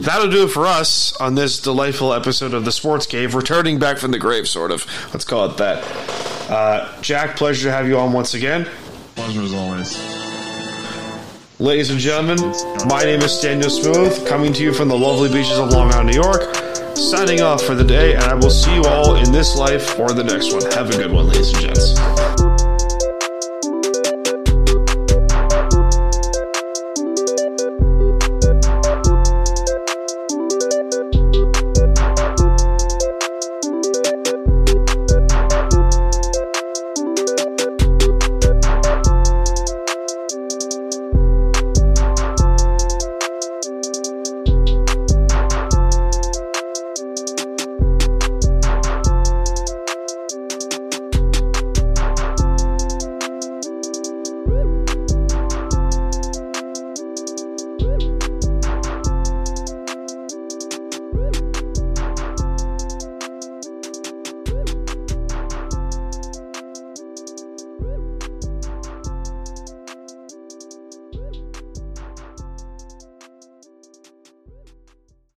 That'll 0.00 0.30
do 0.30 0.44
it 0.44 0.48
for 0.48 0.66
us 0.66 1.14
on 1.16 1.34
this 1.34 1.60
delightful 1.60 2.14
episode 2.14 2.54
of 2.54 2.64
the 2.64 2.72
Sports 2.72 3.06
Cave, 3.06 3.34
returning 3.34 3.78
back 3.78 3.98
from 3.98 4.12
the 4.12 4.18
grave, 4.18 4.48
sort 4.48 4.70
of. 4.70 4.86
Let's 5.12 5.24
call 5.24 5.44
it 5.50 5.58
that. 5.58 6.39
Uh, 6.50 7.00
Jack, 7.00 7.36
pleasure 7.36 7.68
to 7.68 7.72
have 7.72 7.86
you 7.86 7.96
on 7.96 8.12
once 8.12 8.34
again. 8.34 8.66
Pleasure 9.14 9.42
as 9.42 9.54
always. 9.54 9.96
Ladies 11.60 11.90
and 11.90 12.00
gentlemen, 12.00 12.38
my 12.88 13.04
name 13.04 13.20
is 13.20 13.30
Staniel 13.30 13.70
Smooth, 13.70 14.26
coming 14.26 14.52
to 14.54 14.62
you 14.64 14.74
from 14.74 14.88
the 14.88 14.98
lovely 14.98 15.28
beaches 15.28 15.56
of 15.58 15.70
Long 15.70 15.92
Island, 15.92 16.08
New 16.10 16.20
York. 16.20 16.56
Signing 16.96 17.40
off 17.40 17.62
for 17.62 17.76
the 17.76 17.84
day, 17.84 18.14
and 18.14 18.24
I 18.24 18.34
will 18.34 18.50
see 18.50 18.74
you 18.74 18.82
all 18.82 19.14
in 19.14 19.30
this 19.30 19.56
life 19.56 19.96
or 20.00 20.08
the 20.08 20.24
next 20.24 20.52
one. 20.52 20.62
Have 20.72 20.90
a 20.90 20.96
good 20.96 21.12
one, 21.12 21.28
ladies 21.28 21.52
and 21.52 21.60
gents. 21.60 22.49